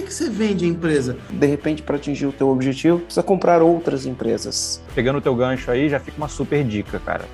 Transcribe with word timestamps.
que, 0.00 0.06
que 0.06 0.14
você 0.14 0.30
vende 0.30 0.64
a 0.64 0.68
empresa? 0.68 1.16
De 1.30 1.46
repente, 1.46 1.82
para 1.82 1.96
atingir 1.96 2.26
o 2.26 2.32
teu 2.32 2.48
objetivo, 2.48 3.00
precisa 3.00 3.22
comprar 3.22 3.62
outras 3.62 4.06
empresas. 4.06 4.82
Pegando 4.94 5.18
o 5.18 5.20
teu 5.20 5.34
gancho 5.34 5.70
aí, 5.70 5.88
já 5.88 6.00
fica 6.00 6.16
uma 6.16 6.28
super 6.28 6.64
dica, 6.64 6.98
cara. 7.00 7.24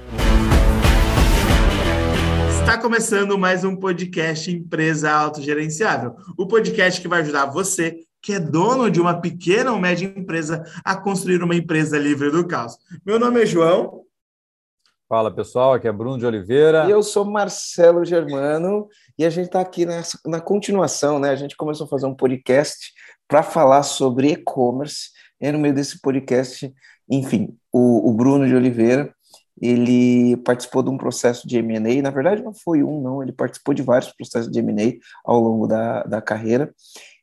Está 2.61 2.79
começando 2.79 3.39
mais 3.39 3.65
um 3.65 3.77
podcast 3.77 4.51
Empresa 4.51 5.11
Autogerenciável. 5.13 6.17
O 6.37 6.47
podcast 6.47 7.01
que 7.01 7.07
vai 7.07 7.23
ajudar 7.23 7.47
você, 7.47 8.01
que 8.21 8.33
é 8.33 8.41
dono 8.41 8.91
de 8.91 9.01
uma 9.01 9.21
pequena 9.21 9.73
ou 9.73 9.79
média 9.79 10.05
empresa, 10.05 10.65
a 10.85 10.97
construir 10.97 11.43
uma 11.43 11.55
empresa 11.55 11.97
livre 11.97 12.31
do 12.31 12.47
caos. 12.47 12.77
Meu 13.05 13.21
nome 13.21 13.43
é 13.43 13.47
João. 13.47 14.06
Fala 15.09 15.33
pessoal, 15.33 15.73
aqui 15.73 15.87
é 15.87 15.93
Bruno 15.93 16.19
de 16.19 16.27
Oliveira. 16.27 16.85
E 16.87 16.91
eu 16.91 17.01
sou 17.01 17.25
Marcelo 17.25 18.05
Germano 18.05 18.89
e 19.17 19.25
a 19.25 19.31
gente 19.31 19.47
está 19.47 19.61
aqui 19.61 19.87
nessa, 19.87 20.19
na 20.27 20.41
continuação, 20.41 21.21
né? 21.21 21.31
A 21.31 21.37
gente 21.37 21.57
começou 21.57 21.87
a 21.87 21.89
fazer 21.89 22.07
um 22.07 22.15
podcast 22.15 22.93
para 23.29 23.41
falar 23.45 23.85
sobre 23.85 24.33
e-commerce. 24.33 25.11
E 25.41 25.53
no 25.53 25.61
meio 25.61 25.73
desse 25.73 26.01
podcast, 26.01 26.75
enfim, 27.09 27.57
o, 27.73 28.11
o, 28.11 28.13
Bruno 28.15 28.49
de 28.49 28.55
Oliveira 28.57 29.15
ele 29.63 30.37
participou 30.39 30.83
de 30.83 30.91
um 30.91 30.99
processo 30.99 31.47
de 31.47 31.57
M&A, 31.59 32.03
na 32.03 32.11
verdade 32.11 32.43
não 32.43 32.53
foi 32.53 32.83
um, 32.83 33.01
não, 33.01 33.23
ele 33.23 33.33
participou 33.33 33.73
de 33.73 33.83
vários 33.83 34.13
processos 34.13 34.51
de 34.51 34.59
M&A 34.59 34.99
ao 35.25 35.41
longo 35.41 35.69
da, 35.69 36.03
da 36.03 36.21
carreira, 36.21 36.75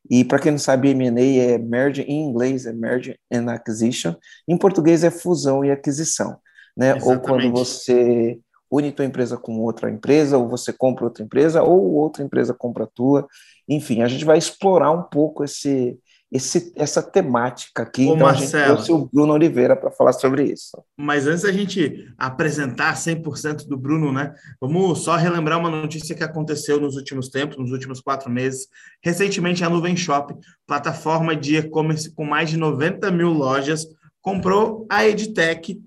e 0.09 0.23
para 0.23 0.39
quem 0.39 0.51
não 0.51 0.57
sabe, 0.57 0.89
M&A 0.89 1.21
é 1.21 1.57
merge, 1.59 2.01
em 2.01 2.23
inglês 2.23 2.65
é 2.65 2.73
merge 2.73 3.19
and 3.31 3.51
acquisition, 3.51 4.15
em 4.47 4.57
português 4.57 5.03
é 5.03 5.11
fusão 5.11 5.63
e 5.63 5.69
aquisição 5.69 6.39
né? 6.75 6.95
Ou 7.03 7.19
quando 7.19 7.51
você 7.51 8.39
une 8.71 8.91
tua 8.91 9.05
empresa 9.05 9.37
com 9.37 9.59
outra 9.59 9.89
empresa, 9.89 10.37
ou 10.37 10.49
você 10.49 10.73
compra 10.73 11.05
outra 11.05 11.23
empresa, 11.23 11.61
ou 11.61 11.93
outra 11.93 12.23
empresa 12.23 12.55
compra 12.55 12.85
a 12.85 12.87
tua. 12.87 13.27
Enfim, 13.69 14.01
a 14.01 14.07
gente 14.07 14.25
vai 14.25 14.37
explorar 14.37 14.89
um 14.91 15.03
pouco 15.03 15.43
esse, 15.43 15.95
esse, 16.31 16.73
essa 16.75 17.03
temática 17.03 17.83
aqui. 17.83 18.07
Ô, 18.07 18.15
então, 18.15 18.25
Marcelo, 18.25 18.63
a 18.63 18.67
gente 18.67 18.85
trouxe 18.85 18.91
o 18.91 19.07
Bruno 19.13 19.33
Oliveira 19.33 19.75
para 19.75 19.91
falar 19.91 20.13
sobre 20.13 20.45
isso. 20.45 20.83
Mas 20.97 21.27
antes 21.27 21.43
da 21.43 21.51
gente 21.51 22.11
apresentar 22.17 22.95
100% 22.95 23.67
do 23.67 23.77
Bruno, 23.77 24.11
né? 24.11 24.33
Vamos 24.59 25.03
só 25.03 25.15
relembrar 25.15 25.59
uma 25.59 25.69
notícia 25.69 26.15
que 26.15 26.23
aconteceu 26.23 26.81
nos 26.81 26.95
últimos 26.95 27.29
tempos, 27.29 27.59
nos 27.59 27.71
últimos 27.71 28.01
quatro 28.01 28.31
meses. 28.31 28.67
Recentemente, 29.03 29.63
a 29.63 29.69
Nuvem 29.69 29.95
Shop, 29.95 30.33
plataforma 30.65 31.35
de 31.35 31.57
e-commerce 31.57 32.11
com 32.11 32.25
mais 32.25 32.49
de 32.49 32.57
90 32.57 33.11
mil 33.11 33.29
lojas, 33.29 33.85
comprou 34.19 34.87
a 34.89 35.07
EdTech 35.07 35.79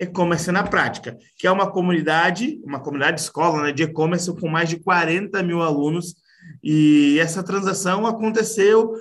e-commerce 0.00 0.50
na 0.50 0.62
prática, 0.62 1.16
que 1.36 1.46
é 1.46 1.50
uma 1.50 1.70
comunidade, 1.70 2.60
uma 2.64 2.80
comunidade 2.80 3.20
escola 3.20 3.62
né, 3.64 3.72
de 3.72 3.84
e-commerce 3.84 4.34
com 4.38 4.48
mais 4.48 4.68
de 4.68 4.78
40 4.78 5.42
mil 5.42 5.62
alunos. 5.62 6.14
E 6.62 7.18
essa 7.20 7.42
transação 7.42 8.06
aconteceu 8.06 8.94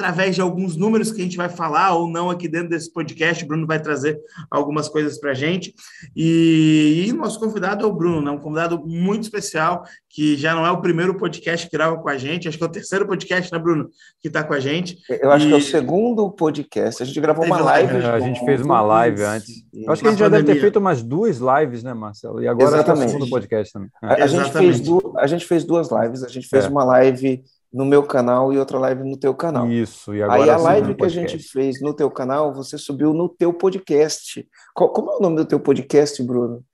através 0.00 0.34
de 0.34 0.40
alguns 0.40 0.76
números 0.76 1.12
que 1.12 1.20
a 1.20 1.24
gente 1.24 1.36
vai 1.36 1.50
falar 1.50 1.94
ou 1.94 2.08
não 2.08 2.30
aqui 2.30 2.48
dentro 2.48 2.70
desse 2.70 2.90
podcast. 2.90 3.44
O 3.44 3.46
Bruno 3.46 3.66
vai 3.66 3.78
trazer 3.78 4.18
algumas 4.50 4.88
coisas 4.88 5.20
para 5.20 5.32
a 5.32 5.34
gente. 5.34 5.74
E, 6.16 7.04
e 7.06 7.12
nosso 7.12 7.38
convidado 7.38 7.84
é 7.84 7.86
o 7.86 7.92
Bruno, 7.92 8.22
né? 8.22 8.30
um 8.30 8.38
convidado 8.38 8.82
muito 8.86 9.24
especial, 9.24 9.84
que 10.08 10.38
já 10.38 10.54
não 10.54 10.64
é 10.64 10.70
o 10.70 10.80
primeiro 10.80 11.14
podcast 11.18 11.68
que 11.68 11.76
grava 11.76 11.98
com 11.98 12.08
a 12.08 12.16
gente, 12.16 12.48
acho 12.48 12.56
que 12.56 12.64
é 12.64 12.66
o 12.66 12.70
terceiro 12.70 13.06
podcast, 13.06 13.52
né, 13.52 13.58
Bruno, 13.58 13.90
que 14.22 14.28
está 14.28 14.42
com 14.42 14.54
a 14.54 14.58
gente. 14.58 14.96
Eu 15.08 15.30
acho 15.30 15.44
e... 15.44 15.48
que 15.48 15.54
é 15.54 15.58
o 15.58 15.62
segundo 15.62 16.30
podcast. 16.30 17.02
A 17.02 17.06
gente 17.06 17.20
gravou 17.20 17.44
uma 17.44 17.60
live. 17.60 17.96
É, 17.96 18.06
a 18.06 18.20
gente 18.20 18.42
fez 18.44 18.62
uma 18.62 18.80
live 18.80 19.22
antes. 19.22 19.62
Eu 19.72 19.92
acho 19.92 20.00
que 20.00 20.08
a 20.08 20.10
gente 20.12 20.20
já 20.20 20.28
deve 20.30 20.44
ter 20.44 20.60
feito 20.60 20.78
umas 20.78 21.02
duas 21.02 21.38
lives, 21.38 21.82
né, 21.82 21.92
Marcelo? 21.92 22.42
E 22.42 22.48
agora 22.48 22.76
Exatamente. 22.76 23.02
é 23.02 23.06
o 23.06 23.10
segundo 23.10 23.30
podcast 23.30 23.72
também. 23.72 23.90
A, 24.02 24.14
a 24.14 24.26
gente 24.26 24.50
fez 24.50 24.80
du... 24.80 25.12
a 25.18 25.26
gente 25.26 25.44
fez 25.44 25.64
duas 25.64 25.90
lives. 25.90 26.24
A 26.24 26.28
gente 26.28 26.48
fez 26.48 26.64
é. 26.64 26.68
uma 26.68 26.84
live 26.84 27.44
no 27.72 27.84
meu 27.84 28.02
canal 28.02 28.52
e 28.52 28.58
outra 28.58 28.78
live 28.78 29.04
no 29.04 29.16
teu 29.16 29.34
canal. 29.34 29.70
Isso, 29.70 30.14
e 30.14 30.22
agora 30.22 30.42
Aí 30.42 30.50
a 30.50 30.56
live 30.56 30.94
que 30.94 31.04
a 31.04 31.08
gente 31.08 31.38
fez 31.38 31.80
no 31.80 31.94
teu 31.94 32.10
canal, 32.10 32.52
você 32.52 32.76
subiu 32.76 33.14
no 33.14 33.28
teu 33.28 33.52
podcast. 33.52 34.46
Qual, 34.74 34.90
como 34.92 35.12
é 35.12 35.16
o 35.16 35.20
nome 35.20 35.36
do 35.36 35.44
teu 35.44 35.60
podcast, 35.60 36.22
Bruno? 36.22 36.64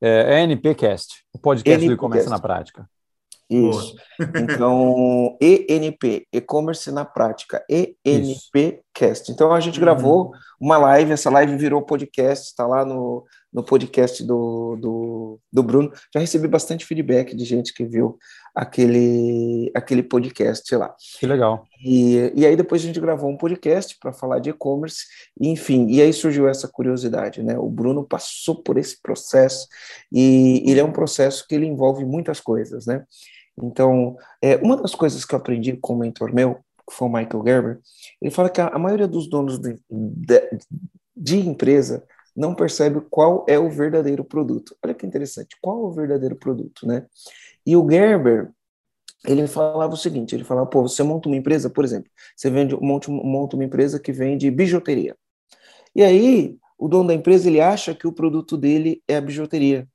É, 0.00 0.40
é 0.40 0.40
NPcast, 0.42 1.24
o 1.32 1.38
podcast 1.38 1.84
NP 1.84 1.88
do 1.88 1.92
e-commerce 1.98 2.28
na 2.28 2.38
prática. 2.38 2.88
Isso. 3.50 3.96
Então, 4.36 5.38
ENP, 5.40 6.26
e-commerce 6.30 6.92
na 6.92 7.04
prática, 7.04 7.64
ENPcast. 8.04 9.32
Então 9.32 9.54
a 9.54 9.60
gente 9.60 9.76
uhum. 9.78 9.84
gravou 9.84 10.32
uma 10.60 10.76
live, 10.76 11.12
essa 11.12 11.30
live 11.30 11.56
virou 11.56 11.80
podcast, 11.80 12.48
está 12.48 12.66
lá 12.66 12.84
no, 12.84 13.24
no 13.50 13.64
podcast 13.64 14.22
do, 14.22 14.76
do, 14.76 15.40
do 15.50 15.62
Bruno. 15.62 15.90
Já 16.12 16.20
recebi 16.20 16.46
bastante 16.46 16.84
feedback 16.84 17.34
de 17.34 17.44
gente 17.46 17.72
que 17.72 17.86
viu 17.86 18.18
aquele, 18.54 19.70
aquele 19.74 20.02
podcast 20.02 20.74
lá. 20.76 20.94
Que 21.18 21.26
legal. 21.26 21.64
E, 21.84 22.32
e 22.34 22.46
aí 22.46 22.56
depois 22.56 22.82
a 22.82 22.86
gente 22.86 23.00
gravou 23.00 23.30
um 23.30 23.36
podcast 23.36 23.96
para 24.00 24.12
falar 24.12 24.38
de 24.38 24.50
e-commerce, 24.50 25.04
enfim, 25.40 25.86
e 25.88 26.02
aí 26.02 26.12
surgiu 26.12 26.48
essa 26.48 26.68
curiosidade, 26.68 27.42
né? 27.42 27.58
O 27.58 27.68
Bruno 27.68 28.04
passou 28.04 28.62
por 28.62 28.76
esse 28.78 29.00
processo 29.00 29.66
e 30.12 30.62
ele 30.66 30.80
é 30.80 30.84
um 30.84 30.92
processo 30.92 31.46
que 31.46 31.54
ele 31.54 31.66
envolve 31.66 32.04
muitas 32.04 32.40
coisas, 32.40 32.86
né? 32.86 33.04
Então, 33.62 34.16
é, 34.42 34.56
uma 34.56 34.76
das 34.76 34.94
coisas 34.94 35.24
que 35.24 35.34
eu 35.34 35.38
aprendi 35.38 35.76
com 35.76 35.94
o 35.94 35.98
mentor 35.98 36.32
meu, 36.32 36.56
que 36.88 36.94
foi 36.94 37.08
o 37.08 37.12
Michael 37.12 37.44
Gerber, 37.44 37.80
ele 38.20 38.30
fala 38.30 38.48
que 38.48 38.60
a, 38.60 38.68
a 38.68 38.78
maioria 38.78 39.08
dos 39.08 39.28
donos 39.28 39.58
de, 39.58 39.76
de, 39.90 40.58
de 41.16 41.38
empresa 41.38 42.04
não 42.38 42.54
percebe 42.54 43.00
qual 43.10 43.44
é 43.48 43.58
o 43.58 43.68
verdadeiro 43.68 44.24
produto. 44.24 44.76
Olha 44.82 44.94
que 44.94 45.04
interessante, 45.04 45.56
qual 45.60 45.80
é 45.80 45.86
o 45.86 45.90
verdadeiro 45.90 46.36
produto, 46.36 46.86
né? 46.86 47.04
E 47.68 47.76
o 47.76 47.86
Gerber, 47.86 48.50
ele 49.26 49.46
falava 49.46 49.92
o 49.92 49.96
seguinte, 49.96 50.34
ele 50.34 50.42
falava, 50.42 50.66
pô, 50.66 50.80
você 50.80 51.02
monta 51.02 51.28
uma 51.28 51.36
empresa, 51.36 51.68
por 51.68 51.84
exemplo, 51.84 52.10
você 52.34 52.48
vende, 52.48 52.74
monta, 52.80 53.10
monta 53.10 53.56
uma 53.56 53.64
empresa 53.64 54.00
que 54.00 54.10
vende 54.10 54.50
bijuteria. 54.50 55.14
E 55.94 56.02
aí, 56.02 56.56
o 56.78 56.88
dono 56.88 57.08
da 57.08 57.14
empresa, 57.14 57.46
ele 57.46 57.60
acha 57.60 57.94
que 57.94 58.06
o 58.06 58.12
produto 58.12 58.56
dele 58.56 59.02
é 59.06 59.16
a 59.16 59.20
bijuteria, 59.20 59.86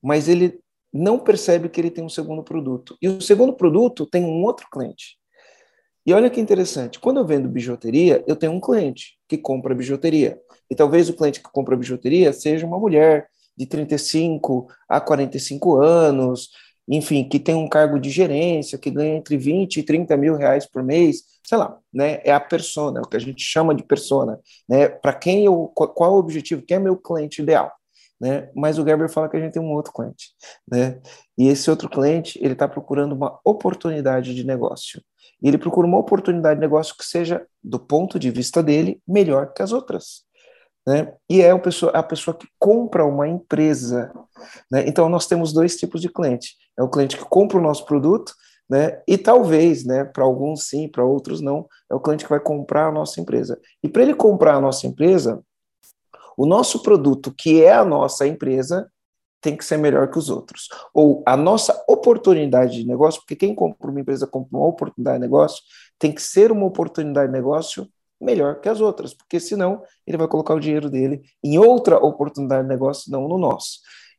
mas 0.00 0.28
ele 0.28 0.60
não 0.92 1.18
percebe 1.18 1.68
que 1.68 1.80
ele 1.80 1.90
tem 1.90 2.04
um 2.04 2.08
segundo 2.08 2.44
produto. 2.44 2.96
E 3.02 3.08
o 3.08 3.20
segundo 3.20 3.52
produto 3.52 4.06
tem 4.06 4.24
um 4.24 4.44
outro 4.44 4.68
cliente. 4.70 5.18
E 6.06 6.12
olha 6.12 6.30
que 6.30 6.40
interessante, 6.40 7.00
quando 7.00 7.16
eu 7.16 7.26
vendo 7.26 7.48
bijuteria, 7.48 8.22
eu 8.28 8.36
tenho 8.36 8.52
um 8.52 8.60
cliente 8.60 9.18
que 9.26 9.36
compra 9.36 9.74
bijuteria. 9.74 10.40
E 10.70 10.76
talvez 10.76 11.08
o 11.08 11.14
cliente 11.14 11.42
que 11.42 11.50
compra 11.50 11.76
bijuteria 11.76 12.32
seja 12.32 12.64
uma 12.64 12.78
mulher 12.78 13.28
de 13.56 13.66
35 13.66 14.68
a 14.88 15.00
45 15.00 15.82
anos, 15.82 16.50
enfim, 16.88 17.28
que 17.28 17.38
tem 17.38 17.54
um 17.54 17.68
cargo 17.68 17.98
de 17.98 18.10
gerência, 18.10 18.78
que 18.78 18.90
ganha 18.90 19.16
entre 19.16 19.36
20 19.36 19.78
e 19.78 19.82
30 19.82 20.16
mil 20.16 20.36
reais 20.36 20.66
por 20.66 20.82
mês, 20.82 21.22
sei 21.44 21.58
lá, 21.58 21.78
né? 21.92 22.20
É 22.24 22.32
a 22.32 22.40
persona, 22.40 23.00
é 23.00 23.02
o 23.02 23.06
que 23.06 23.16
a 23.16 23.20
gente 23.20 23.42
chama 23.42 23.74
de 23.74 23.82
persona, 23.82 24.38
né? 24.68 24.88
Para 24.88 25.12
quem 25.12 25.44
eu, 25.44 25.70
qual 25.74 26.10
é 26.10 26.14
o 26.14 26.18
objetivo? 26.18 26.62
Quem 26.62 26.76
é 26.76 26.80
meu 26.80 26.96
cliente 26.96 27.42
ideal? 27.42 27.72
Né? 28.20 28.50
Mas 28.54 28.78
o 28.78 28.84
Gerber 28.84 29.08
fala 29.08 29.28
que 29.28 29.36
a 29.36 29.40
gente 29.40 29.52
tem 29.52 29.62
um 29.62 29.72
outro 29.72 29.92
cliente, 29.92 30.30
né? 30.70 31.00
E 31.36 31.46
esse 31.46 31.70
outro 31.70 31.88
cliente, 31.88 32.38
ele 32.42 32.54
está 32.54 32.66
procurando 32.66 33.12
uma 33.14 33.38
oportunidade 33.44 34.34
de 34.34 34.44
negócio. 34.44 35.00
E 35.40 35.46
ele 35.46 35.56
procura 35.58 35.86
uma 35.86 35.98
oportunidade 35.98 36.56
de 36.56 36.60
negócio 36.60 36.96
que 36.96 37.04
seja, 37.04 37.46
do 37.62 37.78
ponto 37.78 38.18
de 38.18 38.30
vista 38.30 38.60
dele, 38.62 39.00
melhor 39.06 39.52
que 39.52 39.62
as 39.62 39.72
outras. 39.72 40.24
Né? 40.88 41.12
E 41.28 41.42
é 41.42 41.50
a 41.50 41.58
pessoa, 41.58 41.92
a 41.92 42.02
pessoa 42.02 42.34
que 42.34 42.48
compra 42.58 43.04
uma 43.04 43.28
empresa. 43.28 44.10
Né? 44.72 44.88
Então, 44.88 45.06
nós 45.10 45.26
temos 45.26 45.52
dois 45.52 45.76
tipos 45.76 46.00
de 46.00 46.08
cliente. 46.08 46.56
É 46.78 46.82
o 46.82 46.88
cliente 46.88 47.18
que 47.18 47.26
compra 47.26 47.58
o 47.58 47.60
nosso 47.60 47.84
produto, 47.84 48.32
né? 48.66 49.02
e 49.06 49.18
talvez, 49.18 49.84
né, 49.84 50.04
para 50.04 50.24
alguns 50.24 50.66
sim, 50.66 50.88
para 50.88 51.04
outros 51.04 51.42
não, 51.42 51.66
é 51.90 51.94
o 51.94 52.00
cliente 52.00 52.24
que 52.24 52.30
vai 52.30 52.40
comprar 52.40 52.86
a 52.86 52.90
nossa 52.90 53.20
empresa. 53.20 53.60
E 53.82 53.88
para 53.88 54.02
ele 54.02 54.14
comprar 54.14 54.54
a 54.54 54.60
nossa 54.62 54.86
empresa, 54.86 55.44
o 56.38 56.46
nosso 56.46 56.82
produto, 56.82 57.34
que 57.36 57.62
é 57.62 57.74
a 57.74 57.84
nossa 57.84 58.26
empresa, 58.26 58.90
tem 59.42 59.58
que 59.58 59.66
ser 59.66 59.76
melhor 59.76 60.10
que 60.10 60.18
os 60.18 60.30
outros. 60.30 60.68
Ou 60.94 61.22
a 61.26 61.36
nossa 61.36 61.84
oportunidade 61.86 62.78
de 62.78 62.86
negócio, 62.86 63.20
porque 63.20 63.36
quem 63.36 63.54
compra 63.54 63.90
uma 63.90 64.00
empresa 64.00 64.26
compra 64.26 64.56
uma 64.56 64.66
oportunidade 64.66 65.18
de 65.18 65.22
negócio, 65.22 65.62
tem 65.98 66.12
que 66.12 66.22
ser 66.22 66.50
uma 66.50 66.64
oportunidade 66.64 67.26
de 67.30 67.36
negócio 67.36 67.86
melhor 68.20 68.60
que 68.60 68.68
as 68.68 68.80
outras, 68.80 69.14
porque 69.14 69.38
senão 69.38 69.82
ele 70.06 70.16
vai 70.16 70.28
colocar 70.28 70.54
o 70.54 70.60
dinheiro 70.60 70.90
dele 70.90 71.22
em 71.42 71.58
outra 71.58 71.96
oportunidade 71.96 72.62
de 72.62 72.68
negócio, 72.68 73.10
não 73.10 73.28
no 73.28 73.38
nosso. 73.38 73.78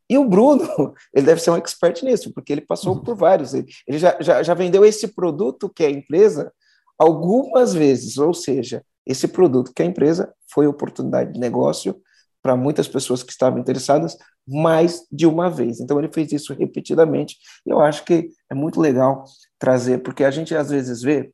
E 0.09 0.17
o 0.17 0.27
Bruno, 0.27 0.63
ele 1.13 1.25
deve 1.25 1.41
ser 1.41 1.51
um 1.51 1.57
expert 1.57 2.03
nisso, 2.03 2.33
porque 2.33 2.51
ele 2.51 2.61
passou 2.61 3.01
por 3.01 3.15
vários. 3.15 3.53
Ele, 3.53 3.67
já, 3.87 4.17
já, 4.19 4.41
já 4.41 4.53
vendeu 4.53 4.83
esse 4.83 5.09
produto 5.09 5.69
que 5.69 5.83
é 5.83 5.87
a 5.87 5.91
empresa 5.91 6.51
algumas 6.97 7.73
vezes, 7.73 8.17
ou 8.17 8.33
seja, 8.33 8.83
esse 9.05 9.27
produto 9.27 9.71
que 9.73 9.81
é 9.81 9.85
a 9.85 9.89
empresa 9.89 10.33
foi 10.51 10.67
oportunidade 10.67 11.33
de 11.33 11.39
negócio 11.39 11.95
para 12.41 12.55
muitas 12.55 12.87
pessoas 12.87 13.21
que 13.21 13.31
estavam 13.31 13.59
interessadas 13.59 14.17
mais 14.47 15.01
de 15.11 15.25
uma 15.25 15.49
vez. 15.49 15.79
Então 15.79 15.99
ele 15.99 16.11
fez 16.11 16.31
isso 16.31 16.53
repetidamente. 16.53 17.37
Eu 17.65 17.79
acho 17.79 18.03
que 18.05 18.29
é 18.49 18.55
muito 18.55 18.79
legal 18.79 19.23
trazer, 19.57 19.99
porque 19.99 20.23
a 20.23 20.31
gente 20.31 20.55
às 20.55 20.69
vezes 20.69 21.01
vê 21.01 21.31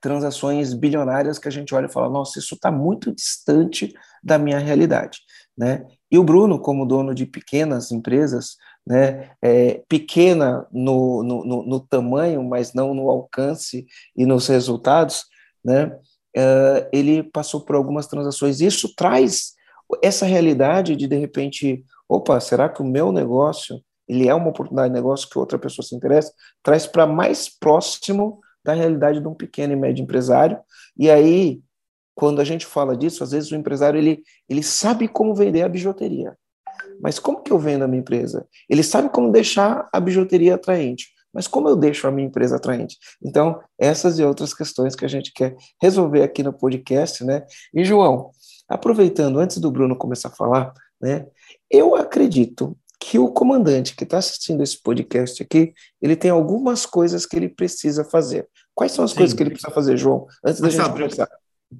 transações 0.00 0.72
bilionárias 0.72 1.38
que 1.38 1.48
a 1.48 1.50
gente 1.50 1.74
olha 1.74 1.86
e 1.86 1.92
fala, 1.92 2.08
nossa, 2.08 2.38
isso 2.38 2.54
está 2.54 2.70
muito 2.70 3.14
distante 3.14 3.92
da 4.22 4.38
minha 4.38 4.58
realidade, 4.58 5.18
né? 5.56 5.86
E 6.10 6.18
o 6.18 6.24
Bruno, 6.24 6.58
como 6.58 6.86
dono 6.86 7.14
de 7.14 7.26
pequenas 7.26 7.92
empresas, 7.92 8.56
né, 8.86 9.30
é, 9.40 9.82
pequena 9.88 10.66
no, 10.72 11.22
no, 11.22 11.64
no, 11.64 11.80
tamanho, 11.80 12.42
mas 12.42 12.72
não 12.72 12.94
no 12.94 13.08
alcance 13.08 13.86
e 14.16 14.26
nos 14.26 14.48
resultados, 14.48 15.24
né, 15.64 15.96
é, 16.36 16.88
ele 16.92 17.22
passou 17.22 17.60
por 17.60 17.76
algumas 17.76 18.06
transações. 18.08 18.60
Isso 18.60 18.92
traz 18.96 19.52
essa 20.02 20.26
realidade 20.26 20.96
de, 20.96 21.06
de 21.06 21.16
repente, 21.16 21.84
opa, 22.08 22.40
será 22.40 22.68
que 22.68 22.82
o 22.82 22.86
meu 22.86 23.12
negócio 23.12 23.80
ele 24.08 24.28
é 24.28 24.34
uma 24.34 24.48
oportunidade 24.48 24.88
de 24.88 24.94
negócio 24.94 25.28
que 25.28 25.38
outra 25.38 25.56
pessoa 25.56 25.86
se 25.86 25.94
interessa? 25.94 26.32
Traz 26.64 26.84
para 26.84 27.06
mais 27.06 27.48
próximo 27.48 28.40
da 28.64 28.74
realidade 28.74 29.20
de 29.20 29.28
um 29.28 29.34
pequeno 29.34 29.72
e 29.72 29.76
médio 29.76 30.02
empresário. 30.02 30.58
E 30.96 31.10
aí, 31.10 31.60
quando 32.14 32.40
a 32.40 32.44
gente 32.44 32.66
fala 32.66 32.96
disso, 32.96 33.24
às 33.24 33.30
vezes 33.30 33.50
o 33.50 33.56
empresário 33.56 33.98
ele, 33.98 34.22
ele 34.48 34.62
sabe 34.62 35.08
como 35.08 35.34
vender 35.34 35.62
a 35.62 35.68
bijuteria. 35.68 36.36
Mas 37.00 37.18
como 37.18 37.42
que 37.42 37.50
eu 37.50 37.58
vendo 37.58 37.82
a 37.82 37.88
minha 37.88 38.00
empresa? 38.00 38.46
Ele 38.68 38.82
sabe 38.82 39.08
como 39.08 39.32
deixar 39.32 39.88
a 39.92 39.98
bijuteria 39.98 40.54
atraente. 40.54 41.08
Mas 41.32 41.46
como 41.46 41.68
eu 41.68 41.76
deixo 41.76 42.06
a 42.06 42.10
minha 42.10 42.26
empresa 42.26 42.56
atraente? 42.56 42.98
Então, 43.24 43.60
essas 43.78 44.18
e 44.18 44.24
outras 44.24 44.52
questões 44.52 44.94
que 44.94 45.04
a 45.04 45.08
gente 45.08 45.32
quer 45.32 45.56
resolver 45.80 46.22
aqui 46.22 46.42
no 46.42 46.52
podcast, 46.52 47.24
né? 47.24 47.44
E, 47.72 47.84
João, 47.84 48.30
aproveitando, 48.68 49.38
antes 49.38 49.58
do 49.58 49.70
Bruno 49.70 49.96
começar 49.96 50.28
a 50.28 50.32
falar, 50.32 50.72
né? 51.00 51.26
Eu 51.70 51.94
acredito 51.94 52.76
que 53.00 53.18
o 53.18 53.28
comandante 53.28 53.96
que 53.96 54.04
está 54.04 54.18
assistindo 54.18 54.62
esse 54.62 54.80
podcast 54.80 55.42
aqui, 55.42 55.72
ele 56.02 56.14
tem 56.14 56.30
algumas 56.30 56.84
coisas 56.84 57.24
que 57.24 57.34
ele 57.34 57.48
precisa 57.48 58.04
fazer. 58.04 58.46
Quais 58.74 58.92
são 58.92 59.04
as 59.04 59.12
Sim. 59.12 59.16
coisas 59.16 59.34
que 59.34 59.42
ele 59.42 59.50
precisa 59.50 59.72
fazer, 59.72 59.96
João? 59.96 60.26
Antes 60.44 60.60
Mas, 60.60 60.76
da 60.76 60.84
gente 60.84 60.92
começar. 60.92 61.28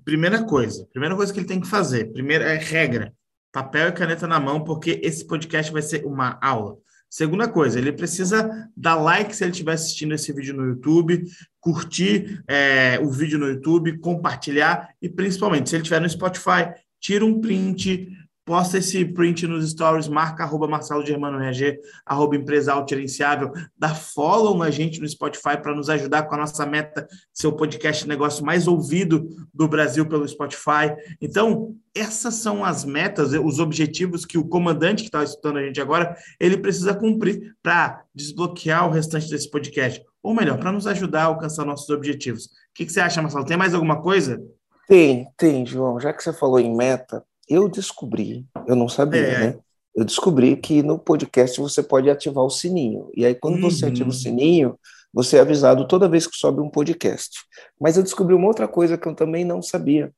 Primeira 0.05 0.43
coisa, 0.44 0.87
primeira 0.93 1.14
coisa 1.14 1.32
que 1.32 1.38
ele 1.38 1.46
tem 1.46 1.61
que 1.61 1.67
fazer, 1.67 2.12
primeira 2.12 2.44
é 2.44 2.56
regra, 2.56 3.12
papel 3.52 3.88
e 3.88 3.93
caneta 3.93 4.26
na 4.26 4.40
mão, 4.40 4.64
porque 4.64 5.00
esse 5.02 5.26
podcast 5.26 5.70
vai 5.70 5.82
ser 5.82 6.06
uma 6.06 6.38
aula. 6.40 6.78
Segunda 7.11 7.49
coisa, 7.49 7.76
ele 7.76 7.93
precisa 7.93 8.69
dar 8.76 8.94
like 8.94 9.34
se 9.34 9.43
ele 9.43 9.50
estiver 9.50 9.73
assistindo 9.73 10.14
esse 10.14 10.32
vídeo 10.32 10.55
no 10.55 10.64
YouTube, 10.64 11.25
curtir 11.61 12.40
é, 12.49 13.00
o 13.02 13.11
vídeo 13.11 13.37
no 13.37 13.49
YouTube, 13.49 13.99
compartilhar 13.99 14.88
e 15.02 15.08
principalmente, 15.08 15.69
se 15.69 15.75
ele 15.75 15.82
estiver 15.82 16.00
no 16.00 16.08
Spotify, 16.08 16.73
tira 17.00 17.26
um 17.26 17.40
print, 17.40 18.08
posta 18.50 18.79
esse 18.79 19.05
print 19.05 19.47
nos 19.47 19.70
stories, 19.70 20.08
marca 20.08 20.43
arroba 20.43 20.67
Marcelo 20.67 21.06
Germano 21.06 21.41
RG, 21.41 21.79
arroba 22.05 22.35
empresa 22.35 22.73
autogerenciável, 22.73 23.52
dá 23.79 23.94
follow 23.94 24.58
na 24.58 24.73
gente 24.73 25.00
no 25.00 25.08
Spotify 25.08 25.56
para 25.56 25.73
nos 25.73 25.88
ajudar 25.88 26.25
com 26.25 26.35
a 26.35 26.38
nossa 26.38 26.67
meta, 26.67 27.06
ser 27.32 27.47
o 27.47 27.52
podcast 27.52 28.08
negócio 28.08 28.44
mais 28.44 28.67
ouvido 28.67 29.29
do 29.55 29.69
Brasil 29.69 30.05
pelo 30.05 30.26
Spotify. 30.26 30.93
Então, 31.20 31.76
essas 31.94 32.35
são 32.35 32.64
as 32.64 32.85
metas, 32.85 33.31
os 33.35 33.61
objetivos 33.61 34.26
que 34.26 34.37
o 34.37 34.44
comandante 34.44 35.05
que 35.05 35.08
está 35.11 35.23
escutando 35.23 35.58
a 35.58 35.62
gente 35.62 35.81
agora, 35.81 36.17
ele 36.41 36.56
precisa 36.56 36.93
cumprir 36.93 37.55
para 37.62 38.02
desbloquear 38.12 38.88
o 38.88 38.91
restante 38.91 39.31
desse 39.31 39.49
podcast. 39.49 40.05
Ou 40.20 40.35
melhor, 40.35 40.58
para 40.58 40.73
nos 40.73 40.88
ajudar 40.88 41.23
a 41.23 41.26
alcançar 41.26 41.64
nossos 41.64 41.88
objetivos. 41.88 42.47
O 42.47 42.49
que, 42.75 42.85
que 42.85 42.91
você 42.91 42.99
acha, 42.99 43.23
Marcelo? 43.23 43.44
Tem 43.44 43.56
mais 43.56 43.75
alguma 43.75 44.02
coisa? 44.02 44.43
Tem, 44.88 45.29
tem, 45.37 45.64
João. 45.64 46.00
Já 46.00 46.12
que 46.12 46.20
você 46.20 46.32
falou 46.32 46.58
em 46.58 46.75
meta, 46.75 47.25
eu 47.50 47.69
descobri, 47.69 48.47
eu 48.69 48.76
não 48.76 48.88
sabia, 48.88 49.20
é. 49.20 49.38
né? 49.38 49.58
Eu 49.94 50.05
descobri 50.05 50.56
que 50.56 50.85
no 50.85 50.97
podcast 50.97 51.61
você 51.61 51.82
pode 51.82 52.08
ativar 52.08 52.44
o 52.44 52.50
sininho. 52.50 53.11
E 53.14 53.26
aí, 53.26 53.35
quando 53.35 53.56
uhum. 53.56 53.62
você 53.69 53.87
ativa 53.87 54.08
o 54.08 54.12
sininho, 54.12 54.79
você 55.12 55.37
é 55.37 55.41
avisado 55.41 55.88
toda 55.88 56.08
vez 56.08 56.29
que 56.29 56.37
sobe 56.37 56.61
um 56.61 56.70
podcast. 56.70 57.41
Mas 57.79 57.97
eu 57.97 58.02
descobri 58.05 58.32
uma 58.32 58.47
outra 58.47 58.69
coisa 58.69 58.97
que 58.97 59.08
eu 59.08 59.14
também 59.14 59.44
não 59.44 59.61
sabia. 59.61 60.12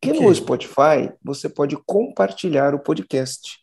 Que 0.00 0.10
okay. 0.10 0.20
no 0.20 0.34
Spotify 0.34 1.12
você 1.22 1.48
pode 1.48 1.76
compartilhar 1.86 2.74
o 2.74 2.80
podcast. 2.80 3.58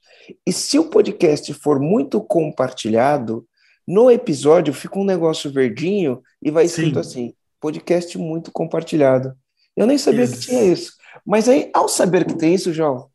E 0.47 0.53
se 0.53 0.79
o 0.79 0.85
podcast 0.85 1.53
for 1.53 1.79
muito 1.79 2.21
compartilhado, 2.21 3.45
no 3.85 4.09
episódio 4.09 4.73
fica 4.73 4.97
um 4.97 5.05
negócio 5.05 5.51
verdinho 5.51 6.21
e 6.41 6.49
vai 6.49 6.65
escrito 6.65 6.95
Sim. 6.95 6.99
assim: 6.99 7.33
podcast 7.59 8.17
muito 8.17 8.51
compartilhado. 8.51 9.35
Eu 9.75 9.85
nem 9.85 9.97
sabia 9.97 10.23
isso. 10.23 10.39
que 10.39 10.47
tinha 10.47 10.63
isso. 10.63 10.93
Mas 11.25 11.47
aí, 11.47 11.69
ao 11.73 11.87
saber 11.87 12.25
que 12.25 12.37
tem 12.37 12.53
isso, 12.53 12.73
João, 12.73 13.09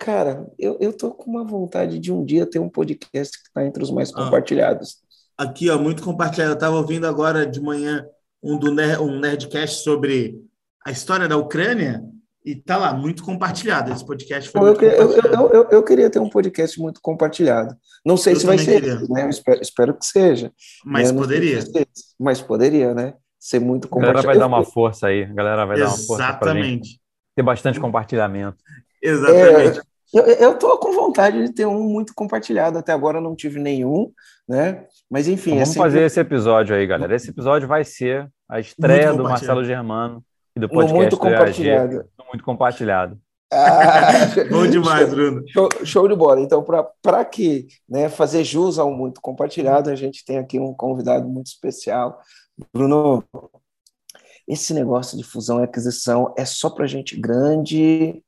cara, 0.00 0.50
eu, 0.58 0.76
eu 0.80 0.92
tô 0.92 1.12
com 1.12 1.30
uma 1.30 1.44
vontade 1.44 1.98
de 1.98 2.10
um 2.10 2.24
dia 2.24 2.46
ter 2.46 2.58
um 2.58 2.68
podcast 2.68 3.38
que 3.38 3.48
está 3.48 3.64
entre 3.64 3.82
os 3.82 3.90
mais 3.90 4.10
ah, 4.10 4.24
compartilhados. 4.24 4.96
Aqui, 5.36 5.70
ó, 5.70 5.78
muito 5.78 6.02
compartilhado. 6.02 6.52
Eu 6.52 6.54
estava 6.54 6.76
ouvindo 6.76 7.06
agora 7.06 7.46
de 7.46 7.60
manhã 7.60 8.04
um, 8.42 8.58
do 8.58 8.74
Nerd, 8.74 9.00
um 9.02 9.20
Nerdcast 9.20 9.84
sobre 9.84 10.40
a 10.84 10.90
história 10.90 11.28
da 11.28 11.36
Ucrânia 11.36 12.02
e 12.44 12.56
tá 12.56 12.78
lá, 12.78 12.94
muito 12.94 13.22
compartilhado. 13.22 13.92
Esse 13.92 14.04
podcast 14.04 14.50
foi 14.50 14.60
eu, 14.60 14.64
muito 14.64 14.84
eu, 14.84 15.12
eu, 15.12 15.50
eu, 15.50 15.68
eu, 15.70 15.82
queria 15.82 16.08
ter 16.08 16.18
um 16.18 16.30
podcast 16.30 16.80
muito 16.80 17.00
compartilhado. 17.02 17.76
Não 18.04 18.16
sei 18.16 18.34
se 18.34 18.46
vai 18.46 18.56
ser, 18.56 18.82
né? 19.10 19.28
espero, 19.28 19.60
espero, 19.60 19.94
que 19.94 20.06
seja. 20.06 20.50
Mas 20.82 21.12
poderia. 21.12 21.60
mas 22.18 22.40
poderia, 22.40 22.94
né? 22.94 23.14
Ser 23.38 23.60
muito 23.60 23.86
compartilhado. 23.88 24.18
A 24.18 24.22
galera 24.22 24.40
vai 24.40 24.50
dar 24.50 24.56
uma 24.56 24.64
força 24.64 25.08
aí. 25.08 25.24
A 25.24 25.34
galera 25.34 25.66
vai 25.66 25.76
Exatamente. 25.76 25.78
dar 25.78 26.02
uma 26.02 26.06
força. 26.06 26.22
Exatamente 26.22 26.99
ter 27.34 27.42
bastante 27.42 27.80
compartilhamento. 27.80 28.58
Exatamente. 29.02 29.80
É, 30.14 30.44
eu 30.44 30.52
estou 30.52 30.76
com 30.78 30.92
vontade 30.92 31.44
de 31.44 31.52
ter 31.52 31.66
um 31.66 31.82
muito 31.84 32.14
compartilhado. 32.14 32.78
Até 32.78 32.92
agora 32.92 33.20
não 33.20 33.36
tive 33.36 33.60
nenhum, 33.60 34.10
né? 34.48 34.84
Mas 35.08 35.28
enfim. 35.28 35.52
Então, 35.52 35.64
vamos 35.64 35.76
é 35.76 35.78
fazer 35.78 36.02
esse 36.02 36.20
episódio 36.20 36.74
aí, 36.74 36.86
galera. 36.86 37.14
Esse 37.14 37.30
episódio 37.30 37.68
vai 37.68 37.84
ser 37.84 38.28
a 38.48 38.58
estreia 38.58 39.12
do 39.12 39.22
Marcelo 39.22 39.64
Germano 39.64 40.22
e 40.56 40.60
do 40.60 40.68
podcast 40.68 40.96
muito 40.96 41.16
compartilhado. 41.16 41.94
EAG, 41.94 42.04
muito 42.28 42.44
compartilhado. 42.44 43.18
Ah, 43.52 44.10
Bom 44.50 44.66
demais, 44.66 45.10
Bruno. 45.10 45.42
Show, 45.48 45.68
show 45.84 46.08
de 46.08 46.14
bola. 46.14 46.40
Então, 46.40 46.64
para 47.02 47.24
que 47.24 47.66
né, 47.88 48.08
fazer 48.08 48.44
jus 48.44 48.78
ao 48.78 48.92
muito 48.92 49.20
compartilhado, 49.20 49.90
a 49.90 49.94
gente 49.94 50.24
tem 50.24 50.38
aqui 50.38 50.58
um 50.58 50.72
convidado 50.72 51.28
muito 51.28 51.46
especial. 51.46 52.20
Bruno, 52.72 53.24
esse 54.50 54.74
negócio 54.74 55.16
de 55.16 55.24
fusão 55.24 55.60
e 55.60 55.64
aquisição 55.64 56.34
é 56.36 56.44
só 56.44 56.68
para 56.68 56.86
gente 56.86 57.18
grande? 57.18 58.22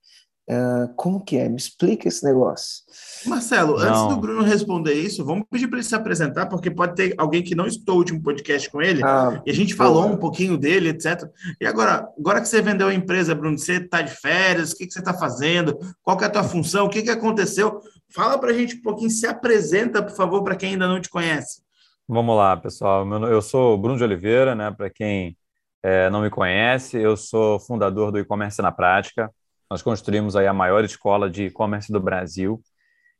Uh, 0.50 0.92
como 0.96 1.24
que 1.24 1.36
é? 1.36 1.48
Me 1.48 1.56
explica 1.56 2.08
esse 2.08 2.24
negócio. 2.24 2.82
Marcelo, 3.26 3.78
não. 3.78 3.86
antes 3.86 4.08
do 4.08 4.20
Bruno 4.20 4.42
responder 4.42 4.92
isso, 4.92 5.24
vamos 5.24 5.46
pedir 5.48 5.68
para 5.68 5.78
ele 5.78 5.86
se 5.86 5.94
apresentar, 5.94 6.46
porque 6.46 6.70
pode 6.70 6.96
ter 6.96 7.14
alguém 7.16 7.42
que 7.42 7.54
não 7.54 7.66
escutou 7.66 7.94
o 7.94 7.98
último 7.98 8.20
podcast 8.20 8.68
com 8.68 8.82
ele, 8.82 9.02
ah, 9.04 9.40
e 9.46 9.50
a 9.50 9.54
gente 9.54 9.74
falou 9.74 10.06
um 10.06 10.16
pouquinho 10.16 10.58
dele, 10.58 10.88
etc. 10.88 11.30
E 11.60 11.66
agora, 11.66 12.08
agora 12.18 12.40
que 12.40 12.48
você 12.48 12.60
vendeu 12.60 12.88
a 12.88 12.94
empresa, 12.94 13.34
Bruno, 13.34 13.56
você 13.56 13.74
está 13.74 14.02
de 14.02 14.12
férias, 14.12 14.72
o 14.72 14.76
que, 14.76 14.86
que 14.86 14.92
você 14.92 14.98
está 14.98 15.14
fazendo? 15.14 15.78
Qual 16.02 16.20
é 16.20 16.24
a 16.24 16.30
tua 16.30 16.44
função? 16.44 16.86
O 16.86 16.90
que, 16.90 17.02
que 17.02 17.10
aconteceu? 17.10 17.80
Fala 18.08 18.36
para 18.36 18.50
a 18.50 18.54
gente 18.54 18.76
um 18.76 18.82
pouquinho, 18.82 19.10
se 19.10 19.26
apresenta, 19.26 20.02
por 20.02 20.14
favor, 20.14 20.42
para 20.42 20.56
quem 20.56 20.70
ainda 20.70 20.88
não 20.88 21.00
te 21.00 21.08
conhece. 21.08 21.62
Vamos 22.08 22.36
lá, 22.36 22.56
pessoal. 22.56 23.08
Eu 23.26 23.40
sou 23.40 23.78
Bruno 23.78 23.96
de 23.96 24.04
Oliveira, 24.04 24.56
né? 24.56 24.70
Para 24.72 24.90
quem 24.90 25.36
é, 25.82 26.08
não 26.10 26.22
me 26.22 26.30
conhece, 26.30 26.96
eu 26.96 27.16
sou 27.16 27.58
fundador 27.58 28.12
do 28.12 28.18
e-commerce 28.18 28.62
na 28.62 28.70
prática. 28.70 29.30
Nós 29.70 29.82
construímos 29.82 30.36
aí 30.36 30.46
a 30.46 30.52
maior 30.52 30.84
escola 30.84 31.28
de 31.28 31.46
e-commerce 31.46 31.92
do 31.92 32.00
Brasil 32.00 32.62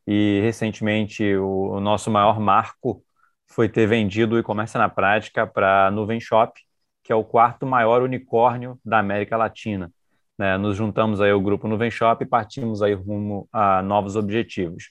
e 0.06 0.40
recentemente 0.42 1.34
o, 1.36 1.72
o, 1.72 1.80
nosso 1.80 2.10
maior 2.10 2.38
marco 2.38 3.02
foi 3.48 3.68
ter 3.68 3.86
vendido 3.86 4.36
o 4.36 4.38
e-commerce 4.38 4.76
na 4.78 4.88
prática 4.88 5.46
para 5.46 5.86
a 5.86 5.90
Nuvem 5.90 6.20
Shop, 6.20 6.52
que 7.02 7.12
é 7.12 7.16
o 7.16 7.24
quarto 7.24 7.66
maior 7.66 8.02
unicórnio 8.02 8.78
da 8.84 8.98
América 8.98 9.36
Latina. 9.36 9.90
Né? 10.38 10.56
Nos 10.56 10.76
juntamos 10.76 11.20
aí 11.20 11.30
ao 11.30 11.40
grupo 11.40 11.68
Nuvem 11.68 11.90
Shop 11.90 12.22
e 12.22 12.26
partimos 12.26 12.82
aí 12.82 12.94
rumo 12.94 13.48
a 13.52 13.82
novos 13.82 14.16
objetivos. 14.16 14.84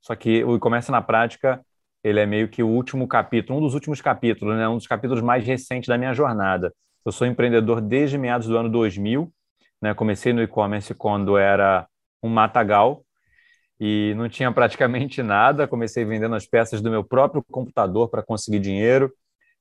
Só 0.00 0.14
que 0.14 0.44
o 0.44 0.56
e-commerce 0.56 0.90
na 0.90 1.00
prática 1.00 1.64
ele 2.02 2.20
é 2.20 2.26
meio 2.26 2.48
que 2.48 2.62
o 2.62 2.68
último 2.68 3.08
capítulo, 3.08 3.58
um 3.58 3.62
dos 3.62 3.74
últimos 3.74 4.00
capítulos, 4.00 4.56
né? 4.56 4.68
um 4.68 4.76
dos 4.76 4.86
capítulos 4.86 5.22
mais 5.22 5.44
recentes 5.44 5.88
da 5.88 5.96
minha 5.96 6.12
jornada. 6.12 6.72
Eu 7.04 7.12
sou 7.12 7.26
empreendedor 7.26 7.82
desde 7.82 8.16
meados 8.16 8.46
do 8.46 8.56
ano 8.56 8.70
2000. 8.70 9.30
Né? 9.80 9.92
Comecei 9.92 10.32
no 10.32 10.42
e-commerce 10.42 10.94
quando 10.94 11.36
era 11.36 11.86
um 12.22 12.30
matagal 12.30 13.04
e 13.78 14.14
não 14.16 14.28
tinha 14.28 14.50
praticamente 14.50 15.20
nada. 15.22 15.68
Comecei 15.68 16.04
vendendo 16.04 16.34
as 16.34 16.46
peças 16.46 16.80
do 16.80 16.90
meu 16.90 17.04
próprio 17.04 17.44
computador 17.50 18.08
para 18.08 18.22
conseguir 18.22 18.58
dinheiro, 18.58 19.12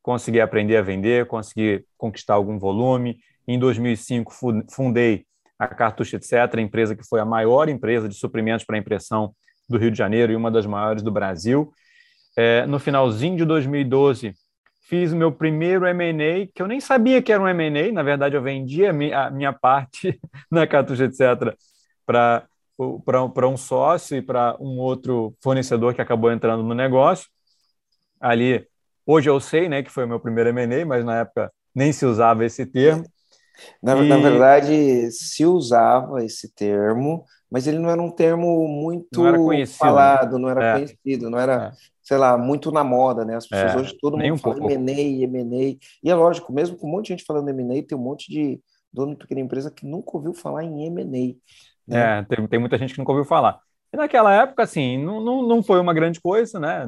consegui 0.01 0.39
aprender 0.39 0.77
a 0.77 0.81
vender, 0.81 1.27
consegui 1.27 1.83
conquistar 1.97 2.35
algum 2.35 2.57
volume. 2.57 3.19
Em 3.45 3.59
2005, 3.59 4.33
fundei 4.71 5.25
a 5.59 5.67
Cartucho 5.67 6.15
Etc., 6.15 6.31
empresa 6.59 6.95
que 6.95 7.05
foi 7.05 7.19
a 7.19 7.25
maior 7.25 7.67
empresa 7.67 8.07
de 8.07 8.15
suprimentos 8.15 8.65
para 8.65 8.77
impressão 8.77 9.35
do 9.67 9.77
Rio 9.77 9.91
de 9.91 9.97
Janeiro 9.97 10.31
e 10.31 10.35
uma 10.35 10.49
das 10.49 10.65
maiores 10.65 11.03
do 11.03 11.11
Brasil. 11.11 11.73
É, 12.37 12.65
no 12.65 12.79
finalzinho 12.79 13.35
de 13.35 13.45
2012, 13.45 14.33
fiz 14.83 15.13
o 15.13 15.15
meu 15.15 15.31
primeiro 15.31 15.85
M&A, 15.87 16.47
que 16.53 16.61
eu 16.61 16.67
nem 16.67 16.79
sabia 16.79 17.21
que 17.21 17.31
era 17.31 17.41
um 17.41 17.47
M&A, 17.47 17.91
na 17.91 18.03
verdade 18.03 18.35
eu 18.35 18.41
vendi 18.41 18.85
a 18.85 18.93
minha, 18.93 19.53
parte 19.53 20.19
na 20.51 20.67
Cartucho, 20.67 21.03
etc., 21.03 21.55
para 22.05 23.47
um 23.47 23.57
sócio 23.57 24.17
e 24.17 24.21
para 24.21 24.57
um 24.59 24.77
outro 24.79 25.35
fornecedor 25.41 25.93
que 25.93 26.01
acabou 26.01 26.31
entrando 26.31 26.63
no 26.63 26.73
negócio. 26.73 27.27
Ali, 28.19 28.67
hoje 29.05 29.29
eu 29.29 29.39
sei 29.39 29.69
né, 29.69 29.81
que 29.81 29.91
foi 29.91 30.05
o 30.05 30.07
meu 30.07 30.19
primeiro 30.19 30.49
M&A, 30.49 30.85
mas 30.85 31.05
na 31.05 31.19
época 31.19 31.51
nem 31.73 31.93
se 31.93 32.05
usava 32.05 32.45
esse 32.45 32.65
termo. 32.65 33.05
Na, 33.81 33.95
e... 33.95 34.07
na 34.07 34.17
verdade, 34.17 35.11
se 35.11 35.45
usava 35.45 36.23
esse 36.25 36.53
termo, 36.53 37.23
mas 37.53 37.67
ele 37.67 37.77
não 37.77 37.87
era 37.87 38.01
um 38.01 38.09
termo 38.09 38.67
muito 38.67 39.21
não 39.21 39.47
né? 39.47 39.65
falado, 39.67 40.39
não 40.39 40.49
era 40.49 40.63
é. 40.63 40.73
conhecido, 40.73 41.29
não 41.29 41.37
era, 41.37 41.67
é. 41.67 41.71
sei 42.01 42.17
lá, 42.17 42.35
muito 42.35 42.71
na 42.71 42.83
moda, 42.83 43.23
né? 43.23 43.35
As 43.35 43.45
pessoas 43.45 43.75
é. 43.75 43.77
hoje, 43.77 43.97
todo 44.01 44.17
mundo 44.17 44.33
um 44.33 44.37
fala 44.39 44.55
pouco. 44.55 44.73
M&A, 44.73 45.23
M&A, 45.27 45.77
e 46.03 46.09
é 46.09 46.15
lógico, 46.15 46.51
mesmo 46.51 46.75
com 46.75 46.87
um 46.87 46.91
monte 46.91 47.05
de 47.05 47.09
gente 47.09 47.25
falando 47.25 47.49
M&A, 47.49 47.83
tem 47.83 47.95
um 47.95 48.01
monte 48.01 48.27
de 48.27 48.59
dono 48.91 49.11
de 49.11 49.17
pequena 49.17 49.39
empresa 49.39 49.69
que 49.69 49.85
nunca 49.85 50.17
ouviu 50.17 50.33
falar 50.33 50.63
em 50.63 50.87
M&A. 50.87 51.05
Né? 51.05 52.19
É, 52.19 52.23
tem, 52.23 52.47
tem 52.47 52.59
muita 52.59 52.75
gente 52.75 52.93
que 52.95 52.99
nunca 52.99 53.11
ouviu 53.11 53.23
falar. 53.23 53.59
E 53.93 53.97
naquela 53.97 54.33
época, 54.33 54.63
assim, 54.63 54.97
não, 54.97 55.23
não, 55.23 55.47
não 55.47 55.61
foi 55.61 55.79
uma 55.79 55.93
grande 55.93 56.19
coisa, 56.19 56.59
né? 56.59 56.87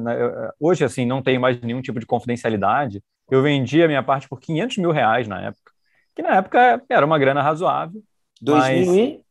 Hoje, 0.58 0.84
assim, 0.84 1.06
não 1.06 1.22
tem 1.22 1.38
mais 1.38 1.60
nenhum 1.60 1.80
tipo 1.80 2.00
de 2.00 2.06
confidencialidade. 2.06 3.00
Eu 3.30 3.40
vendi 3.40 3.84
a 3.84 3.86
minha 3.86 4.02
parte 4.02 4.28
por 4.28 4.40
500 4.40 4.78
mil 4.78 4.90
reais 4.90 5.28
na 5.28 5.42
época, 5.42 5.70
que 6.12 6.22
na 6.22 6.34
época 6.38 6.82
era 6.88 7.06
uma 7.06 7.20
grana 7.20 7.40
razoável. 7.40 8.02
2000 8.42 9.24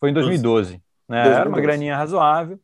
Foi 0.00 0.10
em 0.10 0.12
2012, 0.12 0.80
né? 1.08 1.24
2012. 1.24 1.40
Era 1.40 1.48
uma 1.48 1.60
graninha 1.60 1.96
razoável. 1.96 2.58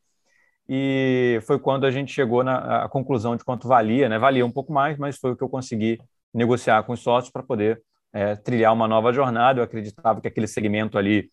E 0.69 1.41
foi 1.43 1.59
quando 1.59 1.85
a 1.85 1.91
gente 1.91 2.12
chegou 2.12 2.43
na 2.45 2.89
conclusão 2.89 3.37
de 3.37 3.45
quanto 3.45 3.69
valia, 3.69 4.09
né? 4.09 4.19
Valia 4.19 4.47
um 4.47 4.51
pouco 4.51 4.73
mais, 4.73 4.97
mas 4.97 5.19
foi 5.19 5.33
o 5.33 5.37
que 5.37 5.43
eu 5.43 5.49
consegui 5.49 6.01
negociar 6.33 6.83
com 6.85 6.93
os 6.93 7.01
sócios 7.01 7.31
para 7.31 7.43
poder 7.43 7.83
é, 8.12 8.37
trilhar 8.37 8.73
uma 8.73 8.89
nova 8.89 9.12
jornada. 9.12 9.61
Eu 9.61 9.65
acreditava 9.65 10.21
que 10.21 10.29
aquele 10.29 10.47
segmento 10.47 10.97
ali 10.97 11.31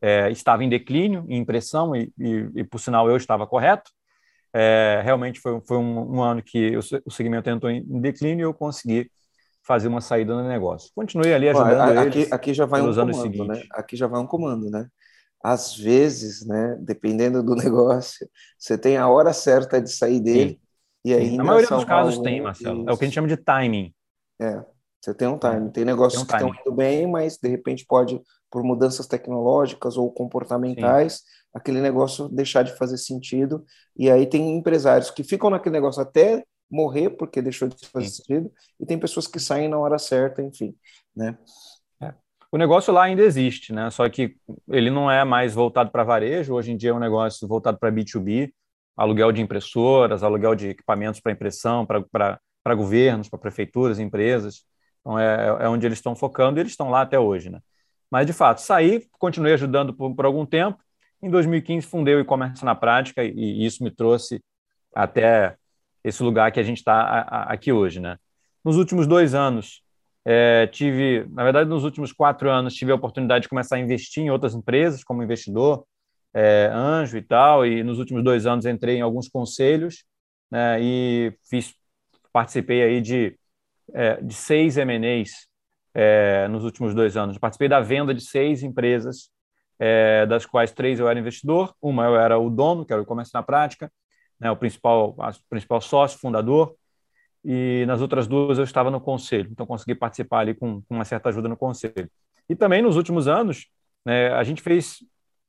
é, 0.00 0.30
estava 0.30 0.64
em 0.64 0.68
declínio, 0.68 1.24
em 1.28 1.38
impressão, 1.38 1.94
e, 1.94 2.12
e, 2.18 2.50
e, 2.56 2.64
por 2.64 2.78
sinal 2.78 3.08
eu 3.08 3.16
estava 3.16 3.46
correto. 3.46 3.90
É, 4.52 5.00
realmente 5.04 5.40
foi, 5.40 5.60
foi 5.66 5.76
um, 5.78 6.16
um, 6.16 6.22
ano 6.22 6.42
que 6.42 6.76
o, 6.76 6.80
o 7.06 7.10
segmento 7.10 7.48
entrou 7.48 7.70
em, 7.70 7.78
em 7.78 8.00
declínio 8.00 8.42
e 8.42 8.46
eu 8.46 8.52
consegui 8.52 9.10
fazer 9.62 9.88
uma 9.88 10.00
saída 10.00 10.34
no 10.34 10.46
negócio. 10.46 10.90
Continuei 10.94 11.32
ali 11.32 11.48
ajudando 11.48 11.80
Olha, 11.80 12.00
aqui, 12.00 12.18
eles. 12.18 12.32
Aqui 12.32 12.52
já 12.52 12.66
vai 12.66 12.82
um 12.82 12.92
comando, 12.92 13.46
né? 13.46 13.62
Aqui 13.70 13.96
já 13.96 14.06
vai 14.06 14.20
um 14.20 14.26
comando, 14.26 14.70
né? 14.70 14.88
Às 15.42 15.76
vezes, 15.76 16.46
né, 16.46 16.76
dependendo 16.80 17.42
do 17.42 17.54
negócio, 17.56 18.28
você 18.58 18.78
tem 18.78 18.96
a 18.96 19.08
hora 19.08 19.32
certa 19.32 19.80
de 19.80 19.90
sair 19.90 20.20
dele 20.20 20.50
Sim. 20.50 20.60
e 21.04 21.14
aí. 21.14 21.36
Na 21.36 21.44
maioria 21.44 21.68
dos 21.68 21.84
casos 21.84 22.18
tem, 22.18 22.40
Marcelo. 22.40 22.88
É 22.88 22.92
o 22.92 22.96
que 22.96 23.04
a 23.04 23.06
gente 23.08 23.14
chama 23.14 23.28
de 23.28 23.36
timing. 23.36 23.92
É, 24.40 24.64
você 25.00 25.14
tem 25.14 25.28
um 25.28 25.38
timing. 25.38 25.70
Tem 25.70 25.84
negócios 25.84 26.22
tem 26.22 26.22
um 26.22 26.26
que 26.26 26.34
estão 26.34 26.60
indo 26.60 26.76
bem, 26.76 27.06
mas 27.06 27.36
de 27.36 27.48
repente 27.48 27.84
pode 27.86 28.20
por 28.50 28.62
mudanças 28.62 29.06
tecnológicas 29.06 29.96
ou 29.96 30.12
comportamentais, 30.12 31.14
Sim. 31.14 31.22
aquele 31.54 31.80
negócio 31.80 32.28
deixar 32.28 32.62
de 32.62 32.76
fazer 32.76 32.98
sentido. 32.98 33.64
E 33.96 34.10
aí 34.10 34.26
tem 34.26 34.56
empresários 34.56 35.10
que 35.10 35.24
ficam 35.24 35.48
naquele 35.48 35.72
negócio 35.72 36.02
até 36.02 36.44
morrer 36.70 37.10
porque 37.10 37.42
deixou 37.42 37.68
de 37.68 37.86
fazer 37.88 38.08
Sim. 38.08 38.14
sentido, 38.14 38.52
e 38.80 38.86
tem 38.86 38.98
pessoas 38.98 39.26
que 39.26 39.38
saem 39.38 39.68
na 39.68 39.78
hora 39.78 39.98
certa, 39.98 40.42
enfim, 40.42 40.74
né? 41.14 41.36
É. 42.52 42.56
O 42.56 42.58
negócio 42.58 42.92
lá 42.92 43.04
ainda 43.04 43.22
existe, 43.22 43.72
né? 43.72 43.90
Só 43.90 44.08
que 44.08 44.36
ele 44.68 44.90
não 44.90 45.10
é 45.10 45.24
mais 45.24 45.54
voltado 45.54 45.90
para 45.90 46.04
varejo, 46.04 46.54
hoje 46.54 46.72
em 46.72 46.76
dia 46.76 46.90
é 46.90 46.94
um 46.94 46.98
negócio 46.98 47.46
voltado 47.48 47.78
para 47.78 47.90
B2B, 47.90 48.52
aluguel 48.96 49.32
de 49.32 49.40
impressoras, 49.40 50.22
aluguel 50.22 50.54
de 50.54 50.68
equipamentos 50.68 51.20
para 51.20 51.32
impressão, 51.32 51.86
para 51.86 52.74
governos, 52.74 53.28
para 53.28 53.38
prefeituras, 53.38 53.98
empresas. 53.98 54.64
Então 55.00 55.18
é, 55.18 55.64
é 55.64 55.68
onde 55.68 55.86
eles 55.86 55.98
estão 55.98 56.14
focando 56.14 56.58
e 56.58 56.60
eles 56.60 56.72
estão 56.72 56.90
lá 56.90 57.02
até 57.02 57.18
hoje, 57.18 57.50
né? 57.50 57.60
Mas, 58.10 58.26
de 58.26 58.34
fato, 58.34 58.60
saí, 58.60 59.08
continuei 59.18 59.54
ajudando 59.54 59.94
por, 59.94 60.14
por 60.14 60.26
algum 60.26 60.44
tempo. 60.44 60.78
Em 61.22 61.30
2015, 61.30 61.86
fundei 61.86 62.14
o 62.14 62.20
e-commerce 62.20 62.62
na 62.62 62.74
prática 62.74 63.24
e, 63.24 63.32
e, 63.32 63.64
isso 63.64 63.82
me 63.82 63.90
trouxe 63.90 64.44
até 64.94 65.56
esse 66.04 66.22
lugar 66.22 66.52
que 66.52 66.60
a 66.60 66.62
gente 66.62 66.78
está 66.78 67.20
aqui 67.48 67.72
hoje. 67.72 68.00
Né? 68.00 68.18
Nos 68.62 68.76
últimos 68.76 69.06
dois 69.06 69.34
anos, 69.34 69.82
é, 70.24 70.66
tive, 70.68 71.26
na 71.30 71.42
verdade, 71.42 71.68
nos 71.68 71.84
últimos 71.84 72.12
quatro 72.12 72.50
anos, 72.50 72.74
tive 72.74 72.92
a 72.92 72.94
oportunidade 72.94 73.42
de 73.42 73.48
começar 73.48 73.76
a 73.76 73.80
investir 73.80 74.22
em 74.22 74.30
outras 74.30 74.54
empresas 74.54 75.02
como 75.02 75.22
investidor, 75.22 75.84
é, 76.32 76.70
anjo 76.72 77.16
e 77.16 77.22
tal, 77.22 77.66
e 77.66 77.82
nos 77.82 77.98
últimos 77.98 78.22
dois 78.22 78.46
anos 78.46 78.64
entrei 78.64 78.96
em 78.96 79.00
alguns 79.00 79.28
conselhos 79.28 80.04
né, 80.50 80.80
e 80.80 81.36
fiz, 81.48 81.74
participei 82.32 82.82
aí 82.82 83.00
de, 83.00 83.36
é, 83.92 84.20
de 84.20 84.34
seis 84.34 84.76
M&As 84.76 85.48
é, 85.94 86.48
nos 86.48 86.64
últimos 86.64 86.94
dois 86.94 87.16
anos. 87.16 87.38
Participei 87.38 87.68
da 87.68 87.80
venda 87.80 88.14
de 88.14 88.22
seis 88.22 88.62
empresas, 88.62 89.30
é, 89.78 90.24
das 90.26 90.46
quais 90.46 90.70
três 90.72 91.00
eu 91.00 91.08
era 91.08 91.18
investidor, 91.18 91.74
uma 91.82 92.04
eu 92.04 92.16
era 92.16 92.38
o 92.38 92.48
dono, 92.48 92.86
que 92.86 92.92
era 92.92 93.02
o 93.02 93.06
comércio 93.06 93.32
na 93.34 93.42
prática, 93.42 93.90
né, 94.38 94.50
o 94.50 94.56
principal, 94.56 95.16
a, 95.18 95.32
principal 95.48 95.80
sócio, 95.80 96.18
fundador, 96.18 96.76
e 97.44 97.84
nas 97.86 98.00
outras 98.00 98.26
duas 98.26 98.58
eu 98.58 98.64
estava 98.64 98.90
no 98.90 99.00
conselho, 99.00 99.48
então 99.50 99.66
consegui 99.66 99.94
participar 99.94 100.40
ali 100.40 100.54
com, 100.54 100.80
com 100.82 100.94
uma 100.94 101.04
certa 101.04 101.28
ajuda 101.28 101.48
no 101.48 101.56
conselho. 101.56 102.10
E 102.48 102.54
também 102.54 102.82
nos 102.82 102.96
últimos 102.96 103.26
anos, 103.26 103.68
né, 104.04 104.32
a 104.32 104.42
gente 104.44 104.62
fez 104.62 104.98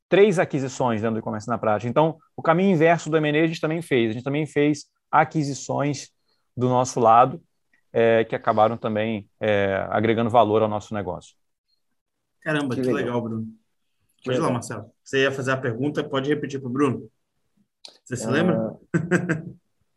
três 0.10 0.38
aquisições 0.38 1.02
dentro 1.02 1.16
do 1.16 1.24
comércio 1.24 1.50
na 1.50 1.58
prática. 1.58 1.90
Então, 1.90 2.18
o 2.36 2.42
caminho 2.42 2.72
inverso 2.72 3.10
do 3.10 3.18
M&A 3.18 3.44
a 3.44 3.48
gente 3.48 3.62
também 3.62 3.82
fez. 3.82 4.12
A 4.12 4.14
gente 4.14 4.24
também 4.24 4.46
fez 4.46 4.86
aquisições 5.12 6.12
do 6.56 6.70
nosso 6.70 7.00
lado, 7.00 7.42
é, 7.92 8.24
que 8.24 8.36
acabaram 8.36 8.78
também 8.78 9.28
é, 9.40 9.88
agregando 9.90 10.30
valor 10.30 10.62
ao 10.62 10.70
nosso 10.70 10.94
negócio. 10.94 11.36
Caramba, 12.42 12.76
que, 12.76 12.82
que 12.82 12.88
legal. 12.88 13.06
legal, 13.06 13.22
Bruno. 13.22 13.48
Pode 14.24 14.38
ir 14.38 14.42
lá, 14.42 14.52
Marcelo. 14.52 14.86
Você 15.04 15.24
ia 15.24 15.32
fazer 15.32 15.52
a 15.52 15.58
pergunta, 15.58 16.04
pode 16.04 16.30
repetir 16.30 16.60
para 16.60 16.70
o 16.70 16.72
Bruno. 16.72 17.10
Você 18.04 18.16
se 18.16 18.28
lembra? 18.28 18.76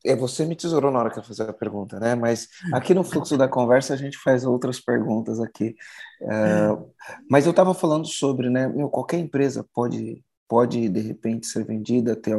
É, 0.06 0.16
você 0.16 0.44
me 0.44 0.54
tesourou 0.54 0.90
na 0.90 1.00
hora 1.00 1.10
que 1.10 1.18
eu 1.18 1.22
fazer 1.22 1.42
a 1.42 1.52
pergunta, 1.52 1.98
né? 1.98 2.14
Mas 2.14 2.48
aqui 2.72 2.94
no 2.94 3.04
fluxo 3.04 3.36
da 3.36 3.48
conversa 3.48 3.94
a 3.94 3.96
gente 3.96 4.16
faz 4.18 4.44
outras 4.44 4.80
perguntas 4.80 5.40
aqui. 5.40 5.75
Uh, 6.22 6.90
mas 7.30 7.44
eu 7.44 7.50
estava 7.50 7.75
falando 7.75 8.06
sobre, 8.06 8.48
né? 8.48 8.68
Meu, 8.68 8.88
qualquer 8.88 9.18
empresa 9.18 9.66
pode, 9.75 10.22
pode 10.48 10.88
de 10.88 11.00
repente 11.00 11.46
ser 11.46 11.64
vendida, 11.64 12.14
ter, 12.14 12.36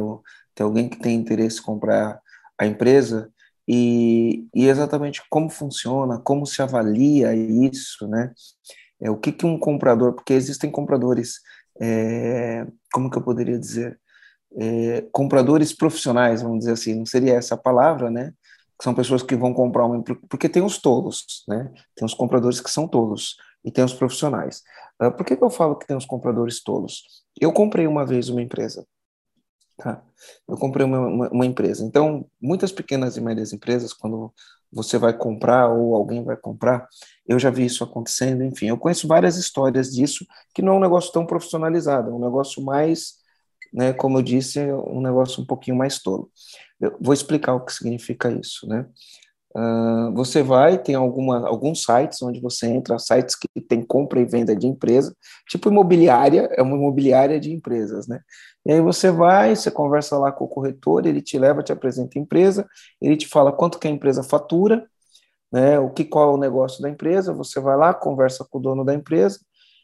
ter 0.54 0.62
alguém 0.62 0.88
que 0.88 0.98
tem 0.98 1.14
interesse 1.14 1.60
em 1.60 1.62
comprar 1.62 2.20
a 2.58 2.66
empresa 2.66 3.30
e, 3.68 4.46
e 4.54 4.66
exatamente 4.66 5.22
como 5.28 5.50
funciona, 5.50 6.18
como 6.18 6.46
se 6.46 6.62
avalia 6.62 7.34
isso, 7.34 8.08
né? 8.08 8.32
É, 9.00 9.10
o 9.10 9.16
que, 9.16 9.30
que 9.30 9.44
um 9.46 9.58
comprador, 9.58 10.14
porque 10.14 10.32
existem 10.32 10.70
compradores, 10.70 11.34
é, 11.80 12.66
como 12.92 13.10
que 13.10 13.18
eu 13.18 13.22
poderia 13.22 13.58
dizer? 13.58 14.00
É, 14.56 15.06
compradores 15.12 15.72
profissionais, 15.72 16.42
vamos 16.42 16.60
dizer 16.60 16.72
assim, 16.72 16.94
não 16.94 17.06
seria 17.06 17.34
essa 17.34 17.54
a 17.54 17.58
palavra, 17.58 18.10
né? 18.10 18.32
Que 18.78 18.84
são 18.84 18.94
pessoas 18.94 19.22
que 19.22 19.36
vão 19.36 19.52
comprar 19.52 19.84
uma 19.84 20.02
porque 20.28 20.48
tem 20.48 20.62
os 20.62 20.78
tolos, 20.78 21.44
né? 21.48 21.70
Tem 21.94 22.06
os 22.06 22.14
compradores 22.14 22.60
que 22.60 22.70
são 22.70 22.88
tolos 22.88 23.36
e 23.64 23.70
tem 23.70 23.84
os 23.84 23.92
profissionais. 23.92 24.62
Uh, 25.00 25.12
por 25.12 25.24
que, 25.24 25.36
que 25.36 25.44
eu 25.44 25.50
falo 25.50 25.76
que 25.76 25.86
tem 25.86 25.96
os 25.96 26.06
compradores 26.06 26.62
tolos? 26.62 27.02
Eu 27.40 27.52
comprei 27.52 27.86
uma 27.86 28.06
vez 28.06 28.28
uma 28.28 28.42
empresa, 28.42 28.86
Tá. 29.78 30.02
Eu 30.48 30.56
comprei 30.56 30.84
uma, 30.84 30.98
uma, 30.98 31.28
uma, 31.30 31.46
empresa. 31.46 31.84
Então, 31.84 32.26
muitas 32.42 32.72
pequenas 32.72 33.16
e 33.16 33.20
médias 33.20 33.52
empresas, 33.52 33.92
quando 33.92 34.34
você 34.72 34.98
vai 34.98 35.16
comprar 35.16 35.68
ou 35.68 35.94
alguém 35.94 36.24
vai 36.24 36.36
comprar, 36.36 36.88
eu 37.24 37.38
já 37.38 37.48
vi 37.48 37.64
isso 37.64 37.84
acontecendo. 37.84 38.42
Enfim, 38.42 38.66
eu 38.66 38.76
conheço 38.76 39.06
várias 39.06 39.36
histórias 39.36 39.92
disso, 39.92 40.26
que 40.52 40.62
não 40.62 40.74
é 40.74 40.76
um 40.76 40.80
negócio 40.80 41.12
tão 41.12 41.24
profissionalizado, 41.24 42.10
é 42.10 42.12
um 42.12 42.18
negócio 42.18 42.60
mais, 42.60 43.18
né, 43.72 43.92
como 43.92 44.18
eu 44.18 44.22
disse, 44.22 44.60
um 44.72 45.00
negócio 45.00 45.42
um 45.42 45.46
pouquinho 45.46 45.76
mais 45.76 46.00
tolo. 46.00 46.30
Eu 46.80 46.96
vou 47.00 47.12
explicar 47.12 47.54
o 47.54 47.64
que 47.64 47.72
significa 47.72 48.30
isso, 48.30 48.66
né? 48.66 48.86
Uh, 49.56 50.12
você 50.14 50.42
vai, 50.42 50.78
tem 50.78 50.94
alguma, 50.94 51.48
alguns 51.48 51.82
sites 51.82 52.22
onde 52.22 52.38
você 52.38 52.66
entra, 52.66 52.98
sites 52.98 53.34
que 53.34 53.60
tem 53.60 53.82
compra 53.82 54.20
e 54.20 54.24
venda 54.24 54.54
de 54.54 54.66
empresa, 54.66 55.16
tipo 55.48 55.70
imobiliária, 55.70 56.48
é 56.52 56.62
uma 56.62 56.76
imobiliária 56.76 57.40
de 57.40 57.50
empresas, 57.50 58.06
né? 58.06 58.20
E 58.64 58.72
aí 58.72 58.80
você 58.80 59.10
vai, 59.10 59.56
você 59.56 59.70
conversa 59.70 60.18
lá 60.18 60.30
com 60.30 60.44
o 60.44 60.48
corretor, 60.48 61.06
ele 61.06 61.22
te 61.22 61.38
leva, 61.38 61.62
te 61.62 61.72
apresenta 61.72 62.18
a 62.18 62.22
empresa, 62.22 62.68
ele 63.00 63.16
te 63.16 63.26
fala 63.26 63.50
quanto 63.50 63.78
que 63.78 63.88
a 63.88 63.90
empresa 63.90 64.22
fatura, 64.22 64.86
né? 65.50 65.78
O 65.78 65.90
que 65.90 66.04
qual 66.04 66.30
é 66.30 66.34
o 66.34 66.38
negócio 66.38 66.82
da 66.82 66.90
empresa, 66.90 67.32
você 67.32 67.58
vai 67.58 67.76
lá, 67.76 67.94
conversa 67.94 68.46
com 68.48 68.58
o 68.58 68.60
dono 68.60 68.84
da 68.84 68.94
empresa, 68.94 69.40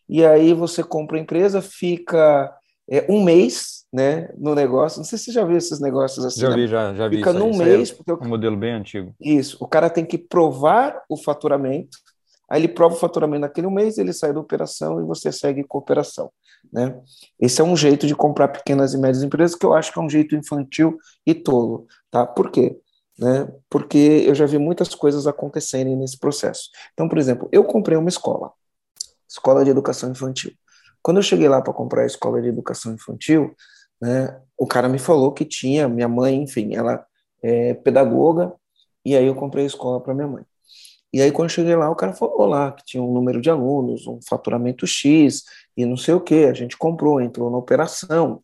e 0.08 0.24
aí 0.24 0.52
você 0.52 0.84
compra 0.84 1.16
a 1.16 1.20
empresa, 1.20 1.62
fica 1.62 2.54
é, 2.90 3.06
um 3.08 3.22
mês 3.22 3.84
né, 3.92 4.28
no 4.36 4.54
negócio. 4.54 4.98
Não 4.98 5.04
sei 5.04 5.18
se 5.18 5.26
você 5.26 5.32
já 5.32 5.44
viu 5.44 5.56
esses 5.56 5.80
negócios 5.80 6.24
assim. 6.24 6.40
Já 6.40 6.50
vi, 6.50 6.66
já, 6.66 6.94
já 6.94 7.08
vi. 7.08 7.18
Fica 7.18 7.32
num 7.32 7.56
mês. 7.56 7.90
Porque 7.90 8.10
é 8.10 8.14
um 8.14 8.28
modelo 8.28 8.56
bem 8.56 8.72
antigo. 8.72 9.14
Isso. 9.20 9.56
O 9.60 9.68
cara 9.68 9.88
tem 9.88 10.04
que 10.04 10.18
provar 10.18 11.02
o 11.08 11.16
faturamento, 11.16 11.96
aí 12.48 12.60
ele 12.60 12.68
prova 12.68 12.94
o 12.94 12.98
faturamento 12.98 13.42
naquele 13.42 13.68
mês, 13.68 13.96
ele 13.96 14.12
sai 14.12 14.32
da 14.32 14.40
operação 14.40 15.00
e 15.00 15.04
você 15.04 15.30
segue 15.30 15.64
com 15.64 15.78
a 15.78 15.80
operação. 15.80 16.30
Né? 16.72 16.98
Esse 17.38 17.60
é 17.60 17.64
um 17.64 17.76
jeito 17.76 18.06
de 18.06 18.14
comprar 18.14 18.48
pequenas 18.48 18.94
e 18.94 18.98
médias 18.98 19.22
empresas 19.22 19.56
que 19.56 19.64
eu 19.64 19.72
acho 19.74 19.92
que 19.92 19.98
é 19.98 20.02
um 20.02 20.10
jeito 20.10 20.34
infantil 20.34 20.98
e 21.26 21.34
tolo. 21.34 21.86
Tá? 22.10 22.26
Por 22.26 22.50
quê? 22.50 22.76
Né? 23.18 23.48
Porque 23.70 24.24
eu 24.26 24.34
já 24.34 24.44
vi 24.44 24.58
muitas 24.58 24.92
coisas 24.94 25.26
acontecerem 25.26 25.94
nesse 25.96 26.18
processo. 26.18 26.68
Então, 26.92 27.08
por 27.08 27.18
exemplo, 27.18 27.48
eu 27.52 27.62
comprei 27.62 27.96
uma 27.96 28.08
escola, 28.08 28.50
escola 29.28 29.64
de 29.64 29.70
educação 29.70 30.10
infantil. 30.10 30.52
Quando 31.04 31.18
eu 31.18 31.22
cheguei 31.22 31.46
lá 31.50 31.60
para 31.60 31.74
comprar 31.74 32.04
a 32.04 32.06
escola 32.06 32.40
de 32.40 32.48
educação 32.48 32.94
infantil, 32.94 33.54
né, 34.00 34.40
o 34.56 34.66
cara 34.66 34.88
me 34.88 34.98
falou 34.98 35.32
que 35.32 35.44
tinha, 35.44 35.86
minha 35.86 36.08
mãe, 36.08 36.42
enfim, 36.42 36.74
ela 36.74 37.06
é 37.42 37.74
pedagoga, 37.74 38.54
e 39.04 39.14
aí 39.14 39.26
eu 39.26 39.34
comprei 39.34 39.64
a 39.64 39.66
escola 39.66 40.00
para 40.00 40.14
minha 40.14 40.26
mãe. 40.26 40.44
E 41.12 41.20
aí, 41.20 41.30
quando 41.30 41.50
eu 41.50 41.54
cheguei 41.54 41.76
lá, 41.76 41.90
o 41.90 41.94
cara 41.94 42.14
falou 42.14 42.46
lá 42.46 42.72
que 42.72 42.84
tinha 42.86 43.02
um 43.02 43.12
número 43.12 43.38
de 43.38 43.50
alunos, 43.50 44.06
um 44.06 44.18
faturamento 44.26 44.86
X, 44.86 45.44
e 45.76 45.84
não 45.84 45.96
sei 45.96 46.14
o 46.14 46.20
que. 46.20 46.46
A 46.46 46.54
gente 46.54 46.76
comprou, 46.76 47.20
entrou 47.20 47.50
na 47.50 47.58
operação. 47.58 48.42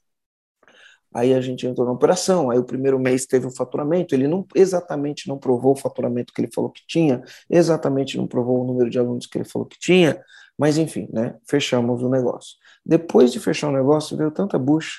Aí 1.15 1.33
a 1.33 1.41
gente 1.41 1.67
entrou 1.67 1.87
na 1.87 1.93
operação, 1.95 2.51
aí 2.51 2.59
o 2.59 2.65
primeiro 2.65 2.99
mês 2.99 3.27
teve 3.27 3.47
um 3.47 3.51
faturamento, 3.51 4.15
ele 4.15 4.29
não 4.29 4.47
exatamente 4.55 5.29
não 5.29 5.39
provou 5.39 5.73
o 5.73 5.77
faturamento 5.77 6.33
que 6.33 6.41
ele 6.43 6.51
falou 6.55 6.71
que 6.71 6.83
tinha, 6.87 7.25
exatamente 7.49 8.17
não 8.17 8.29
provou 8.29 8.61
o 8.63 8.65
número 8.65 8.89
de 8.89 8.99
alunos 8.99 9.27
que 9.27 9.37
ele 9.37 9.45
falou 9.45 9.67
que 9.67 9.79
tinha, 9.81 10.23
mas 10.61 10.77
enfim, 10.77 11.09
né, 11.11 11.35
fechamos 11.49 12.03
o 12.03 12.11
negócio. 12.11 12.59
Depois 12.85 13.33
de 13.33 13.41
fechar 13.41 13.69
o 13.69 13.73
negócio, 13.73 14.15
veio 14.15 14.31
tanta 14.31 14.59
bucha. 14.59 14.99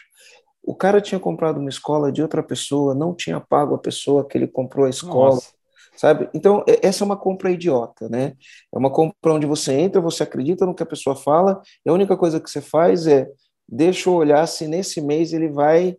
O 0.63 0.73
cara 0.73 0.99
tinha 0.99 1.19
comprado 1.19 1.59
uma 1.59 1.69
escola 1.69 2.11
de 2.11 2.19
outra 2.19 2.41
pessoa, 2.41 2.95
não 2.95 3.13
tinha 3.13 3.39
pago 3.39 3.75
a 3.75 3.77
pessoa 3.77 4.27
que 4.27 4.35
ele 4.35 4.47
comprou 4.47 4.87
a 4.87 4.89
escola. 4.89 5.35
Nossa. 5.35 5.51
Sabe? 5.95 6.27
Então, 6.33 6.65
essa 6.81 7.03
é 7.03 7.05
uma 7.05 7.15
compra 7.15 7.51
idiota, 7.51 8.09
né? 8.09 8.33
É 8.73 8.77
uma 8.77 8.89
compra 8.89 9.33
onde 9.33 9.45
você 9.45 9.73
entra, 9.73 10.01
você 10.01 10.23
acredita 10.23 10.65
no 10.65 10.73
que 10.73 10.81
a 10.81 10.85
pessoa 10.85 11.15
fala, 11.15 11.61
e 11.85 11.89
a 11.91 11.93
única 11.93 12.17
coisa 12.17 12.39
que 12.39 12.49
você 12.49 12.59
faz 12.59 13.05
é 13.05 13.29
deixa 13.69 14.09
eu 14.09 14.15
olhar 14.15 14.47
se 14.47 14.67
nesse 14.67 14.99
mês 14.99 15.31
ele 15.31 15.49
vai 15.49 15.95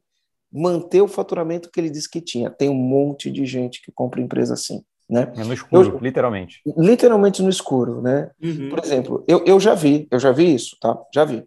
manter 0.53 1.03
o 1.03 1.09
faturamento 1.09 1.71
que 1.71 1.79
ele 1.79 1.89
disse 1.89 2.11
que 2.11 2.21
tinha. 2.21 2.51
Tem 2.51 2.69
um 2.69 2.75
monte 2.75 3.31
de 3.31 3.47
gente 3.47 3.81
que 3.81 3.93
compra 3.93 4.21
empresa 4.21 4.55
assim. 4.55 4.83
Né? 5.09 5.33
É 5.37 5.45
no 5.45 5.53
escuro, 5.53 5.91
eu, 5.91 5.99
literalmente. 5.99 6.63
Literalmente 6.77 7.43
no 7.43 7.51
escuro, 7.51 8.01
né? 8.01 8.31
Uhum. 8.43 8.71
Por 8.71 8.79
exemplo, 8.79 9.25
eu, 9.29 9.45
eu 9.45 9.61
já 9.61 9.75
vi, 9.75 10.07
eu 10.11 10.19
já 10.19 10.33
vi 10.33 10.55
isso, 10.55 10.77
tá? 10.81 10.99
Já 11.15 11.25
vi. 11.25 11.45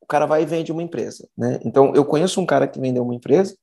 O 0.00 0.06
cara 0.06 0.26
vai 0.26 0.42
e 0.42 0.46
vende 0.46 0.72
uma 0.72 0.82
empresa, 0.82 1.28
né? 1.36 1.60
Então, 1.64 1.94
eu 1.94 2.04
conheço 2.04 2.40
um 2.40 2.46
cara 2.46 2.66
que 2.66 2.80
vendeu 2.80 3.02
uma 3.02 3.14
empresa, 3.14 3.56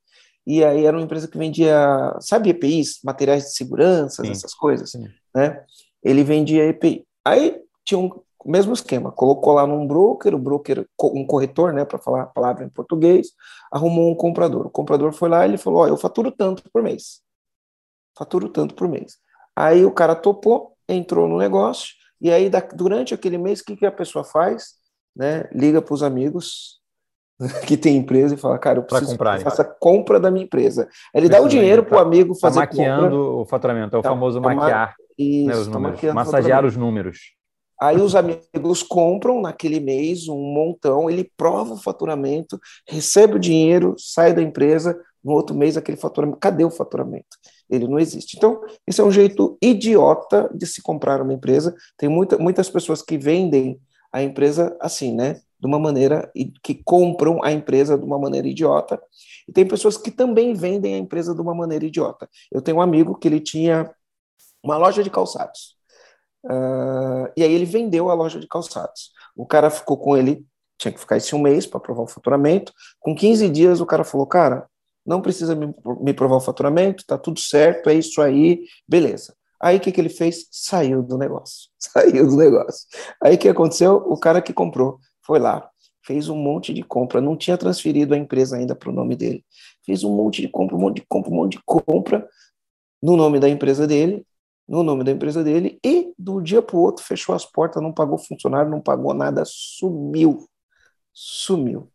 e 0.46 0.64
aí 0.64 0.84
era 0.84 0.96
uma 0.96 1.02
empresa 1.02 1.28
que 1.28 1.36
vendia, 1.38 2.16
sabe, 2.20 2.50
EPIs, 2.50 3.00
materiais 3.04 3.44
de 3.44 3.56
segurança, 3.56 4.26
essas 4.26 4.54
coisas, 4.54 4.92
Sim. 4.92 5.08
né? 5.34 5.64
Ele 6.02 6.22
vendia 6.22 6.68
EPI. 6.68 7.04
Aí 7.24 7.60
tinha 7.84 7.98
um, 7.98 8.08
o 8.46 8.50
mesmo 8.50 8.72
esquema, 8.72 9.10
colocou 9.10 9.52
lá 9.54 9.66
num 9.66 9.84
broker, 9.86 10.32
o 10.32 10.38
broker, 10.38 10.86
um 11.02 11.26
corretor, 11.26 11.72
né, 11.72 11.84
para 11.84 11.98
falar 11.98 12.22
a 12.22 12.26
palavra 12.26 12.64
em 12.64 12.68
português, 12.68 13.32
arrumou 13.72 14.08
um 14.08 14.14
comprador. 14.14 14.66
O 14.66 14.70
comprador 14.70 15.12
foi 15.12 15.28
lá 15.28 15.44
e 15.44 15.50
ele 15.50 15.58
falou: 15.58 15.80
Ó, 15.80 15.84
oh, 15.84 15.88
eu 15.88 15.96
faturo 15.96 16.30
tanto 16.30 16.62
por 16.72 16.80
mês. 16.80 17.25
Faturo 18.16 18.48
tanto 18.48 18.74
por 18.74 18.88
mês. 18.88 19.16
Aí 19.54 19.84
o 19.84 19.90
cara 19.90 20.14
topou, 20.14 20.76
entrou 20.88 21.28
no 21.28 21.38
negócio, 21.38 21.94
e 22.20 22.30
aí 22.30 22.50
durante 22.74 23.14
aquele 23.14 23.38
mês, 23.38 23.60
o 23.60 23.64
que, 23.64 23.76
que 23.76 23.86
a 23.86 23.92
pessoa 23.92 24.24
faz? 24.24 24.74
Né, 25.14 25.48
liga 25.50 25.80
para 25.80 25.94
os 25.94 26.02
amigos 26.02 26.78
que 27.66 27.76
tem 27.76 27.96
empresa 27.96 28.34
e 28.34 28.38
fala, 28.38 28.58
cara, 28.58 28.78
eu 28.78 28.82
preciso 28.82 29.12
comprar, 29.12 29.40
faça 29.40 29.64
compra 29.64 30.20
da 30.20 30.30
minha 30.30 30.44
empresa. 30.44 30.88
Ele 31.14 31.28
dá 31.28 31.40
o 31.40 31.48
dinheiro 31.48 31.84
para 31.84 31.96
o 31.96 32.00
amigo 32.00 32.34
tá 32.34 32.40
fazer 32.40 32.60
tá 32.60 32.66
maquiando 32.66 33.16
compra. 33.16 33.16
o 33.16 33.46
faturamento, 33.46 33.96
é 33.96 33.98
o 33.98 34.02
tá, 34.02 34.08
famoso 34.10 34.40
tá 34.40 34.54
maquiar 34.54 34.94
isso, 35.18 35.48
né, 35.48 35.56
os 35.56 35.66
tá 35.66 35.72
números, 35.72 36.02
massagear 36.14 36.64
os 36.64 36.76
números. 36.76 37.18
Aí 37.80 38.00
os 38.00 38.14
amigos 38.14 38.82
compram 38.82 39.40
naquele 39.40 39.80
mês 39.80 40.28
um 40.28 40.38
montão, 40.38 41.10
ele 41.10 41.30
prova 41.36 41.74
o 41.74 41.82
faturamento, 41.82 42.58
recebe 42.88 43.36
o 43.36 43.38
dinheiro, 43.38 43.94
sai 43.98 44.32
da 44.32 44.40
empresa, 44.40 44.98
no 45.22 45.32
outro 45.32 45.54
mês 45.54 45.76
aquele 45.76 45.98
faturamento, 45.98 46.38
cadê 46.38 46.64
o 46.64 46.70
faturamento? 46.70 47.36
Ele 47.68 47.86
não 47.88 47.98
existe. 47.98 48.36
Então, 48.36 48.60
esse 48.86 49.00
é 49.00 49.04
um 49.04 49.10
jeito 49.10 49.56
idiota 49.60 50.50
de 50.54 50.66
se 50.66 50.82
comprar 50.82 51.20
uma 51.20 51.32
empresa. 51.32 51.74
Tem 51.96 52.08
muita, 52.08 52.38
muitas 52.38 52.70
pessoas 52.70 53.02
que 53.02 53.18
vendem 53.18 53.80
a 54.12 54.22
empresa 54.22 54.76
assim, 54.80 55.14
né? 55.14 55.40
De 55.58 55.66
uma 55.66 55.78
maneira, 55.78 56.30
que 56.62 56.74
compram 56.74 57.42
a 57.42 57.50
empresa 57.50 57.96
de 57.96 58.04
uma 58.04 58.18
maneira 58.18 58.46
idiota. 58.46 59.00
E 59.48 59.52
tem 59.52 59.66
pessoas 59.66 59.96
que 59.96 60.10
também 60.10 60.52
vendem 60.54 60.94
a 60.94 60.98
empresa 60.98 61.34
de 61.34 61.40
uma 61.40 61.54
maneira 61.54 61.84
idiota. 61.84 62.28
Eu 62.52 62.60
tenho 62.60 62.78
um 62.78 62.82
amigo 62.82 63.16
que 63.16 63.26
ele 63.26 63.40
tinha 63.40 63.90
uma 64.62 64.76
loja 64.76 65.02
de 65.02 65.10
calçados. 65.10 65.76
Uh, 66.44 67.30
e 67.36 67.42
aí 67.42 67.52
ele 67.52 67.64
vendeu 67.64 68.10
a 68.10 68.14
loja 68.14 68.38
de 68.38 68.46
calçados. 68.46 69.10
O 69.34 69.46
cara 69.46 69.70
ficou 69.70 69.96
com 69.96 70.16
ele, 70.16 70.44
tinha 70.78 70.92
que 70.92 71.00
ficar 71.00 71.16
esse 71.16 71.34
um 71.34 71.40
mês 71.40 71.66
para 71.66 71.80
provar 71.80 72.02
o 72.02 72.06
faturamento. 72.06 72.72
Com 73.00 73.14
15 73.14 73.48
dias, 73.48 73.80
o 73.80 73.86
cara 73.86 74.04
falou: 74.04 74.26
Cara, 74.26 74.68
não 75.06 75.20
precisa 75.20 75.54
me, 75.54 75.74
me 76.00 76.12
provar 76.12 76.36
o 76.36 76.40
faturamento, 76.40 77.04
tá 77.06 77.16
tudo 77.16 77.40
certo, 77.40 77.88
é 77.88 77.94
isso 77.94 78.20
aí, 78.20 78.64
beleza. 78.88 79.34
Aí 79.60 79.78
o 79.78 79.80
que, 79.80 79.90
que 79.90 80.00
ele 80.00 80.08
fez? 80.08 80.46
Saiu 80.50 81.02
do 81.02 81.16
negócio. 81.16 81.70
Saiu 81.78 82.26
do 82.26 82.36
negócio. 82.36 82.86
Aí 83.22 83.36
o 83.36 83.38
que 83.38 83.48
aconteceu? 83.48 83.96
O 83.96 84.18
cara 84.18 84.42
que 84.42 84.52
comprou 84.52 84.98
foi 85.22 85.38
lá, 85.38 85.68
fez 86.04 86.28
um 86.28 86.36
monte 86.36 86.74
de 86.74 86.82
compra, 86.82 87.20
não 87.20 87.36
tinha 87.36 87.56
transferido 87.56 88.14
a 88.14 88.18
empresa 88.18 88.56
ainda 88.56 88.74
para 88.74 88.90
o 88.90 88.92
nome 88.92 89.16
dele. 89.16 89.44
Fez 89.84 90.04
um 90.04 90.14
monte 90.14 90.42
de 90.42 90.48
compra, 90.48 90.76
um 90.76 90.80
monte 90.80 90.96
de 90.96 91.06
compra, 91.08 91.30
um 91.30 91.34
monte 91.34 91.52
de 91.52 91.62
compra 91.64 92.28
no 93.02 93.16
nome 93.16 93.40
da 93.40 93.48
empresa 93.48 93.86
dele 93.86 94.26
no 94.68 94.82
nome 94.82 95.04
da 95.04 95.12
empresa 95.12 95.44
dele 95.44 95.78
e 95.84 96.12
do 96.18 96.40
dia 96.40 96.60
para 96.60 96.76
o 96.76 96.80
outro 96.80 97.04
fechou 97.04 97.34
as 97.34 97.44
portas, 97.44 97.82
não 97.82 97.92
pagou 97.92 98.18
funcionário, 98.18 98.70
não 98.70 98.80
pagou 98.80 99.14
nada, 99.14 99.42
sumiu. 99.44 100.48
Sumiu. 101.12 101.90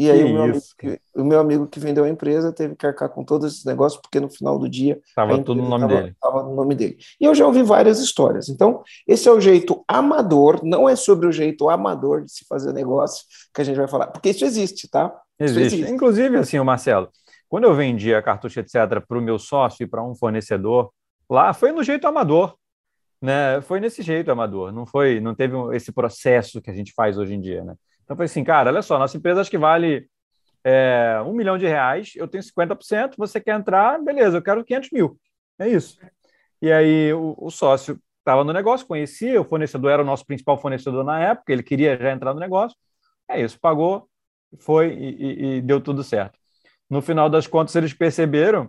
E 0.00 0.10
aí 0.10 0.24
o 0.24 0.28
meu, 0.32 0.42
amigo 0.42 0.60
que, 0.78 1.00
o 1.14 1.24
meu, 1.24 1.40
amigo 1.40 1.66
que, 1.66 1.80
vendeu 1.80 2.04
a 2.04 2.08
empresa 2.08 2.52
teve 2.52 2.74
que 2.76 2.86
arcar 2.86 3.08
com 3.08 3.24
todos 3.24 3.52
esses 3.52 3.64
negócios, 3.64 4.00
porque 4.00 4.20
no 4.20 4.30
final 4.30 4.58
do 4.58 4.68
dia 4.68 5.00
estava 5.06 5.36
tudo 5.38 5.62
no 5.62 5.68
nome 5.68 5.88
tava, 5.88 6.00
dele. 6.00 6.12
Estava 6.12 6.42
no 6.42 6.54
nome 6.54 6.74
dele. 6.74 6.96
E 7.20 7.24
eu 7.24 7.34
já 7.34 7.46
ouvi 7.46 7.62
várias 7.62 8.00
histórias. 8.00 8.48
Então, 8.48 8.82
esse 9.06 9.28
é 9.28 9.32
o 9.32 9.40
jeito 9.40 9.84
amador, 9.86 10.60
não 10.64 10.88
é 10.88 10.96
sobre 10.96 11.26
o 11.26 11.32
jeito 11.32 11.68
amador 11.68 12.24
de 12.24 12.32
se 12.32 12.44
fazer 12.48 12.72
negócio 12.72 13.24
que 13.52 13.60
a 13.60 13.64
gente 13.64 13.76
vai 13.76 13.88
falar, 13.88 14.08
porque 14.08 14.30
isso 14.30 14.44
existe, 14.44 14.88
tá? 14.88 15.12
Existe. 15.38 15.66
Isso 15.66 15.74
existe. 15.76 15.92
Inclusive, 15.92 16.36
assim, 16.36 16.58
o 16.58 16.64
Marcelo, 16.64 17.08
quando 17.48 17.64
eu 17.64 17.74
vendia 17.74 18.22
cartucho, 18.22 18.60
etc., 18.60 19.04
para 19.06 19.18
o 19.18 19.22
meu 19.22 19.38
sócio 19.38 19.84
e 19.84 19.86
para 19.86 20.02
um 20.02 20.14
fornecedor, 20.14 20.90
Lá 21.30 21.54
foi 21.54 21.70
no 21.70 21.84
jeito 21.84 22.08
amador, 22.08 22.56
né? 23.22 23.60
Foi 23.60 23.78
nesse 23.78 24.02
jeito 24.02 24.32
amador, 24.32 24.72
não 24.72 24.84
foi, 24.84 25.20
não 25.20 25.32
teve 25.32 25.54
esse 25.76 25.92
processo 25.92 26.60
que 26.60 26.68
a 26.70 26.74
gente 26.74 26.92
faz 26.92 27.16
hoje 27.16 27.34
em 27.34 27.40
dia, 27.40 27.62
né? 27.62 27.76
Então 28.10 28.16
foi 28.16 28.26
assim, 28.26 28.42
cara, 28.42 28.70
olha 28.70 28.82
só, 28.82 28.98
nossa 28.98 29.16
empresa 29.16 29.40
acho 29.40 29.48
que 29.48 29.56
vale 29.56 30.08
é, 30.64 31.22
um 31.24 31.32
milhão 31.32 31.56
de 31.56 31.64
reais, 31.64 32.10
eu 32.16 32.26
tenho 32.26 32.42
50%, 32.42 33.14
você 33.16 33.40
quer 33.40 33.54
entrar, 33.54 34.02
beleza, 34.02 34.36
eu 34.36 34.42
quero 34.42 34.64
500 34.64 34.90
mil, 34.90 35.16
é 35.60 35.68
isso. 35.68 35.96
E 36.60 36.72
aí 36.72 37.12
o, 37.12 37.36
o 37.38 37.52
sócio 37.52 38.00
estava 38.18 38.42
no 38.42 38.52
negócio, 38.52 38.84
conhecia, 38.84 39.40
o 39.40 39.44
fornecedor 39.44 39.92
era 39.92 40.02
o 40.02 40.04
nosso 40.04 40.26
principal 40.26 40.58
fornecedor 40.58 41.04
na 41.04 41.20
época, 41.20 41.52
ele 41.52 41.62
queria 41.62 41.96
já 41.96 42.10
entrar 42.10 42.34
no 42.34 42.40
negócio, 42.40 42.76
é 43.30 43.40
isso, 43.40 43.60
pagou, 43.60 44.10
foi 44.58 44.92
e, 44.92 45.10
e, 45.10 45.56
e 45.58 45.62
deu 45.62 45.80
tudo 45.80 46.02
certo. 46.02 46.36
No 46.90 47.00
final 47.00 47.30
das 47.30 47.46
contas, 47.46 47.76
eles 47.76 47.94
perceberam 47.94 48.68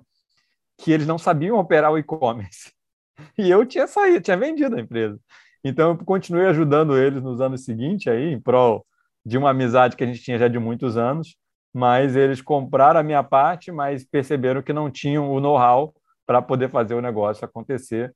que 0.78 0.92
eles 0.92 1.08
não 1.08 1.18
sabiam 1.18 1.58
operar 1.58 1.92
o 1.92 1.98
e-commerce. 1.98 2.72
E 3.38 3.50
eu 3.52 3.66
tinha 3.66 3.86
saído, 3.86 4.22
tinha 4.22 4.38
vendido 4.38 4.76
a 4.76 4.80
empresa. 4.80 5.20
Então, 5.64 5.92
eu 5.92 5.98
continuei 5.98 6.48
ajudando 6.48 6.98
eles 6.98 7.22
nos 7.22 7.40
anos 7.40 7.64
seguintes, 7.64 8.08
aí, 8.08 8.32
em 8.34 8.40
prol 8.40 8.84
de 9.26 9.38
uma 9.38 9.52
amizade 9.52 9.96
que 9.96 10.04
a 10.04 10.08
gente 10.08 10.22
tinha 10.22 10.38
já 10.38 10.48
de 10.48 10.60
muitos 10.60 10.98
anos, 10.98 11.36
mas 11.74 12.16
eles 12.16 12.42
compraram 12.42 13.00
a 13.00 13.04
minha 13.04 13.24
parte, 13.24 13.72
mas 13.72 14.04
perceberam 14.04 14.62
que 14.62 14.74
não 14.74 14.90
tinham 14.92 15.32
o 15.32 15.40
know-how 15.40 15.94
para 16.26 16.42
poder 16.42 16.70
fazer 16.70 16.96
o 16.96 17.02
negócio 17.02 17.46
acontecer. 17.46 18.14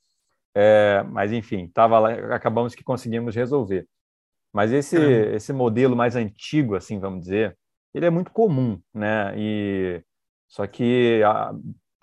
É, 0.53 1.03
mas, 1.09 1.31
enfim, 1.31 1.67
tava 1.67 1.99
lá, 1.99 2.11
acabamos 2.35 2.73
que 2.73 2.83
conseguimos 2.83 3.35
resolver. 3.35 3.87
Mas 4.53 4.71
esse, 4.71 4.97
é. 4.97 5.35
esse 5.35 5.51
modelo 5.51 5.95
mais 5.95 6.15
antigo, 6.15 6.75
assim, 6.75 6.97
vamos 6.97 7.21
dizer, 7.21 7.57
ele 7.93 8.05
é 8.05 8.09
muito 8.09 8.31
comum, 8.31 8.79
né? 8.93 9.33
E 9.37 10.01
só 10.47 10.65
que 10.65 11.21
a, 11.23 11.53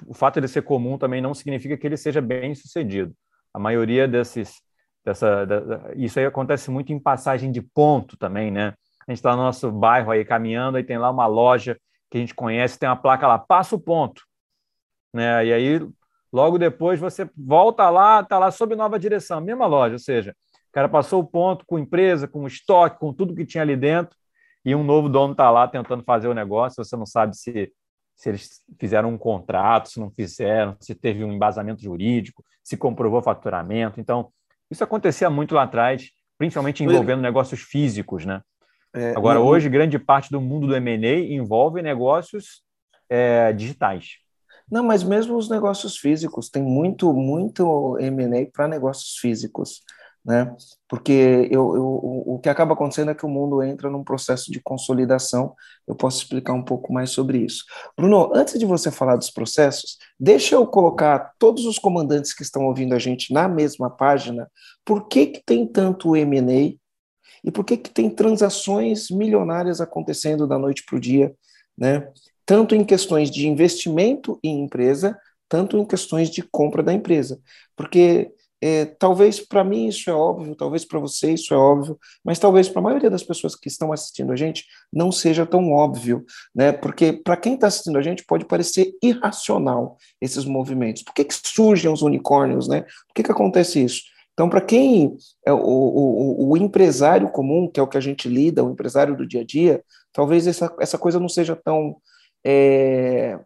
o 0.07 0.15
fato 0.15 0.41
de 0.41 0.49
ser 0.49 0.63
comum 0.63 0.99
também 0.99 1.21
não 1.23 1.33
significa 1.33 1.77
que 1.77 1.87
ele 1.87 1.97
seja 1.97 2.21
bem 2.21 2.55
sucedido. 2.55 3.15
A 3.55 3.59
maioria 3.59 4.07
desses, 4.07 4.61
dessa, 5.05 5.47
da, 5.47 5.93
isso 5.97 6.19
aí 6.19 6.27
acontece 6.27 6.71
muito 6.71 6.93
em 6.93 6.99
passagem 6.99 7.51
de 7.51 7.63
ponto 7.63 8.17
também, 8.19 8.51
né? 8.51 8.75
A 9.13 9.15
gente 9.15 9.19
está 9.19 9.37
no 9.37 9.43
nosso 9.43 9.71
bairro 9.71 10.11
aí 10.11 10.25
caminhando, 10.25 10.77
aí 10.77 10.85
tem 10.85 10.99
lá 10.99 11.11
uma 11.11 11.27
loja 11.27 11.79
que 12.11 12.19
a 12.19 12.21
gente 12.21 12.35
conhece, 12.35 12.79
tem 12.79 12.89
uma 12.89 12.97
placa 12.97 13.27
lá, 13.27 13.39
passa 13.39 13.77
o 13.77 13.81
ponto, 13.81 14.23
né? 15.13 15.47
E 15.47 15.53
aí 15.53 15.89
logo 16.33 16.59
depois 16.59 16.99
você 16.99 17.29
volta 17.37 17.89
lá, 17.91 18.21
está 18.21 18.39
lá 18.39 18.51
sob 18.51 18.75
nova 18.75 18.99
direção, 18.99 19.41
mesma 19.41 19.67
loja, 19.67 19.95
ou 19.95 19.99
seja, 19.99 20.35
o 20.71 20.73
cara 20.73 20.89
passou 20.89 21.21
o 21.21 21.27
ponto 21.27 21.65
com 21.67 21.79
empresa, 21.79 22.27
com 22.27 22.47
estoque, 22.47 22.99
com 22.99 23.13
tudo 23.13 23.35
que 23.35 23.45
tinha 23.45 23.63
ali 23.63 23.77
dentro, 23.77 24.17
e 24.65 24.75
um 24.75 24.83
novo 24.83 25.09
dono 25.09 25.33
está 25.33 25.51
lá 25.51 25.69
tentando 25.69 26.03
fazer 26.05 26.29
o 26.29 26.35
negócio, 26.35 26.83
você 26.83 26.97
não 26.97 27.07
sabe 27.07 27.37
se 27.37 27.73
se 28.15 28.29
eles 28.29 28.65
fizeram 28.79 29.09
um 29.09 29.19
contrato, 29.19 29.89
se 29.89 29.99
não 29.99 30.11
fizeram, 30.11 30.77
se 30.81 30.95
teve 30.95 31.25
um 31.25 31.33
embasamento 31.33 31.83
jurídico, 31.83 32.45
se 32.63 32.77
comprovou 32.77 33.23
faturamento. 33.23 34.01
Então, 34.01 34.31
isso 34.71 34.85
acontecia 34.85 35.29
muito 35.29 35.55
lá 35.55 35.65
atrás, 35.65 36.11
principalmente 36.39 36.85
envolvendo 36.85 37.21
negócios 37.21 37.61
físicos, 37.61 38.25
né? 38.25 38.41
É, 38.95 39.11
Agora, 39.17 39.41
hoje, 39.41 39.69
grande 39.69 39.99
parte 39.99 40.31
do 40.31 40.41
mundo 40.41 40.67
do 40.67 40.77
M&A 40.77 41.35
envolve 41.35 41.81
negócios 41.81 42.63
é, 43.09 43.53
digitais. 43.53 44.19
Não, 44.71 44.85
mas 44.85 45.03
mesmo 45.03 45.37
os 45.37 45.49
negócios 45.49 45.97
físicos, 45.97 46.49
tem 46.49 46.63
muito, 46.63 47.13
muito 47.13 47.99
M&A 47.99 48.51
para 48.53 48.69
negócios 48.69 49.17
físicos 49.19 49.83
né? 50.25 50.55
Porque 50.89 51.49
eu, 51.51 51.75
eu, 51.75 51.85
o 52.27 52.39
que 52.39 52.49
acaba 52.49 52.75
acontecendo 52.75 53.11
é 53.11 53.15
que 53.15 53.27
o 53.27 53.29
mundo 53.29 53.63
entra 53.63 53.91
num 53.91 54.05
processo 54.05 54.53
de 54.53 54.61
consolidação. 54.61 55.55
Eu 55.87 55.95
posso 55.95 56.19
explicar 56.19 56.53
um 56.53 56.63
pouco 56.63 56.93
mais 56.93 57.11
sobre 57.11 57.39
isso. 57.39 57.65
Bruno, 57.97 58.31
antes 58.35 58.59
de 58.59 58.65
você 58.65 58.91
falar 58.91 59.17
dos 59.17 59.31
processos, 59.31 59.99
deixa 60.19 60.55
eu 60.55 60.67
colocar 60.67 61.33
todos 61.39 61.67
os 61.67 61.79
comandantes 61.79 62.33
que 62.33 62.43
estão 62.43 62.67
ouvindo 62.67 62.95
a 62.95 62.99
gente 62.99 63.33
na 63.33 63.49
mesma 63.49 63.91
página. 63.91 64.49
Por 64.85 65.09
que, 65.09 65.27
que 65.27 65.43
tem 65.45 65.67
tanto 65.67 66.15
M&A 66.15 66.77
E 67.45 67.51
por 67.51 67.65
que, 67.65 67.77
que 67.77 67.91
tem 67.91 68.09
transações 68.09 69.11
milionárias 69.11 69.81
acontecendo 69.81 70.47
da 70.47 70.59
noite 70.59 70.85
para 70.85 70.97
o 70.97 71.01
dia, 71.01 71.35
né? 71.77 72.09
Tanto 72.45 72.75
em 72.75 72.85
questões 72.85 73.31
de 73.31 73.49
investimento 73.49 74.39
em 74.43 74.63
empresa, 74.63 75.19
tanto 75.49 75.77
em 75.77 75.85
questões 75.85 76.31
de 76.31 76.43
compra 76.43 76.83
da 76.83 76.93
empresa. 76.93 77.41
Porque 77.77 78.33
é, 78.63 78.85
talvez 78.85 79.41
para 79.41 79.65
mim 79.65 79.89
isso 79.89 80.09
é 80.09 80.13
óbvio, 80.13 80.55
talvez 80.55 80.85
para 80.85 81.01
você 81.01 81.33
isso 81.33 81.53
é 81.53 81.57
óbvio, 81.57 81.99
mas 82.25 82.39
talvez 82.39 82.69
para 82.69 82.79
a 82.79 82.85
maioria 82.85 83.11
das 83.11 83.25
pessoas 83.25 83.57
que 83.57 83.67
estão 83.67 83.93
assistindo 83.93 84.33
a 84.33 84.37
gente 84.37 84.65
não 84.93 85.11
seja 85.11 85.45
tão 85.45 85.73
óbvio, 85.73 86.25
né? 86.55 86.71
Porque 86.71 87.13
para 87.13 87.37
quem 87.37 87.55
está 87.55 87.67
assistindo 87.67 87.99
a 87.99 88.03
gente 88.03 88.25
pode 88.25 88.45
parecer 88.45 88.93
irracional 89.03 89.97
esses 90.21 90.45
movimentos. 90.45 91.03
Por 91.03 91.13
que, 91.13 91.25
que 91.25 91.35
surgem 91.35 91.93
os 91.93 92.03
unicórnios, 92.03 92.69
né? 92.69 92.83
Por 92.83 93.15
que, 93.17 93.25
que 93.25 93.33
acontece 93.33 93.83
isso? 93.83 94.03
Então, 94.33 94.49
para 94.49 94.61
quem 94.61 95.17
é 95.47 95.53
o, 95.53 95.59
o, 95.59 96.51
o, 96.51 96.57
empresário 96.57 97.31
comum, 97.31 97.71
que 97.71 97.79
é 97.79 97.83
o 97.83 97.89
que 97.89 97.99
a 97.99 98.01
gente 98.01 98.29
lida, 98.29 98.65
o 98.65 98.71
empresário 98.71 99.17
do 99.17 99.27
dia 99.27 99.43
a 99.43 99.45
dia, 99.45 99.85
talvez 100.13 100.47
essa, 100.47 100.75
essa 100.81 100.97
coisa 100.97 101.21
não 101.21 101.29
seja 101.29 101.55
tão 101.55 101.97
é, 102.45 103.39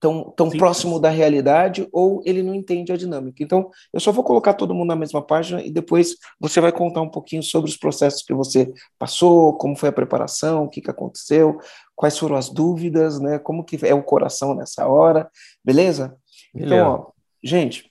tão, 0.00 0.32
tão 0.34 0.48
próximo 0.48 0.98
da 0.98 1.10
realidade 1.10 1.86
ou 1.92 2.22
ele 2.24 2.42
não 2.42 2.54
entende 2.54 2.90
a 2.90 2.96
dinâmica. 2.96 3.42
Então, 3.42 3.70
eu 3.92 4.00
só 4.00 4.10
vou 4.10 4.24
colocar 4.24 4.54
todo 4.54 4.74
mundo 4.74 4.88
na 4.88 4.96
mesma 4.96 5.24
página 5.24 5.62
e 5.62 5.70
depois 5.70 6.16
você 6.40 6.60
vai 6.60 6.72
contar 6.72 7.02
um 7.02 7.10
pouquinho 7.10 7.42
sobre 7.42 7.70
os 7.70 7.76
processos 7.76 8.22
que 8.22 8.32
você 8.32 8.72
passou, 8.98 9.52
como 9.58 9.76
foi 9.76 9.90
a 9.90 9.92
preparação, 9.92 10.64
o 10.64 10.68
que, 10.68 10.80
que 10.80 10.90
aconteceu, 10.90 11.58
quais 11.94 12.18
foram 12.18 12.34
as 12.34 12.48
dúvidas, 12.48 13.20
né? 13.20 13.38
Como 13.38 13.62
que 13.62 13.78
é 13.86 13.94
o 13.94 14.02
coração 14.02 14.54
nessa 14.54 14.88
hora, 14.88 15.30
beleza? 15.62 16.16
Então, 16.54 16.88
ó, 16.88 17.10
gente, 17.44 17.89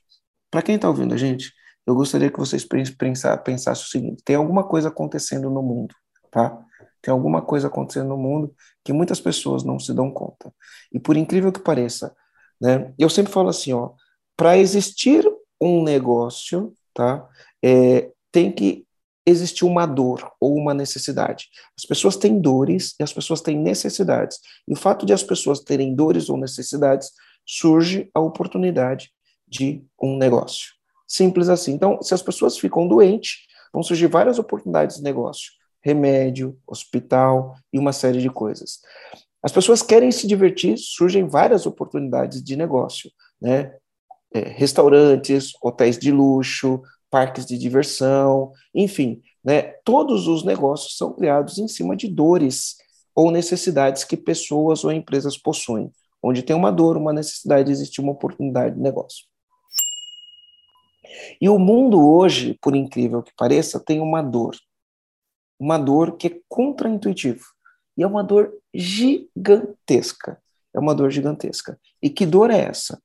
para 0.50 0.62
quem 0.62 0.76
está 0.76 0.88
ouvindo 0.88 1.14
a 1.14 1.18
gente, 1.18 1.54
eu 1.86 1.96
gostaria 1.96 2.30
que 2.30 2.40
vocês 2.40 2.64
pensassem 2.64 3.72
o 3.74 3.88
seguinte: 3.88 4.24
tem 4.24 4.36
alguma 4.36 4.64
coisa 4.64 4.90
acontecendo 4.90 5.50
no 5.50 5.62
mundo, 5.62 5.96
tá? 6.32 6.58
Tem 7.02 7.12
alguma 7.12 7.42
coisa 7.42 7.68
acontecendo 7.68 8.10
no 8.10 8.18
mundo 8.18 8.54
que 8.84 8.92
muitas 8.94 9.20
pessoas 9.20 9.64
não 9.64 9.80
se 9.80 9.94
dão 9.94 10.12
conta. 10.12 10.54
E 10.92 11.00
por 11.00 11.16
incrível 11.16 11.52
que 11.52 11.60
pareça, 11.60 12.14
né, 12.62 12.94
eu 13.00 13.10
sempre 13.10 13.32
falo 13.32 13.50
assim, 13.50 13.74
ó, 13.74 13.92
para 14.36 14.58
existir 14.58 15.26
um 15.62 15.84
negócio, 15.84 16.74
tá, 16.94 17.28
é, 17.64 18.12
tem 18.32 18.52
que 18.52 18.86
existir 19.26 19.66
uma 19.66 19.86
dor 19.86 20.30
ou 20.40 20.56
uma 20.56 20.74
necessidade. 20.74 21.48
As 21.78 21.86
pessoas 21.86 22.18
têm 22.18 22.40
dores 22.40 22.96
e 23.00 23.04
as 23.04 23.14
pessoas 23.14 23.42
têm 23.42 23.58
necessidades. 23.58 24.40
E 24.68 24.74
o 24.74 24.76
fato 24.76 25.06
de 25.06 25.14
as 25.14 25.24
pessoas 25.24 25.62
terem 25.62 25.96
dores 25.96 26.30
ou 26.30 26.38
necessidades 26.38 27.12
surge 27.46 28.10
a 28.14 28.20
oportunidade 28.20 29.12
de 29.50 29.84
um 30.02 30.18
negócio. 30.18 30.74
Simples 31.08 31.50
assim. 31.50 31.74
Então, 31.74 32.02
se 32.02 32.14
as 32.14 32.22
pessoas 32.22 32.58
ficam 32.58 32.88
doentes, 32.88 33.48
vão 33.74 33.82
surgir 33.82 34.08
várias 34.08 34.38
oportunidades 34.38 34.98
de 34.98 35.04
negócio 35.04 35.60
remédio, 35.82 36.58
hospital 36.68 37.56
e 37.72 37.80
uma 37.80 37.94
série 37.94 38.22
de 38.22 38.30
coisas. 38.30 38.80
As 39.42 39.52
pessoas 39.52 39.82
querem 39.82 40.12
se 40.12 40.28
divertir, 40.28 40.78
surgem 40.78 41.28
várias 41.28 41.66
oportunidades 41.66 42.44
de 42.44 42.56
negócio, 42.56 43.10
né? 43.42 43.74
É, 44.32 44.42
restaurantes, 44.42 45.54
hotéis 45.62 45.98
de 45.98 46.12
luxo, 46.12 46.82
parques 47.10 47.46
de 47.46 47.58
diversão, 47.58 48.52
enfim, 48.76 49.22
né? 49.44 49.74
Todos 49.84 50.28
os 50.28 50.44
negócios 50.44 50.98
são 50.98 51.14
criados 51.14 51.58
em 51.58 51.68
cima 51.68 51.96
de 51.96 52.08
dores 52.08 52.76
ou 53.16 53.32
necessidades 53.32 54.04
que 54.04 54.18
pessoas 54.18 54.84
ou 54.84 54.92
empresas 54.92 55.38
possuem. 55.38 55.92
Onde 56.22 56.44
tem 56.44 56.56
uma 56.56 56.72
dor, 56.72 56.98
uma 56.98 57.14
necessidade, 57.14 57.72
existe 57.72 58.02
uma 58.02 58.12
oportunidade 58.12 58.76
de 58.76 58.82
negócio. 58.82 59.26
E 61.40 61.50
o 61.50 61.58
mundo 61.58 62.00
hoje, 62.08 62.58
por 62.62 62.76
incrível 62.76 63.24
que 63.24 63.34
pareça, 63.36 63.80
tem 63.80 64.00
uma 64.00 64.22
dor 64.22 64.56
uma 65.60 65.78
dor 65.78 66.16
que 66.16 66.28
é 66.28 66.40
contraintuitiva. 66.48 67.44
E 67.98 68.04
é 68.04 68.08
uma 68.08 68.24
dor 68.24 68.54
gigantesca. 68.74 70.42
É 70.74 70.80
uma 70.80 70.96
dor 70.96 71.12
gigantesca. 71.12 71.78
E 72.02 72.10
que 72.10 72.26
dor 72.26 72.50
é 72.50 72.60
essa? 72.60 73.02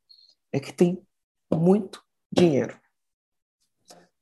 É 0.53 0.61
que 0.61 0.73
tem 0.73 1.03
muito 1.53 2.01
dinheiro. 2.31 2.79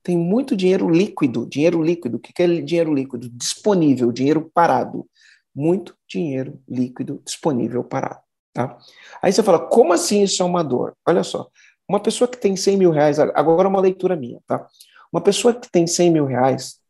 Tem 0.03 0.17
muito 0.17 0.57
dinheiro 0.57 0.89
líquido. 0.89 1.47
Dinheiro 1.47 1.83
líquido. 1.83 2.17
O 2.17 2.21
que 2.21 2.43
é 2.43 2.47
dinheiro 2.47 2.95
líquido? 2.95 3.29
Disponível, 3.29 4.11
dinheiro 4.11 4.51
parado. 4.55 5.07
Muito 5.55 5.95
dinheiro 6.09 6.59
líquido 6.67 7.21
disponível 7.25 7.85
parado. 7.85 8.23
Tá? 8.55 8.79
Aí 9.21 9.33
você 9.33 9.43
fala, 9.43 9.59
como 9.59 9.93
assim 9.93 10.23
isso 10.23 10.43
é 10.43 10.47
uma 10.47 10.63
dor? 10.63 10.97
Olha 11.07 11.23
só, 11.23 11.51
uma 11.93 12.01
pessoa 12.01 12.27
que 12.27 12.39
tem 12.39 12.57
100 12.57 12.79
mil 12.79 12.91
reais, 12.91 13.19
agora 13.19 13.69
é 13.69 13.71
uma 13.71 13.81
leitura 13.81 14.17
minha, 14.17 14.41
tá? 14.47 14.67
Uma 15.13 15.21
pessoa 15.21 15.53
que 15.53 15.71
tem 15.71 15.87
100 15.87 16.11
mil 16.11 16.25
reais, 16.25 16.81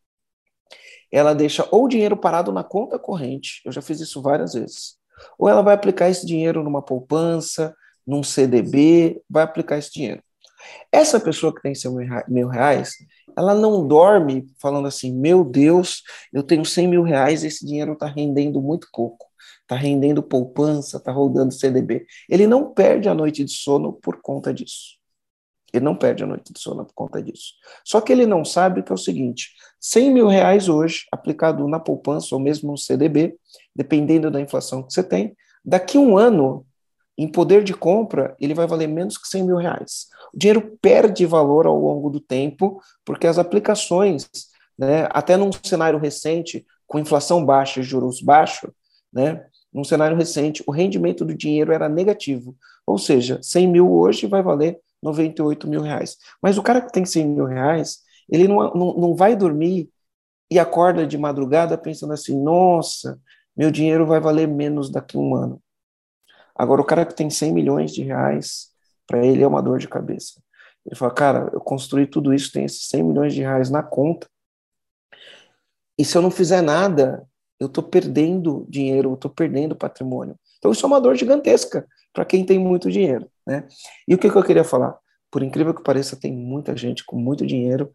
ela 1.10 1.34
deixa 1.34 1.66
ou 1.72 1.88
dinheiro 1.88 2.16
parado 2.16 2.52
na 2.52 2.62
conta 2.62 3.00
corrente, 3.00 3.60
eu 3.64 3.72
já 3.72 3.82
fiz 3.82 3.98
isso 4.00 4.22
várias 4.22 4.54
vezes, 4.54 4.96
ou 5.36 5.48
ela 5.48 5.60
vai 5.60 5.74
aplicar 5.74 6.08
esse 6.08 6.24
dinheiro 6.24 6.62
numa 6.62 6.80
poupança, 6.80 7.74
num 8.06 8.22
CDB, 8.22 9.20
vai 9.28 9.42
aplicar 9.42 9.76
esse 9.76 9.92
dinheiro. 9.92 10.22
Essa 10.92 11.18
pessoa 11.18 11.52
que 11.52 11.60
tem 11.60 11.74
seu 11.74 11.92
mil 12.28 12.46
reais, 12.46 12.92
ela 13.36 13.56
não 13.56 13.84
dorme 13.84 14.46
falando 14.60 14.86
assim, 14.86 15.12
meu 15.12 15.44
Deus, 15.44 16.04
eu 16.32 16.44
tenho 16.44 16.64
100 16.64 16.86
mil 16.86 17.02
reais, 17.02 17.42
esse 17.42 17.66
dinheiro 17.66 17.94
está 17.94 18.06
rendendo 18.06 18.62
muito 18.62 18.86
pouco, 18.92 19.26
está 19.72 19.74
rendendo 19.74 20.22
poupança, 20.22 20.98
está 20.98 21.11
rodando 21.11 21.52
CDB. 21.52 22.06
Ele 22.28 22.46
não 22.46 22.72
perde 22.72 23.08
a 23.08 23.14
noite 23.14 23.44
de 23.44 23.52
sono 23.52 23.92
por 23.92 24.20
conta 24.20 24.52
disso. 24.52 24.98
Ele 25.72 25.85
não 25.85 25.96
perde 25.96 26.22
a 26.22 26.26
noite 26.26 26.52
de 26.52 26.61
sono 26.61 26.85
por 26.85 26.92
conta 26.92 27.22
disso. 27.22 27.54
Só 27.85 28.00
que 28.00 28.12
ele 28.12 28.26
não 28.26 28.44
sabe 28.44 28.82
que 28.82 28.92
é 28.92 28.94
o 28.94 28.98
seguinte: 28.98 29.52
100 29.80 30.12
mil 30.12 30.28
reais 30.28 30.68
hoje, 30.68 31.06
aplicado 31.11 31.66
na 31.66 31.80
poupança 31.80 32.35
ou 32.35 32.40
mesmo 32.40 32.72
no 32.72 32.78
CDB, 32.78 33.35
dependendo 33.74 34.30
da 34.30 34.40
inflação 34.40 34.82
que 34.82 34.92
você 34.92 35.02
tem, 35.02 35.35
daqui 35.64 35.96
um 35.96 36.18
ano, 36.18 36.66
em 37.16 37.26
poder 37.26 37.64
de 37.64 37.72
compra, 37.72 38.37
ele 38.38 38.54
vai 38.54 38.66
valer 38.66 38.88
menos 38.88 39.16
que 39.16 39.28
100 39.28 39.44
mil 39.44 39.56
reais. 39.56 40.08
O 40.35 40.38
dinheiro 40.38 40.78
perde 40.80 41.24
valor 41.24 41.66
ao 41.66 41.78
longo 41.78 42.11
do 42.11 42.20
tempo, 42.20 42.80
porque 43.04 43.26
as 43.26 43.38
aplicações, 43.38 44.28
né, 44.78 45.08
até 45.11 45.37
num 45.37 45.50
cenário 45.52 45.98
recente, 45.98 46.66
com 46.87 46.98
inflação 46.98 47.44
baixa 47.44 47.80
e 47.80 47.82
juros 47.82 48.20
baixos, 48.20 48.70
né, 49.12 49.46
num 49.72 49.85
cenário 49.85 50.16
recente, 50.16 50.62
o 50.66 50.70
rendimento 50.70 51.24
do 51.24 51.35
dinheiro 51.35 51.72
era 51.72 51.88
negativo. 51.88 52.54
Ou 52.87 52.98
seja, 52.98 53.40
100 53.42 53.68
mil 53.68 53.90
hoje 53.90 54.26
vai 54.26 54.42
valer 54.42 54.78
98 55.02 55.66
mil 55.68 55.80
reais. 55.80 56.18
Mas 56.42 56.58
o 56.58 56.62
cara 56.62 56.80
que 56.80 56.92
tem 56.92 57.04
100 57.04 57.28
mil 57.28 57.44
reais, 57.46 58.00
ele 58.28 58.46
não, 58.46 58.72
não, 58.74 58.94
não 58.94 59.14
vai 59.14 59.35
dormir 59.35 59.90
e 60.50 60.58
acorda 60.58 61.06
de 61.06 61.16
madrugada 61.16 61.78
pensando 61.78 62.12
assim: 62.12 62.40
nossa, 62.40 63.18
meu 63.56 63.70
dinheiro 63.70 64.06
vai 64.06 64.20
valer 64.20 64.46
menos 64.46 64.90
daqui 64.90 65.16
a 65.16 65.20
um 65.20 65.35
ano. 65.35 65.62
Agora, 66.54 66.82
o 66.82 66.85
cara 66.85 67.06
que 67.06 67.14
tem 67.14 67.30
100 67.30 67.52
milhões 67.52 67.92
de 67.92 68.02
reais, 68.02 68.70
para 69.06 69.24
ele 69.24 69.42
é 69.42 69.46
uma 69.46 69.62
dor 69.62 69.78
de 69.78 69.88
cabeça. 69.88 70.42
Ele 70.85 70.94
fala: 70.94 71.12
cara, 71.12 71.50
eu 71.52 71.61
construí 71.61 72.06
tudo 72.06 72.35
isso, 72.35 72.52
tem 72.52 72.64
esses 72.64 72.88
100 72.88 73.02
milhões 73.02 73.35
de 73.35 73.40
reais 73.40 73.70
na 73.70 73.82
conta. 73.82 74.28
E 75.98 76.04
se 76.04 76.16
eu 76.16 76.22
não 76.22 76.30
fizer 76.30 76.62
nada, 76.62 77.26
eu 77.62 77.66
estou 77.66 77.85
perdendo 77.85 78.66
dinheiro, 78.68 79.11
eu 79.11 79.14
estou 79.14 79.31
perdendo 79.31 79.77
patrimônio. 79.77 80.35
Então, 80.59 80.72
isso 80.72 80.85
é 80.85 80.88
uma 80.88 81.01
dor 81.01 81.14
gigantesca 81.14 81.87
para 82.12 82.25
quem 82.25 82.44
tem 82.44 82.59
muito 82.59 82.90
dinheiro. 82.90 83.29
Né? 83.46 83.66
E 84.07 84.14
o 84.14 84.18
que, 84.18 84.29
que 84.29 84.37
eu 84.37 84.42
queria 84.42 84.64
falar? 84.64 84.98
Por 85.31 85.44
incrível 85.44 85.72
que 85.72 85.83
pareça, 85.83 86.16
tem 86.16 86.33
muita 86.33 86.77
gente 86.77 87.05
com 87.05 87.16
muito 87.16 87.46
dinheiro, 87.46 87.90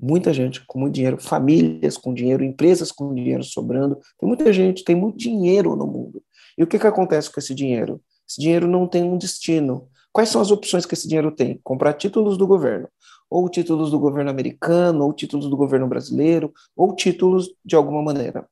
muita 0.00 0.32
gente 0.32 0.64
com 0.64 0.78
muito 0.78 0.94
dinheiro, 0.94 1.18
famílias 1.18 1.96
com 1.96 2.14
dinheiro, 2.14 2.44
empresas 2.44 2.92
com 2.92 3.12
dinheiro 3.12 3.42
sobrando. 3.42 3.98
Tem 4.18 4.28
muita 4.28 4.52
gente, 4.52 4.84
tem 4.84 4.94
muito 4.94 5.18
dinheiro 5.18 5.74
no 5.74 5.86
mundo. 5.86 6.22
E 6.56 6.62
o 6.62 6.66
que, 6.66 6.78
que 6.78 6.86
acontece 6.86 7.32
com 7.32 7.40
esse 7.40 7.54
dinheiro? 7.54 8.00
Esse 8.28 8.40
dinheiro 8.40 8.68
não 8.68 8.86
tem 8.86 9.02
um 9.02 9.18
destino. 9.18 9.88
Quais 10.12 10.28
são 10.28 10.40
as 10.40 10.52
opções 10.52 10.86
que 10.86 10.94
esse 10.94 11.08
dinheiro 11.08 11.32
tem? 11.32 11.60
Comprar 11.64 11.94
títulos 11.94 12.38
do 12.38 12.46
governo, 12.46 12.88
ou 13.28 13.48
títulos 13.48 13.90
do 13.90 13.98
governo 13.98 14.30
americano, 14.30 15.04
ou 15.04 15.12
títulos 15.12 15.50
do 15.50 15.56
governo 15.56 15.88
brasileiro, 15.88 16.52
ou 16.76 16.94
títulos 16.94 17.50
de 17.64 17.74
alguma 17.74 18.02
maneira. 18.02 18.48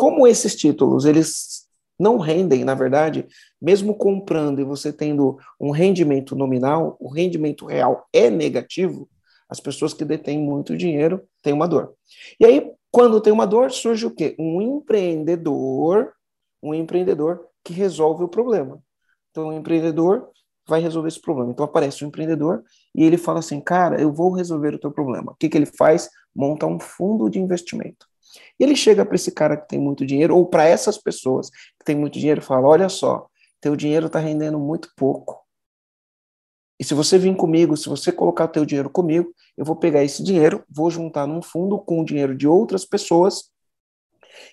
Como 0.00 0.26
esses 0.26 0.56
títulos, 0.56 1.04
eles 1.04 1.66
não 1.98 2.16
rendem, 2.16 2.64
na 2.64 2.74
verdade, 2.74 3.26
mesmo 3.60 3.94
comprando 3.94 4.58
e 4.58 4.64
você 4.64 4.90
tendo 4.90 5.36
um 5.60 5.70
rendimento 5.70 6.34
nominal, 6.34 6.96
o 6.98 7.10
rendimento 7.10 7.66
real 7.66 8.08
é 8.10 8.30
negativo, 8.30 9.10
as 9.46 9.60
pessoas 9.60 9.92
que 9.92 10.02
detêm 10.02 10.38
muito 10.38 10.74
dinheiro 10.74 11.22
têm 11.42 11.52
uma 11.52 11.68
dor. 11.68 11.92
E 12.40 12.46
aí, 12.46 12.72
quando 12.90 13.20
tem 13.20 13.30
uma 13.30 13.46
dor, 13.46 13.70
surge 13.70 14.06
o 14.06 14.10
quê? 14.10 14.34
Um 14.38 14.62
empreendedor, 14.62 16.14
um 16.62 16.72
empreendedor 16.72 17.46
que 17.62 17.74
resolve 17.74 18.24
o 18.24 18.28
problema. 18.28 18.82
Então, 19.30 19.48
o 19.48 19.52
empreendedor 19.52 20.30
vai 20.66 20.80
resolver 20.80 21.08
esse 21.08 21.20
problema. 21.20 21.50
Então, 21.50 21.66
aparece 21.66 22.06
um 22.06 22.08
empreendedor 22.08 22.64
e 22.94 23.04
ele 23.04 23.18
fala 23.18 23.40
assim, 23.40 23.60
cara, 23.60 24.00
eu 24.00 24.10
vou 24.10 24.32
resolver 24.32 24.74
o 24.74 24.78
teu 24.78 24.90
problema. 24.90 25.32
O 25.32 25.36
que, 25.36 25.50
que 25.50 25.58
ele 25.58 25.66
faz? 25.66 26.08
Monta 26.34 26.64
um 26.64 26.80
fundo 26.80 27.28
de 27.28 27.38
investimento. 27.38 28.09
E 28.58 28.64
ele 28.64 28.76
chega 28.76 29.04
para 29.04 29.14
esse 29.14 29.32
cara 29.32 29.56
que 29.56 29.68
tem 29.68 29.78
muito 29.78 30.04
dinheiro, 30.06 30.36
ou 30.36 30.46
para 30.46 30.64
essas 30.64 30.98
pessoas 30.98 31.50
que 31.50 31.84
têm 31.84 31.96
muito 31.96 32.18
dinheiro, 32.18 32.40
e 32.40 32.44
fala: 32.44 32.68
Olha 32.68 32.88
só, 32.88 33.26
teu 33.60 33.76
dinheiro 33.76 34.06
está 34.06 34.18
rendendo 34.18 34.58
muito 34.58 34.90
pouco. 34.96 35.40
E 36.78 36.84
se 36.84 36.94
você 36.94 37.18
vir 37.18 37.36
comigo, 37.36 37.76
se 37.76 37.88
você 37.88 38.10
colocar 38.10 38.44
o 38.44 38.48
teu 38.48 38.64
dinheiro 38.64 38.88
comigo, 38.88 39.34
eu 39.56 39.64
vou 39.64 39.76
pegar 39.76 40.02
esse 40.02 40.22
dinheiro, 40.22 40.64
vou 40.68 40.90
juntar 40.90 41.26
num 41.26 41.42
fundo 41.42 41.78
com 41.78 42.00
o 42.00 42.04
dinheiro 42.04 42.34
de 42.34 42.48
outras 42.48 42.86
pessoas, 42.86 43.50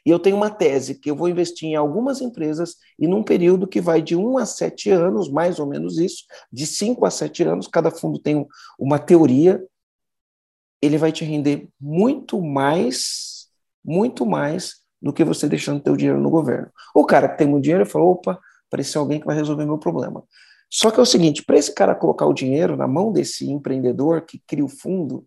e 0.05 0.09
eu 0.09 0.19
tenho 0.19 0.35
uma 0.35 0.49
tese 0.49 0.95
que 0.95 1.09
eu 1.09 1.15
vou 1.15 1.29
investir 1.29 1.69
em 1.69 1.75
algumas 1.75 2.21
empresas 2.21 2.75
e 2.99 3.07
num 3.07 3.23
período 3.23 3.67
que 3.67 3.81
vai 3.81 4.01
de 4.01 4.15
1 4.15 4.37
a 4.37 4.45
7 4.45 4.89
anos, 4.89 5.29
mais 5.29 5.59
ou 5.59 5.67
menos 5.67 5.97
isso, 5.97 6.23
de 6.51 6.65
5 6.65 7.05
a 7.05 7.11
7 7.11 7.43
anos, 7.43 7.67
cada 7.67 7.91
fundo 7.91 8.19
tem 8.19 8.45
uma 8.79 8.99
teoria, 8.99 9.63
ele 10.81 10.97
vai 10.97 11.11
te 11.11 11.23
render 11.23 11.69
muito 11.79 12.41
mais, 12.41 13.36
muito 13.87 14.25
mais 14.25 14.75
do 15.01 15.13
que 15.13 15.23
você 15.23 15.47
deixando 15.47 15.81
teu 15.81 15.95
dinheiro 15.95 16.19
no 16.19 16.29
governo. 16.29 16.69
O 16.93 17.05
cara 17.05 17.29
que 17.29 17.37
tem 17.37 17.47
muito 17.47 17.63
dinheiro 17.63 17.85
fala, 17.85 18.03
opa, 18.03 18.39
apareceu 18.67 19.01
alguém 19.01 19.19
que 19.19 19.25
vai 19.25 19.35
resolver 19.35 19.65
meu 19.65 19.77
problema. 19.77 20.23
Só 20.69 20.91
que 20.91 20.99
é 20.99 21.03
o 21.03 21.05
seguinte, 21.05 21.43
para 21.43 21.57
esse 21.57 21.73
cara 21.73 21.95
colocar 21.95 22.25
o 22.25 22.33
dinheiro 22.33 22.75
na 22.75 22.87
mão 22.87 23.13
desse 23.13 23.49
empreendedor 23.49 24.21
que 24.21 24.41
cria 24.45 24.65
o 24.65 24.67
fundo, 24.67 25.25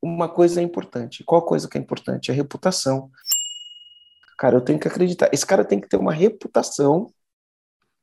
uma 0.00 0.28
coisa 0.28 0.60
é 0.60 0.62
importante. 0.62 1.24
Qual 1.24 1.42
coisa 1.42 1.68
que 1.68 1.76
é 1.76 1.80
importante? 1.80 2.30
A 2.30 2.34
reputação. 2.34 3.10
Cara, 4.38 4.56
eu 4.56 4.60
tenho 4.60 4.78
que 4.78 4.86
acreditar. 4.86 5.28
Esse 5.32 5.46
cara 5.46 5.64
tem 5.64 5.80
que 5.80 5.88
ter 5.88 5.96
uma 5.96 6.12
reputação 6.12 7.12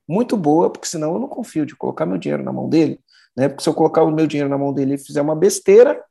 muito 0.07 0.35
boa, 0.35 0.69
porque 0.69 0.87
senão 0.87 1.13
eu 1.13 1.19
não 1.19 1.27
confio 1.27 1.65
de 1.65 1.75
colocar 1.75 2.05
meu 2.05 2.17
dinheiro 2.17 2.43
na 2.43 2.51
mão 2.51 2.67
dele. 2.67 2.99
Né? 3.37 3.47
Porque 3.47 3.63
se 3.63 3.69
eu 3.69 3.73
colocar 3.73 4.03
o 4.03 4.11
meu 4.11 4.27
dinheiro 4.27 4.49
na 4.49 4.57
mão 4.57 4.73
dele 4.73 4.95
e 4.95 4.97
fizer 4.97 5.21
uma 5.21 5.35
besteira, 5.35 6.01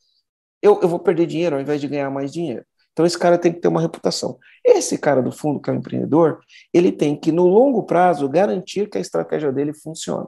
eu, 0.62 0.80
eu 0.80 0.88
vou 0.88 0.98
perder 0.98 1.26
dinheiro 1.26 1.56
ao 1.56 1.62
invés 1.62 1.80
de 1.80 1.88
ganhar 1.88 2.10
mais 2.10 2.32
dinheiro. 2.32 2.64
Então 2.98 3.06
esse 3.06 3.16
cara 3.16 3.38
tem 3.38 3.52
que 3.52 3.60
ter 3.60 3.68
uma 3.68 3.80
reputação. 3.80 4.40
Esse 4.64 4.98
cara 4.98 5.22
do 5.22 5.30
fundo, 5.30 5.60
que 5.60 5.70
é 5.70 5.72
o 5.72 5.76
empreendedor, 5.76 6.40
ele 6.74 6.90
tem 6.90 7.14
que, 7.14 7.30
no 7.30 7.46
longo 7.46 7.84
prazo, 7.84 8.28
garantir 8.28 8.90
que 8.90 8.98
a 8.98 9.00
estratégia 9.00 9.52
dele 9.52 9.72
funcione. 9.72 10.26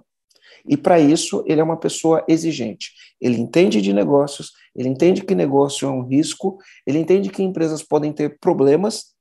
E 0.64 0.76
para 0.76 1.00
isso, 1.00 1.42
ele 1.48 1.60
é 1.60 1.64
uma 1.64 1.76
pessoa 1.76 2.24
exigente. 2.28 2.92
Ele 3.20 3.40
entende 3.40 3.82
de 3.82 3.92
negócios, 3.92 4.52
ele 4.76 4.88
entende 4.88 5.24
que 5.24 5.34
negócio 5.34 5.88
é 5.88 5.90
um 5.90 6.06
risco, 6.06 6.58
ele 6.86 7.00
entende 7.00 7.28
que 7.28 7.42
empresas 7.42 7.82
podem 7.82 8.12
ter 8.12 8.38
problemas, 8.38 9.16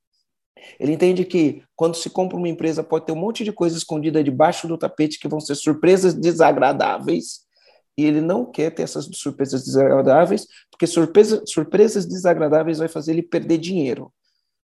ele 0.78 0.92
entende 0.92 1.24
que 1.24 1.60
quando 1.74 1.96
se 1.96 2.08
compra 2.08 2.36
uma 2.36 2.48
empresa 2.48 2.84
pode 2.84 3.06
ter 3.06 3.12
um 3.12 3.16
monte 3.16 3.42
de 3.42 3.50
coisa 3.50 3.76
escondida 3.76 4.22
debaixo 4.22 4.68
do 4.68 4.78
tapete 4.78 5.18
que 5.18 5.26
vão 5.26 5.40
ser 5.40 5.56
surpresas 5.56 6.14
desagradáveis. 6.14 7.40
E 8.00 8.04
ele 8.06 8.20
não 8.20 8.44
quer 8.44 8.70
ter 8.70 8.82
essas 8.82 9.08
surpresas 9.12 9.64
desagradáveis, 9.64 10.46
porque 10.70 10.86
surpresa, 10.86 11.42
surpresas 11.46 12.06
desagradáveis 12.06 12.78
vai 12.78 12.88
fazer 12.88 13.12
ele 13.12 13.22
perder 13.22 13.58
dinheiro 13.58 14.12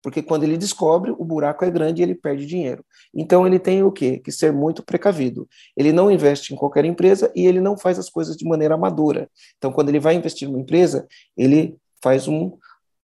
porque 0.05 0.21
quando 0.21 0.43
ele 0.43 0.55
descobre, 0.55 1.09
o 1.09 1.25
buraco 1.25 1.65
é 1.65 1.71
grande 1.71 1.99
e 1.99 2.03
ele 2.03 2.13
perde 2.13 2.45
dinheiro. 2.45 2.85
Então 3.11 3.47
ele 3.47 3.57
tem 3.57 3.81
o 3.81 3.91
quê? 3.91 4.19
Que 4.19 4.31
ser 4.31 4.53
muito 4.53 4.83
precavido. 4.83 5.49
Ele 5.75 5.91
não 5.91 6.11
investe 6.11 6.53
em 6.53 6.55
qualquer 6.55 6.85
empresa 6.85 7.31
e 7.35 7.47
ele 7.47 7.59
não 7.59 7.75
faz 7.75 7.97
as 7.97 8.07
coisas 8.07 8.37
de 8.37 8.45
maneira 8.45 8.75
amadora. 8.75 9.27
Então 9.57 9.71
quando 9.71 9.89
ele 9.89 9.99
vai 9.99 10.13
investir 10.13 10.47
numa 10.47 10.61
empresa, 10.61 11.07
ele 11.35 11.75
faz 12.03 12.27
um 12.27 12.55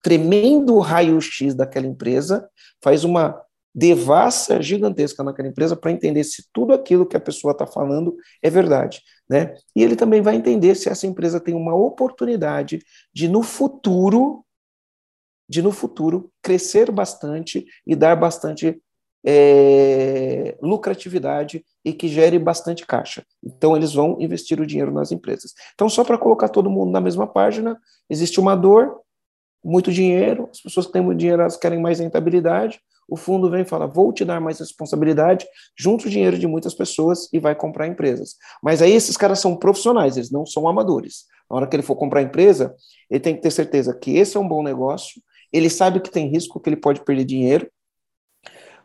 tremendo 0.01 0.79
raio-x 0.79 1.53
daquela 1.53 1.85
empresa, 1.85 2.49
faz 2.81 3.03
uma 3.03 3.37
devassa 3.77 4.59
gigantesca 4.59 5.23
naquela 5.23 5.47
empresa 5.47 5.75
para 5.75 5.91
entender 5.91 6.23
se 6.23 6.47
tudo 6.51 6.73
aquilo 6.73 7.05
que 7.05 7.15
a 7.15 7.19
pessoa 7.19 7.51
está 7.51 7.67
falando 7.67 8.17
é 8.41 8.49
verdade. 8.49 9.03
Né? 9.29 9.53
E 9.75 9.83
ele 9.83 9.95
também 9.95 10.19
vai 10.19 10.35
entender 10.35 10.73
se 10.73 10.89
essa 10.89 11.05
empresa 11.05 11.39
tem 11.39 11.53
uma 11.53 11.75
oportunidade 11.75 12.79
de, 13.13 13.27
no 13.27 13.43
futuro, 13.43 14.43
de 15.47 15.61
no 15.61 15.71
futuro 15.71 16.31
crescer 16.41 16.89
bastante 16.91 17.67
e 17.85 17.95
dar 17.95 18.15
bastante 18.15 18.81
é, 19.23 20.57
lucratividade 20.59 21.63
e 21.85 21.93
que 21.93 22.07
gere 22.07 22.39
bastante 22.39 22.83
caixa. 22.83 23.23
Então, 23.43 23.77
eles 23.77 23.93
vão 23.93 24.17
investir 24.19 24.59
o 24.59 24.65
dinheiro 24.65 24.91
nas 24.91 25.11
empresas. 25.11 25.53
Então, 25.75 25.87
só 25.87 26.03
para 26.03 26.17
colocar 26.17 26.49
todo 26.49 26.67
mundo 26.67 26.91
na 26.91 27.01
mesma 27.01 27.27
página, 27.27 27.79
existe 28.09 28.39
uma 28.39 28.55
dor, 28.55 29.01
muito 29.63 29.91
dinheiro, 29.91 30.49
as 30.51 30.61
pessoas 30.61 30.87
que 30.87 30.93
têm 30.93 31.01
muito 31.01 31.19
dinheiro 31.19 31.41
elas 31.41 31.57
querem 31.57 31.79
mais 31.79 31.99
rentabilidade, 31.99 32.79
o 33.07 33.15
fundo 33.15 33.49
vem 33.49 33.61
e 33.61 33.65
fala: 33.65 33.87
vou 33.87 34.11
te 34.11 34.25
dar 34.25 34.39
mais 34.39 34.59
responsabilidade, 34.59 35.45
junto 35.77 36.07
o 36.07 36.09
dinheiro 36.09 36.37
de 36.37 36.47
muitas 36.47 36.73
pessoas 36.73 37.31
e 37.31 37.39
vai 37.39 37.55
comprar 37.55 37.87
empresas. 37.87 38.35
Mas 38.61 38.81
aí 38.81 38.91
esses 38.91 39.15
caras 39.15 39.39
são 39.39 39.55
profissionais, 39.55 40.17
eles 40.17 40.31
não 40.31 40.45
são 40.45 40.67
amadores. 40.67 41.25
Na 41.49 41.57
hora 41.57 41.67
que 41.67 41.75
ele 41.75 41.83
for 41.83 41.95
comprar 41.95 42.21
empresa, 42.21 42.75
ele 43.09 43.19
tem 43.19 43.35
que 43.35 43.41
ter 43.41 43.51
certeza 43.51 43.97
que 43.97 44.17
esse 44.17 44.35
é 44.35 44.39
um 44.39 44.47
bom 44.47 44.61
negócio, 44.61 45.21
ele 45.51 45.69
sabe 45.69 45.99
que 45.99 46.11
tem 46.11 46.27
risco, 46.27 46.59
que 46.59 46.69
ele 46.69 46.75
pode 46.75 47.03
perder 47.05 47.23
dinheiro, 47.23 47.71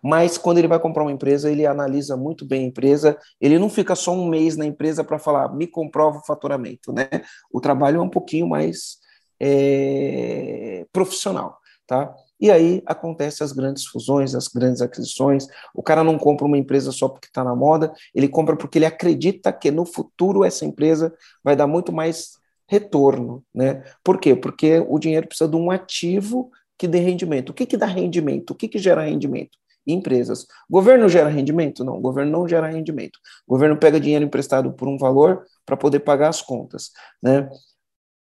mas 0.02 0.36
quando 0.36 0.58
ele 0.58 0.66
vai 0.66 0.80
comprar 0.80 1.04
uma 1.04 1.12
empresa, 1.12 1.50
ele 1.50 1.64
analisa 1.64 2.16
muito 2.16 2.44
bem 2.44 2.64
a 2.64 2.66
empresa, 2.66 3.16
ele 3.40 3.56
não 3.58 3.70
fica 3.70 3.94
só 3.94 4.12
um 4.12 4.26
mês 4.28 4.56
na 4.56 4.66
empresa 4.66 5.04
para 5.04 5.18
falar, 5.18 5.54
me 5.54 5.66
comprova 5.66 6.18
o 6.18 6.26
faturamento, 6.26 6.92
né? 6.92 7.08
O 7.52 7.60
trabalho 7.60 7.98
é 7.98 8.02
um 8.02 8.08
pouquinho 8.08 8.48
mais 8.48 8.98
é, 9.40 10.84
profissional, 10.92 11.56
tá? 11.86 12.12
E 12.42 12.50
aí 12.50 12.82
acontecem 12.84 13.44
as 13.44 13.52
grandes 13.52 13.86
fusões, 13.86 14.34
as 14.34 14.48
grandes 14.48 14.82
aquisições. 14.82 15.46
O 15.72 15.80
cara 15.80 16.02
não 16.02 16.18
compra 16.18 16.44
uma 16.44 16.58
empresa 16.58 16.90
só 16.90 17.08
porque 17.08 17.28
está 17.28 17.44
na 17.44 17.54
moda, 17.54 17.92
ele 18.12 18.26
compra 18.26 18.56
porque 18.56 18.78
ele 18.78 18.84
acredita 18.84 19.52
que 19.52 19.70
no 19.70 19.86
futuro 19.86 20.44
essa 20.44 20.64
empresa 20.66 21.14
vai 21.44 21.54
dar 21.54 21.68
muito 21.68 21.92
mais 21.92 22.32
retorno, 22.68 23.44
né? 23.54 23.84
Por 24.02 24.18
quê? 24.18 24.34
Porque 24.34 24.84
o 24.88 24.98
dinheiro 24.98 25.28
precisa 25.28 25.48
de 25.48 25.54
um 25.54 25.70
ativo 25.70 26.50
que 26.76 26.88
dê 26.88 26.98
rendimento. 26.98 27.50
O 27.50 27.54
que, 27.54 27.64
que 27.64 27.76
dá 27.76 27.86
rendimento? 27.86 28.50
O 28.50 28.54
que, 28.56 28.66
que 28.66 28.78
gera 28.78 29.02
rendimento? 29.04 29.56
Empresas. 29.86 30.44
Governo 30.68 31.08
gera 31.08 31.28
rendimento? 31.28 31.84
Não, 31.84 32.00
governo 32.00 32.32
não 32.32 32.48
gera 32.48 32.68
rendimento. 32.68 33.20
Governo 33.46 33.76
pega 33.76 34.00
dinheiro 34.00 34.24
emprestado 34.24 34.72
por 34.72 34.88
um 34.88 34.98
valor 34.98 35.44
para 35.64 35.76
poder 35.76 36.00
pagar 36.00 36.28
as 36.28 36.42
contas, 36.42 36.90
né? 37.22 37.48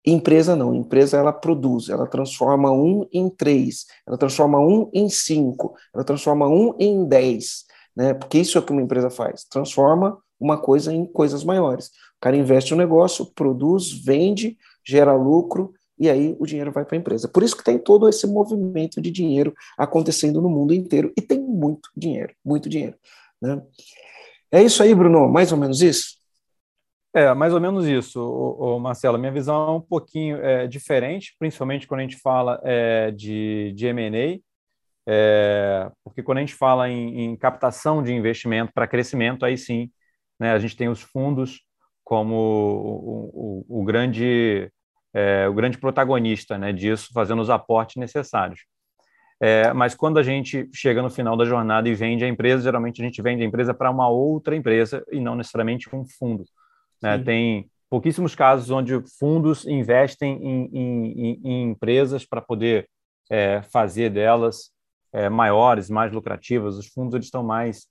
Empresa 0.09 0.55
não, 0.55 0.73
empresa 0.73 1.17
ela 1.17 1.33
produz, 1.33 1.89
ela 1.89 2.07
transforma 2.07 2.71
um 2.71 3.05
em 3.11 3.29
três, 3.29 3.85
ela 4.07 4.17
transforma 4.17 4.57
um 4.57 4.89
em 4.93 5.09
cinco, 5.09 5.75
ela 5.93 6.01
transforma 6.01 6.47
um 6.47 6.73
em 6.79 7.05
dez, 7.05 7.65
né? 7.93 8.13
Porque 8.13 8.37
isso 8.37 8.57
é 8.57 8.61
o 8.61 8.63
que 8.63 8.71
uma 8.71 8.81
empresa 8.81 9.09
faz, 9.09 9.43
transforma 9.43 10.17
uma 10.39 10.57
coisa 10.57 10.93
em 10.93 11.05
coisas 11.05 11.43
maiores. 11.43 11.87
O 11.87 12.21
cara 12.21 12.37
investe 12.37 12.71
no 12.71 12.77
negócio, 12.77 13.25
produz, 13.35 13.91
vende, 13.91 14.57
gera 14.87 15.13
lucro 15.13 15.73
e 15.99 16.09
aí 16.09 16.37
o 16.39 16.45
dinheiro 16.45 16.71
vai 16.71 16.85
para 16.85 16.95
a 16.95 16.99
empresa. 16.99 17.27
Por 17.27 17.43
isso 17.43 17.57
que 17.57 17.63
tem 17.63 17.77
todo 17.77 18.07
esse 18.07 18.25
movimento 18.25 19.01
de 19.01 19.11
dinheiro 19.11 19.53
acontecendo 19.77 20.41
no 20.41 20.47
mundo 20.47 20.73
inteiro 20.73 21.11
e 21.17 21.21
tem 21.21 21.41
muito 21.41 21.89
dinheiro, 21.97 22.33
muito 22.45 22.69
dinheiro. 22.69 22.95
Né? 23.41 23.61
É 24.49 24.63
isso 24.63 24.81
aí, 24.81 24.95
Bruno, 24.95 25.27
mais 25.27 25.51
ou 25.51 25.57
menos 25.57 25.81
isso? 25.81 26.16
É, 27.17 27.33
mais 27.33 27.51
ou 27.51 27.59
menos 27.59 27.87
isso, 27.87 28.21
o, 28.21 28.75
o 28.77 28.79
Marcelo. 28.79 29.17
Minha 29.17 29.31
visão 29.31 29.69
é 29.69 29.71
um 29.71 29.81
pouquinho 29.81 30.37
é, 30.37 30.67
diferente, 30.67 31.35
principalmente 31.39 31.87
quando 31.87 32.01
a 32.01 32.03
gente 32.03 32.17
fala 32.17 32.61
é, 32.63 33.09
de, 33.09 33.73
de 33.75 33.87
M&A, 33.87 34.39
é, 35.07 35.89
porque 36.03 36.21
quando 36.21 36.37
a 36.37 36.41
gente 36.41 36.53
fala 36.53 36.87
em, 36.87 37.21
em 37.23 37.35
captação 37.35 38.03
de 38.03 38.13
investimento 38.13 38.71
para 38.71 38.85
crescimento, 38.85 39.43
aí 39.43 39.57
sim, 39.57 39.89
né, 40.39 40.51
a 40.51 40.59
gente 40.59 40.77
tem 40.77 40.89
os 40.89 41.01
fundos 41.01 41.61
como 42.03 42.35
o, 42.35 43.65
o, 43.67 43.81
o 43.81 43.83
grande, 43.83 44.71
é, 45.11 45.47
o 45.47 45.55
grande 45.55 45.79
protagonista 45.79 46.55
né, 46.55 46.71
disso, 46.71 47.09
fazendo 47.11 47.41
os 47.41 47.49
aportes 47.49 47.95
necessários. 47.95 48.61
É, 49.41 49.73
mas 49.73 49.95
quando 49.95 50.19
a 50.19 50.23
gente 50.23 50.69
chega 50.71 51.01
no 51.01 51.09
final 51.09 51.35
da 51.35 51.45
jornada 51.45 51.89
e 51.89 51.95
vende 51.95 52.23
a 52.23 52.27
empresa, 52.27 52.61
geralmente 52.61 53.01
a 53.01 53.05
gente 53.05 53.23
vende 53.23 53.41
a 53.41 53.45
empresa 53.47 53.73
para 53.73 53.89
uma 53.89 54.07
outra 54.07 54.55
empresa 54.55 55.03
e 55.11 55.19
não 55.19 55.35
necessariamente 55.35 55.89
um 55.95 56.05
fundo. 56.05 56.45
Né? 57.01 57.17
Tem 57.19 57.69
pouquíssimos 57.89 58.35
casos 58.35 58.69
onde 58.69 58.93
fundos 59.19 59.65
investem 59.65 60.37
em, 60.43 60.69
em, 60.73 61.41
em 61.43 61.63
empresas 61.69 62.25
para 62.25 62.41
poder 62.41 62.89
é, 63.29 63.61
fazer 63.61 64.09
delas 64.09 64.71
é, 65.13 65.29
maiores, 65.29 65.89
mais 65.89 66.11
lucrativas. 66.11 66.77
Os 66.77 66.87
fundos 66.87 67.15
eles 67.15 67.27
estão 67.27 67.43
mais 67.43 67.87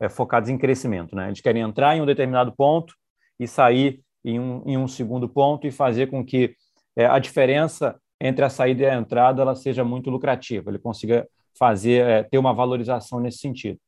é, 0.00 0.08
focados 0.08 0.48
em 0.48 0.58
crescimento. 0.58 1.14
Né? 1.14 1.28
Eles 1.28 1.40
querem 1.40 1.62
entrar 1.62 1.96
em 1.96 2.00
um 2.00 2.06
determinado 2.06 2.52
ponto 2.56 2.94
e 3.38 3.46
sair 3.46 4.00
em 4.24 4.38
um, 4.38 4.62
em 4.66 4.76
um 4.76 4.86
segundo 4.86 5.28
ponto 5.28 5.66
e 5.66 5.70
fazer 5.70 6.08
com 6.08 6.24
que 6.24 6.54
é, 6.96 7.06
a 7.06 7.18
diferença 7.18 7.98
entre 8.20 8.44
a 8.44 8.50
saída 8.50 8.82
e 8.82 8.86
a 8.86 8.94
entrada 8.94 9.40
ela 9.40 9.54
seja 9.54 9.82
muito 9.82 10.10
lucrativa, 10.10 10.70
ele 10.70 10.78
consiga 10.78 11.26
fazer 11.58 12.06
é, 12.06 12.22
ter 12.22 12.38
uma 12.38 12.52
valorização 12.52 13.18
nesse 13.18 13.38
sentido. 13.38 13.78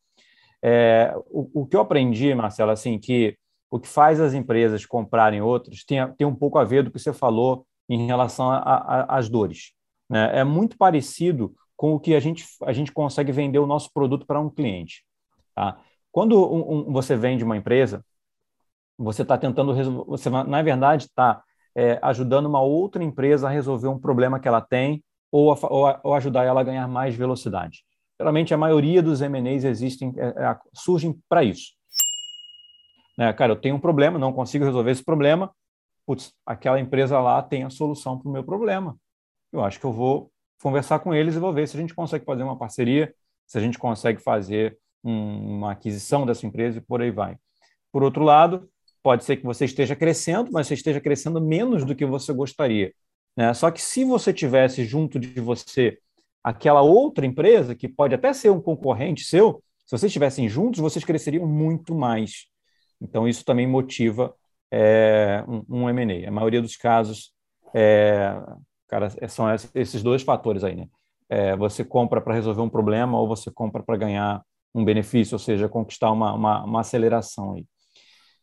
É, 0.62 1.12
o, 1.30 1.62
o, 1.62 1.66
que 1.66 1.76
eu 1.76 1.80
aprendi, 1.80 2.35
Marcelo, 2.35 2.70
assim, 2.70 2.98
que 2.98 3.37
o 3.72 3.80
que 3.80 3.88
faz 3.88 4.20
as 4.20 4.35
empresas 4.35 4.85
comprarem 4.85 5.40
outros 5.40 5.82
tem, 5.82 6.06
tem 6.12 6.26
um 6.26 6.35
pouco 6.35 6.58
a 6.58 6.64
ver 6.64 6.85
do 6.85 6.90
que 6.90 6.98
você 6.98 7.11
falou 7.11 7.66
em 7.88 8.06
relação 8.06 8.50
às 8.52 9.30
dores. 9.30 9.72
Né? 10.11 10.40
É 10.40 10.44
muito 10.44 10.76
parecido 10.76 11.54
com 11.74 11.94
o 11.94 11.98
que 11.98 12.14
a 12.14 12.20
gente, 12.20 12.44
a 12.64 12.72
gente 12.74 12.92
consegue 12.92 13.32
vender 13.32 13.58
o 13.58 13.66
nosso 13.66 13.90
produto 13.90 14.26
para 14.26 14.38
um 14.38 14.50
cliente. 14.50 15.02
Tá? 15.54 15.78
Quando 16.11 16.38
um, 16.38 16.90
um, 16.90 16.92
você 16.92 17.16
vende 17.16 17.42
uma 17.42 17.56
empresa, 17.56 18.04
você 18.98 19.22
está 19.22 19.38
tentando, 19.38 19.74
você 20.04 20.28
na 20.28 20.61
verdade 20.61 21.04
está 21.06 21.42
é, 21.74 21.98
ajudando 22.02 22.44
uma 22.44 22.61
outra 22.61 23.02
empresa 23.02 23.48
a 23.48 23.50
resolver 23.50 23.88
um 23.88 23.98
problema 23.98 24.38
que 24.38 24.46
ela 24.46 24.61
tem 24.61 25.02
ou, 25.30 25.50
a, 25.50 25.58
ou, 25.62 25.87
a, 25.87 26.00
ou 26.04 26.12
ajudar 26.12 26.44
ela 26.44 26.61
a 26.61 26.64
ganhar 26.64 26.87
mais 26.87 27.14
velocidade. 27.14 27.85
Geralmente 28.20 28.52
a 28.52 28.58
maioria 28.58 29.02
dos 29.02 29.22
M&As 29.22 29.64
existem, 29.64 30.12
é, 30.18 30.26
é, 30.26 30.58
surgem 30.74 31.18
para 31.26 31.42
isso. 31.42 31.72
Né? 33.22 33.32
Cara, 33.32 33.52
eu 33.52 33.56
tenho 33.56 33.76
um 33.76 33.80
problema, 33.80 34.18
não 34.18 34.32
consigo 34.32 34.64
resolver 34.64 34.90
esse 34.90 35.04
problema. 35.04 35.54
Putz, 36.04 36.32
aquela 36.44 36.80
empresa 36.80 37.20
lá 37.20 37.40
tem 37.40 37.62
a 37.62 37.70
solução 37.70 38.18
para 38.18 38.28
o 38.28 38.32
meu 38.32 38.42
problema. 38.42 38.96
Eu 39.52 39.62
acho 39.62 39.78
que 39.78 39.87
eu 39.87 39.92
vou 39.92 40.32
conversar 40.61 40.98
com 40.98 41.14
eles 41.14 41.37
e 41.37 41.38
vou 41.38 41.52
ver 41.52 41.68
se 41.68 41.76
a 41.76 41.80
gente 41.80 41.94
consegue 41.94 42.24
fazer 42.24 42.42
uma 42.42 42.58
parceria, 42.58 43.14
se 43.46 43.56
a 43.56 43.61
gente 43.61 43.78
consegue 43.78 44.20
fazer 44.20 44.76
um, 45.04 45.58
uma 45.58 45.70
aquisição 45.70 46.26
dessa 46.26 46.44
empresa 46.44 46.78
e 46.78 46.80
por 46.80 47.00
aí 47.00 47.12
vai. 47.12 47.37
Por 47.92 48.02
outro 48.02 48.24
lado, 48.24 48.68
pode 49.04 49.22
ser 49.22 49.37
que 49.37 49.44
você 49.44 49.66
esteja 49.66 49.94
crescendo, 49.94 50.50
mas 50.50 50.66
você 50.66 50.74
esteja 50.74 51.00
crescendo 51.00 51.40
menos 51.40 51.85
do 51.85 51.94
que 51.94 52.04
você 52.04 52.32
gostaria. 52.32 52.92
Né? 53.37 53.54
Só 53.54 53.70
que 53.70 53.80
se 53.80 54.04
você 54.04 54.32
tivesse 54.32 54.85
junto 54.85 55.20
de 55.20 55.40
você 55.40 55.96
aquela 56.42 56.82
outra 56.82 57.24
empresa, 57.24 57.72
que 57.72 57.87
pode 57.87 58.16
até 58.16 58.32
ser 58.32 58.50
um 58.50 58.61
concorrente 58.61 59.24
seu, 59.24 59.62
se 59.87 59.96
vocês 59.96 60.11
estivessem 60.11 60.48
juntos, 60.48 60.80
vocês 60.80 61.04
cresceriam 61.04 61.46
muito 61.46 61.94
mais. 61.94 62.50
Então, 63.02 63.26
isso 63.26 63.44
também 63.44 63.66
motiva 63.66 64.34
é, 64.70 65.44
um, 65.46 65.84
um 65.84 65.90
M&A. 65.90 66.28
A 66.28 66.32
maioria 66.32 66.62
dos 66.62 66.76
casos, 66.76 67.32
é, 67.74 68.34
cara, 68.88 69.10
são 69.28 69.46
esses 69.74 70.02
dois 70.02 70.22
fatores 70.22 70.64
aí, 70.64 70.74
né? 70.74 70.86
É, 71.28 71.56
você 71.56 71.82
compra 71.84 72.20
para 72.20 72.34
resolver 72.34 72.60
um 72.60 72.68
problema 72.68 73.18
ou 73.18 73.26
você 73.26 73.50
compra 73.50 73.82
para 73.82 73.96
ganhar 73.96 74.42
um 74.74 74.84
benefício, 74.84 75.34
ou 75.34 75.38
seja, 75.38 75.68
conquistar 75.68 76.10
uma, 76.10 76.32
uma, 76.34 76.64
uma 76.64 76.80
aceleração 76.80 77.54
aí. 77.54 77.66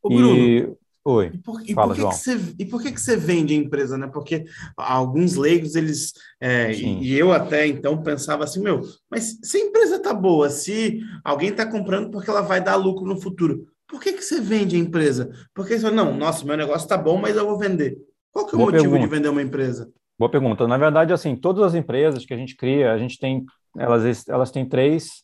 Ô, 0.01 0.09
Bruno, 0.09 0.35
e... 0.35 0.73
Oi, 1.05 1.31
e 1.33 1.37
por, 1.37 1.61
e 1.61 1.73
Fala, 1.73 1.87
por 1.87 1.95
que 1.95 2.01
João. 2.01 2.11
Que 2.11 2.17
você, 2.17 2.55
e 2.59 2.65
por 2.65 2.81
que, 2.81 2.91
que 2.91 3.01
você 3.01 3.15
vende 3.15 3.53
a 3.53 3.57
empresa, 3.57 3.97
né? 3.97 4.07
Porque 4.07 4.45
alguns 4.77 5.35
leigos, 5.35 5.75
eles... 5.75 6.13
É, 6.39 6.71
e, 6.73 7.17
eu 7.17 7.31
até, 7.31 7.65
então, 7.65 8.03
pensava 8.03 8.43
assim, 8.43 8.61
meu, 8.61 8.81
mas 9.09 9.39
se 9.41 9.57
a 9.57 9.61
empresa 9.61 9.99
tá 10.01 10.13
boa, 10.13 10.49
se 10.49 10.99
alguém 11.23 11.49
está 11.49 11.65
comprando 11.65 12.11
porque 12.11 12.29
ela 12.29 12.41
vai 12.41 12.61
dar 12.61 12.75
lucro 12.75 13.05
no 13.05 13.19
futuro, 13.19 13.65
por 13.89 13.99
que, 13.99 14.13
que 14.13 14.21
você 14.21 14.39
vende 14.39 14.75
a 14.75 14.79
empresa? 14.79 15.31
Porque 15.53 15.73
você 15.73 15.81
fala, 15.81 15.95
não, 15.95 16.15
nossa, 16.15 16.45
meu 16.45 16.55
negócio 16.55 16.85
está 16.85 16.95
bom, 16.95 17.17
mas 17.17 17.35
eu 17.35 17.45
vou 17.45 17.57
vender. 17.57 17.97
Qual 18.31 18.45
que 18.45 18.53
é 18.53 18.55
o 18.55 18.59
Boa 18.59 18.71
motivo 18.71 18.91
pergunta. 18.91 19.09
de 19.09 19.15
vender 19.15 19.29
uma 19.29 19.41
empresa? 19.41 19.91
Boa 20.17 20.29
pergunta. 20.29 20.67
Na 20.67 20.77
verdade, 20.77 21.11
assim, 21.11 21.35
todas 21.35 21.63
as 21.63 21.73
empresas 21.73 22.23
que 22.23 22.33
a 22.33 22.37
gente 22.37 22.55
cria, 22.55 22.93
a 22.93 22.97
gente 22.99 23.17
tem, 23.17 23.43
elas, 23.75 24.27
elas 24.29 24.51
têm 24.51 24.63
três 24.63 25.23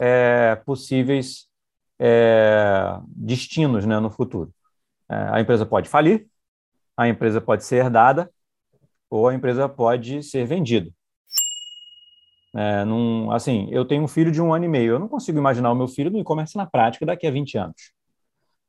é, 0.00 0.56
possíveis 0.66 1.46
é, 2.00 2.98
destinos 3.06 3.86
né, 3.86 4.00
no 4.00 4.10
futuro. 4.10 4.52
É, 5.08 5.14
a 5.30 5.40
empresa 5.40 5.64
pode 5.64 5.88
falir, 5.88 6.26
a 6.96 7.08
empresa 7.08 7.40
pode 7.40 7.64
ser 7.64 7.76
herdada 7.76 8.28
ou 9.08 9.28
a 9.28 9.34
empresa 9.34 9.68
pode 9.68 10.22
ser 10.24 10.44
vendida. 10.46 10.90
É, 12.56 12.84
num, 12.84 13.30
assim, 13.30 13.68
eu 13.70 13.84
tenho 13.84 14.02
um 14.02 14.08
filho 14.08 14.32
de 14.32 14.42
um 14.42 14.52
ano 14.52 14.64
e 14.64 14.68
meio, 14.68 14.94
eu 14.94 14.98
não 14.98 15.06
consigo 15.06 15.38
imaginar 15.38 15.70
o 15.70 15.76
meu 15.76 15.86
filho 15.86 16.10
no 16.10 16.18
e-commerce 16.18 16.56
na 16.56 16.66
prática 16.66 17.06
daqui 17.06 17.24
a 17.24 17.30
20 17.30 17.56
anos. 17.56 17.99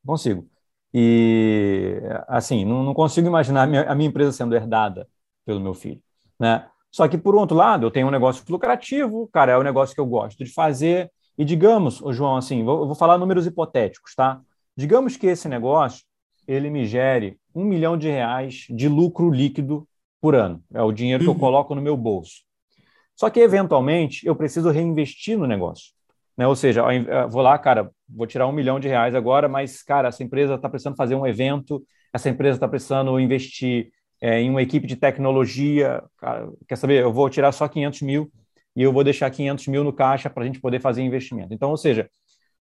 Consigo. 0.04 0.46
E, 0.94 2.00
assim, 2.28 2.64
não, 2.64 2.82
não 2.82 2.94
consigo 2.94 3.26
imaginar 3.26 3.62
a 3.62 3.66
minha, 3.66 3.82
a 3.84 3.94
minha, 3.94 4.08
empresa 4.08 4.32
sendo 4.32 4.54
herdada 4.54 5.08
pelo 5.44 5.60
meu 5.60 5.72
filho, 5.74 6.02
né? 6.38 6.68
Só 6.90 7.08
que, 7.08 7.16
por 7.16 7.34
outro 7.34 7.56
lado, 7.56 7.86
eu 7.86 7.90
tenho 7.90 8.06
um 8.06 8.10
negócio 8.10 8.44
lucrativo, 8.48 9.28
cara, 9.32 9.52
é 9.52 9.56
o 9.56 9.60
um 9.60 9.64
negócio 9.64 9.94
que 9.94 10.00
eu 10.00 10.06
gosto 10.06 10.44
de 10.44 10.52
fazer, 10.52 11.10
e 11.38 11.44
digamos, 11.44 12.02
ô 12.02 12.12
João, 12.12 12.36
assim, 12.36 12.62
vou, 12.62 12.86
vou 12.86 12.94
falar 12.94 13.16
números 13.16 13.46
hipotéticos, 13.46 14.14
tá? 14.14 14.40
Digamos 14.76 15.16
que 15.16 15.26
esse 15.26 15.48
negócio 15.48 16.04
ele 16.46 16.68
me 16.68 16.84
gere 16.84 17.38
um 17.54 17.64
milhão 17.64 17.96
de 17.96 18.08
reais 18.08 18.66
de 18.68 18.88
lucro 18.88 19.30
líquido 19.30 19.88
por 20.20 20.34
ano. 20.34 20.62
É 20.72 20.82
o 20.82 20.92
dinheiro 20.92 21.22
que 21.22 21.28
eu 21.28 21.34
uhum. 21.34 21.38
coloco 21.38 21.74
no 21.74 21.82
meu 21.82 21.96
bolso. 21.96 22.42
Só 23.14 23.30
que, 23.30 23.40
eventualmente, 23.40 24.26
eu 24.26 24.34
preciso 24.34 24.70
reinvestir 24.70 25.38
no 25.38 25.46
negócio. 25.46 25.92
Né? 26.36 26.46
Ou 26.46 26.56
seja, 26.56 26.82
vou 27.28 27.42
lá, 27.42 27.58
cara, 27.58 27.90
vou 28.08 28.26
tirar 28.26 28.46
um 28.46 28.52
milhão 28.52 28.80
de 28.80 28.88
reais 28.88 29.14
agora, 29.14 29.48
mas, 29.48 29.82
cara, 29.82 30.08
essa 30.08 30.22
empresa 30.22 30.54
está 30.54 30.68
precisando 30.68 30.96
fazer 30.96 31.14
um 31.14 31.26
evento, 31.26 31.82
essa 32.12 32.28
empresa 32.28 32.56
está 32.56 32.68
precisando 32.68 33.18
investir 33.18 33.90
é, 34.20 34.40
em 34.40 34.50
uma 34.50 34.62
equipe 34.62 34.86
de 34.86 34.96
tecnologia. 34.96 36.02
Cara, 36.18 36.48
quer 36.68 36.76
saber? 36.76 37.02
Eu 37.02 37.12
vou 37.12 37.28
tirar 37.28 37.52
só 37.52 37.66
500 37.66 38.02
mil 38.02 38.30
e 38.76 38.82
eu 38.82 38.92
vou 38.92 39.02
deixar 39.02 39.30
500 39.30 39.66
mil 39.68 39.84
no 39.84 39.92
caixa 39.92 40.30
para 40.30 40.44
a 40.44 40.46
gente 40.46 40.60
poder 40.60 40.80
fazer 40.80 41.02
investimento. 41.02 41.52
Então, 41.52 41.70
ou 41.70 41.76
seja, 41.76 42.08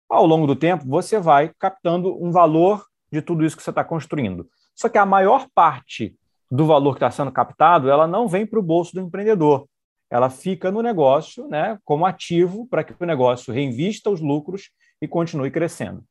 ao 0.08 0.24
longo 0.24 0.46
do 0.46 0.56
tempo, 0.56 0.84
você 0.86 1.18
vai 1.18 1.50
captando 1.58 2.16
um 2.22 2.30
valor 2.30 2.84
de 3.10 3.20
tudo 3.20 3.44
isso 3.44 3.56
que 3.56 3.62
você 3.62 3.70
está 3.70 3.84
construindo. 3.84 4.48
Só 4.74 4.88
que 4.88 4.98
a 4.98 5.04
maior 5.04 5.46
parte 5.54 6.14
do 6.50 6.64
valor 6.66 6.92
que 6.92 6.98
está 6.98 7.10
sendo 7.10 7.32
captado, 7.32 7.90
ela 7.90 8.06
não 8.06 8.28
vem 8.28 8.46
para 8.46 8.58
o 8.58 8.62
bolso 8.62 8.94
do 8.94 9.00
empreendedor. 9.00 9.68
Ela 10.10 10.30
fica 10.30 10.70
no 10.70 10.82
negócio 10.82 11.46
né, 11.48 11.78
como 11.84 12.06
ativo 12.06 12.66
para 12.66 12.82
que 12.82 12.94
o 12.98 13.06
negócio 13.06 13.52
reinvista 13.52 14.10
os 14.10 14.20
lucros 14.20 14.70
e 15.00 15.06
continue 15.06 15.50
crescendo. 15.50 16.02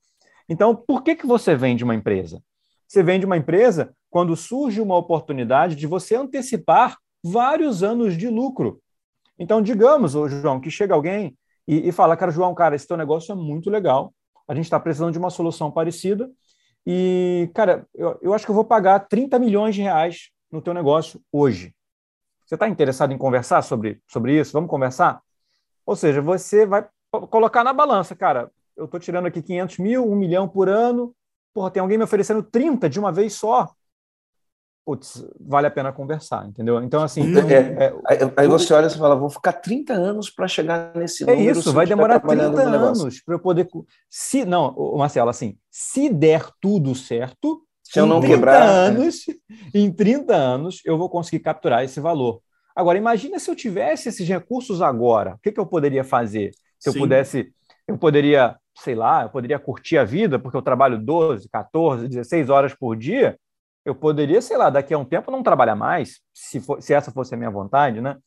Então, 0.47 0.75
por 0.75 1.03
que, 1.03 1.15
que 1.15 1.25
você 1.25 1.55
vende 1.55 1.83
uma 1.83 1.95
empresa? 1.95 2.41
Você 2.87 3.03
vende 3.03 3.25
uma 3.25 3.37
empresa 3.37 3.93
quando 4.09 4.35
surge 4.35 4.79
uma 4.79 4.95
oportunidade 4.95 5.75
de 5.75 5.85
você 5.85 6.15
antecipar 6.15 6.97
vários 7.23 7.83
anos 7.83 8.15
de 8.17 8.29
lucro. 8.29 8.79
Então, 9.37 9.61
digamos, 9.61 10.13
João, 10.13 10.59
que 10.59 10.71
chega 10.71 10.93
alguém 10.93 11.37
e, 11.67 11.89
e 11.89 11.91
fala, 11.91 12.15
cara, 12.15 12.31
João, 12.31 12.55
cara, 12.55 12.75
esse 12.75 12.87
teu 12.87 12.95
negócio 12.95 13.31
é 13.31 13.35
muito 13.35 13.69
legal, 13.69 14.13
a 14.47 14.55
gente 14.55 14.65
está 14.65 14.79
precisando 14.79 15.11
de 15.11 15.19
uma 15.19 15.29
solução 15.29 15.69
parecida, 15.69 16.31
e, 16.85 17.51
cara, 17.53 17.85
eu, 17.93 18.17
eu 18.21 18.33
acho 18.33 18.45
que 18.45 18.51
eu 18.51 18.55
vou 18.55 18.63
pagar 18.63 18.99
30 19.01 19.37
milhões 19.37 19.75
de 19.75 19.81
reais 19.81 20.29
no 20.49 20.61
teu 20.61 20.73
negócio 20.73 21.21
hoje. 21.29 21.75
Você 22.47 22.55
está 22.55 22.67
interessado 22.67 23.13
em 23.13 23.17
conversar 23.17 23.61
sobre, 23.61 24.01
sobre 24.07 24.39
isso? 24.39 24.53
Vamos 24.53 24.69
conversar? 24.69 25.21
Ou 25.85 25.95
seja, 25.95 26.21
você 26.21 26.65
vai 26.65 26.87
colocar 27.29 27.63
na 27.63 27.73
balança, 27.73 28.15
cara, 28.15 28.49
eu 28.75 28.85
estou 28.85 28.99
tirando 28.99 29.27
aqui 29.27 29.41
500 29.41 29.77
mil, 29.79 30.09
1 30.09 30.15
milhão 30.15 30.47
por 30.47 30.69
ano, 30.69 31.13
porra, 31.53 31.69
tem 31.69 31.81
alguém 31.81 31.97
me 31.97 32.03
oferecendo 32.03 32.41
30 32.41 32.89
de 32.89 32.99
uma 32.99 33.11
vez 33.11 33.33
só 33.33 33.69
putz, 34.87 35.21
vale 35.37 35.67
a 35.67 35.71
pena 35.71 35.91
conversar, 35.91 36.47
entendeu? 36.47 36.81
Então, 36.81 37.03
assim. 37.03 37.21
É, 37.51 37.83
é, 37.83 38.23
é, 38.23 38.33
aí 38.37 38.47
você 38.47 38.73
olha 38.73 38.87
e 38.87 38.89
fala, 38.89 39.17
vou 39.17 39.29
ficar 39.29 39.51
30 39.51 39.91
anos 39.91 40.29
para 40.29 40.47
chegar 40.47 40.95
nesse 40.95 41.23
é 41.23 41.27
número. 41.27 41.49
É 41.49 41.51
isso, 41.51 41.73
vai 41.73 41.85
demorar 41.85 42.21
30 42.21 42.61
anos 42.61 43.21
para 43.21 43.35
eu 43.35 43.39
poder. 43.39 43.67
Se, 44.09 44.45
não, 44.45 44.73
Marcelo, 44.97 45.29
assim, 45.29 45.57
se 45.69 46.07
der 46.07 46.47
tudo 46.61 46.95
certo, 46.95 47.66
se 47.91 47.99
eu 47.99 48.05
não 48.05 48.21
quebrar. 48.21 48.61
Anos, 48.61 49.25
Em 49.73 49.91
30 49.91 50.35
anos, 50.35 50.81
eu 50.85 50.97
vou 50.97 51.09
conseguir 51.09 51.39
capturar 51.39 51.83
esse 51.83 51.99
valor. 51.99 52.41
Agora, 52.75 52.97
imagina 52.97 53.39
se 53.39 53.49
eu 53.49 53.55
tivesse 53.55 54.09
esses 54.09 54.27
recursos 54.27 54.81
agora, 54.81 55.35
o 55.35 55.39
que, 55.39 55.51
que 55.51 55.59
eu 55.59 55.65
poderia 55.65 56.03
fazer? 56.03 56.51
Se 56.79 56.89
eu 56.89 56.93
Sim. 56.93 56.99
pudesse, 56.99 57.51
eu 57.87 57.97
poderia, 57.97 58.55
sei 58.77 58.93
lá, 58.93 59.23
eu 59.23 59.29
poderia 59.29 59.57
curtir 59.57 59.97
a 59.97 60.03
vida, 60.03 60.37
porque 60.37 60.55
eu 60.55 60.61
trabalho 60.61 60.99
12, 60.99 61.49
14, 61.49 62.07
16 62.07 62.49
horas 62.49 62.73
por 62.73 62.95
dia 62.95 63.37
eu 63.87 63.95
poderia, 63.95 64.41
sei 64.41 64.57
lá, 64.57 64.69
daqui 64.69 64.93
a 64.93 64.97
um 64.97 65.05
tempo 65.05 65.31
não 65.31 65.41
trabalhar 65.41 65.75
mais, 65.75 66.19
se, 66.33 66.59
for, 66.59 66.81
se 66.81 66.93
essa 66.93 67.09
fosse 67.09 67.33
a 67.33 67.37
minha 67.37 67.49
vontade, 67.49 68.01
né? 68.01 68.17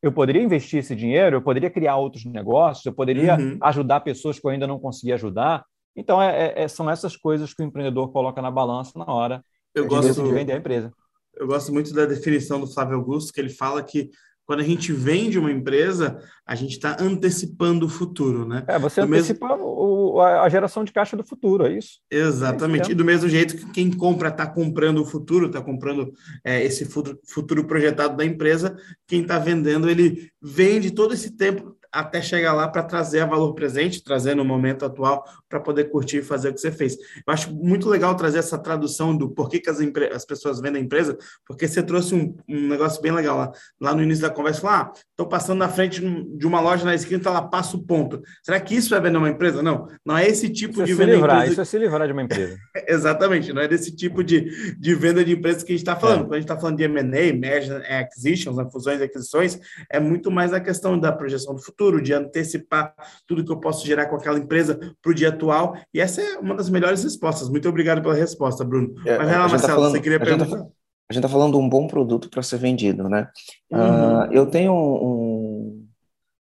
Eu 0.00 0.12
poderia 0.12 0.40
investir 0.40 0.78
esse 0.78 0.94
dinheiro, 0.94 1.34
eu 1.34 1.42
poderia 1.42 1.68
criar 1.68 1.96
outros 1.96 2.24
negócios, 2.24 2.86
eu 2.86 2.92
poderia 2.92 3.36
uhum. 3.36 3.58
ajudar 3.60 3.98
pessoas 3.98 4.38
que 4.38 4.46
eu 4.46 4.50
ainda 4.52 4.64
não 4.64 4.78
conseguia 4.78 5.16
ajudar. 5.16 5.64
Então, 5.98 6.22
é, 6.22 6.54
é, 6.54 6.62
é 6.62 6.68
são 6.68 6.88
essas 6.88 7.16
coisas 7.16 7.52
que 7.52 7.62
o 7.62 7.66
empreendedor 7.66 8.12
coloca 8.12 8.40
na 8.40 8.50
balança 8.50 8.92
na 8.96 9.12
hora 9.12 9.44
eu 9.74 9.82
de, 9.82 9.88
gosto, 9.88 10.22
de 10.22 10.32
vender 10.32 10.52
a 10.52 10.56
empresa. 10.56 10.92
Eu 11.34 11.46
gosto 11.46 11.72
muito 11.72 11.92
da 11.92 12.06
definição 12.06 12.60
do 12.60 12.66
Flávio 12.66 12.96
Augusto, 12.96 13.32
que 13.32 13.40
ele 13.40 13.50
fala 13.50 13.82
que 13.82 14.10
quando 14.46 14.60
a 14.60 14.64
gente 14.64 14.92
vende 14.92 15.38
uma 15.38 15.52
empresa, 15.52 16.18
a 16.46 16.54
gente 16.54 16.72
está 16.72 16.96
antecipando 16.98 17.84
o 17.84 17.88
futuro, 17.88 18.48
né? 18.48 18.64
É, 18.66 18.78
você 18.78 19.02
do 19.02 19.06
antecipa 19.06 19.46
mesmo... 19.46 19.62
o, 19.62 20.22
a 20.22 20.48
geração 20.48 20.84
de 20.84 20.90
caixa 20.90 21.16
do 21.18 21.22
futuro, 21.22 21.66
é 21.66 21.76
isso? 21.76 22.00
Exatamente. 22.10 22.88
É 22.88 22.92
e 22.92 22.94
do 22.94 23.04
mesmo 23.04 23.28
jeito 23.28 23.56
que 23.58 23.70
quem 23.72 23.90
compra 23.90 24.30
está 24.30 24.46
comprando 24.46 25.02
o 25.02 25.04
futuro, 25.04 25.48
está 25.48 25.60
comprando 25.60 26.14
é, 26.42 26.64
esse 26.64 26.86
futuro, 26.86 27.18
futuro 27.28 27.66
projetado 27.66 28.16
da 28.16 28.24
empresa, 28.24 28.74
quem 29.06 29.20
está 29.20 29.38
vendendo, 29.38 29.90
ele 29.90 30.30
vende 30.40 30.92
todo 30.92 31.12
esse 31.12 31.36
tempo 31.36 31.76
até 31.92 32.20
chegar 32.22 32.52
lá 32.52 32.68
para 32.68 32.82
trazer 32.82 33.20
a 33.20 33.26
valor 33.26 33.54
presente, 33.54 34.02
trazer 34.02 34.34
no 34.34 34.44
momento 34.44 34.84
atual 34.84 35.24
para 35.48 35.60
poder 35.60 35.84
curtir 35.84 36.18
e 36.18 36.22
fazer 36.22 36.50
o 36.50 36.54
que 36.54 36.60
você 36.60 36.70
fez. 36.70 36.96
Eu 36.96 37.32
acho 37.32 37.54
muito 37.54 37.88
legal 37.88 38.14
trazer 38.14 38.38
essa 38.38 38.58
tradução 38.58 39.16
do 39.16 39.30
porquê 39.30 39.58
que 39.58 39.70
as, 39.70 39.78
as 40.14 40.24
pessoas 40.24 40.60
vendem 40.60 40.82
a 40.82 40.84
empresa, 40.84 41.16
porque 41.46 41.66
você 41.66 41.82
trouxe 41.82 42.14
um, 42.14 42.36
um 42.48 42.68
negócio 42.68 43.00
bem 43.00 43.12
legal 43.12 43.38
lá, 43.38 43.52
lá 43.80 43.94
no 43.94 44.02
início 44.02 44.22
da 44.22 44.30
conversa, 44.30 44.60
falou, 44.60 44.76
ah, 44.76 44.92
estou 45.10 45.26
passando 45.26 45.58
na 45.58 45.68
frente 45.68 46.00
de 46.00 46.46
uma 46.46 46.60
loja 46.60 46.84
na 46.84 46.94
esquina, 46.94 47.20
ela 47.24 47.42
passa 47.42 47.76
o 47.76 47.82
ponto. 47.82 48.22
Será 48.42 48.60
que 48.60 48.74
isso 48.74 48.94
é 48.94 49.00
vender 49.00 49.18
uma 49.18 49.28
empresa? 49.28 49.62
Não, 49.62 49.86
não 50.04 50.16
é 50.16 50.26
esse 50.26 50.48
tipo 50.48 50.82
isso 50.82 50.86
de 50.86 50.92
é 50.92 50.94
venda 50.94 51.12
livrar, 51.12 51.36
empresa. 51.36 51.52
Isso 51.52 51.60
é 51.60 51.64
se 51.64 51.78
livrar 51.78 52.06
de 52.06 52.12
uma 52.12 52.22
empresa. 52.22 52.56
Exatamente, 52.86 53.52
não 53.52 53.62
é 53.62 53.68
desse 53.68 53.94
tipo 53.94 54.22
de, 54.22 54.74
de 54.78 54.94
venda 54.94 55.24
de 55.24 55.32
empresa 55.32 55.64
que 55.64 55.72
a 55.72 55.76
gente 55.76 55.82
está 55.82 55.96
falando. 55.96 56.20
É. 56.20 56.22
Quando 56.24 56.32
a 56.34 56.36
gente 56.36 56.44
está 56.44 56.56
falando 56.56 56.76
de 56.76 56.84
M&A, 56.84 57.32
Merger 57.32 57.82
Acquisitions, 57.90 58.56
né, 58.56 58.66
fusões 58.70 59.00
e 59.00 59.04
aquisições, 59.04 59.58
é 59.90 59.98
muito 59.98 60.30
mais 60.30 60.52
a 60.52 60.60
questão 60.60 60.98
da 60.98 61.10
projeção 61.12 61.54
do 61.54 61.62
futuro, 61.62 62.00
de 62.00 62.12
antecipar 62.12 62.94
tudo 63.26 63.44
que 63.44 63.52
eu 63.52 63.60
posso 63.60 63.86
gerar 63.86 64.06
com 64.06 64.16
aquela 64.16 64.38
empresa 64.38 64.78
para 65.02 65.10
o 65.10 65.14
dia 65.14 65.32
atual. 65.38 65.76
E 65.94 66.00
essa 66.00 66.20
é 66.20 66.38
uma 66.38 66.54
das 66.54 66.68
melhores 66.68 67.02
respostas. 67.02 67.48
Muito 67.48 67.68
obrigado 67.68 68.02
pela 68.02 68.14
resposta, 68.14 68.64
Bruno. 68.64 68.94
É, 69.06 69.16
Mas 69.18 69.28
tá 69.28 69.38
Marcelo, 69.38 69.60
tá 69.60 69.68
falando, 69.68 69.92
você 69.92 70.00
queria 70.00 70.20
perguntar? 70.20 70.66
A 71.10 71.14
gente 71.14 71.24
está 71.24 71.28
falando 71.28 71.52
de 71.52 71.58
um 71.58 71.68
bom 71.68 71.86
produto 71.86 72.28
para 72.28 72.42
ser 72.42 72.58
vendido, 72.58 73.08
né? 73.08 73.28
Uhum. 73.70 73.78
Uh, 73.78 74.32
eu 74.32 74.46
tenho 74.46 74.74
um, 74.74 75.88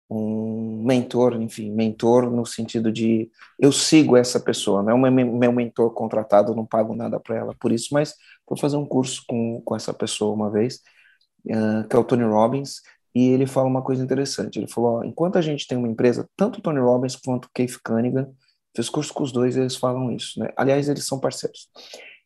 um 0.08 0.84
mentor, 0.86 1.42
enfim, 1.42 1.72
mentor 1.72 2.30
no 2.30 2.46
sentido 2.46 2.92
de 2.92 3.32
eu 3.58 3.72
sigo 3.72 4.16
essa 4.16 4.40
pessoa, 4.40 4.84
não 4.84 4.92
é 5.08 5.10
o 5.10 5.12
meu 5.12 5.52
mentor 5.52 5.92
contratado, 5.94 6.54
não 6.54 6.66
pago 6.66 6.96
nada 6.96 7.20
para 7.20 7.38
ela 7.38 7.56
por 7.60 7.72
isso, 7.72 7.90
mas 7.92 8.14
vou 8.48 8.58
fazer 8.58 8.78
um 8.78 8.86
curso 8.86 9.24
com, 9.28 9.62
com 9.62 9.76
essa 9.76 9.94
pessoa 9.94 10.34
uma 10.34 10.52
vez, 10.52 10.82
uh, 11.48 11.88
que 11.88 11.96
é 11.96 12.00
o 12.00 12.04
Tony 12.04 12.24
Robbins, 12.24 12.82
e 13.16 13.30
ele 13.30 13.46
fala 13.46 13.68
uma 13.68 13.82
coisa 13.82 14.04
interessante. 14.04 14.58
Ele 14.58 14.68
falou: 14.68 15.00
ó, 15.00 15.04
enquanto 15.04 15.38
a 15.38 15.42
gente 15.42 15.68
tem 15.68 15.78
uma 15.78 15.88
empresa, 15.88 16.30
tanto 16.36 16.60
o 16.60 16.62
Tony 16.62 16.80
Robbins 16.80 17.16
quanto 17.16 17.46
o 17.46 17.50
Keith 17.54 17.78
Cunningham, 17.84 18.32
fiz 18.76 18.90
curso 18.90 19.14
com 19.14 19.24
os 19.24 19.32
dois, 19.32 19.58
eles 19.58 19.76
falam 19.76 20.12
isso, 20.12 20.40
né? 20.40 20.50
Aliás, 20.56 20.90
eles 20.90 21.06
são 21.06 21.20
parceiros. 21.20 21.70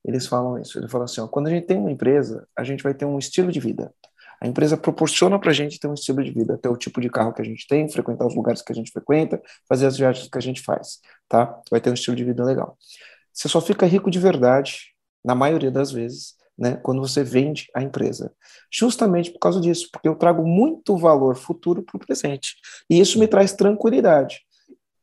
Eles 0.03 0.27
falam 0.27 0.59
isso. 0.59 0.77
Ele 0.77 0.87
fala 0.87 1.05
assim: 1.05 1.21
ó, 1.21 1.27
quando 1.27 1.47
a 1.47 1.49
gente 1.49 1.65
tem 1.65 1.77
uma 1.77 1.91
empresa, 1.91 2.47
a 2.57 2.63
gente 2.63 2.83
vai 2.83 2.93
ter 2.93 3.05
um 3.05 3.17
estilo 3.17 3.51
de 3.51 3.59
vida. 3.59 3.93
A 4.41 4.47
empresa 4.47 4.77
proporciona 4.77 5.39
para 5.39 5.49
a 5.49 5.53
gente 5.53 5.79
ter 5.79 5.87
um 5.87 5.93
estilo 5.93 6.23
de 6.23 6.31
vida, 6.31 6.57
ter 6.57 6.69
o 6.69 6.75
tipo 6.75 6.99
de 7.01 7.09
carro 7.09 7.33
que 7.33 7.41
a 7.41 7.45
gente 7.45 7.65
tem, 7.67 7.89
frequentar 7.89 8.27
os 8.27 8.35
lugares 8.35 8.61
que 8.61 8.71
a 8.71 8.75
gente 8.75 8.91
frequenta, 8.91 9.41
fazer 9.67 9.87
as 9.87 9.97
viagens 9.97 10.27
que 10.27 10.37
a 10.37 10.41
gente 10.41 10.61
faz, 10.61 10.99
tá? 11.27 11.59
Vai 11.71 11.79
ter 11.79 11.89
um 11.89 11.93
estilo 11.93 12.15
de 12.15 12.23
vida 12.23 12.43
legal. 12.43 12.77
Você 13.33 13.47
só 13.47 13.61
fica 13.61 13.85
rico 13.85 14.11
de 14.11 14.19
verdade, 14.19 14.93
na 15.23 15.33
maioria 15.33 15.71
das 15.71 15.91
vezes, 15.91 16.35
né, 16.57 16.77
quando 16.77 17.01
você 17.01 17.23
vende 17.23 17.67
a 17.75 17.81
empresa. 17.81 18.31
Justamente 18.71 19.31
por 19.31 19.39
causa 19.39 19.59
disso, 19.59 19.89
porque 19.91 20.07
eu 20.07 20.15
trago 20.15 20.45
muito 20.45 20.95
valor 20.97 21.35
futuro 21.35 21.81
para 21.83 21.97
o 21.97 21.99
presente. 21.99 22.55
E 22.89 22.99
isso 22.99 23.19
me 23.19 23.27
traz 23.27 23.53
tranquilidade. 23.53 24.41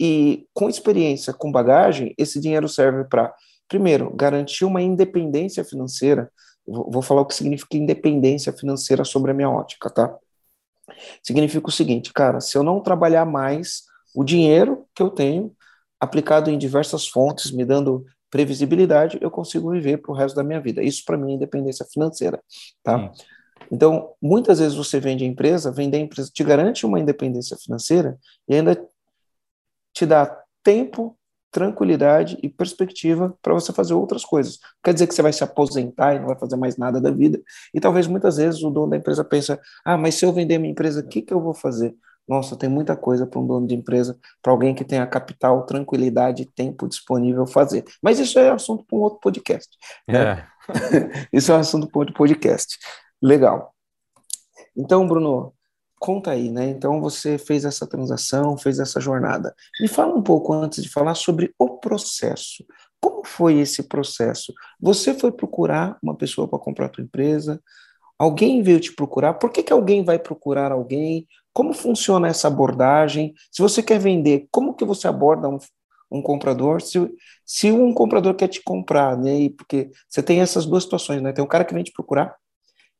E 0.04 0.48
com 0.52 0.68
experiência, 0.68 1.32
com 1.32 1.52
bagagem, 1.52 2.12
esse 2.18 2.40
dinheiro 2.40 2.68
serve 2.68 3.04
para, 3.04 3.32
primeiro, 3.68 4.12
garantir 4.12 4.64
uma 4.64 4.82
independência 4.82 5.64
financeira. 5.64 6.28
Vou 6.66 7.00
falar 7.02 7.20
o 7.20 7.24
que 7.24 7.36
significa 7.36 7.76
independência 7.76 8.52
financeira 8.52 9.04
sobre 9.04 9.30
a 9.30 9.34
minha 9.34 9.48
ótica, 9.48 9.88
tá? 9.88 10.12
Significa 11.22 11.68
o 11.68 11.70
seguinte, 11.70 12.12
cara, 12.12 12.40
se 12.40 12.58
eu 12.58 12.64
não 12.64 12.80
trabalhar 12.80 13.24
mais, 13.24 13.84
o 14.12 14.24
dinheiro 14.24 14.86
que 14.92 15.00
eu 15.00 15.08
tenho 15.08 15.54
aplicado 16.00 16.50
em 16.50 16.58
diversas 16.58 17.06
fontes, 17.06 17.52
me 17.52 17.64
dando 17.64 18.04
previsibilidade, 18.28 19.18
eu 19.20 19.30
consigo 19.30 19.70
viver 19.70 19.98
para 19.98 20.10
o 20.10 20.16
resto 20.16 20.34
da 20.34 20.42
minha 20.42 20.60
vida. 20.60 20.82
Isso 20.82 21.04
para 21.04 21.16
mim 21.16 21.30
é 21.30 21.34
independência 21.36 21.86
financeira, 21.88 22.42
tá? 22.82 22.98
Sim. 22.98 23.24
Então, 23.70 24.10
muitas 24.20 24.58
vezes 24.58 24.76
você 24.76 24.98
vende 24.98 25.24
a 25.24 25.28
empresa, 25.28 25.70
vender 25.70 25.98
a 25.98 26.00
empresa 26.00 26.28
te 26.32 26.42
garante 26.42 26.84
uma 26.84 26.98
independência 26.98 27.56
financeira 27.56 28.18
e 28.48 28.56
ainda 28.56 28.76
te 29.92 30.06
dá 30.06 30.38
tempo, 30.62 31.16
tranquilidade 31.50 32.38
e 32.42 32.48
perspectiva 32.48 33.36
para 33.42 33.52
você 33.52 33.72
fazer 33.72 33.92
outras 33.94 34.24
coisas. 34.24 34.58
Quer 34.82 34.94
dizer 34.94 35.06
que 35.06 35.14
você 35.14 35.22
vai 35.22 35.32
se 35.32 35.44
aposentar 35.44 36.14
e 36.14 36.18
não 36.18 36.28
vai 36.28 36.38
fazer 36.38 36.56
mais 36.56 36.76
nada 36.76 37.00
da 37.00 37.10
vida. 37.10 37.40
E 37.74 37.80
talvez 37.80 38.06
muitas 38.06 38.38
vezes 38.38 38.62
o 38.62 38.70
dono 38.70 38.90
da 38.90 38.96
empresa 38.96 39.22
pensa: 39.22 39.60
"Ah, 39.84 39.98
mas 39.98 40.14
se 40.14 40.24
eu 40.24 40.32
vender 40.32 40.58
minha 40.58 40.72
empresa, 40.72 41.00
o 41.00 41.06
que 41.06 41.22
que 41.22 41.34
eu 41.34 41.40
vou 41.40 41.54
fazer?" 41.54 41.94
Nossa, 42.26 42.56
tem 42.56 42.68
muita 42.68 42.96
coisa 42.96 43.26
para 43.26 43.40
um 43.40 43.46
dono 43.46 43.66
de 43.66 43.74
empresa, 43.74 44.16
para 44.40 44.52
alguém 44.52 44.74
que 44.74 44.84
tenha 44.84 45.06
capital, 45.06 45.66
tranquilidade 45.66 46.42
e 46.42 46.46
tempo 46.46 46.88
disponível 46.88 47.46
fazer. 47.46 47.84
Mas 48.00 48.18
isso 48.18 48.38
é 48.38 48.50
assunto 48.50 48.84
para 48.84 48.96
um 48.96 49.02
outro 49.02 49.20
podcast. 49.20 49.76
Né? 50.08 50.38
É. 50.38 51.28
isso 51.32 51.50
é 51.50 51.56
um 51.56 51.58
assunto 51.58 51.88
para 51.88 51.98
outro 51.98 52.14
podcast. 52.14 52.78
Legal. 53.20 53.74
Então, 54.76 55.06
Bruno, 55.06 55.52
conta 56.02 56.32
aí, 56.32 56.50
né? 56.50 56.68
Então 56.68 57.00
você 57.00 57.38
fez 57.38 57.64
essa 57.64 57.86
transação, 57.86 58.58
fez 58.58 58.80
essa 58.80 59.00
jornada. 59.00 59.54
Me 59.80 59.86
fala 59.86 60.12
um 60.12 60.20
pouco 60.20 60.52
antes 60.52 60.82
de 60.82 60.88
falar 60.88 61.14
sobre 61.14 61.54
o 61.56 61.78
processo. 61.78 62.64
Como 63.00 63.24
foi 63.24 63.60
esse 63.60 63.84
processo? 63.84 64.52
Você 64.80 65.14
foi 65.14 65.30
procurar 65.30 65.96
uma 66.02 66.16
pessoa 66.16 66.48
para 66.48 66.58
comprar 66.58 66.86
a 66.86 66.88
tua 66.88 67.04
empresa? 67.04 67.62
Alguém 68.18 68.62
veio 68.62 68.80
te 68.80 68.92
procurar? 68.92 69.34
Por 69.34 69.50
que, 69.50 69.62
que 69.62 69.72
alguém 69.72 70.04
vai 70.04 70.18
procurar 70.18 70.72
alguém? 70.72 71.24
Como 71.52 71.72
funciona 71.72 72.26
essa 72.26 72.48
abordagem? 72.48 73.32
Se 73.52 73.62
você 73.62 73.80
quer 73.80 74.00
vender, 74.00 74.48
como 74.50 74.74
que 74.74 74.84
você 74.84 75.06
aborda 75.06 75.48
um, 75.48 75.58
um 76.10 76.20
comprador? 76.20 76.82
Se, 76.82 76.98
se 77.46 77.70
um 77.70 77.94
comprador 77.94 78.34
quer 78.34 78.48
te 78.48 78.60
comprar, 78.60 79.16
né? 79.16 79.48
Porque 79.56 79.90
você 80.08 80.20
tem 80.20 80.40
essas 80.40 80.66
duas 80.66 80.82
situações, 80.82 81.22
né? 81.22 81.32
Tem 81.32 81.44
um 81.44 81.48
cara 81.48 81.64
que 81.64 81.74
vem 81.74 81.84
te 81.84 81.92
procurar 81.92 82.34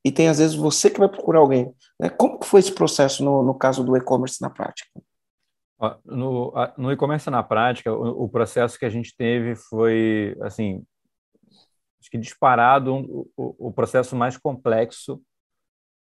e 0.05 0.11
tem 0.11 0.28
às 0.28 0.38
vezes 0.38 0.57
você 0.57 0.90
que 0.90 0.98
vai 0.98 1.09
procurar 1.09 1.40
alguém. 1.40 1.72
Né? 1.98 2.09
Como 2.11 2.38
que 2.38 2.46
foi 2.46 2.61
esse 2.61 2.74
processo 2.74 3.24
no, 3.24 3.42
no 3.42 3.55
caso 3.55 3.84
do 3.84 3.96
e-commerce 3.96 4.40
na 4.40 4.50
prática? 4.50 4.90
No, 6.05 6.53
no 6.78 6.92
e-commerce 6.92 7.28
na 7.28 7.42
prática, 7.42 7.92
o, 7.92 8.24
o, 8.24 8.28
processo 8.28 8.78
que 8.78 8.84
a 8.84 8.88
gente 8.88 9.16
teve 9.16 9.57
foi, 9.57 10.36
assim, 10.40 10.84
acho 12.00 12.09
que 12.09 12.18
disparado 12.18 12.94
um, 12.94 13.26
o, 13.36 13.68
o 13.68 13.72
processo 13.72 14.14
mais 14.14 14.36
complexo 14.36 15.20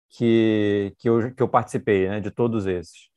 que, 0.09 0.93
que, 0.97 1.07
eu, 1.07 1.33
que 1.33 1.41
eu 1.41 1.47
participei, 1.47 2.09
né, 2.09 2.19
de 2.19 2.29
todos 2.29 2.65
esses. 2.65 3.09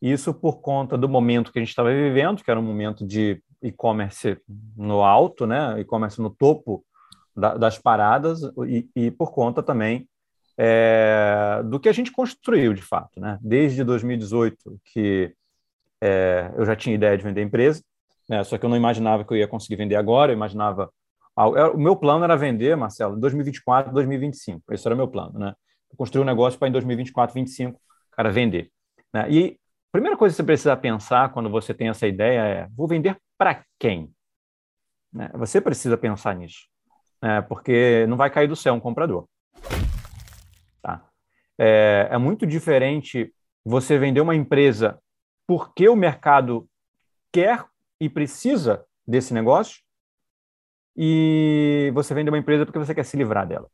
Isso 0.00 0.32
por 0.32 0.60
conta 0.60 0.96
do 0.96 1.08
momento 1.08 1.52
que 1.52 1.58
a 1.58 1.62
gente 1.62 1.70
estava 1.70 1.92
vivendo, 1.92 2.42
que 2.42 2.50
era 2.50 2.60
um 2.60 2.62
momento 2.62 3.06
de 3.06 3.42
e-commerce 3.62 4.40
no 4.74 5.02
alto, 5.02 5.46
né, 5.46 5.78
e-commerce 5.80 6.20
no 6.20 6.30
topo 6.30 6.82
da, 7.34 7.58
das 7.58 7.78
paradas, 7.78 8.40
e, 8.66 8.88
e, 8.96 9.10
por 9.10 9.32
conta 9.32 9.62
também 9.62 10.08
é, 10.58 11.62
do 11.64 11.78
que 11.78 11.88
a 11.88 11.92
gente 11.92 12.10
construiu, 12.10 12.72
de 12.74 12.82
fato. 12.82 13.20
Né? 13.20 13.38
Desde 13.40 13.84
2018, 13.84 14.80
que 14.84 15.34
é, 16.00 16.50
eu 16.56 16.64
já 16.64 16.74
tinha 16.76 16.94
ideia 16.94 17.16
de 17.16 17.24
vender 17.24 17.42
empresa, 17.42 17.82
né, 18.28 18.42
só 18.42 18.58
que 18.58 18.64
eu 18.64 18.68
não 18.68 18.76
imaginava 18.76 19.24
que 19.24 19.32
eu 19.32 19.36
ia 19.36 19.46
conseguir 19.46 19.76
vender 19.76 19.96
agora, 19.96 20.32
eu 20.32 20.36
imaginava... 20.36 20.90
O 21.74 21.76
meu 21.76 21.94
plano 21.94 22.24
era 22.24 22.34
vender, 22.34 22.74
Marcelo, 22.76 23.14
2024, 23.20 23.92
2025. 23.92 24.72
Esse 24.72 24.88
era 24.88 24.94
o 24.94 24.96
meu 24.96 25.06
plano, 25.06 25.38
né? 25.38 25.54
construir 25.96 26.22
um 26.22 26.26
negócio 26.26 26.58
para 26.58 26.68
em 26.68 26.72
2024, 26.72 27.34
2025, 27.34 27.80
cara, 28.12 28.30
vender. 28.30 28.70
Né? 29.12 29.30
E 29.30 29.60
a 29.88 29.92
primeira 29.92 30.16
coisa 30.16 30.32
que 30.32 30.36
você 30.36 30.44
precisa 30.44 30.76
pensar 30.76 31.32
quando 31.32 31.50
você 31.50 31.72
tem 31.74 31.88
essa 31.88 32.06
ideia 32.06 32.40
é: 32.40 32.68
vou 32.74 32.86
vender 32.86 33.16
para 33.38 33.64
quem? 33.78 34.10
Né? 35.12 35.30
Você 35.34 35.60
precisa 35.60 35.96
pensar 35.96 36.34
nisso, 36.34 36.66
né? 37.22 37.40
porque 37.42 38.06
não 38.08 38.16
vai 38.16 38.30
cair 38.30 38.48
do 38.48 38.56
céu 38.56 38.74
um 38.74 38.80
comprador. 38.80 39.26
É, 41.58 42.08
é 42.10 42.18
muito 42.18 42.46
diferente 42.46 43.32
você 43.64 43.98
vender 43.98 44.20
uma 44.20 44.34
empresa 44.34 45.00
porque 45.46 45.88
o 45.88 45.96
mercado 45.96 46.68
quer 47.32 47.64
e 48.00 48.08
precisa 48.08 48.84
desse 49.06 49.32
negócio 49.32 49.82
e 50.96 51.90
você 51.94 52.14
vende 52.14 52.30
uma 52.30 52.38
empresa 52.38 52.64
porque 52.64 52.78
você 52.78 52.94
quer 52.94 53.04
se 53.04 53.16
livrar 53.16 53.46
dela 53.46 53.68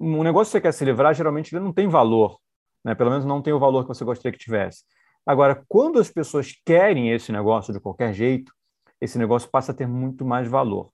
um 0.00 0.22
negócio 0.22 0.50
que 0.50 0.52
você 0.52 0.60
quer 0.60 0.72
se 0.72 0.84
livrar, 0.84 1.14
geralmente 1.14 1.54
ele 1.54 1.64
não 1.64 1.72
tem 1.72 1.88
valor, 1.88 2.38
né? 2.84 2.94
pelo 2.94 3.10
menos 3.10 3.24
não 3.24 3.42
tem 3.42 3.52
o 3.52 3.58
valor 3.58 3.82
que 3.82 3.88
você 3.88 4.04
gostaria 4.04 4.32
que 4.32 4.42
tivesse. 4.42 4.84
Agora, 5.26 5.64
quando 5.68 5.98
as 5.98 6.10
pessoas 6.10 6.52
querem 6.64 7.10
esse 7.10 7.32
negócio 7.32 7.72
de 7.72 7.80
qualquer 7.80 8.12
jeito, 8.12 8.52
esse 9.00 9.18
negócio 9.18 9.50
passa 9.50 9.72
a 9.72 9.74
ter 9.74 9.86
muito 9.86 10.24
mais 10.24 10.46
valor. 10.46 10.92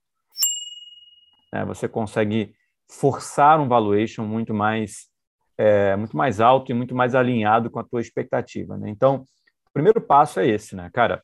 É, 1.53 1.65
você 1.65 1.87
consegue 1.87 2.55
forçar 2.89 3.59
um 3.59 3.67
valuation 3.67 4.23
muito 4.25 4.53
mais, 4.53 5.09
é, 5.57 5.95
muito 5.95 6.15
mais 6.15 6.39
alto 6.39 6.71
e 6.71 6.73
muito 6.73 6.95
mais 6.95 7.15
alinhado 7.15 7.69
com 7.69 7.79
a 7.79 7.83
tua 7.83 8.01
expectativa. 8.01 8.77
Né? 8.77 8.89
Então, 8.89 9.25
o 9.67 9.71
primeiro 9.73 10.01
passo 10.01 10.39
é 10.39 10.47
esse, 10.47 10.75
né, 10.75 10.89
cara? 10.93 11.23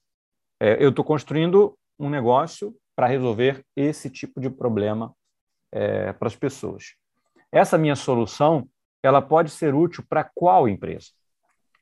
É, 0.60 0.84
eu 0.84 0.90
estou 0.90 1.04
construindo 1.04 1.78
um 2.00 2.10
negócio 2.10 2.76
para 2.96 3.08
resolver 3.08 3.64
esse 3.76 4.10
tipo 4.10 4.40
de 4.40 4.50
problema 4.50 5.14
é, 5.72 6.14
para 6.14 6.28
as 6.28 6.36
pessoas. 6.36 6.96
Essa 7.52 7.78
minha 7.78 7.96
solução, 7.96 8.68
ela 9.04 9.22
pode 9.22 9.52
ser 9.52 9.74
útil 9.74 10.04
para 10.08 10.24
qual 10.24 10.68
empresa? 10.68 11.08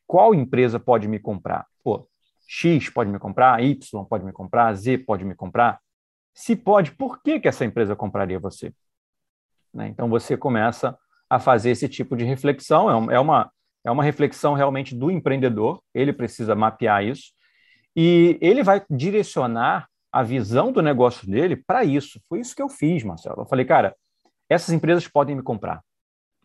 Qual 0.05 0.35
empresa 0.35 0.79
pode 0.79 1.07
me 1.07 1.19
comprar? 1.19 1.65
Pô, 1.83 2.07
X 2.47 2.89
pode 2.89 3.09
me 3.09 3.17
comprar, 3.17 3.63
Y 3.63 4.05
pode 4.05 4.23
me 4.23 4.31
comprar, 4.31 4.73
Z 4.73 4.99
pode 4.99 5.23
me 5.25 5.35
comprar. 5.35 5.79
Se 6.33 6.55
pode, 6.55 6.91
por 6.91 7.21
que, 7.21 7.39
que 7.39 7.47
essa 7.47 7.65
empresa 7.65 7.95
compraria 7.95 8.39
você? 8.39 8.73
Né? 9.73 9.87
Então 9.87 10.09
você 10.09 10.37
começa 10.37 10.97
a 11.29 11.39
fazer 11.39 11.71
esse 11.71 11.87
tipo 11.89 12.15
de 12.15 12.23
reflexão. 12.23 13.09
É, 13.11 13.15
é 13.15 13.19
uma, 13.19 13.51
é 13.83 13.91
uma 13.91 14.03
reflexão 14.03 14.53
realmente 14.53 14.95
do 14.95 15.11
empreendedor, 15.11 15.81
ele 15.93 16.11
precisa 16.11 16.55
mapear 16.55 17.03
isso, 17.03 17.31
e 17.95 18.37
ele 18.41 18.63
vai 18.63 18.83
direcionar 18.89 19.87
a 20.11 20.23
visão 20.23 20.71
do 20.71 20.81
negócio 20.81 21.29
dele 21.29 21.55
para 21.55 21.83
isso. 21.83 22.19
Foi 22.27 22.39
isso 22.39 22.55
que 22.55 22.61
eu 22.61 22.69
fiz, 22.69 23.03
Marcelo. 23.03 23.41
Eu 23.41 23.45
falei, 23.45 23.65
cara, 23.65 23.95
essas 24.49 24.73
empresas 24.73 25.07
podem 25.07 25.35
me 25.35 25.43
comprar. 25.43 25.81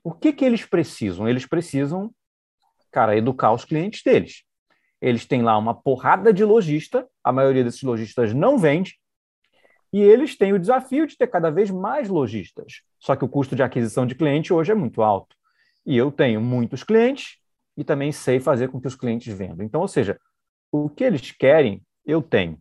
O 0.02 0.12
que, 0.12 0.32
que 0.32 0.44
eles 0.44 0.64
precisam? 0.64 1.28
Eles 1.28 1.46
precisam, 1.46 2.10
cara, 2.90 3.16
educar 3.16 3.52
os 3.52 3.64
clientes 3.64 4.02
deles. 4.02 4.42
Eles 5.00 5.24
têm 5.24 5.42
lá 5.42 5.56
uma 5.56 5.74
porrada 5.74 6.32
de 6.32 6.44
lojista, 6.44 7.06
a 7.24 7.32
maioria 7.32 7.64
desses 7.64 7.82
lojistas 7.82 8.34
não 8.34 8.58
vende, 8.58 8.99
e 9.92 10.00
eles 10.00 10.36
têm 10.36 10.52
o 10.52 10.58
desafio 10.58 11.06
de 11.06 11.16
ter 11.16 11.26
cada 11.26 11.50
vez 11.50 11.70
mais 11.70 12.08
lojistas. 12.08 12.82
Só 12.98 13.16
que 13.16 13.24
o 13.24 13.28
custo 13.28 13.56
de 13.56 13.62
aquisição 13.62 14.06
de 14.06 14.14
cliente 14.14 14.52
hoje 14.52 14.72
é 14.72 14.74
muito 14.74 15.02
alto. 15.02 15.34
E 15.84 15.96
eu 15.96 16.12
tenho 16.12 16.40
muitos 16.40 16.84
clientes 16.84 17.38
e 17.76 17.82
também 17.82 18.12
sei 18.12 18.38
fazer 18.38 18.68
com 18.68 18.80
que 18.80 18.86
os 18.86 18.94
clientes 18.94 19.32
vendam. 19.36 19.64
Então, 19.64 19.80
ou 19.80 19.88
seja, 19.88 20.18
o 20.70 20.88
que 20.88 21.02
eles 21.02 21.32
querem, 21.32 21.82
eu 22.06 22.22
tenho. 22.22 22.58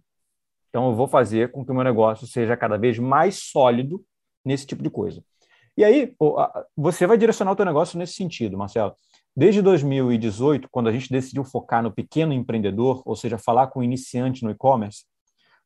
Então, 0.69 0.89
eu 0.89 0.95
vou 0.95 1.07
fazer 1.07 1.51
com 1.51 1.65
que 1.65 1.71
o 1.71 1.75
meu 1.75 1.83
negócio 1.83 2.27
seja 2.27 2.55
cada 2.55 2.77
vez 2.77 2.97
mais 2.97 3.35
sólido 3.35 4.03
nesse 4.45 4.65
tipo 4.65 4.81
de 4.81 4.89
coisa. 4.89 5.23
E 5.75 5.83
aí, 5.83 6.15
você 6.75 7.07
vai 7.07 7.17
direcionar 7.17 7.51
o 7.51 7.55
teu 7.55 7.65
negócio 7.65 7.97
nesse 7.97 8.13
sentido, 8.13 8.57
Marcelo. 8.57 8.95
Desde 9.35 9.61
2018, 9.61 10.67
quando 10.69 10.89
a 10.89 10.91
gente 10.91 11.09
decidiu 11.09 11.43
focar 11.43 11.81
no 11.81 11.91
pequeno 11.91 12.33
empreendedor, 12.33 13.01
ou 13.05 13.15
seja, 13.15 13.37
falar 13.37 13.67
com 13.67 13.79
o 13.79 13.83
iniciante 13.83 14.43
no 14.43 14.51
e-commerce, 14.51 15.05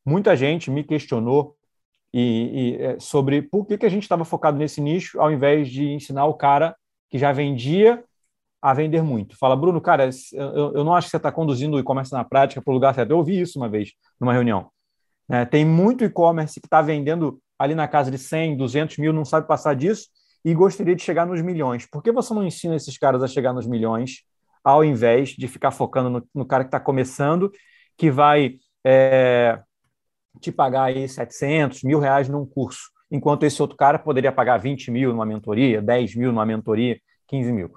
muita 0.06 0.36
gente 0.36 0.70
me 0.70 0.84
questionou 0.84 1.56
e, 2.14 2.76
e, 2.80 2.82
é, 2.82 3.00
sobre 3.00 3.42
por 3.42 3.66
que, 3.66 3.78
que 3.78 3.86
a 3.86 3.90
gente 3.90 4.04
estava 4.04 4.24
focado 4.24 4.58
nesse 4.58 4.80
nicho 4.80 5.20
ao 5.20 5.32
invés 5.32 5.70
de 5.70 5.90
ensinar 5.92 6.26
o 6.26 6.36
cara 6.36 6.76
que 7.10 7.18
já 7.18 7.32
vendia 7.32 8.04
a 8.62 8.74
vender 8.74 9.02
muito. 9.02 9.38
Fala, 9.38 9.58
Bruno, 9.58 9.82
cara, 9.82 10.10
eu, 10.32 10.74
eu 10.74 10.84
não 10.86 10.94
acho 10.94 11.08
que 11.08 11.12
você 11.12 11.18
está 11.18 11.32
conduzindo 11.32 11.76
o 11.76 11.80
e-commerce 11.80 12.14
na 12.14 12.24
prática 12.24 12.62
para 12.62 12.72
o 12.72 12.74
lugar 12.74 12.96
certo. 12.96 13.12
Eu 13.12 13.18
ouvi 13.18 13.42
isso 13.42 13.60
uma 13.60 13.68
vez 13.68 13.92
numa 14.20 14.32
reunião. 14.32 14.70
É, 15.30 15.44
tem 15.44 15.66
muito 15.66 16.04
e-commerce 16.06 16.62
que 16.62 16.68
está 16.68 16.82
vendendo 16.82 17.42
ali 17.60 17.76
na 17.76 17.88
casa 17.88 18.10
de 18.10 18.18
100, 18.18 18.56
200 18.58 18.98
mil, 18.98 19.12
não 19.12 19.26
sabe 19.26 19.48
passar 19.48 19.76
disso 19.76 20.08
e 20.46 20.54
gostaria 20.54 20.96
de 20.96 21.02
chegar 21.02 21.26
nos 21.26 21.42
milhões. 21.42 21.86
Por 21.86 22.02
que 22.02 22.12
você 22.12 22.34
não 22.34 22.46
ensina 22.46 22.76
esses 22.76 22.98
caras 22.98 23.24
a 23.24 23.28
chegar 23.28 23.54
nos 23.54 23.66
milhões, 23.66 24.24
ao 24.64 24.84
invés 24.84 25.30
de 25.30 25.48
ficar 25.48 25.72
focando 25.72 26.10
no, 26.10 26.28
no 26.34 26.46
cara 26.46 26.64
que 26.64 26.70
está 26.70 26.80
começando, 26.80 27.52
que 27.98 28.10
vai 28.10 28.56
é, 28.86 29.60
te 30.40 30.52
pagar 30.52 30.86
aí 30.86 31.08
700, 31.08 31.84
mil 31.84 32.00
reais 32.00 32.30
num 32.30 32.46
curso, 32.46 32.90
enquanto 33.12 33.44
esse 33.44 33.62
outro 33.62 33.78
cara 33.78 34.00
poderia 34.00 34.32
pagar 34.32 34.58
20 34.58 34.92
mil 34.92 35.12
numa 35.12 35.26
mentoria, 35.26 35.82
10 35.82 36.16
mil 36.16 36.32
numa 36.32 36.46
mentoria, 36.46 37.00
15 37.28 37.52
mil. 37.52 37.72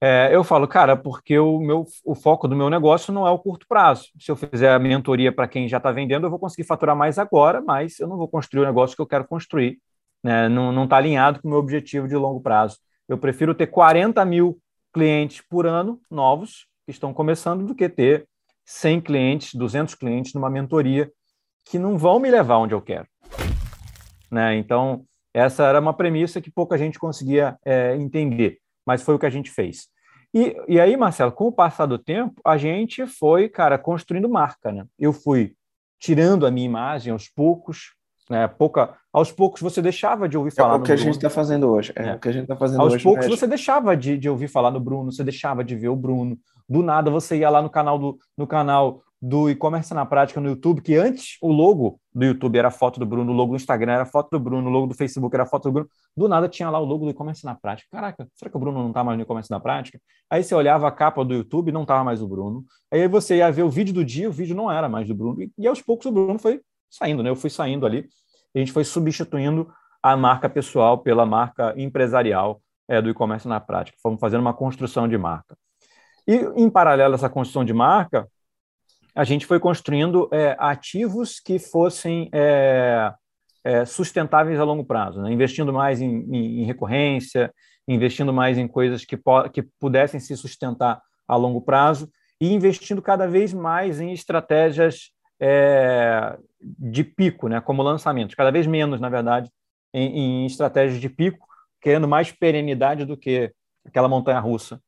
É, 0.00 0.30
eu 0.32 0.44
falo, 0.44 0.68
cara, 0.68 0.96
porque 0.96 1.38
o, 1.38 1.58
meu, 1.58 1.84
o 2.04 2.14
foco 2.14 2.46
do 2.46 2.54
meu 2.54 2.70
negócio 2.70 3.12
não 3.12 3.26
é 3.26 3.30
o 3.30 3.38
curto 3.38 3.66
prazo. 3.68 4.06
Se 4.18 4.30
eu 4.30 4.36
fizer 4.36 4.72
a 4.72 4.78
mentoria 4.78 5.32
para 5.32 5.48
quem 5.48 5.68
já 5.68 5.78
está 5.78 5.90
vendendo, 5.90 6.26
eu 6.26 6.30
vou 6.30 6.38
conseguir 6.38 6.64
faturar 6.66 6.94
mais 6.96 7.18
agora, 7.18 7.60
mas 7.60 7.98
eu 7.98 8.06
não 8.06 8.16
vou 8.16 8.28
construir 8.28 8.62
o 8.62 8.66
negócio 8.66 8.94
que 8.94 9.02
eu 9.02 9.06
quero 9.06 9.26
construir 9.26 9.78
né? 10.22 10.48
não 10.48 10.84
está 10.84 10.96
alinhado 10.96 11.40
com 11.40 11.48
o 11.48 11.50
meu 11.50 11.60
objetivo 11.60 12.08
de 12.08 12.16
longo 12.16 12.40
prazo. 12.40 12.78
Eu 13.08 13.18
prefiro 13.18 13.54
ter 13.54 13.68
40 13.68 14.24
mil 14.24 14.60
clientes 14.92 15.42
por 15.48 15.66
ano 15.66 16.00
novos 16.10 16.66
que 16.84 16.90
estão 16.90 17.12
começando 17.12 17.66
do 17.66 17.74
que 17.74 17.88
ter 17.88 18.26
100 18.64 19.00
clientes, 19.00 19.54
200 19.54 19.94
clientes 19.94 20.34
numa 20.34 20.50
mentoria 20.50 21.10
que 21.68 21.78
não 21.78 21.98
vão 21.98 22.18
me 22.18 22.30
levar 22.30 22.58
onde 22.58 22.74
eu 22.74 22.80
quero. 22.80 23.06
Né? 24.30 24.56
Então, 24.56 25.04
essa 25.32 25.64
era 25.64 25.80
uma 25.80 25.94
premissa 25.94 26.40
que 26.40 26.50
pouca 26.50 26.78
gente 26.78 26.98
conseguia 26.98 27.58
é, 27.64 27.94
entender, 27.96 28.58
mas 28.86 29.02
foi 29.02 29.14
o 29.14 29.18
que 29.18 29.26
a 29.26 29.30
gente 29.30 29.50
fez. 29.50 29.88
E, 30.34 30.56
e 30.68 30.80
aí, 30.80 30.96
Marcelo, 30.96 31.32
com 31.32 31.46
o 31.46 31.52
passar 31.52 31.86
do 31.86 31.98
tempo, 31.98 32.40
a 32.44 32.56
gente 32.56 33.06
foi, 33.06 33.48
cara, 33.48 33.78
construindo 33.78 34.28
marca. 34.28 34.70
Né? 34.70 34.84
Eu 34.98 35.12
fui 35.12 35.54
tirando 35.98 36.46
a 36.46 36.50
minha 36.50 36.66
imagem 36.66 37.12
aos 37.12 37.28
poucos, 37.28 37.94
né? 38.28 38.46
Pouca, 38.46 38.94
aos 39.12 39.32
poucos 39.32 39.60
você 39.60 39.80
deixava 39.80 40.28
de 40.28 40.36
ouvir 40.36 40.52
falar. 40.52 40.74
É 40.74 40.76
o 40.76 40.82
que 40.82 40.92
a 40.92 40.96
gente 40.96 41.14
está 41.14 41.30
fazendo 41.30 41.68
hoje. 41.68 41.92
É, 41.96 42.08
é, 42.08 42.14
o 42.14 42.18
que 42.18 42.28
a 42.28 42.32
gente 42.32 42.42
está 42.42 42.56
fazendo 42.56 42.80
aos 42.80 42.92
hoje. 42.92 42.96
Aos 42.96 43.02
poucos 43.02 43.26
você 43.26 43.46
deixava 43.46 43.96
de, 43.96 44.18
de 44.18 44.28
ouvir 44.28 44.48
falar 44.48 44.70
no 44.70 44.80
Bruno, 44.80 45.10
você 45.10 45.24
deixava 45.24 45.64
de 45.64 45.74
ver 45.74 45.88
o 45.88 45.96
Bruno. 45.96 46.38
Do 46.68 46.82
nada 46.82 47.10
você 47.10 47.38
ia 47.38 47.48
lá 47.48 47.62
no 47.62 47.70
canal 47.70 47.98
do, 47.98 48.18
no 48.36 48.46
canal 48.46 49.02
do 49.20 49.50
e-commerce 49.50 49.92
na 49.92 50.06
prática 50.06 50.40
no 50.40 50.48
YouTube, 50.48 50.80
que 50.80 50.96
antes 50.96 51.36
o 51.42 51.50
logo 51.50 52.00
do 52.14 52.24
YouTube 52.24 52.56
era 52.56 52.70
foto 52.70 53.00
do 53.00 53.06
Bruno, 53.06 53.32
o 53.32 53.34
logo 53.34 53.52
do 53.52 53.56
Instagram 53.56 53.92
era 53.92 54.06
foto 54.06 54.30
do 54.30 54.38
Bruno, 54.38 54.68
o 54.68 54.72
logo 54.72 54.86
do 54.86 54.94
Facebook 54.94 55.34
era 55.34 55.44
foto 55.44 55.64
do 55.64 55.72
Bruno. 55.72 55.88
Do 56.16 56.28
nada 56.28 56.48
tinha 56.48 56.70
lá 56.70 56.78
o 56.78 56.84
logo 56.84 57.04
do 57.04 57.10
e-commerce 57.10 57.44
na 57.44 57.54
prática. 57.54 57.88
Caraca, 57.90 58.28
será 58.34 58.50
que 58.50 58.56
o 58.56 58.60
Bruno 58.60 58.80
não 58.80 58.88
está 58.88 59.02
mais 59.02 59.18
no 59.18 59.22
e-commerce 59.22 59.50
na 59.50 59.58
prática? 59.58 60.00
Aí 60.30 60.44
você 60.44 60.54
olhava 60.54 60.86
a 60.86 60.92
capa 60.92 61.24
do 61.24 61.34
YouTube, 61.34 61.72
não 61.72 61.82
estava 61.82 62.04
mais 62.04 62.22
o 62.22 62.28
Bruno. 62.28 62.64
Aí 62.92 63.08
você 63.08 63.38
ia 63.38 63.50
ver 63.50 63.62
o 63.62 63.68
vídeo 63.68 63.92
do 63.92 64.04
dia, 64.04 64.28
o 64.28 64.32
vídeo 64.32 64.54
não 64.54 64.70
era 64.70 64.88
mais 64.88 65.08
do 65.08 65.14
Bruno. 65.14 65.42
E, 65.42 65.50
e 65.58 65.66
aos 65.66 65.82
poucos 65.82 66.06
o 66.06 66.12
Bruno 66.12 66.38
foi 66.38 66.60
saindo, 66.88 67.22
né? 67.22 67.30
Eu 67.30 67.36
fui 67.36 67.50
saindo 67.50 67.84
ali 67.84 68.08
a 68.54 68.58
gente 68.58 68.72
foi 68.72 68.84
substituindo 68.84 69.72
a 70.02 70.16
marca 70.16 70.48
pessoal 70.48 70.98
pela 70.98 71.26
marca 71.26 71.74
empresarial 71.76 72.60
é, 72.86 73.00
do 73.00 73.10
e-commerce 73.10 73.46
na 73.48 73.60
prática. 73.60 73.98
Fomos 74.02 74.20
fazendo 74.20 74.40
uma 74.40 74.54
construção 74.54 75.08
de 75.08 75.18
marca. 75.18 75.56
E, 76.26 76.36
em 76.56 76.70
paralelo 76.70 77.14
a 77.14 77.16
essa 77.16 77.28
construção 77.28 77.64
de 77.64 77.72
marca, 77.72 78.28
a 79.18 79.24
gente 79.24 79.46
foi 79.46 79.58
construindo 79.58 80.28
é, 80.32 80.54
ativos 80.60 81.40
que 81.40 81.58
fossem 81.58 82.30
é, 82.32 83.12
é, 83.64 83.84
sustentáveis 83.84 84.60
a 84.60 84.64
longo 84.64 84.84
prazo, 84.84 85.20
né? 85.20 85.32
investindo 85.32 85.72
mais 85.72 86.00
em, 86.00 86.20
em, 86.32 86.62
em, 86.62 86.64
recorrência, 86.64 87.52
investindo 87.88 88.32
mais 88.32 88.56
em 88.56 88.68
coisas 88.68 89.04
que, 89.04 89.18
que 89.52 89.62
pudessem 89.80 90.20
se 90.20 90.36
sustentar 90.36 91.02
a 91.26 91.34
longo 91.34 91.60
prazo 91.60 92.08
e 92.40 92.54
investindo 92.54 93.02
cada 93.02 93.26
vez 93.26 93.52
mais 93.52 94.00
em 94.00 94.12
estratégias 94.12 95.10
é, 95.40 96.38
de 96.60 97.02
pico, 97.02 97.48
né, 97.48 97.60
como 97.60 97.82
lançamentos, 97.82 98.36
cada 98.36 98.52
vez 98.52 98.68
menos, 98.68 99.00
na 99.00 99.08
verdade, 99.08 99.50
em, 99.92 100.44
em 100.44 100.46
estratégias 100.46 101.00
de 101.00 101.08
pico, 101.08 101.44
querendo 101.80 102.06
mais 102.06 102.30
perenidade 102.30 103.04
do 103.04 103.16
que 103.16 103.52
aquela 103.84 104.08
montanha 104.08 104.38
russa 104.38 104.80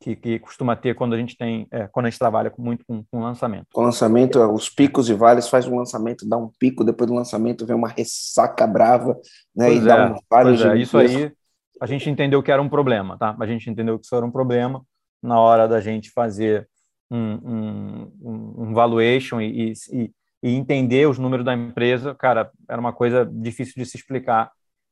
que, 0.00 0.14
que, 0.14 0.38
costuma 0.38 0.76
ter 0.76 0.94
quando 0.94 1.14
a 1.14 1.18
gente 1.18 1.36
tem, 1.36 1.66
é, 1.70 1.88
quando 1.88 2.06
a 2.06 2.10
gente 2.10 2.18
trabalha 2.18 2.52
muito 2.56 2.84
com, 2.86 3.02
com 3.10 3.20
lançamento. 3.20 3.66
Com 3.72 3.82
lançamento, 3.82 4.38
os 4.52 4.68
picos 4.68 5.08
e 5.10 5.14
vales 5.14 5.48
faz 5.48 5.66
um 5.66 5.76
lançamento, 5.76 6.28
dá 6.28 6.36
um 6.36 6.50
pico, 6.58 6.84
depois 6.84 7.10
do 7.10 7.16
lançamento 7.16 7.66
vem 7.66 7.76
uma 7.76 7.88
ressaca 7.88 8.66
brava, 8.66 9.14
né? 9.54 9.66
Pois 9.66 9.78
e 9.78 9.80
é, 9.80 9.84
dá 9.84 10.12
um 10.12 10.16
vários 10.30 10.64
é, 10.64 10.76
isso 10.76 10.96
aí 10.96 11.32
a 11.80 11.86
gente 11.86 12.08
entendeu 12.10 12.42
que 12.42 12.50
era 12.50 12.60
um 12.60 12.68
problema, 12.68 13.16
tá? 13.16 13.36
A 13.38 13.46
gente 13.46 13.70
entendeu 13.70 13.98
que 13.98 14.04
isso 14.04 14.14
era 14.14 14.26
um 14.26 14.30
problema 14.30 14.82
na 15.22 15.38
hora 15.38 15.68
da 15.68 15.80
gente 15.80 16.10
fazer 16.10 16.68
um, 17.10 18.10
um, 18.20 18.54
um 18.58 18.74
valuation 18.74 19.40
e, 19.40 19.72
e, 19.92 20.12
e, 20.42 20.54
entender 20.54 21.08
os 21.08 21.18
números 21.18 21.44
da 21.44 21.54
empresa, 21.54 22.14
cara, 22.14 22.50
era 22.68 22.80
uma 22.80 22.92
coisa 22.92 23.24
difícil 23.24 23.74
de 23.76 23.86
se 23.86 23.96
explicar 23.96 24.50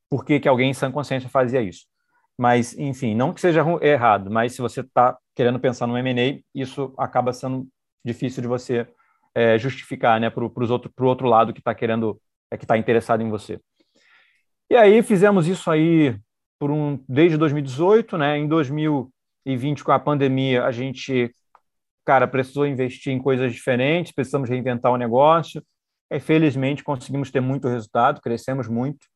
por 0.09 0.25
que, 0.25 0.41
que 0.41 0.49
alguém 0.49 0.71
em 0.71 0.75
sã 0.75 0.91
consciência 0.91 1.29
fazia 1.29 1.61
isso. 1.61 1.87
Mas, 2.39 2.77
enfim, 2.79 3.15
não 3.15 3.33
que 3.33 3.41
seja 3.41 3.65
errado, 3.81 4.31
mas 4.31 4.53
se 4.53 4.61
você 4.61 4.81
está 4.81 5.17
querendo 5.35 5.59
pensar 5.59 5.87
no 5.87 5.97
M&A, 5.97 6.41
isso 6.55 6.95
acaba 6.99 7.33
sendo 7.33 7.67
difícil 8.05 8.43
de 8.43 8.49
você 8.49 8.87
é, 9.35 9.59
justificar 9.59 10.21
né, 10.21 10.29
para 10.29 10.45
o 10.45 10.53
outro, 10.71 10.93
outro 11.01 11.27
lado 11.27 11.53
que 11.53 11.61
está 11.61 11.75
querendo, 11.75 12.21
é, 12.51 12.57
que 12.57 12.65
está 12.65 12.77
interessado 12.77 13.23
em 13.23 13.31
você. 13.31 13.59
E 14.71 14.77
aí 14.77 15.03
fizemos 15.03 15.47
isso 15.47 15.71
aí 15.71 16.19
por 16.59 16.71
um, 16.71 17.03
desde 17.09 17.37
2018, 17.37 18.19
né? 18.19 18.37
Em 18.39 18.49
2020, 18.49 19.85
com 19.85 19.93
a 19.93 19.99
pandemia, 19.99 20.65
a 20.65 20.73
gente 20.73 21.33
cara, 22.07 22.29
precisou 22.29 22.67
investir 22.67 23.13
em 23.13 23.19
coisas 23.19 23.53
diferentes, 23.53 24.13
precisamos 24.13 24.49
reinventar 24.49 24.93
o 24.93 24.97
negócio. 24.97 25.63
E, 26.09 26.21
felizmente, 26.21 26.85
conseguimos 26.85 27.33
ter 27.33 27.41
muito 27.41 27.67
resultado, 27.67 28.21
crescemos 28.21 28.69
muito. 28.69 29.07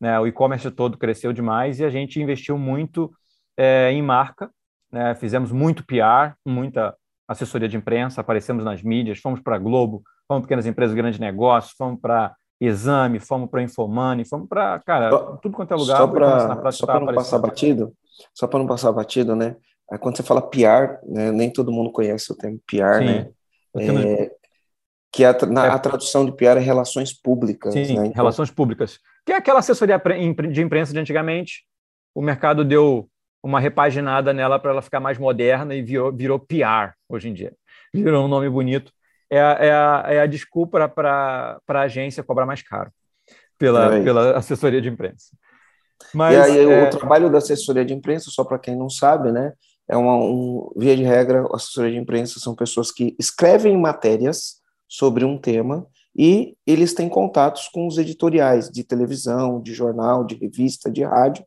Né? 0.00 0.18
O 0.18 0.26
e-commerce 0.26 0.70
todo 0.70 0.98
cresceu 0.98 1.32
demais 1.32 1.80
e 1.80 1.84
a 1.84 1.90
gente 1.90 2.20
investiu 2.20 2.56
muito 2.58 3.10
é, 3.56 3.90
em 3.90 4.02
marca. 4.02 4.50
Né? 4.90 5.14
Fizemos 5.14 5.52
muito 5.52 5.84
PR, 5.84 6.34
muita 6.46 6.94
assessoria 7.26 7.68
de 7.68 7.76
imprensa, 7.76 8.20
aparecemos 8.20 8.64
nas 8.64 8.82
mídias, 8.82 9.18
fomos 9.18 9.40
para 9.40 9.58
Globo, 9.58 10.02
fomos 10.26 10.40
para 10.40 10.42
pequenas 10.42 10.66
empresas, 10.66 10.94
grandes 10.94 11.18
negócios, 11.18 11.74
fomos 11.76 12.00
para 12.00 12.34
Exame, 12.60 13.20
fomos 13.20 13.50
para 13.50 13.62
Infomani, 13.62 14.24
fomos 14.24 14.48
para, 14.48 14.80
cara, 14.80 15.10
só, 15.10 15.36
tudo 15.36 15.54
quanto 15.54 15.74
é 15.74 15.76
lugar. 15.76 15.96
Só 15.96 16.06
para 16.86 17.00
não 17.00 17.14
passar 17.14 17.38
batido, 17.38 17.92
só 18.34 18.46
para 18.46 18.58
não 18.58 18.66
passar 18.66 18.92
batido, 18.92 19.36
né? 19.36 19.56
Aí 19.90 19.98
quando 19.98 20.16
você 20.16 20.22
fala 20.22 20.42
PR, 20.42 20.98
né, 21.06 21.30
nem 21.30 21.52
todo 21.52 21.70
mundo 21.70 21.92
conhece 21.92 22.32
o 22.32 22.36
termo 22.36 22.60
PR, 22.66 22.98
Sim, 22.98 23.04
né? 23.04 23.30
É, 23.76 24.30
que 25.12 25.24
a, 25.24 25.34
na, 25.46 25.66
é. 25.66 25.70
a 25.70 25.78
tradução 25.78 26.24
de 26.24 26.32
PR 26.32 26.56
é 26.56 26.58
relações 26.58 27.12
públicas. 27.12 27.72
Sim, 27.72 27.96
né? 27.96 28.06
então, 28.06 28.12
relações 28.12 28.50
públicas. 28.50 28.98
Que 29.28 29.32
é 29.32 29.36
aquela 29.36 29.58
assessoria 29.58 30.00
de 30.50 30.62
imprensa 30.62 30.90
de 30.90 30.98
antigamente. 30.98 31.66
O 32.14 32.22
mercado 32.22 32.64
deu 32.64 33.10
uma 33.42 33.60
repaginada 33.60 34.32
nela 34.32 34.58
para 34.58 34.70
ela 34.70 34.80
ficar 34.80 35.00
mais 35.00 35.18
moderna 35.18 35.74
e 35.74 35.82
virou, 35.82 36.10
virou 36.10 36.38
PR 36.38 36.94
hoje 37.06 37.28
em 37.28 37.34
dia. 37.34 37.52
Virou 37.92 38.24
um 38.24 38.28
nome 38.28 38.48
bonito. 38.48 38.90
É 39.28 39.38
a, 39.38 39.50
é 39.60 39.70
a, 39.70 40.04
é 40.06 40.20
a 40.20 40.26
desculpa 40.26 40.88
para 40.88 41.60
a 41.68 41.80
agência 41.82 42.22
cobrar 42.22 42.46
mais 42.46 42.62
caro 42.62 42.90
pela, 43.58 43.96
é 43.96 44.02
pela 44.02 44.34
assessoria 44.34 44.80
de 44.80 44.88
imprensa. 44.88 45.36
Mas, 46.14 46.34
e 46.34 46.40
aí, 46.40 46.72
é... 46.72 46.84
o 46.84 46.90
trabalho 46.90 47.30
da 47.30 47.36
assessoria 47.36 47.84
de 47.84 47.92
imprensa, 47.92 48.30
só 48.30 48.42
para 48.44 48.58
quem 48.58 48.74
não 48.74 48.88
sabe, 48.88 49.30
né, 49.30 49.52
é 49.86 49.94
uma 49.94 50.16
um, 50.16 50.72
via 50.74 50.96
de 50.96 51.02
regra, 51.02 51.46
assessoria 51.52 51.92
de 51.92 51.98
imprensa 51.98 52.40
são 52.40 52.54
pessoas 52.54 52.90
que 52.90 53.14
escrevem 53.18 53.76
matérias 53.76 54.62
sobre 54.88 55.22
um 55.26 55.36
tema 55.36 55.86
e 56.16 56.56
eles 56.66 56.94
têm 56.94 57.08
contatos 57.08 57.68
com 57.68 57.86
os 57.86 57.98
editoriais 57.98 58.68
de 58.68 58.82
televisão, 58.82 59.60
de 59.60 59.72
jornal, 59.72 60.24
de 60.24 60.34
revista, 60.34 60.90
de 60.90 61.04
rádio, 61.04 61.44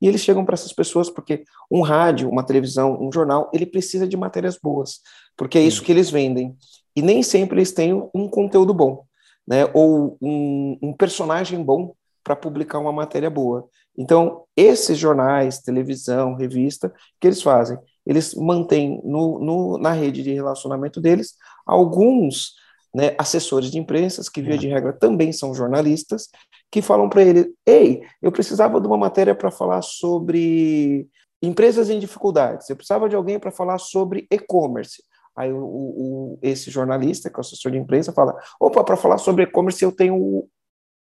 e 0.00 0.06
eles 0.06 0.20
chegam 0.20 0.44
para 0.44 0.54
essas 0.54 0.72
pessoas 0.72 1.10
porque 1.10 1.44
um 1.70 1.82
rádio, 1.82 2.28
uma 2.28 2.44
televisão, 2.44 2.98
um 3.00 3.12
jornal, 3.12 3.50
ele 3.52 3.66
precisa 3.66 4.06
de 4.06 4.16
matérias 4.16 4.58
boas, 4.60 5.00
porque 5.36 5.58
é 5.58 5.62
isso 5.62 5.82
que 5.82 5.92
eles 5.92 6.10
vendem. 6.10 6.56
E 6.94 7.02
nem 7.02 7.22
sempre 7.22 7.58
eles 7.58 7.72
têm 7.72 7.92
um 8.14 8.28
conteúdo 8.28 8.72
bom, 8.72 9.04
né? 9.46 9.68
Ou 9.74 10.16
um, 10.20 10.78
um 10.82 10.92
personagem 10.92 11.62
bom 11.62 11.94
para 12.22 12.36
publicar 12.36 12.78
uma 12.78 12.92
matéria 12.92 13.30
boa. 13.30 13.68
Então, 13.96 14.44
esses 14.56 14.96
jornais, 14.96 15.58
televisão, 15.58 16.34
revista, 16.34 16.92
que 17.20 17.26
eles 17.26 17.42
fazem? 17.42 17.76
Eles 18.06 18.34
mantêm 18.34 19.00
no, 19.04 19.38
no, 19.38 19.78
na 19.78 19.92
rede 19.92 20.22
de 20.22 20.32
relacionamento 20.32 21.00
deles 21.00 21.34
alguns 21.66 22.54
né, 22.94 23.14
assessores 23.18 23.70
de 23.70 23.78
imprensa, 23.78 24.22
que 24.32 24.42
via 24.42 24.58
de 24.58 24.68
regra 24.68 24.92
também 24.92 25.32
são 25.32 25.54
jornalistas, 25.54 26.28
que 26.70 26.82
falam 26.82 27.08
para 27.08 27.22
ele: 27.22 27.52
Ei, 27.66 28.02
eu 28.22 28.32
precisava 28.32 28.80
de 28.80 28.86
uma 28.86 28.98
matéria 28.98 29.34
para 29.34 29.50
falar 29.50 29.82
sobre 29.82 31.08
empresas 31.42 31.90
em 31.90 31.98
dificuldades. 31.98 32.68
Eu 32.68 32.76
precisava 32.76 33.08
de 33.08 33.16
alguém 33.16 33.38
para 33.38 33.50
falar 33.50 33.78
sobre 33.78 34.26
e-commerce. 34.30 35.02
Aí 35.36 35.52
o, 35.52 35.62
o, 35.62 36.38
esse 36.42 36.70
jornalista, 36.70 37.30
que 37.30 37.36
é 37.36 37.38
o 37.38 37.40
assessor 37.40 37.70
de 37.70 37.78
imprensa, 37.78 38.12
fala: 38.12 38.36
opa, 38.60 38.82
para 38.82 38.96
falar 38.96 39.18
sobre 39.18 39.44
e-commerce 39.44 39.84
eu 39.84 39.92
tenho 39.92 40.16
o 40.16 40.48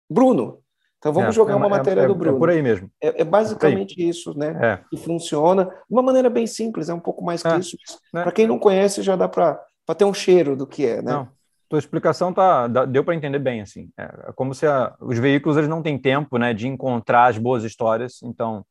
Bruno. 0.09 0.59
Então 0.97 1.13
vamos 1.13 1.29
é, 1.29 1.31
jogar 1.33 1.53
é, 1.53 1.55
uma 1.55 1.69
matéria 1.69 2.01
é, 2.01 2.07
do 2.07 2.15
Bruno. 2.15 2.37
É 2.37 2.39
por 2.39 2.49
aí 2.49 2.61
mesmo. 2.63 2.89
É, 2.99 3.21
é 3.21 3.23
basicamente 3.23 3.95
isso, 3.97 4.35
né? 4.35 4.57
É. 4.59 4.83
Que 4.89 4.97
funciona 4.97 5.65
de 5.65 5.71
uma 5.91 6.01
maneira 6.01 6.31
bem 6.31 6.47
simples, 6.47 6.89
é 6.89 6.93
um 6.93 6.99
pouco 6.99 7.23
mais 7.23 7.43
que 7.43 7.47
é, 7.47 7.59
isso. 7.59 7.77
Né? 8.11 8.23
Para 8.23 8.31
quem 8.31 8.47
não 8.47 8.57
conhece, 8.57 9.03
já 9.03 9.15
dá 9.15 9.29
para 9.29 9.63
ter 9.95 10.05
um 10.05 10.13
cheiro 10.13 10.55
do 10.55 10.65
que 10.65 10.85
é, 10.85 11.03
né? 11.03 11.11
Não. 11.11 11.34
Tua 11.67 11.79
explicação 11.79 12.31
tá, 12.31 12.67
deu 12.67 13.03
para 13.03 13.15
entender 13.15 13.39
bem, 13.39 13.61
assim. 13.61 13.89
É 13.97 14.31
como 14.35 14.53
se 14.53 14.67
a, 14.67 14.95
os 14.99 15.17
veículos 15.17 15.57
eles 15.57 15.69
não 15.69 15.81
têm 15.81 15.97
tempo, 15.97 16.37
né, 16.37 16.53
de 16.53 16.67
encontrar 16.67 17.25
as 17.25 17.37
boas 17.37 17.63
histórias, 17.63 18.21
então 18.21 18.65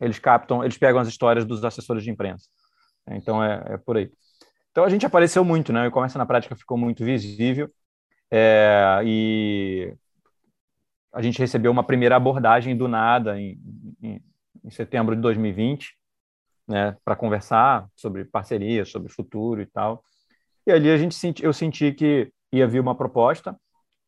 eles 0.00 0.18
captam, 0.18 0.64
eles 0.64 0.78
pegam 0.78 1.00
as 1.00 1.08
histórias 1.08 1.44
dos 1.44 1.62
assessores 1.64 2.02
de 2.02 2.10
imprensa. 2.10 2.46
Então 3.10 3.42
é, 3.44 3.74
é 3.74 3.76
por 3.76 3.96
aí. 3.96 4.10
Então 4.70 4.84
a 4.84 4.88
gente 4.88 5.04
apareceu 5.04 5.44
muito, 5.44 5.72
né? 5.72 5.82
O 5.82 5.86
e-commerce 5.86 6.16
na 6.16 6.26
prática 6.26 6.56
ficou 6.56 6.78
muito 6.78 7.04
visível 7.04 7.70
é, 8.30 9.00
e 9.04 9.94
a 11.12 11.20
gente 11.20 11.38
recebeu 11.38 11.72
uma 11.72 11.84
primeira 11.84 12.16
abordagem 12.16 12.76
do 12.76 12.86
nada 12.86 13.38
em, 13.38 13.60
em, 14.00 14.22
em 14.64 14.70
setembro 14.70 15.16
de 15.16 15.22
2020, 15.22 15.96
né? 16.68 16.96
Para 17.04 17.16
conversar 17.16 17.88
sobre 17.96 18.24
parceria, 18.24 18.84
sobre 18.84 19.12
futuro 19.12 19.60
e 19.60 19.66
tal. 19.66 20.02
E 20.70 20.72
ali 20.72 20.90
a 20.90 20.96
gente 20.96 21.14
senti, 21.14 21.44
eu 21.44 21.52
senti 21.52 21.92
que 21.92 22.32
ia 22.52 22.66
vir 22.66 22.80
uma 22.80 22.94
proposta, 22.94 23.56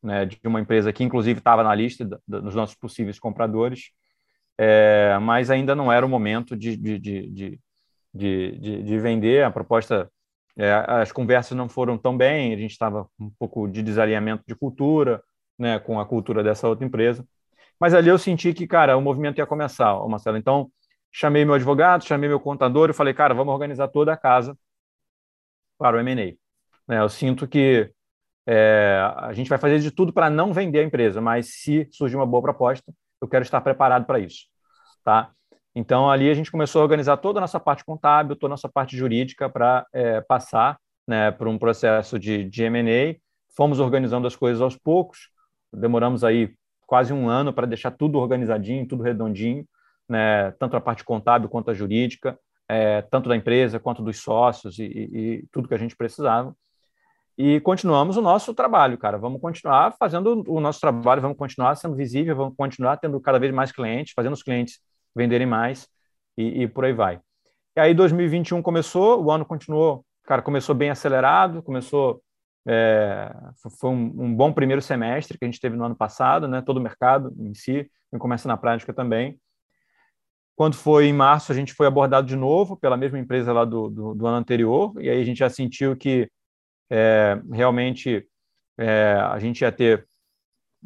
né? 0.03 0.27
De 0.27 0.39
uma 0.47 0.61
empresa 0.61 0.93
que 0.93 1.05
inclusive 1.05 1.39
estava 1.41 1.63
na 1.63 1.75
lista 1.75 2.05
dos 2.27 2.55
nossos 2.55 2.77
possíveis 2.77 3.19
compradores, 3.19 3.91
é, 4.59 5.19
mas 5.21 5.51
ainda 5.51 5.75
não 5.75 5.93
era 5.93 6.05
o 6.07 6.09
momento 6.09 6.57
de, 6.57 6.77
de, 6.77 6.99
de, 6.99 7.61
de, 8.15 8.83
de 8.83 8.99
vender 8.99 9.45
a 9.45 9.51
proposta 9.51 10.11
é, 10.57 10.73
as 10.89 11.13
conversas 11.13 11.57
não 11.57 11.69
foram 11.69 11.97
tão 11.99 12.17
bem, 12.17 12.53
a 12.55 12.57
gente 12.59 12.73
estava 12.73 13.09
um 13.19 13.31
pouco 13.39 13.69
de 13.69 13.83
desalinhamento 13.83 14.45
de 14.47 14.55
cultura, 14.55 15.23
né, 15.59 15.79
com 15.79 15.99
a 16.01 16.07
cultura 16.07 16.43
dessa 16.45 16.69
outra 16.69 16.87
empresa. 16.87 17.27
Mas 17.81 17.95
ali 17.95 18.09
eu 18.11 18.19
senti 18.19 18.55
que, 18.55 18.67
cara, 18.67 18.97
o 18.97 19.03
movimento 19.03 19.39
ia 19.39 19.47
começar, 19.47 19.95
Marcelo. 20.09 20.37
Então, 20.39 20.71
chamei 21.13 21.45
meu 21.45 21.55
advogado, 21.55 22.05
chamei 22.05 22.29
meu 22.29 22.41
contador 22.41 22.91
e 22.91 22.95
falei, 22.95 23.15
cara, 23.15 23.35
vamos 23.35 23.53
organizar 23.55 23.89
toda 23.89 24.13
a 24.13 24.17
casa 24.17 24.57
para 25.79 25.97
o 25.97 26.01
M&A. 26.01 26.42
Né, 26.89 27.01
eu 27.01 27.09
sinto 27.09 27.47
que 27.47 27.91
é, 28.47 28.99
a 29.17 29.33
gente 29.33 29.49
vai 29.49 29.59
fazer 29.59 29.79
de 29.79 29.91
tudo 29.91 30.13
para 30.13 30.29
não 30.29 30.53
vender 30.53 30.81
a 30.81 30.85
empresa, 30.85 31.21
mas 31.21 31.55
se 31.55 31.89
surgir 31.93 32.17
uma 32.17 32.27
boa 32.27 32.43
proposta, 32.43 32.93
eu 33.21 33.29
quero 33.29 33.43
estar 33.43 33.61
preparado 33.61 34.05
para 34.05 34.19
isso, 34.19 34.47
tá? 35.05 35.31
Então, 35.75 36.11
ali 36.11 36.29
a 36.29 36.35
gente 36.35 36.51
começou 36.51 36.81
a 36.81 36.85
organizar 36.85 37.17
toda 37.17 37.39
a 37.39 37.41
nossa 37.41 37.59
parte 37.59 37.85
contábil, 37.85 38.37
toda 38.37 38.51
a 38.51 38.55
nossa 38.57 38.69
parte 38.69 38.97
jurídica 38.97 39.49
para 39.49 39.87
é, 39.93 40.21
passar 40.21 40.79
né, 41.07 41.31
por 41.31 41.49
um 41.49 41.59
processo 41.59 42.19
de, 42.19 42.45
de 42.45 42.65
M&A. 42.65 43.17
Fomos 43.57 43.81
organizando 43.81 44.27
as 44.27 44.37
coisas 44.37 44.61
aos 44.61 44.77
poucos, 44.77 45.31
demoramos 45.73 46.25
aí 46.25 46.55
quase 46.87 47.13
um 47.13 47.29
ano 47.29 47.53
para 47.53 47.67
deixar 47.67 47.91
tudo 47.93 48.19
organizadinho, 48.19 48.87
tudo 48.87 49.03
redondinho, 49.03 49.67
né, 50.09 50.51
tanto 50.53 50.77
a 50.77 50.81
parte 50.81 51.05
contábil 51.05 51.49
quanto 51.49 51.71
a 51.71 51.75
jurídica, 51.75 52.39
é, 52.69 53.03
tanto 53.03 53.29
da 53.29 53.37
empresa 53.37 53.81
quanto 53.81 54.03
dos 54.03 54.19
sócios 54.19 54.79
e, 54.79 54.85
e, 54.85 55.19
e 55.19 55.47
tudo 55.51 55.69
que 55.69 55.75
a 55.75 55.79
gente 55.79 55.97
precisava. 55.97 56.55
E 57.37 57.61
continuamos 57.61 58.17
o 58.17 58.23
nosso 58.23 58.53
trabalho, 58.55 58.99
cara. 58.99 59.17
Vamos 59.17 59.41
continuar 59.41 59.95
fazendo 59.99 60.45
o 60.47 60.61
nosso 60.61 60.81
trabalho, 60.81 61.23
vamos 61.23 61.37
continuar 61.37 61.75
sendo 61.77 61.95
visível, 61.97 62.37
vamos 62.37 62.55
continuar 62.57 62.99
tendo 62.99 63.19
cada 63.21 63.39
vez 63.39 63.53
mais 63.53 63.73
clientes, 63.73 64.13
fazendo 64.15 64.35
os 64.35 64.43
clientes 64.43 64.81
venderem 65.15 65.47
mais 65.47 65.89
e, 66.37 66.63
e 66.63 66.69
por 66.69 66.85
aí 66.85 66.93
vai. 66.93 67.21
E 67.77 67.81
aí 67.81 67.95
2021 67.95 68.61
começou, 68.63 69.23
o 69.23 69.31
ano 69.31 69.47
continuou, 69.47 70.05
cara, 70.25 70.43
começou 70.43 70.75
bem 70.75 70.91
acelerado, 70.91 71.63
começou 71.63 72.23
é, 72.67 73.35
foi 73.81 73.91
um, 73.91 74.13
um, 74.25 74.35
bom 74.35 74.53
primeiro 74.53 74.81
semestre 74.81 75.37
que 75.37 75.45
a 75.45 75.49
gente 75.49 75.61
teve 75.61 75.77
no 75.77 75.85
ano 75.85 75.97
passado, 75.97 76.47
né? 76.47 76.63
Todo 76.63 76.77
o 76.77 76.81
mercado 76.81 77.35
em 77.39 77.55
si, 77.55 77.91
em 78.13 78.19
começa 78.19 78.47
na 78.47 78.57
prática 78.57 78.93
também. 78.93 79.41
Quando 80.55 80.77
foi 80.77 81.07
em 81.07 81.13
março, 81.13 81.51
a 81.51 81.55
gente 81.55 81.73
foi 81.73 81.87
abordado 81.87 82.27
de 82.27 82.37
novo 82.37 82.77
pela 82.77 82.97
mesma 82.97 83.19
empresa 83.19 83.53
lá 83.53 83.65
do, 83.65 83.89
do, 83.89 84.15
do 84.15 84.27
ano 84.27 84.37
anterior, 84.37 84.93
e 85.01 85.09
aí 85.09 85.21
a 85.21 85.25
gente 85.25 85.39
já 85.39 85.49
sentiu 85.49 85.97
que 85.97 86.31
é, 86.93 87.41
realmente 87.51 88.29
é, 88.79 89.15
a 89.15 89.39
gente 89.39 89.63
ia 89.63 89.73
ter 89.73 90.07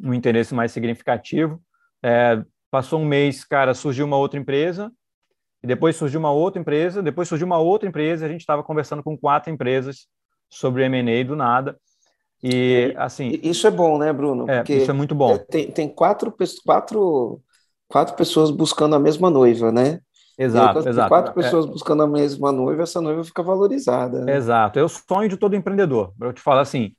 um 0.00 0.14
interesse 0.14 0.54
mais 0.54 0.70
significativo. 0.70 1.60
É, 2.02 2.40
Passou 2.70 3.00
um 3.00 3.06
mês, 3.06 3.44
cara, 3.44 3.72
surgiu 3.74 4.04
uma 4.04 4.16
outra 4.18 4.38
empresa, 4.38 4.92
e 5.62 5.66
depois 5.66 5.96
surgiu 5.96 6.20
uma 6.20 6.30
outra 6.30 6.60
empresa, 6.60 7.02
depois 7.02 7.28
surgiu 7.28 7.46
uma 7.46 7.58
outra 7.58 7.88
empresa, 7.88 8.26
a 8.26 8.28
gente 8.28 8.40
estava 8.40 8.62
conversando 8.62 9.02
com 9.02 9.16
quatro 9.16 9.52
empresas 9.52 10.06
sobre 10.50 10.84
M&A 10.84 11.24
do 11.24 11.36
nada. 11.36 11.78
E 12.42 12.92
assim, 12.96 13.40
isso 13.42 13.66
é 13.66 13.70
bom, 13.70 13.96
né, 13.96 14.12
Bruno? 14.12 14.50
É, 14.50 14.62
isso 14.68 14.90
é 14.90 14.94
muito 14.94 15.14
bom. 15.14 15.32
É, 15.32 15.38
tem, 15.38 15.70
tem 15.70 15.88
quatro, 15.88 16.34
quatro, 16.64 17.40
quatro 17.88 18.14
pessoas 18.14 18.50
buscando 18.50 18.94
a 18.94 19.00
mesma 19.00 19.30
noiva, 19.30 19.72
né? 19.72 20.00
Exato, 20.38 20.82
tem 20.82 20.90
exato. 20.90 21.08
Quatro 21.08 21.34
pessoas 21.34 21.66
é. 21.66 21.68
buscando 21.68 22.02
a 22.02 22.06
mesma 22.06 22.52
noiva, 22.52 22.82
essa 22.82 23.00
noiva 23.00 23.24
fica 23.24 23.42
valorizada. 23.42 24.24
Né? 24.24 24.36
Exato. 24.36 24.78
É 24.78 24.82
o 24.82 24.88
sonho 24.88 25.28
de 25.28 25.36
todo 25.36 25.56
empreendedor. 25.56 26.12
Eu 26.20 26.32
te 26.32 26.40
falo 26.42 26.60
assim, 26.60 26.94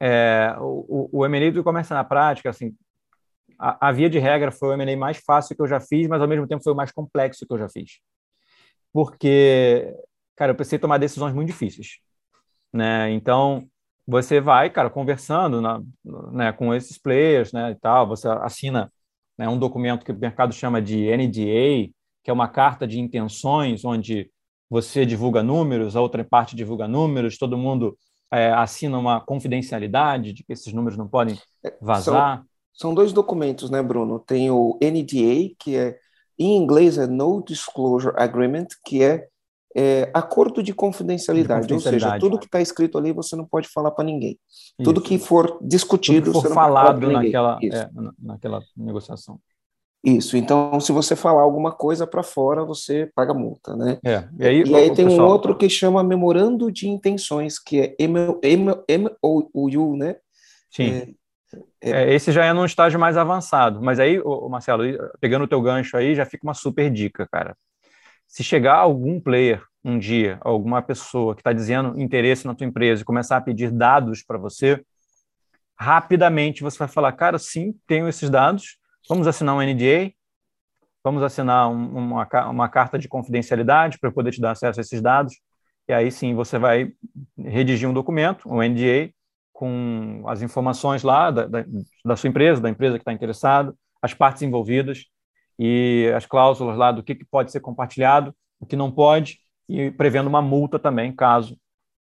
é, 0.00 0.54
o, 0.58 1.08
o 1.12 1.26
M&A 1.26 1.50
do 1.50 1.60
e-commerce 1.60 1.92
na 1.92 2.04
prática, 2.04 2.50
assim, 2.50 2.74
a, 3.58 3.88
a 3.88 3.92
via 3.92 4.10
de 4.10 4.18
regra 4.18 4.50
foi 4.50 4.68
o 4.68 4.72
M&A 4.72 4.96
mais 4.96 5.18
fácil 5.24 5.56
que 5.56 5.62
eu 5.62 5.66
já 5.66 5.80
fiz, 5.80 6.06
mas 6.06 6.20
ao 6.20 6.28
mesmo 6.28 6.46
tempo 6.46 6.62
foi 6.62 6.72
o 6.72 6.76
mais 6.76 6.92
complexo 6.92 7.46
que 7.46 7.52
eu 7.54 7.58
já 7.58 7.68
fiz. 7.68 8.00
Porque, 8.92 9.94
cara, 10.36 10.52
eu 10.52 10.56
precisei 10.56 10.78
tomar 10.78 10.98
decisões 10.98 11.34
muito 11.34 11.48
difíceis. 11.48 11.98
Né? 12.72 13.10
Então, 13.12 13.66
você 14.06 14.40
vai, 14.40 14.68
cara, 14.68 14.90
conversando 14.90 15.60
na, 15.60 15.80
né, 16.32 16.52
com 16.52 16.74
esses 16.74 16.98
players 16.98 17.52
né, 17.52 17.70
e 17.70 17.74
tal, 17.76 18.06
você 18.06 18.28
assina 18.28 18.92
né, 19.38 19.48
um 19.48 19.58
documento 19.58 20.04
que 20.04 20.12
o 20.12 20.18
mercado 20.18 20.52
chama 20.52 20.82
de 20.82 21.06
NDA, 21.16 21.90
que 22.22 22.30
é 22.30 22.32
uma 22.32 22.48
carta 22.48 22.86
de 22.86 23.00
intenções, 23.00 23.84
onde 23.84 24.30
você 24.70 25.04
divulga 25.04 25.42
números, 25.42 25.96
a 25.96 26.00
outra 26.00 26.24
parte 26.24 26.56
divulga 26.56 26.88
números, 26.88 27.36
todo 27.36 27.58
mundo 27.58 27.96
é, 28.32 28.50
assina 28.52 28.98
uma 28.98 29.20
confidencialidade 29.20 30.32
de 30.32 30.42
que 30.42 30.52
esses 30.52 30.72
números 30.72 30.96
não 30.96 31.06
podem 31.06 31.38
é, 31.64 31.76
vazar. 31.80 32.42
São 32.72 32.94
dois 32.94 33.12
documentos, 33.12 33.68
né, 33.68 33.82
Bruno? 33.82 34.18
Tem 34.18 34.50
o 34.50 34.78
NDA, 34.82 35.54
que 35.58 35.76
é, 35.76 35.98
em 36.38 36.56
inglês 36.56 36.96
é 36.96 37.06
No 37.06 37.44
Disclosure 37.44 38.14
Agreement, 38.16 38.68
que 38.86 39.02
é, 39.02 39.28
é 39.76 40.10
acordo 40.14 40.62
de 40.62 40.72
confidencialidade, 40.72 41.66
de 41.66 41.74
confidencialidade, 41.74 42.14
ou 42.14 42.20
seja, 42.20 42.20
tudo 42.20 42.38
que 42.38 42.46
está 42.46 42.60
escrito 42.60 42.96
ali 42.96 43.12
você 43.12 43.36
não 43.36 43.44
pode 43.44 43.68
falar 43.68 43.90
para 43.90 44.04
ninguém. 44.04 44.38
Isso. 44.48 44.74
Tudo 44.82 45.02
que 45.02 45.18
for 45.18 45.58
discutido, 45.60 46.32
tudo 46.32 46.36
que 46.36 46.40
for 46.40 46.48
você 46.48 46.54
falado 46.54 47.10
naquela, 47.10 47.58
é, 47.62 47.90
naquela 48.18 48.62
negociação. 48.74 49.38
Isso, 50.04 50.36
então 50.36 50.80
se 50.80 50.90
você 50.90 51.14
falar 51.14 51.42
alguma 51.42 51.70
coisa 51.70 52.06
para 52.06 52.24
fora, 52.24 52.64
você 52.64 53.08
paga 53.14 53.32
multa, 53.32 53.76
né? 53.76 53.98
É. 54.04 54.28
E 54.36 54.46
aí, 54.46 54.62
e 54.64 54.74
aí 54.74 54.92
tem 54.92 55.06
pessoal... 55.06 55.28
um 55.28 55.30
outro 55.30 55.56
que 55.56 55.68
chama 55.70 56.02
Memorando 56.02 56.72
de 56.72 56.88
Intenções, 56.88 57.58
que 57.58 57.80
é 57.80 58.08
MOU, 58.08 59.96
né? 59.96 60.16
Sim. 60.70 61.14
É, 61.80 61.90
é, 61.90 62.14
esse 62.14 62.32
já 62.32 62.44
é 62.44 62.52
num 62.52 62.64
estágio 62.64 62.98
mais 62.98 63.16
avançado. 63.16 63.80
Mas 63.80 64.00
aí, 64.00 64.18
ô, 64.20 64.48
Marcelo, 64.48 64.82
pegando 65.20 65.44
o 65.44 65.48
teu 65.48 65.60
gancho 65.60 65.96
aí, 65.96 66.14
já 66.14 66.24
fica 66.24 66.46
uma 66.46 66.54
super 66.54 66.90
dica, 66.90 67.28
cara. 67.30 67.56
Se 68.26 68.42
chegar 68.42 68.76
algum 68.76 69.20
player 69.20 69.62
um 69.84 69.98
dia, 69.98 70.38
alguma 70.40 70.80
pessoa 70.80 71.34
que 71.34 71.40
está 71.40 71.52
dizendo 71.52 72.00
interesse 72.00 72.46
na 72.46 72.54
tua 72.54 72.66
empresa 72.66 73.02
e 73.02 73.04
começar 73.04 73.36
a 73.36 73.40
pedir 73.40 73.70
dados 73.70 74.22
para 74.22 74.38
você, 74.38 74.82
rapidamente 75.76 76.62
você 76.62 76.78
vai 76.78 76.88
falar, 76.88 77.12
cara, 77.12 77.38
sim, 77.38 77.74
tenho 77.86 78.08
esses 78.08 78.30
dados, 78.30 78.78
vamos 79.08 79.26
assinar 79.26 79.54
um 79.54 79.62
NDA, 79.62 80.12
vamos 81.02 81.22
assinar 81.22 81.68
um, 81.68 81.96
uma, 81.96 82.28
uma 82.50 82.68
carta 82.68 82.98
de 82.98 83.08
confidencialidade 83.08 83.98
para 83.98 84.12
poder 84.12 84.32
te 84.32 84.40
dar 84.40 84.52
acesso 84.52 84.80
a 84.80 84.82
esses 84.82 85.00
dados, 85.00 85.34
e 85.88 85.92
aí 85.92 86.10
sim 86.10 86.34
você 86.34 86.58
vai 86.58 86.92
redigir 87.38 87.88
um 87.88 87.92
documento, 87.92 88.48
um 88.48 88.62
NDA, 88.62 89.12
com 89.52 90.24
as 90.26 90.42
informações 90.42 91.02
lá 91.02 91.30
da, 91.30 91.46
da, 91.46 91.64
da 92.04 92.16
sua 92.16 92.28
empresa, 92.28 92.60
da 92.60 92.70
empresa 92.70 92.96
que 92.98 93.02
está 93.02 93.12
interessada, 93.12 93.74
as 94.00 94.14
partes 94.14 94.42
envolvidas 94.42 95.04
e 95.58 96.10
as 96.16 96.26
cláusulas 96.26 96.76
lá 96.76 96.90
do 96.90 97.02
que, 97.02 97.14
que 97.14 97.24
pode 97.24 97.52
ser 97.52 97.60
compartilhado, 97.60 98.34
o 98.58 98.66
que 98.66 98.74
não 98.74 98.90
pode, 98.90 99.38
e 99.68 99.90
prevendo 99.90 100.26
uma 100.26 100.42
multa 100.42 100.78
também, 100.78 101.14
caso 101.14 101.56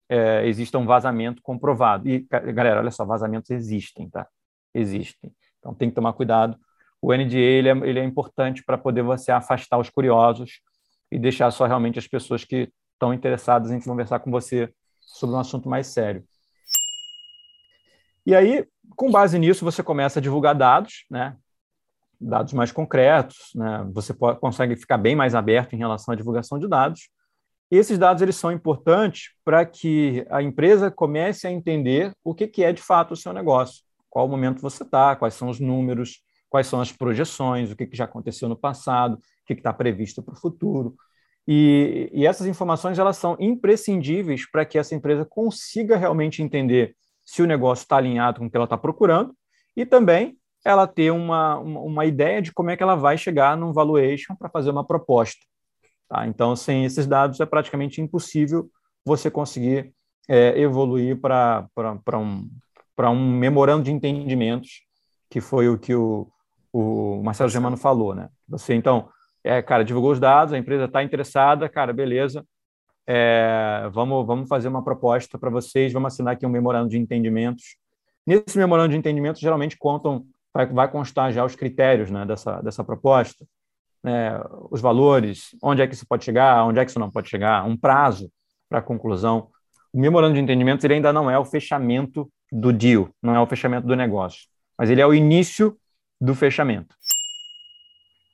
é, 0.08 0.46
exista 0.48 0.78
um 0.78 0.86
vazamento 0.86 1.42
comprovado. 1.42 2.10
E, 2.10 2.20
galera, 2.54 2.80
olha 2.80 2.92
só, 2.92 3.06
vazamentos 3.06 3.50
existem, 3.52 4.10
tá? 4.10 4.28
Existem. 4.74 5.32
Então 5.60 5.74
tem 5.74 5.90
que 5.90 5.96
tomar 5.96 6.14
cuidado. 6.14 6.58
O 7.02 7.14
NDA 7.14 7.38
ele 7.38 7.70
é, 7.70 7.72
ele 7.72 8.00
é 8.00 8.04
importante 8.04 8.64
para 8.64 8.78
poder 8.78 9.04
você 9.04 9.32
afastar 9.32 9.78
os 9.78 9.90
curiosos 9.90 10.62
e 11.12 11.18
deixar 11.18 11.50
só 11.52 11.66
realmente 11.66 11.98
as 11.98 12.08
pessoas 12.08 12.44
que 12.44 12.72
estão 12.94 13.14
interessadas 13.14 13.72
em 13.72 13.80
conversar 13.80 14.20
com 14.20 14.30
você 14.30 14.72
sobre 15.00 15.36
um 15.36 15.40
assunto 15.40 15.70
mais 15.70 15.88
sério. 15.88 16.24
E 18.26 18.36
aí, 18.36 18.68
com 18.96 19.10
base 19.10 19.40
nisso, 19.40 19.66
você 19.66 19.82
começa 19.82 20.20
a 20.20 20.22
divulgar 20.22 20.54
dados, 20.54 21.06
né? 21.10 21.36
dados 22.20 22.54
mais 22.54 22.72
concretos, 22.72 23.52
né? 23.56 23.88
você 23.94 24.14
pode, 24.14 24.40
consegue 24.40 24.76
ficar 24.76 24.98
bem 24.98 25.16
mais 25.16 25.34
aberto 25.34 25.74
em 25.74 25.78
relação 25.78 26.14
à 26.14 26.18
divulgação 26.18 26.60
de 26.60 26.68
dados. 26.68 27.10
E 27.72 27.78
esses 27.78 27.98
dados 27.98 28.22
eles 28.22 28.36
são 28.36 28.52
importantes 28.52 29.32
para 29.46 29.66
que 29.66 30.26
a 30.30 30.42
empresa 30.42 30.92
comece 30.92 31.48
a 31.48 31.52
entender 31.52 32.14
o 32.24 32.34
que, 32.34 32.48
que 32.48 32.64
é 32.64 32.74
de 32.74 32.82
fato 32.82 33.14
o 33.14 33.18
seu 33.18 33.32
negócio, 33.32 33.84
qual 34.10 34.28
momento 34.28 34.62
você 34.62 34.84
está, 34.84 35.16
quais 35.16 35.36
são 35.36 35.50
os 35.50 35.60
números, 35.60 36.22
quais 36.50 36.68
são 36.68 36.82
as 36.82 36.92
projeções, 36.92 37.72
o 37.72 37.76
que, 37.76 37.86
que 37.86 37.96
já 37.96 38.06
aconteceu 38.06 38.50
no 38.50 38.56
passado, 38.56 39.16
o 39.16 39.20
que 39.46 39.54
está 39.54 39.72
previsto 39.72 40.22
para 40.24 40.34
o 40.34 40.38
futuro. 40.38 40.96
E, 41.48 42.10
e, 42.14 42.26
essas 42.28 42.48
informações 42.48 43.00
elas 43.00 43.18
são 43.18 43.36
imprescindíveis 43.40 44.50
para 44.50 44.66
que 44.66 44.78
essa 44.78 44.94
empresa 44.94 45.26
consiga 45.26 45.98
realmente 45.98 46.44
entender 46.44 46.96
se 47.26 47.42
o 47.42 47.48
negócio 47.48 47.84
está 47.84 47.98
alinhado 47.98 48.40
com 48.40 48.46
o 48.46 48.50
que 48.50 48.58
ela 48.58 48.66
está 48.66 48.78
procurando 48.78 49.36
e 49.76 49.86
também 49.86 50.38
ela 50.64 50.86
ter 50.86 51.12
uma, 51.12 51.58
uma, 51.58 51.80
uma, 51.80 52.06
ideia 52.06 52.42
de 52.42 52.52
como 52.52 52.70
é 52.70 52.78
que 52.78 52.84
ela 52.84 52.96
vai 52.96 53.18
chegar 53.18 53.56
num 53.56 53.72
valuation 53.72 54.36
para 54.36 54.50
fazer 54.50 54.70
uma 54.70 54.86
proposta. 54.86 55.40
Tá? 56.08 56.28
Então, 56.28 56.56
sem 56.56 56.86
esses 56.86 57.08
dados, 57.08 57.40
é 57.40 57.46
praticamente 57.46 58.02
impossível 58.02 58.70
você 59.06 59.32
conseguir 59.32 59.94
é, 60.28 60.60
evoluir 60.60 61.20
para 61.20 61.68
um, 62.16 62.50
um 63.00 63.38
memorando 63.38 63.84
de 63.84 63.92
entendimentos, 63.92 64.82
que 65.30 65.40
foi 65.40 65.70
o 65.70 65.78
que 65.78 65.96
o, 65.96 66.30
o 66.72 67.22
Marcelo 67.24 67.50
Germano 67.50 67.78
falou. 67.78 68.14
Né? 68.14 68.30
Você, 68.48 68.74
então, 68.74 69.10
é, 69.44 69.62
cara, 69.62 69.84
divulgou 69.84 70.12
os 70.12 70.20
dados, 70.20 70.54
a 70.54 70.58
empresa 70.58 70.86
está 70.86 71.04
interessada, 71.04 71.68
cara, 71.70 71.94
beleza, 71.94 72.46
é, 73.08 73.90
vamos, 73.92 74.26
vamos 74.26 74.48
fazer 74.48 74.68
uma 74.68 74.84
proposta 74.84 75.38
para 75.38 75.50
vocês, 75.50 75.92
vamos 75.92 76.14
assinar 76.14 76.34
aqui 76.34 76.46
um 76.46 76.50
memorando 76.50 76.90
de 76.90 76.98
entendimentos. 76.98 77.78
Nesse 78.26 78.58
memorando 78.58 78.90
de 78.90 78.98
entendimentos, 78.98 79.42
geralmente 79.42 79.78
contam 79.78 80.26
vai, 80.54 80.66
vai 80.66 80.92
constar 80.92 81.32
já 81.32 81.44
os 81.44 81.56
critérios 81.56 82.12
né, 82.12 82.26
dessa, 82.26 82.62
dessa 82.62 82.84
proposta, 82.84 83.46
né, 84.04 84.40
os 84.70 84.82
valores, 84.82 85.56
onde 85.62 85.82
é 85.82 85.88
que 85.88 85.94
isso 85.94 86.06
pode 86.08 86.24
chegar, 86.24 86.64
onde 86.66 86.80
é 86.80 86.86
que 86.86 86.92
isso 86.92 87.00
não 87.00 87.12
pode 87.12 87.30
chegar, 87.30 87.66
um 87.66 87.78
prazo 87.78 88.32
para 88.70 88.82
conclusão. 88.82 89.50
O 89.94 90.00
memorando 90.00 90.36
de 90.36 90.42
entendimento 90.42 90.86
ele 90.86 90.96
ainda 90.96 91.12
não 91.12 91.30
é 91.30 91.38
o 91.38 91.46
fechamento 91.46 92.32
do 92.52 92.72
deal, 92.72 93.10
não 93.22 93.36
é 93.36 93.40
o 93.40 93.48
fechamento 93.48 93.88
do 93.88 93.96
negócio, 93.96 94.48
mas 94.78 94.90
ele 94.90 95.02
é 95.02 95.08
o 95.08 95.14
início 95.14 95.78
do 96.20 96.36
fechamento. 96.36 96.96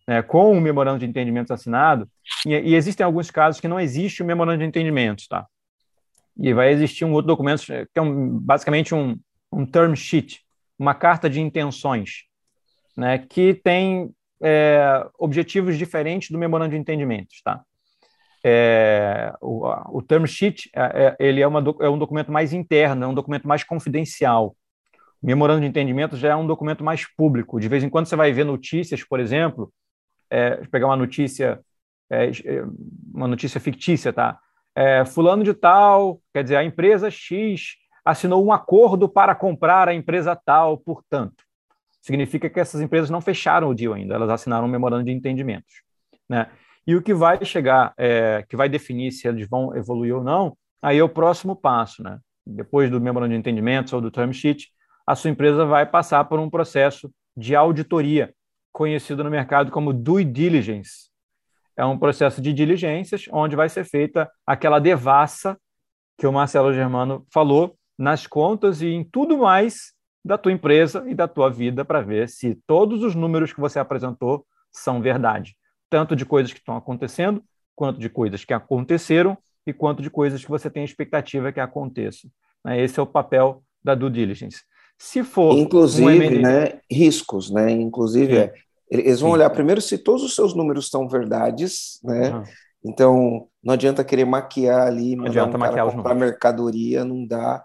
É, 0.07 0.21
com 0.21 0.51
o 0.51 0.61
memorando 0.61 0.99
de 0.99 1.05
entendimentos 1.05 1.51
assinado, 1.51 2.07
e, 2.45 2.53
e, 2.53 2.75
existem 2.75 3.03
alguns 3.03 3.31
casos 3.31 3.59
que 3.59 3.67
não 3.67 3.79
existe 3.79 4.21
o 4.21 4.25
memorando 4.25 4.59
de 4.59 4.65
entendimentos, 4.65 5.27
tá? 5.27 5.47
E 6.38 6.53
vai 6.53 6.71
existir 6.71 7.05
um 7.05 7.13
outro 7.13 7.27
documento, 7.27 7.65
que 7.65 7.97
é 7.99 8.01
um, 8.01 8.38
basicamente 8.39 8.93
um, 8.93 9.17
um 9.51 9.65
term 9.65 9.95
sheet, 9.95 10.41
uma 10.77 10.93
carta 10.93 11.29
de 11.29 11.41
intenções, 11.41 12.25
né, 12.95 13.17
que 13.17 13.53
tem 13.53 14.11
é, 14.41 15.05
objetivos 15.17 15.77
diferentes 15.77 16.29
do 16.29 16.38
memorando 16.38 16.71
de 16.71 16.77
entendimentos, 16.77 17.41
tá? 17.41 17.63
É, 18.47 19.33
o, 19.41 19.67
o, 19.97 20.01
term 20.03 20.25
sheet 20.27 20.69
é, 20.75 21.15
é 21.19 21.27
ele 21.27 21.41
é, 21.41 21.47
uma, 21.47 21.63
é, 21.81 21.89
um 21.89 21.97
documento 21.97 22.31
mais 22.31 22.53
interno, 22.53 23.03
é 23.03 23.07
um 23.07 23.13
documento 23.13 23.47
mais 23.47 23.63
confidencial. 23.63 24.55
Memorando 25.22 25.61
de 25.61 25.68
entendimento 25.68 26.16
já 26.18 26.30
é 26.30 26.36
um 26.36 26.45
documento 26.45 26.84
mais 26.84 27.05
público. 27.16 27.59
De 27.59 27.68
vez 27.68 27.84
em 27.84 27.89
quando 27.89 28.05
você 28.05 28.16
vai 28.16 28.32
ver 28.32 28.43
notícias, 28.43 29.03
por 29.03 29.20
exemplo, 29.20 29.72
é, 30.30 30.57
pegar 30.68 30.88
uma 30.88 30.95
notícia, 30.95 31.59
é, 32.09 32.32
uma 33.13 33.28
notícia 33.28 33.59
fictícia, 33.59 34.13
tá? 34.13 34.39
fulano 35.07 35.41
de 35.41 35.53
tal, 35.53 36.20
quer 36.34 36.43
dizer, 36.43 36.57
a 36.57 36.63
empresa 36.63 37.09
X 37.09 37.78
assinou 38.05 38.45
um 38.45 38.51
acordo 38.51 39.09
para 39.09 39.34
comprar 39.34 39.89
a 39.89 39.93
empresa 39.93 40.36
tal, 40.36 40.78
portanto. 40.78 41.43
Significa 41.99 42.47
que 42.47 42.59
essas 42.59 42.80
empresas 42.82 43.09
não 43.09 43.20
fecharam 43.20 43.70
o 43.70 43.74
deal 43.74 43.93
ainda, 43.93 44.13
elas 44.13 44.30
assinaram 44.30 44.68
um 44.68 44.70
memorando 44.70 45.05
de 45.05 45.11
entendimentos. 45.11 45.82
Né? 46.30 46.47
E 46.86 46.95
o 46.95 47.01
que 47.01 47.16
vai 47.16 47.43
chegar, 47.43 47.95
é, 47.97 48.45
que 48.47 48.55
vai 48.55 48.70
definir 48.70 49.11
se 49.11 49.28
eles 49.28 49.49
vão 49.49 49.76
evoluir 49.76 50.16
ou 50.16 50.24
não, 50.24 50.55
aí 50.80 50.99
é 50.99 51.03
o 51.03 51.09
próximo 51.09 51.55
passo. 51.55 52.03
Né? 52.03 52.20
Depois 52.45 52.91
do 52.91 53.01
memorando 53.01 53.34
de 53.34 53.39
entendimentos 53.39 53.91
ou 53.91 53.99
do 53.99 54.11
term 54.11 54.32
sheet, 54.32 54.72
a 55.06 55.16
sua 55.16 55.30
empresa 55.30 55.66
vai 55.66 55.86
passar 55.86 56.24
por 56.26 56.39
um 56.39 56.49
processo 56.49 57.12
de 57.36 57.56
auditoria, 57.56 58.34
conhecido 58.72 59.24
no 59.24 59.30
mercado 59.30 59.72
como 59.72 59.93
due 59.93 60.24
diligence. 60.24 61.10
É 61.78 61.86
um 61.86 61.97
processo 61.97 62.41
de 62.41 62.53
diligências 62.53 63.26
onde 63.32 63.56
vai 63.56 63.70
ser 63.70 63.84
feita 63.84 64.32
aquela 64.45 64.80
devassa 64.80 65.58
que 66.18 66.26
o 66.26 66.32
Marcelo 66.32 66.74
Germano 66.74 67.26
falou, 67.32 67.78
nas 67.97 68.28
contas 68.28 68.82
e 68.82 68.88
em 68.88 69.03
tudo 69.03 69.38
mais 69.38 69.93
da 70.24 70.38
tua 70.38 70.51
empresa 70.51 71.03
e 71.08 71.14
da 71.14 71.28
tua 71.28 71.49
vida 71.49 71.86
para 71.86 72.01
ver 72.01 72.28
se 72.28 72.56
todos 72.66 73.03
os 73.03 73.16
números 73.16 73.53
que 73.53 73.60
você 73.60 73.80
apresentou 73.80 74.45
são 74.72 75.01
verdade, 75.01 75.56
tanto 75.89 76.16
de 76.16 76.26
coisas 76.26 76.51
que 76.51 76.60
estão 76.60 76.76
acontecendo, 76.76 77.43
quanto 77.76 77.99
de 77.99 78.10
coisas 78.10 78.43
que 78.43 78.53
aconteceram 78.53 79.38
e 79.68 79.74
quanto 79.74 80.01
de 80.01 80.10
coisas 80.10 80.43
que 80.43 80.49
você 80.49 80.70
tem 80.70 80.84
expectativa 80.84 81.51
que 81.51 81.60
aconteçam. 81.60 82.30
Né? 82.64 82.82
Esse 82.82 82.99
é 82.99 83.03
o 83.03 83.08
papel 83.08 83.64
da 83.84 83.93
due 83.93 84.10
diligence. 84.10 84.64
Se 84.97 85.23
for 85.23 85.57
inclusive, 85.57 86.37
um 86.37 86.41
né, 86.41 86.79
riscos, 86.91 87.49
né? 87.51 87.71
Inclusive, 87.71 88.37
é, 88.37 88.53
eles 88.89 89.19
vão 89.19 89.31
Sim. 89.31 89.35
olhar 89.35 89.49
primeiro 89.49 89.81
se 89.81 89.97
todos 89.97 90.23
os 90.23 90.35
seus 90.35 90.53
números 90.53 90.89
são 90.89 91.07
verdades, 91.07 91.99
né? 92.03 92.29
Uhum. 92.29 92.43
Então, 92.85 93.47
não 93.63 93.73
adianta 93.73 94.03
querer 94.03 94.25
maquiar 94.25 94.87
ali, 94.87 95.15
não 95.15 95.25
adianta 95.25 95.57
um 95.57 95.59
maquiar 95.59 95.91
comprar 95.91 96.13
mercadoria, 96.13 97.03
não 97.03 97.25
dá 97.25 97.63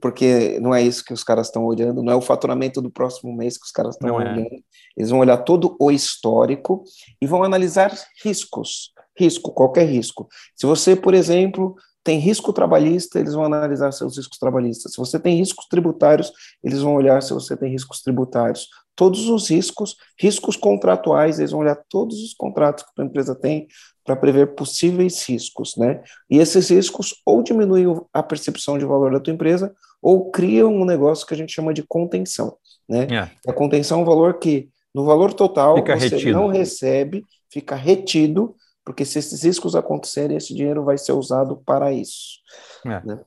porque 0.00 0.58
não 0.60 0.74
é 0.74 0.82
isso 0.82 1.04
que 1.04 1.12
os 1.12 1.24
caras 1.24 1.46
estão 1.46 1.64
olhando, 1.64 2.02
não 2.02 2.12
é 2.12 2.16
o 2.16 2.20
faturamento 2.20 2.82
do 2.82 2.90
próximo 2.90 3.34
mês 3.34 3.56
que 3.56 3.64
os 3.64 3.72
caras 3.72 3.94
estão 3.94 4.10
é. 4.10 4.12
olhando. 4.12 4.40
É. 4.40 4.58
Eles 4.96 5.10
vão 5.10 5.20
olhar 5.20 5.38
todo 5.38 5.76
o 5.80 5.90
histórico 5.90 6.84
e 7.20 7.26
vão 7.26 7.42
analisar 7.42 7.96
riscos, 8.22 8.92
risco, 9.18 9.52
qualquer 9.52 9.86
risco. 9.86 10.28
Se 10.54 10.66
você, 10.66 10.94
por 10.94 11.14
exemplo, 11.14 11.74
tem 12.02 12.18
risco 12.18 12.52
trabalhista, 12.52 13.18
eles 13.18 13.34
vão 13.34 13.44
analisar 13.44 13.92
seus 13.92 14.16
riscos 14.16 14.38
trabalhistas. 14.38 14.92
Se 14.92 14.98
você 14.98 15.18
tem 15.18 15.36
riscos 15.36 15.66
tributários, 15.66 16.32
eles 16.64 16.80
vão 16.80 16.94
olhar 16.94 17.22
se 17.22 17.32
você 17.32 17.56
tem 17.56 17.70
riscos 17.70 18.00
tributários. 18.00 18.68
Todos 18.96 19.28
os 19.28 19.48
riscos, 19.48 19.96
riscos 20.18 20.56
contratuais, 20.56 21.38
eles 21.38 21.50
vão 21.50 21.60
olhar 21.60 21.78
todos 21.88 22.22
os 22.22 22.34
contratos 22.34 22.84
que 22.84 23.02
a 23.02 23.04
empresa 23.04 23.34
tem 23.34 23.66
para 24.04 24.16
prever 24.16 24.54
possíveis 24.54 25.22
riscos, 25.28 25.76
né? 25.76 26.02
E 26.28 26.38
esses 26.38 26.68
riscos 26.70 27.14
ou 27.24 27.42
diminuem 27.42 27.86
a 28.12 28.22
percepção 28.22 28.78
de 28.78 28.84
valor 28.84 29.12
da 29.12 29.20
tua 29.20 29.32
empresa 29.32 29.74
ou 30.02 30.30
criam 30.30 30.74
um 30.74 30.84
negócio 30.84 31.26
que 31.26 31.34
a 31.34 31.36
gente 31.36 31.52
chama 31.52 31.72
de 31.72 31.82
contenção, 31.82 32.56
né? 32.88 33.06
É. 33.10 33.50
A 33.50 33.52
contenção 33.52 34.00
é 34.00 34.02
um 34.02 34.06
valor 34.06 34.38
que 34.38 34.68
no 34.94 35.04
valor 35.04 35.32
total 35.32 35.76
fica 35.76 35.98
você 35.98 36.08
retido. 36.08 36.32
não 36.32 36.48
recebe, 36.48 37.24
fica 37.50 37.76
retido, 37.76 38.54
porque 38.90 39.04
se 39.04 39.20
esses 39.20 39.44
riscos 39.44 39.76
acontecerem, 39.76 40.36
esse 40.36 40.52
dinheiro 40.52 40.84
vai 40.84 40.98
ser 40.98 41.12
usado 41.12 41.56
para 41.58 41.92
isso. 41.92 42.40
É. 42.84 43.00
Né? 43.06 43.20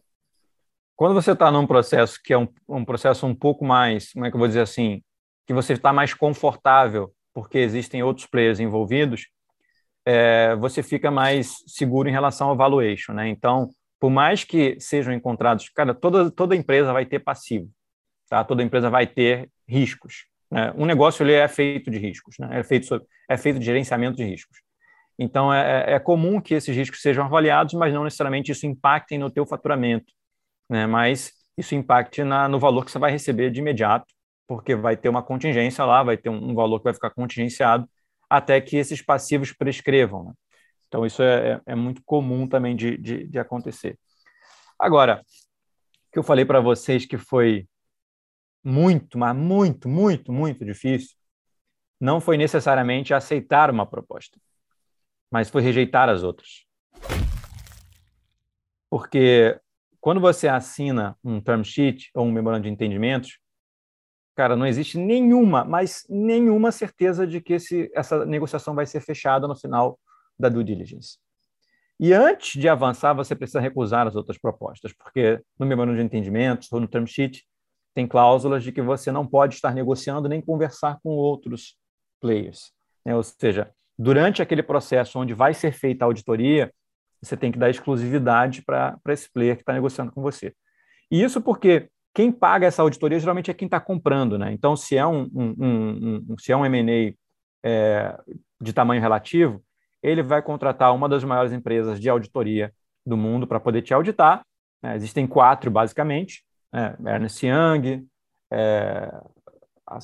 Quando 0.94 1.14
você 1.14 1.32
está 1.32 1.50
num 1.50 1.66
processo 1.66 2.20
que 2.22 2.34
é 2.34 2.38
um, 2.38 2.50
um 2.68 2.84
processo 2.84 3.26
um 3.26 3.34
pouco 3.34 3.64
mais, 3.64 4.12
como 4.12 4.26
é 4.26 4.30
que 4.30 4.36
eu 4.36 4.40
vou 4.40 4.48
dizer 4.48 4.60
assim, 4.60 5.02
que 5.48 5.54
você 5.54 5.72
está 5.72 5.94
mais 5.94 6.14
confortável 6.14 7.14
porque 7.34 7.60
existem 7.60 8.04
outros 8.04 8.28
players 8.28 8.60
envolvidos, 8.60 9.30
é, 10.06 10.54
você 10.58 10.84
fica 10.84 11.10
mais 11.10 11.64
seguro 11.66 12.10
em 12.10 12.12
relação 12.12 12.50
ao 12.50 12.58
valuation, 12.58 13.14
né? 13.14 13.30
Então, 13.30 13.70
por 14.02 14.10
mais 14.10 14.44
que 14.44 14.78
sejam 14.82 15.14
encontrados, 15.14 15.70
cara, 15.70 15.94
toda, 15.94 16.30
toda 16.30 16.58
empresa 16.58 16.92
vai 16.92 17.06
ter 17.06 17.20
passivo, 17.20 17.72
tá? 18.30 18.44
Toda 18.44 18.62
empresa 18.62 18.90
vai 18.90 19.08
ter 19.08 19.50
riscos. 19.66 20.26
Né? 20.52 20.74
Um 20.76 20.86
negócio 20.86 21.24
ele 21.24 21.32
é 21.32 21.48
feito 21.48 21.90
de 21.90 21.98
riscos, 21.98 22.36
né? 22.38 22.60
É 22.60 22.64
feito, 22.64 23.02
é 23.30 23.38
feito 23.38 23.60
de 23.60 23.66
gerenciamento 23.66 24.18
de 24.18 24.26
riscos. 24.26 24.63
Então, 25.18 25.54
é, 25.54 25.92
é, 25.92 25.94
é 25.94 26.00
comum 26.00 26.42
que 26.42 26.54
esses 26.54 26.76
riscos 26.76 27.02
sejam 27.02 27.26
avaliados, 27.26 27.74
mas 27.74 27.94
não 27.94 28.04
necessariamente 28.04 28.52
isso 28.52 28.66
impacte 28.66 29.18
no 29.18 29.30
teu 29.30 29.46
faturamento, 29.46 30.12
né? 30.70 30.88
Mas 30.88 31.32
isso 31.58 31.76
impacte 31.76 32.24
na, 32.24 32.48
no 32.48 32.60
valor 32.60 32.84
que 32.86 32.92
você 32.92 33.00
vai 33.00 33.12
receber 33.12 33.52
de 33.52 33.60
imediato, 33.60 34.08
porque 34.48 34.76
vai 34.76 34.98
ter 34.98 35.10
uma 35.10 35.24
contingência 35.24 35.86
lá, 35.86 36.04
vai 36.04 36.18
ter 36.18 36.30
um, 36.30 36.52
um 36.52 36.56
valor 36.56 36.80
que 36.80 36.86
vai 36.86 36.94
ficar 36.94 37.12
contingenciado 37.12 37.88
até 38.30 38.60
que 38.60 38.78
esses 38.78 39.02
passivos 39.02 39.54
prescrevam. 39.54 40.26
Né? 40.26 40.34
Então, 40.88 41.06
isso 41.06 41.22
é, 41.22 41.54
é, 41.54 41.62
é 41.68 41.76
muito 41.76 42.02
comum 42.06 42.48
também 42.48 42.76
de, 42.76 42.98
de, 42.98 43.28
de 43.28 43.40
acontecer. 43.40 43.98
Agora, 44.80 45.24
que 46.12 46.20
eu 46.20 46.24
falei 46.24 46.46
para 46.46 46.60
vocês 46.60 47.06
que 47.06 47.18
foi 47.18 47.68
muito, 48.64 49.18
mas 49.18 49.36
muito, 49.36 49.90
muito, 49.90 50.32
muito 50.32 50.64
difícil, 50.64 51.16
não 52.00 52.22
foi 52.22 52.38
necessariamente 52.38 53.14
aceitar 53.14 53.72
uma 53.72 53.86
proposta, 53.86 54.40
mas 55.34 55.50
foi 55.50 55.64
rejeitar 55.64 56.10
as 56.10 56.22
outras. 56.22 56.64
Porque 58.88 59.60
quando 60.00 60.22
você 60.22 60.48
assina 60.48 61.18
um 61.24 61.42
term 61.42 61.64
sheet 61.64 62.12
ou 62.14 62.28
um 62.28 62.32
memorando 62.32 62.66
de 62.66 62.70
entendimentos, 62.70 63.40
cara, 64.36 64.56
não 64.56 64.68
existe 64.68 64.96
nenhuma, 64.96 65.66
mas 65.66 66.06
nenhuma 66.08 66.72
certeza 66.72 67.26
de 67.26 67.42
que 67.42 67.54
esse, 67.54 67.90
essa 67.96 68.24
negociação 68.24 68.76
vai 68.76 68.86
ser 68.86 69.02
fechada 69.02 69.48
no 69.48 69.56
final 69.56 70.00
da 70.38 70.50
due 70.50 70.64
diligence. 70.64 71.18
E 72.00 72.14
antes 72.14 72.62
de 72.62 72.70
avançar, 72.70 73.14
você 73.16 73.36
precisa 73.36 73.60
recusar 73.60 74.06
as 74.06 74.16
outras 74.16 74.38
propostas, 74.38 74.94
porque 74.94 75.42
no 75.58 75.66
memorando 75.66 75.98
de 75.98 76.04
entendimento 76.04 76.68
ou 76.72 76.80
no 76.80 76.88
term 76.88 77.08
sheet 77.08 77.44
tem 77.96 78.08
cláusulas 78.08 78.64
de 78.64 78.72
que 78.72 78.84
você 78.84 79.12
não 79.12 79.26
pode 79.26 79.56
estar 79.56 79.74
negociando 79.74 80.30
nem 80.30 80.42
conversar 80.42 81.00
com 81.02 81.10
outros 81.10 81.76
players. 82.22 82.72
Né? 83.04 83.16
Ou 83.16 83.24
seja, 83.24 83.74
durante 83.98 84.42
aquele 84.42 84.64
processo 84.64 85.20
onde 85.20 85.34
vai 85.34 85.54
ser 85.54 85.72
feita 85.72 86.06
a 86.06 86.08
auditoria, 86.08 86.72
você 87.22 87.38
tem 87.38 87.52
que 87.52 87.58
dar 87.58 87.70
exclusividade 87.70 88.62
para 88.62 89.00
esse 89.10 89.32
player 89.32 89.56
que 89.56 89.62
está 89.62 89.74
negociando 89.74 90.12
com 90.12 90.22
você. 90.22 90.54
E 91.10 91.22
isso 91.24 91.42
porque 91.42 91.90
quem 92.14 92.32
paga 92.32 92.68
essa 92.68 92.82
auditoria 92.82 93.20
geralmente 93.20 93.50
é 93.50 93.54
quem 93.54 93.66
está 93.66 93.80
comprando, 93.80 94.38
né? 94.38 94.52
Então, 94.52 94.76
se 94.76 94.98
é 94.98 95.06
um, 95.06 95.30
um, 95.34 95.56
um, 95.60 96.26
um 96.30 96.38
se 96.38 96.52
é 96.52 96.58
um 96.58 96.66
M&A 96.66 97.16
é, 97.64 98.18
de 98.62 98.74
tamanho 98.74 99.02
relativo, 99.02 99.64
ele 100.02 100.22
vai 100.22 100.42
contratar 100.42 100.94
uma 100.94 101.08
das 101.08 101.24
maiores 101.24 101.54
empresas 101.54 102.00
de 102.00 102.10
auditoria 102.10 102.74
do 103.06 103.18
mundo 103.18 103.48
para 103.48 103.60
poder 103.60 103.82
te 103.82 103.94
auditar. 103.94 104.46
Né? 104.82 104.96
Existem 104.96 105.26
quatro, 105.26 105.72
basicamente. 105.72 106.44
Né? 106.72 106.96
Ernst 107.06 107.42
Young, 107.42 108.06
é, 108.52 109.10
a, 109.88 110.00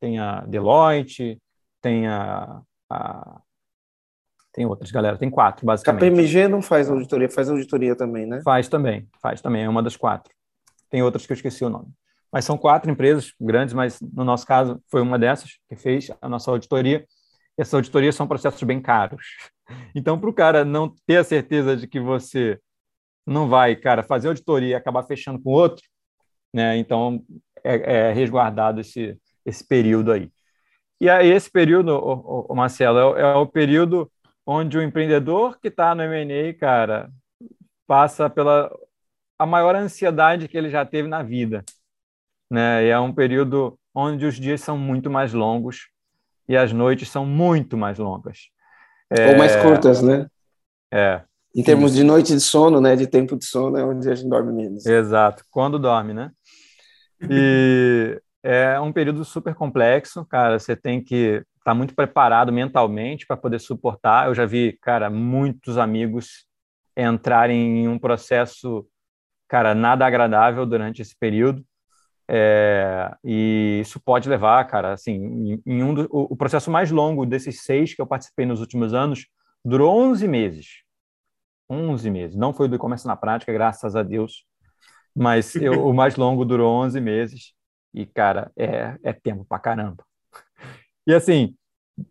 tem 0.00 0.18
a 0.18 0.40
Deloitte, 0.40 1.40
tem 1.80 2.08
a, 2.08 2.60
a, 2.90 3.40
tem 4.52 4.66
outras, 4.66 4.90
galera, 4.90 5.16
tem 5.16 5.30
quatro, 5.30 5.64
basicamente. 5.64 6.00
KPMG 6.00 6.48
não 6.48 6.60
faz 6.60 6.90
auditoria, 6.90 7.28
faz 7.28 7.48
auditoria 7.48 7.94
também, 7.94 8.26
né? 8.26 8.40
Faz 8.42 8.68
também, 8.68 9.08
faz 9.22 9.40
também, 9.40 9.64
é 9.64 9.68
uma 9.68 9.82
das 9.82 9.96
quatro. 9.96 10.32
Tem 10.90 11.02
outras 11.02 11.26
que 11.26 11.32
eu 11.32 11.36
esqueci 11.36 11.64
o 11.64 11.70
nome. 11.70 11.88
Mas 12.32 12.44
são 12.44 12.58
quatro 12.58 12.90
empresas 12.90 13.32
grandes, 13.40 13.74
mas 13.74 14.00
no 14.00 14.24
nosso 14.24 14.46
caso 14.46 14.82
foi 14.90 15.00
uma 15.00 15.18
dessas 15.18 15.58
que 15.68 15.76
fez 15.76 16.10
a 16.20 16.28
nossa 16.28 16.50
auditoria. 16.50 17.06
E 17.56 17.62
essas 17.62 17.74
auditorias 17.74 18.14
são 18.14 18.26
processos 18.26 18.62
bem 18.62 18.80
caros. 18.80 19.24
Então, 19.94 20.18
para 20.18 20.30
o 20.30 20.32
cara 20.32 20.64
não 20.64 20.94
ter 21.06 21.18
a 21.18 21.24
certeza 21.24 21.76
de 21.76 21.86
que 21.86 22.00
você 22.00 22.58
não 23.26 23.50
vai, 23.50 23.76
cara, 23.76 24.02
fazer 24.02 24.28
auditoria 24.28 24.70
e 24.70 24.74
acabar 24.74 25.02
fechando 25.02 25.38
com 25.38 25.50
outro, 25.50 25.84
né? 26.54 26.78
Então, 26.78 27.22
é, 27.62 28.08
é 28.08 28.12
resguardado 28.14 28.80
esse, 28.80 29.18
esse 29.44 29.62
período 29.62 30.10
aí. 30.10 30.32
E 31.00 31.08
aí, 31.08 31.30
esse 31.30 31.50
período, 31.50 31.90
o, 31.96 32.46
o 32.48 32.54
Marcelo, 32.54 33.16
é, 33.16 33.20
é, 33.20 33.34
o 33.34 33.46
período 33.46 34.10
onde 34.44 34.76
o 34.78 34.82
empreendedor 34.82 35.58
que 35.60 35.68
está 35.68 35.94
no 35.94 36.02
M&A, 36.02 36.54
cara, 36.54 37.10
passa 37.86 38.28
pela 38.28 38.70
a 39.38 39.46
maior 39.46 39.76
ansiedade 39.76 40.48
que 40.48 40.58
ele 40.58 40.68
já 40.68 40.84
teve 40.84 41.06
na 41.08 41.22
vida, 41.22 41.64
né? 42.50 42.84
E 42.84 42.88
é 42.88 42.98
um 42.98 43.12
período 43.12 43.78
onde 43.94 44.26
os 44.26 44.34
dias 44.34 44.60
são 44.60 44.76
muito 44.76 45.08
mais 45.08 45.32
longos 45.32 45.88
e 46.48 46.56
as 46.56 46.72
noites 46.72 47.08
são 47.08 47.24
muito 47.24 47.76
mais 47.76 47.98
longas. 47.98 48.48
É... 49.10 49.30
Ou 49.30 49.38
mais 49.38 49.54
curtas, 49.56 50.02
né? 50.02 50.26
É. 50.92 51.22
Em 51.54 51.62
termos 51.62 51.94
de 51.94 52.02
noite 52.02 52.34
de 52.34 52.40
sono, 52.40 52.80
né? 52.80 52.96
De 52.96 53.06
tempo 53.06 53.36
de 53.36 53.44
sono 53.44 53.76
é 53.76 53.84
onde 53.84 54.10
a 54.10 54.14
gente 54.14 54.28
dorme 54.28 54.52
menos. 54.52 54.84
Exato. 54.84 55.44
Quando 55.50 55.78
dorme, 55.78 56.12
né? 56.12 56.32
E 57.22 58.20
é 58.42 58.80
um 58.80 58.92
período 58.92 59.24
super 59.24 59.54
complexo, 59.54 60.24
cara. 60.24 60.58
Você 60.58 60.76
tem 60.76 61.02
que 61.02 61.36
estar 61.36 61.44
tá 61.64 61.74
muito 61.74 61.94
preparado 61.94 62.52
mentalmente 62.52 63.26
para 63.26 63.36
poder 63.36 63.58
suportar. 63.58 64.28
Eu 64.28 64.34
já 64.34 64.46
vi, 64.46 64.78
cara, 64.80 65.10
muitos 65.10 65.78
amigos 65.78 66.46
entrarem 66.96 67.84
em 67.84 67.88
um 67.88 67.98
processo, 67.98 68.86
cara, 69.48 69.74
nada 69.74 70.06
agradável 70.06 70.66
durante 70.66 71.02
esse 71.02 71.16
período. 71.16 71.64
É, 72.30 73.10
e 73.24 73.80
isso 73.80 73.98
pode 73.98 74.28
levar, 74.28 74.62
cara, 74.66 74.92
assim, 74.92 75.14
em, 75.14 75.62
em 75.64 75.82
um 75.82 75.94
do, 75.94 76.02
o, 76.10 76.34
o, 76.34 76.36
processo 76.36 76.70
mais 76.70 76.90
longo 76.90 77.24
desses 77.24 77.62
seis 77.62 77.94
que 77.94 78.02
eu 78.02 78.06
participei 78.06 78.44
nos 78.44 78.60
últimos 78.60 78.92
anos 78.92 79.26
durou 79.64 79.98
11 79.98 80.28
meses. 80.28 80.66
11 81.70 82.10
meses. 82.10 82.36
Não 82.36 82.52
foi 82.52 82.68
do 82.68 82.76
e-commerce 82.76 83.06
na 83.06 83.16
prática, 83.16 83.52
graças 83.52 83.96
a 83.96 84.02
Deus, 84.02 84.44
mas 85.14 85.54
eu, 85.56 85.86
o 85.86 85.94
mais 85.94 86.16
longo 86.16 86.44
durou 86.44 86.70
11 86.70 87.00
meses. 87.00 87.54
E, 87.94 88.06
cara, 88.06 88.50
é, 88.56 88.96
é 89.02 89.12
tempo 89.12 89.44
pra 89.48 89.58
caramba. 89.58 90.04
E 91.06 91.14
assim, 91.14 91.54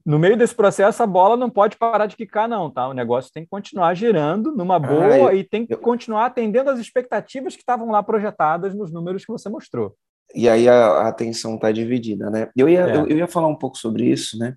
no 0.06 0.20
meio 0.20 0.36
desse 0.36 0.54
processo, 0.54 1.02
a 1.02 1.08
bola 1.08 1.38
não 1.38 1.50
pode 1.50 1.78
parar 1.78 2.08
de 2.08 2.16
quicar, 2.16 2.48
não, 2.48 2.70
tá? 2.70 2.88
O 2.88 2.94
negócio 2.94 3.32
tem 3.32 3.44
que 3.44 3.50
continuar 3.50 3.94
girando 3.94 4.52
numa 4.56 4.80
boa 4.80 5.30
ah, 5.30 5.34
e 5.34 5.44
tem 5.44 5.66
que 5.66 5.74
eu... 5.74 5.78
continuar 5.78 6.26
atendendo 6.26 6.70
às 6.70 6.80
expectativas 6.80 7.56
que 7.56 7.62
estavam 7.62 7.90
lá 7.92 8.02
projetadas 8.04 8.76
nos 8.76 8.92
números 8.92 9.26
que 9.26 9.32
você 9.32 9.50
mostrou. 9.50 9.96
E 10.36 10.50
aí 10.50 10.68
a, 10.68 10.88
a 10.88 11.08
atenção 11.08 11.56
está 11.56 11.72
dividida, 11.72 12.30
né? 12.30 12.50
Eu 12.56 12.68
ia, 12.68 12.82
é. 12.82 12.96
eu, 12.98 13.08
eu, 13.08 13.18
ia 13.18 13.28
falar 13.28 13.48
um 13.48 13.56
pouco 13.56 13.78
sobre 13.78 14.06
isso, 14.06 14.38
né? 14.38 14.56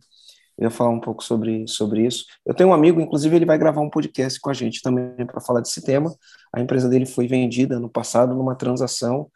Eu 0.58 0.64
ia 0.64 0.70
falar 0.70 0.90
um 0.90 1.00
pouco 1.00 1.22
sobre, 1.22 1.66
sobre 1.68 2.04
isso. 2.04 2.24
Eu 2.44 2.52
tenho 2.52 2.70
um 2.70 2.74
amigo, 2.74 3.00
inclusive, 3.00 3.34
ele 3.34 3.46
vai 3.46 3.56
gravar 3.56 3.80
um 3.80 3.88
podcast 3.88 4.38
com 4.40 4.50
a 4.50 4.52
gente 4.52 4.82
também 4.82 5.24
para 5.24 5.40
falar 5.40 5.60
desse 5.60 5.82
tema. 5.82 6.12
A 6.52 6.60
empresa 6.60 6.88
dele 6.88 7.06
foi 7.06 7.26
vendida 7.28 7.78
no 7.78 7.88
passado 7.88 8.34
numa 8.34 8.56
transação 8.56 9.30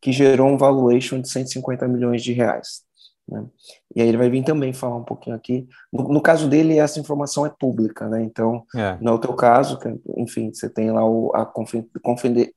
que 0.00 0.12
gerou 0.12 0.48
um 0.48 0.56
valuation 0.56 1.20
de 1.20 1.28
150 1.28 1.86
milhões 1.86 2.22
de 2.22 2.32
reais. 2.32 2.82
Né? 3.30 3.46
E 3.94 4.02
aí 4.02 4.08
ele 4.08 4.16
vai 4.16 4.28
vir 4.28 4.42
também 4.42 4.72
falar 4.72 4.96
um 4.96 5.04
pouquinho 5.04 5.36
aqui. 5.36 5.68
No, 5.92 6.08
no 6.08 6.20
caso 6.20 6.48
dele, 6.48 6.78
essa 6.78 6.98
informação 6.98 7.46
é 7.46 7.50
pública, 7.50 8.08
né? 8.08 8.22
Então, 8.22 8.64
é. 8.74 8.98
no 9.00 9.18
teu 9.18 9.34
caso, 9.34 9.78
que, 9.78 9.88
enfim, 10.16 10.52
você 10.52 10.68
tem 10.68 10.90
lá 10.90 11.04
o, 11.04 11.30
a 11.34 11.46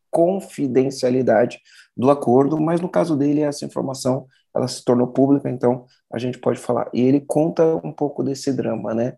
confidencialidade 0.09 1.59
do 1.95 2.09
acordo, 2.09 2.59
mas 2.59 2.81
no 2.81 2.89
caso 2.89 3.15
dele, 3.15 3.41
essa 3.41 3.65
informação 3.65 4.25
ela 4.55 4.67
se 4.67 4.83
tornou 4.83 5.07
pública, 5.07 5.49
então 5.49 5.85
a 6.11 6.19
gente 6.19 6.37
pode 6.39 6.59
falar. 6.59 6.89
E 6.93 7.01
ele 7.01 7.21
conta 7.21 7.63
um 7.83 7.91
pouco 7.91 8.23
desse 8.23 8.53
drama, 8.53 8.93
né? 8.93 9.13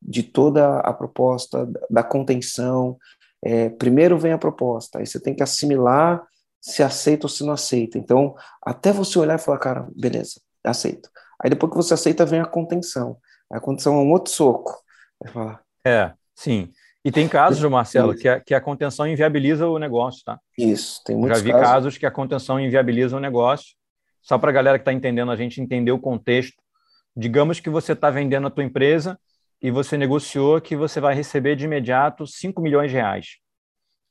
De 0.00 0.22
toda 0.22 0.78
a 0.80 0.92
proposta, 0.92 1.68
da 1.88 2.02
contenção. 2.02 2.96
É, 3.42 3.68
primeiro 3.70 4.18
vem 4.18 4.32
a 4.32 4.38
proposta, 4.38 4.98
aí 4.98 5.06
você 5.06 5.18
tem 5.18 5.34
que 5.34 5.42
assimilar 5.42 6.22
se 6.60 6.82
aceita 6.82 7.26
ou 7.26 7.30
se 7.30 7.44
não 7.44 7.52
aceita. 7.52 7.96
Então, 7.96 8.34
até 8.62 8.92
você 8.92 9.18
olhar 9.18 9.36
e 9.36 9.42
falar, 9.42 9.58
cara, 9.58 9.88
beleza, 9.96 10.40
aceito. 10.64 11.08
Aí 11.42 11.48
depois 11.48 11.70
que 11.70 11.76
você 11.76 11.94
aceita, 11.94 12.26
vem 12.26 12.40
a 12.40 12.44
contenção. 12.44 13.16
A 13.50 13.58
contenção 13.58 13.94
é 13.94 13.98
um 13.98 14.10
outro 14.10 14.32
soco. 14.32 14.78
É, 15.84 16.12
sim. 16.34 16.70
E 17.02 17.10
tem 17.10 17.26
casos, 17.26 17.62
Marcelo, 17.70 18.14
que 18.14 18.28
a, 18.28 18.38
que 18.38 18.54
a 18.54 18.60
contenção 18.60 19.06
inviabiliza 19.06 19.66
o 19.66 19.78
negócio, 19.78 20.22
tá? 20.22 20.38
Isso, 20.56 21.02
tem 21.04 21.16
muitos 21.16 21.38
Já 21.38 21.44
vi 21.44 21.50
casos, 21.50 21.66
casos 21.66 21.98
que 21.98 22.04
a 22.04 22.10
contenção 22.10 22.60
inviabiliza 22.60 23.16
o 23.16 23.20
negócio. 23.20 23.74
Só 24.20 24.36
para 24.38 24.50
a 24.50 24.52
galera 24.52 24.78
que 24.78 24.82
está 24.82 24.92
entendendo, 24.92 25.32
a 25.32 25.36
gente 25.36 25.62
entender 25.62 25.92
o 25.92 25.98
contexto. 25.98 26.62
Digamos 27.16 27.58
que 27.58 27.70
você 27.70 27.92
está 27.92 28.10
vendendo 28.10 28.46
a 28.46 28.50
tua 28.50 28.62
empresa 28.62 29.18
e 29.62 29.70
você 29.70 29.96
negociou 29.96 30.60
que 30.60 30.76
você 30.76 31.00
vai 31.00 31.14
receber 31.14 31.56
de 31.56 31.64
imediato 31.64 32.26
5 32.26 32.60
milhões 32.60 32.90
de 32.90 32.98
reais. 32.98 33.38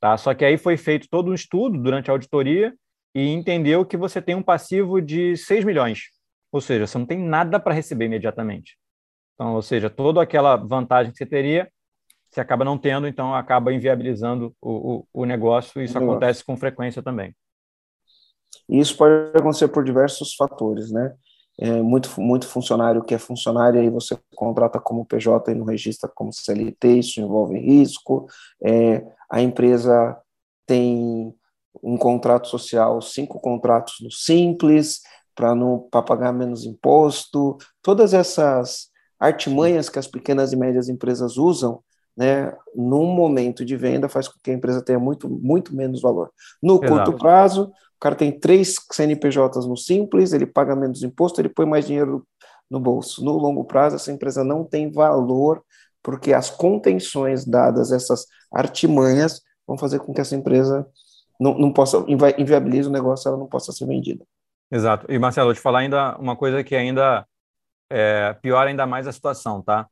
Tá? 0.00 0.16
Só 0.16 0.34
que 0.34 0.44
aí 0.44 0.56
foi 0.56 0.76
feito 0.76 1.08
todo 1.10 1.30
um 1.30 1.34
estudo 1.34 1.78
durante 1.78 2.10
a 2.10 2.14
auditoria 2.14 2.74
e 3.14 3.28
entendeu 3.28 3.84
que 3.84 3.96
você 3.96 4.22
tem 4.22 4.34
um 4.34 4.42
passivo 4.42 5.00
de 5.00 5.36
6 5.36 5.64
milhões. 5.64 6.04
Ou 6.50 6.60
seja, 6.60 6.86
você 6.86 6.96
não 6.98 7.06
tem 7.06 7.18
nada 7.18 7.60
para 7.60 7.74
receber 7.74 8.06
imediatamente. 8.06 8.76
Então, 9.34 9.54
ou 9.54 9.62
seja, 9.62 9.90
toda 9.90 10.22
aquela 10.22 10.56
vantagem 10.56 11.12
que 11.12 11.18
você 11.18 11.26
teria, 11.26 11.70
você 12.30 12.40
acaba 12.40 12.64
não 12.64 12.78
tendo, 12.78 13.06
então 13.06 13.34
acaba 13.34 13.72
inviabilizando 13.72 14.54
o, 14.60 15.06
o, 15.12 15.22
o 15.22 15.24
negócio, 15.24 15.80
e 15.80 15.84
isso 15.84 15.98
acontece 15.98 16.44
com 16.44 16.56
frequência 16.56 17.02
também. 17.02 17.34
E 18.68 18.78
isso 18.78 18.96
pode 18.96 19.36
acontecer 19.36 19.68
por 19.68 19.84
diversos 19.84 20.34
fatores, 20.34 20.92
né? 20.92 21.14
É, 21.60 21.82
muito, 21.82 22.18
muito 22.18 22.48
funcionário 22.48 23.04
que 23.04 23.14
é 23.14 23.18
funcionário, 23.18 23.78
aí 23.78 23.90
você 23.90 24.18
contrata 24.34 24.80
como 24.80 25.04
PJ 25.04 25.52
e 25.52 25.54
não 25.54 25.66
registra 25.66 26.08
como 26.08 26.32
CLT, 26.32 26.98
isso 26.98 27.20
envolve 27.20 27.58
risco. 27.58 28.26
É, 28.64 29.04
a 29.30 29.42
empresa 29.42 30.16
tem 30.66 31.34
um 31.82 31.98
contrato 31.98 32.48
social, 32.48 33.00
cinco 33.02 33.38
contratos 33.38 33.96
no 34.00 34.10
Simples, 34.10 35.02
para 35.34 36.02
pagar 36.02 36.32
menos 36.32 36.64
imposto, 36.64 37.56
todas 37.82 38.14
essas 38.14 38.88
artimanhas 39.18 39.88
que 39.88 39.98
as 39.98 40.06
pequenas 40.06 40.52
e 40.52 40.56
médias 40.56 40.88
empresas 40.88 41.36
usam, 41.36 41.82
né, 42.16 42.54
num 42.74 43.06
momento 43.06 43.64
de 43.64 43.76
venda 43.76 44.08
faz 44.08 44.28
com 44.28 44.38
que 44.42 44.50
a 44.50 44.54
empresa 44.54 44.82
tenha 44.82 44.98
muito, 44.98 45.28
muito 45.28 45.74
menos 45.74 46.00
valor. 46.00 46.30
No 46.62 46.82
Exato. 46.82 46.88
curto 46.88 47.18
prazo, 47.18 47.72
o 48.00 48.04
cara 48.08 48.14
tem 48.14 48.32
três 48.32 48.76
CNPJs 48.90 49.66
no 49.66 49.76
Simples, 49.76 50.32
ele 50.32 50.46
paga 50.46 50.74
menos 50.74 51.02
imposto, 51.02 51.38
ele 51.38 51.50
põe 51.50 51.66
mais 51.66 51.86
dinheiro 51.86 52.26
no 52.70 52.80
bolso. 52.80 53.22
No 53.22 53.32
longo 53.32 53.62
prazo, 53.62 53.96
essa 53.96 54.10
empresa 54.10 54.42
não 54.42 54.64
tem 54.64 54.90
valor, 54.90 55.62
porque 56.02 56.32
as 56.32 56.48
contenções 56.48 57.44
dadas, 57.44 57.92
essas 57.92 58.24
artimanhas, 58.50 59.42
vão 59.66 59.76
fazer 59.76 59.98
com 59.98 60.14
que 60.14 60.20
essa 60.22 60.34
empresa 60.34 60.86
não, 61.38 61.58
não 61.58 61.70
possa, 61.70 62.02
inviabilize 62.08 62.88
o 62.88 62.92
negócio, 62.92 63.28
ela 63.28 63.36
não 63.36 63.46
possa 63.46 63.70
ser 63.70 63.84
vendida. 63.86 64.24
Exato. 64.72 65.04
E, 65.12 65.18
Marcelo, 65.18 65.48
vou 65.48 65.54
te 65.54 65.60
falar 65.60 65.80
ainda 65.80 66.16
uma 66.16 66.34
coisa 66.34 66.64
que 66.64 66.74
ainda 66.74 67.26
é, 67.90 68.32
piora 68.40 68.70
ainda 68.70 68.86
mais 68.86 69.06
a 69.06 69.12
situação, 69.12 69.60
tá? 69.60 69.86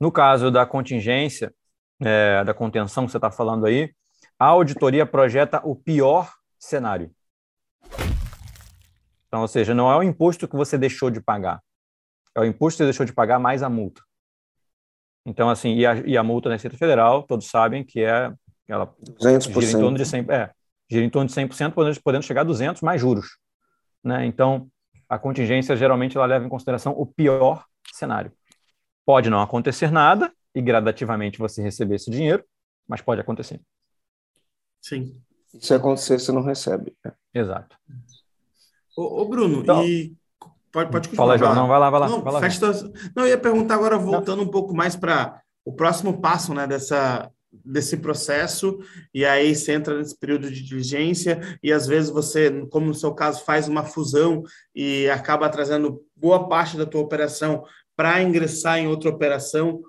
No 0.00 0.12
caso 0.12 0.48
da 0.48 0.64
contingência, 0.64 1.52
é, 2.00 2.44
da 2.44 2.54
contenção 2.54 3.04
que 3.04 3.10
você 3.10 3.18
está 3.18 3.32
falando 3.32 3.66
aí, 3.66 3.90
a 4.38 4.46
auditoria 4.46 5.04
projeta 5.04 5.60
o 5.64 5.74
pior 5.74 6.30
cenário. 6.56 7.10
Então, 9.28 9.42
ou 9.42 9.48
seja, 9.48 9.74
não 9.74 9.92
é 9.92 9.96
o 9.96 10.02
imposto 10.02 10.48
que 10.48 10.56
você 10.56 10.76
deixou 10.76 11.10
de 11.10 11.20
pagar, 11.20 11.62
é 12.34 12.40
o 12.40 12.44
imposto 12.44 12.76
que 12.76 12.78
você 12.78 12.84
deixou 12.84 13.06
de 13.06 13.12
pagar 13.12 13.38
mais 13.38 13.62
a 13.62 13.68
multa. 13.68 14.02
Então, 15.24 15.50
assim, 15.50 15.74
e 15.74 15.86
a, 15.86 15.94
e 15.96 16.16
a 16.16 16.22
multa 16.22 16.48
na 16.48 16.54
Receita 16.54 16.76
Federal, 16.76 17.22
todos 17.22 17.48
sabem 17.48 17.84
que 17.84 18.00
é 18.00 18.32
ela 18.66 18.94
200%. 19.20 19.60
gira 19.60 19.78
em 19.78 19.80
torno 19.80 19.98
de 19.98 20.04
100%, 20.04 20.30
é, 20.30 20.50
gira 20.90 21.04
em 21.04 21.10
torno 21.10 21.28
de 21.28 21.34
100%, 21.34 21.72
podendo, 21.72 22.00
podendo 22.02 22.22
chegar 22.22 22.40
a 22.40 22.44
200 22.44 22.80
mais 22.82 23.00
juros. 23.00 23.38
Né? 24.02 24.24
Então, 24.24 24.70
a 25.08 25.18
contingência 25.18 25.76
geralmente 25.76 26.16
ela 26.16 26.26
leva 26.26 26.44
em 26.44 26.48
consideração 26.48 26.92
o 26.96 27.06
pior 27.06 27.64
cenário. 27.92 28.32
Pode 29.04 29.30
não 29.30 29.40
acontecer 29.40 29.90
nada 29.90 30.32
e 30.54 30.62
gradativamente 30.62 31.38
você 31.38 31.62
receber 31.62 31.96
esse 31.96 32.10
dinheiro, 32.10 32.44
mas 32.86 33.00
pode 33.00 33.20
acontecer. 33.20 33.60
Sim. 34.80 35.20
Se 35.60 35.74
acontecer, 35.74 36.18
você 36.18 36.30
não 36.30 36.42
recebe. 36.42 36.96
Exato. 37.34 37.76
Ô, 38.98 39.22
ô 39.22 39.24
Bruno, 39.26 39.60
então, 39.60 39.84
e 39.84 40.12
pode, 40.72 40.90
pode 40.90 41.08
continuar. 41.08 41.26
Fala, 41.26 41.38
João. 41.38 41.54
Não, 41.54 41.68
vai 41.68 41.78
lá, 41.78 41.88
vai 41.88 42.00
lá. 42.00 42.08
Não, 42.08 42.20
vai 42.20 42.32
lá, 42.32 42.40
não 43.14 43.22
eu 43.22 43.28
ia 43.28 43.38
perguntar 43.38 43.74
agora, 43.76 43.96
voltando 43.96 44.38
não. 44.38 44.44
um 44.44 44.50
pouco 44.50 44.74
mais 44.74 44.96
para 44.96 45.40
o 45.64 45.72
próximo 45.72 46.20
passo 46.20 46.52
né, 46.52 46.66
dessa, 46.66 47.30
desse 47.64 47.98
processo, 47.98 48.76
e 49.14 49.24
aí 49.24 49.54
você 49.54 49.70
entra 49.70 49.96
nesse 49.96 50.18
período 50.18 50.50
de 50.50 50.64
diligência, 50.64 51.40
e 51.62 51.72
às 51.72 51.86
vezes 51.86 52.10
você, 52.10 52.66
como 52.70 52.86
no 52.86 52.94
seu 52.94 53.14
caso, 53.14 53.44
faz 53.44 53.68
uma 53.68 53.84
fusão 53.84 54.42
e 54.74 55.08
acaba 55.10 55.48
trazendo 55.48 56.02
boa 56.16 56.48
parte 56.48 56.76
da 56.76 56.84
tua 56.84 57.02
operação 57.02 57.62
para 57.96 58.20
ingressar 58.20 58.78
em 58.78 58.88
outra 58.88 59.10
operação. 59.10 59.80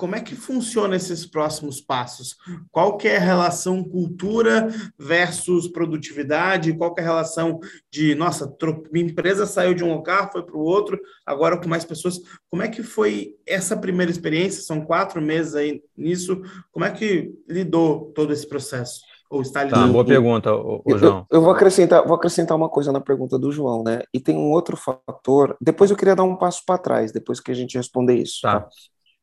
Como 0.00 0.16
é 0.16 0.20
que 0.22 0.34
funciona 0.34 0.96
esses 0.96 1.26
próximos 1.26 1.78
passos? 1.78 2.34
Qual 2.72 2.96
que 2.96 3.06
é 3.06 3.18
a 3.18 3.20
relação 3.20 3.84
cultura 3.84 4.66
versus 4.98 5.68
produtividade? 5.68 6.72
Qual 6.72 6.94
que 6.94 7.02
é 7.02 7.04
a 7.04 7.06
relação 7.06 7.60
de, 7.92 8.14
nossa, 8.14 8.50
minha 8.90 9.04
empresa 9.04 9.44
saiu 9.44 9.74
de 9.74 9.84
um 9.84 9.92
lugar, 9.92 10.32
foi 10.32 10.42
para 10.42 10.56
o 10.56 10.62
outro, 10.64 10.98
agora 11.26 11.58
com 11.58 11.68
mais 11.68 11.84
pessoas. 11.84 12.18
Como 12.48 12.62
é 12.62 12.68
que 12.68 12.82
foi 12.82 13.34
essa 13.46 13.76
primeira 13.76 14.10
experiência? 14.10 14.62
São 14.62 14.80
quatro 14.80 15.20
meses 15.20 15.54
aí 15.54 15.82
nisso. 15.94 16.40
Como 16.72 16.86
é 16.86 16.90
que 16.90 17.34
lidou 17.46 18.10
todo 18.14 18.32
esse 18.32 18.48
processo? 18.48 19.02
Ou 19.28 19.42
está 19.42 19.64
lidando? 19.64 19.86
Tá, 19.86 19.92
boa 19.92 20.04
pergunta, 20.06 20.54
o, 20.54 20.82
João. 20.96 21.26
Eu, 21.30 21.36
eu, 21.36 21.42
vou 21.42 21.52
acrescentar, 21.52 22.06
vou 22.06 22.16
acrescentar 22.16 22.56
uma 22.56 22.70
coisa 22.70 22.90
na 22.90 23.02
pergunta 23.02 23.38
do 23.38 23.52
João, 23.52 23.84
né? 23.84 24.00
E 24.14 24.18
tem 24.18 24.34
um 24.34 24.50
outro 24.50 24.78
fator. 24.78 25.58
Depois 25.60 25.90
eu 25.90 25.96
queria 25.96 26.16
dar 26.16 26.24
um 26.24 26.36
passo 26.36 26.62
para 26.64 26.78
trás, 26.78 27.12
depois 27.12 27.38
que 27.38 27.50
a 27.50 27.54
gente 27.54 27.76
responder 27.76 28.14
isso. 28.14 28.40
Tá. 28.40 28.60
tá? 28.60 28.68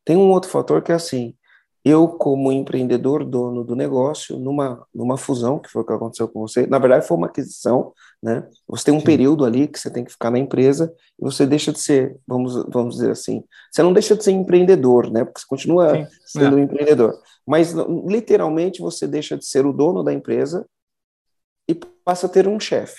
Tem 0.08 0.16
um 0.16 0.32
outro 0.32 0.50
fator 0.50 0.82
que 0.82 0.94
é 0.94 0.96
assim, 0.96 1.36
eu 1.84 2.08
como 2.08 2.50
empreendedor, 2.50 3.26
dono 3.26 3.62
do 3.62 3.76
negócio, 3.76 4.40
numa, 4.40 4.88
numa 4.96 5.18
fusão, 5.18 5.60
que 5.60 5.70
foi 5.70 5.82
o 5.82 5.86
que 5.86 5.92
aconteceu 5.92 6.30
com 6.30 6.40
você, 6.40 6.66
na 6.66 6.80
verdade 6.80 7.06
foi 7.06 7.18
uma 7.18 7.28
aquisição, 7.28 7.92
né? 8.24 8.48
Você 8.70 8.86
tem 8.86 8.94
um 8.94 9.02
Sim. 9.02 9.06
período 9.06 9.44
ali 9.44 9.68
que 9.68 9.78
você 9.78 9.92
tem 9.92 10.06
que 10.06 10.12
ficar 10.14 10.32
na 10.32 10.40
empresa 10.40 10.94
e 11.20 11.26
você 11.26 11.46
deixa 11.46 11.74
de 11.74 11.82
ser, 11.82 12.16
vamos, 12.26 12.56
vamos 12.70 12.96
dizer 12.96 13.12
assim, 13.12 13.44
você 13.70 13.84
não 13.84 13.92
deixa 13.92 14.16
de 14.16 14.24
ser 14.24 14.32
empreendedor, 14.32 15.12
né? 15.12 15.26
Porque 15.26 15.42
você 15.42 15.46
continua 15.46 15.94
Sim. 15.94 16.08
sendo 16.26 16.58
é. 16.58 16.62
um 16.62 16.64
empreendedor, 16.64 17.14
mas 17.46 17.74
literalmente 18.08 18.80
você 18.80 19.06
deixa 19.06 19.36
de 19.36 19.46
ser 19.46 19.66
o 19.66 19.74
dono 19.74 20.06
da 20.06 20.14
empresa 20.14 20.66
e 21.68 21.76
passa 21.76 22.28
a 22.28 22.30
ter 22.30 22.48
um 22.48 22.62
chefe, 22.62 22.96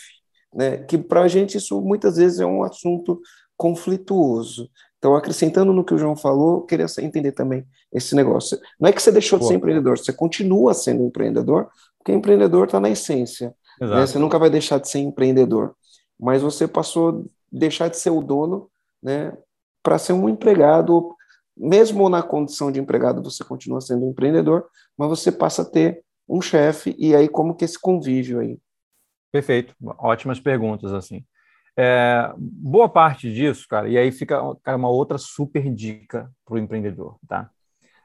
né? 0.55 0.85
Que 0.85 0.99
para 0.99 1.23
a 1.23 1.29
gente 1.29 1.57
isso 1.57 1.81
muitas 1.81 2.19
vezes 2.19 2.39
é 2.39 2.45
um 2.45 2.63
assunto 2.63 3.19
conflituoso. 3.59 4.71
Então, 4.99 5.15
acrescentando 5.15 5.73
no 5.73 5.85
que 5.85 5.95
o 5.95 5.99
João 5.99 6.17
falou, 6.17 6.57
eu 6.57 6.63
queria 6.63 6.87
entender 7.01 7.33
também 7.33 7.65
esse 7.93 8.17
negócio. 8.17 8.59
Não 8.81 8.89
é 8.89 8.93
que 8.93 9.01
você 9.01 9.13
deixou 9.13 9.39
de 9.39 9.47
ser 9.47 9.55
empreendedor, 9.55 9.97
você 9.97 10.13
continua 10.13 10.75
sendo 10.75 11.05
empreendedor, 11.05 11.69
porque 11.99 12.13
empreendedor 12.13 12.67
está 12.67 12.81
na 12.81 12.91
essência. 12.91 13.55
Né? 13.81 14.07
Você 14.07 14.19
nunca 14.19 14.39
vai 14.39 14.51
deixar 14.51 14.79
de 14.79 14.89
ser 14.89 14.99
empreendedor. 14.99 15.75
Mas 16.19 16.43
você 16.43 16.67
passou 16.67 17.11
a 17.11 17.23
deixar 17.51 17.89
de 17.89 17.97
ser 17.97 18.11
o 18.11 18.21
dono 18.21 18.69
né, 19.01 19.37
para 19.83 19.99
ser 19.99 20.13
um 20.15 20.29
empregado. 20.29 21.15
Mesmo 21.57 22.09
na 22.09 22.23
condição 22.23 22.73
de 22.73 22.81
empregado, 22.81 23.23
você 23.23 23.45
continua 23.45 23.81
sendo 23.81 24.05
um 24.05 24.11
empreendedor, 24.11 24.67
mas 24.97 25.09
você 25.09 25.31
passa 25.31 25.63
a 25.63 25.65
ter 25.65 26.03
um 26.29 26.41
chefe, 26.41 26.95
e 26.99 27.17
aí 27.17 27.27
como 27.27 27.55
que 27.55 27.65
esse 27.65 27.79
convívio 27.81 28.41
aí? 28.41 28.59
Perfeito, 29.33 29.75
ótimas 29.99 30.39
perguntas, 30.39 30.93
assim. 30.93 31.25
É, 31.81 32.33
boa 32.37 32.89
parte 32.89 33.33
disso, 33.33 33.65
cara, 33.69 33.89
e 33.89 33.97
aí 33.97 34.11
fica 34.11 34.37
cara, 34.65 34.77
uma 34.77 34.89
outra 34.89 35.17
super 35.17 35.73
dica 35.73 36.29
para 36.45 36.57
o 36.57 36.59
empreendedor, 36.59 37.17
tá? 37.29 37.49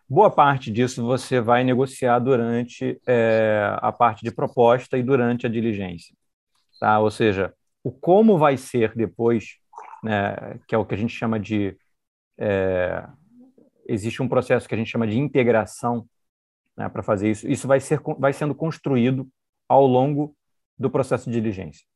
Boa 0.07 0.29
parte 0.29 0.69
disso 0.69 1.03
você 1.03 1.41
vai 1.41 1.63
negociar 1.63 2.19
durante 2.19 3.01
é, 3.07 3.75
a 3.81 3.91
parte 3.91 4.23
de 4.23 4.31
proposta 4.31 4.95
e 4.95 5.01
durante 5.01 5.47
a 5.47 5.49
diligência, 5.49 6.15
tá? 6.79 6.99
Ou 6.99 7.09
seja, 7.09 7.51
o 7.83 7.91
como 7.91 8.37
vai 8.37 8.57
ser 8.57 8.93
depois, 8.95 9.57
né, 10.03 10.59
que 10.67 10.75
é 10.75 10.77
o 10.77 10.85
que 10.85 10.93
a 10.93 10.97
gente 10.97 11.15
chama 11.15 11.39
de 11.39 11.75
é, 12.37 13.07
existe 13.87 14.21
um 14.21 14.29
processo 14.29 14.67
que 14.69 14.75
a 14.75 14.77
gente 14.77 14.91
chama 14.91 15.07
de 15.07 15.17
integração 15.17 16.07
né, 16.77 16.87
para 16.89 17.01
fazer 17.01 17.31
isso. 17.31 17.47
Isso 17.49 17.67
vai 17.67 17.79
ser 17.79 17.99
vai 18.19 18.33
sendo 18.33 18.53
construído 18.53 19.27
ao 19.67 19.87
longo 19.87 20.35
do 20.77 20.91
processo 20.91 21.27
de 21.27 21.41
diligência 21.41 21.87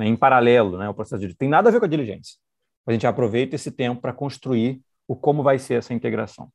né, 0.00 0.06
em 0.06 0.16
paralelo, 0.16 0.78
né, 0.78 0.88
o 0.88 0.94
processo 0.94 1.28
de 1.28 1.34
tem 1.34 1.48
nada 1.48 1.68
a 1.68 1.72
ver 1.72 1.78
com 1.78 1.84
a 1.84 1.88
diligência. 1.88 2.38
A 2.86 2.92
gente 2.92 3.06
aproveita 3.06 3.54
esse 3.54 3.70
tempo 3.70 4.00
para 4.00 4.14
construir 4.14 4.80
o 5.06 5.14
como 5.14 5.42
vai 5.42 5.58
ser 5.58 5.74
essa 5.74 5.92
integração. 5.92 6.50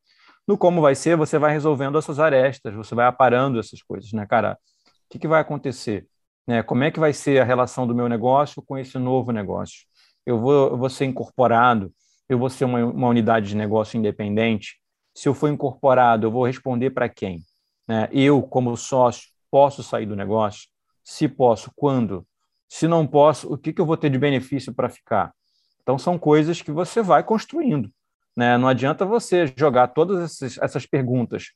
No 0.47 0.57
como 0.57 0.81
vai 0.81 0.95
ser, 0.95 1.15
você 1.15 1.37
vai 1.37 1.51
resolvendo 1.51 1.97
essas 1.97 2.19
arestas, 2.19 2.73
você 2.73 2.95
vai 2.95 3.05
aparando 3.05 3.59
essas 3.59 3.83
coisas, 3.83 4.11
né, 4.13 4.25
cara? 4.25 4.57
O 4.85 5.09
que, 5.09 5.19
que 5.19 5.27
vai 5.27 5.41
acontecer? 5.41 6.07
Né, 6.47 6.63
como 6.63 6.83
é 6.83 6.89
que 6.89 6.99
vai 6.99 7.13
ser 7.13 7.39
a 7.39 7.45
relação 7.45 7.85
do 7.85 7.93
meu 7.93 8.09
negócio 8.09 8.63
com 8.63 8.77
esse 8.77 8.97
novo 8.97 9.31
negócio? 9.31 9.85
Eu 10.25 10.39
vou, 10.39 10.71
eu 10.71 10.77
vou 10.77 10.89
ser 10.89 11.05
incorporado? 11.05 11.93
Eu 12.27 12.39
vou 12.39 12.49
ser 12.49 12.65
uma, 12.65 12.83
uma 12.83 13.07
unidade 13.07 13.49
de 13.49 13.55
negócio 13.55 13.95
independente? 13.95 14.79
Se 15.13 15.29
eu 15.29 15.35
for 15.35 15.49
incorporado, 15.49 16.25
eu 16.25 16.31
vou 16.31 16.45
responder 16.45 16.89
para 16.89 17.07
quem? 17.07 17.41
Né? 17.87 18.09
Eu, 18.11 18.41
como 18.41 18.75
sócio, 18.75 19.29
posso 19.51 19.83
sair 19.83 20.07
do 20.07 20.15
negócio? 20.15 20.67
Se 21.03 21.27
posso, 21.27 21.71
quando? 21.75 22.25
Se 22.67 22.87
não 22.87 23.05
posso, 23.05 23.53
o 23.53 23.57
que, 23.57 23.71
que 23.71 23.81
eu 23.81 23.85
vou 23.85 23.97
ter 23.97 24.09
de 24.09 24.17
benefício 24.17 24.73
para 24.73 24.89
ficar? 24.89 25.33
Então, 25.81 25.97
são 25.97 26.17
coisas 26.17 26.61
que 26.61 26.71
você 26.71 27.01
vai 27.01 27.23
construindo. 27.23 27.91
Né? 28.35 28.57
Não 28.57 28.67
adianta 28.67 29.05
você 29.05 29.53
jogar 29.57 29.89
todas 29.89 30.41
essas, 30.41 30.85
perguntas 30.85 31.51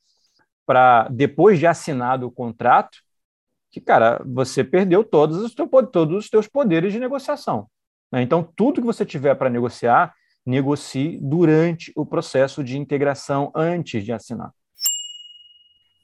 para 0.64 1.08
depois 1.08 1.58
de 1.58 1.66
assinado 1.66 2.26
o 2.26 2.30
contrato, 2.30 2.98
que, 3.70 3.80
cara, 3.80 4.22
você 4.24 4.64
perdeu 4.64 5.04
todos 5.04 5.38
os, 5.38 5.54
teu, 5.54 5.68
todos 5.68 6.16
os 6.16 6.30
teus 6.30 6.46
poderes 6.48 6.92
de 6.92 7.00
negociação. 7.00 7.68
Né? 8.10 8.22
Então, 8.22 8.42
tudo 8.56 8.80
que 8.80 8.86
você 8.86 9.04
tiver 9.04 9.34
para 9.34 9.50
negociar, 9.50 10.14
negocie 10.44 11.18
durante 11.20 11.92
o 11.94 12.06
processo 12.06 12.64
de 12.64 12.78
integração 12.78 13.52
antes 13.54 14.04
de 14.04 14.12
assinar. 14.12 14.52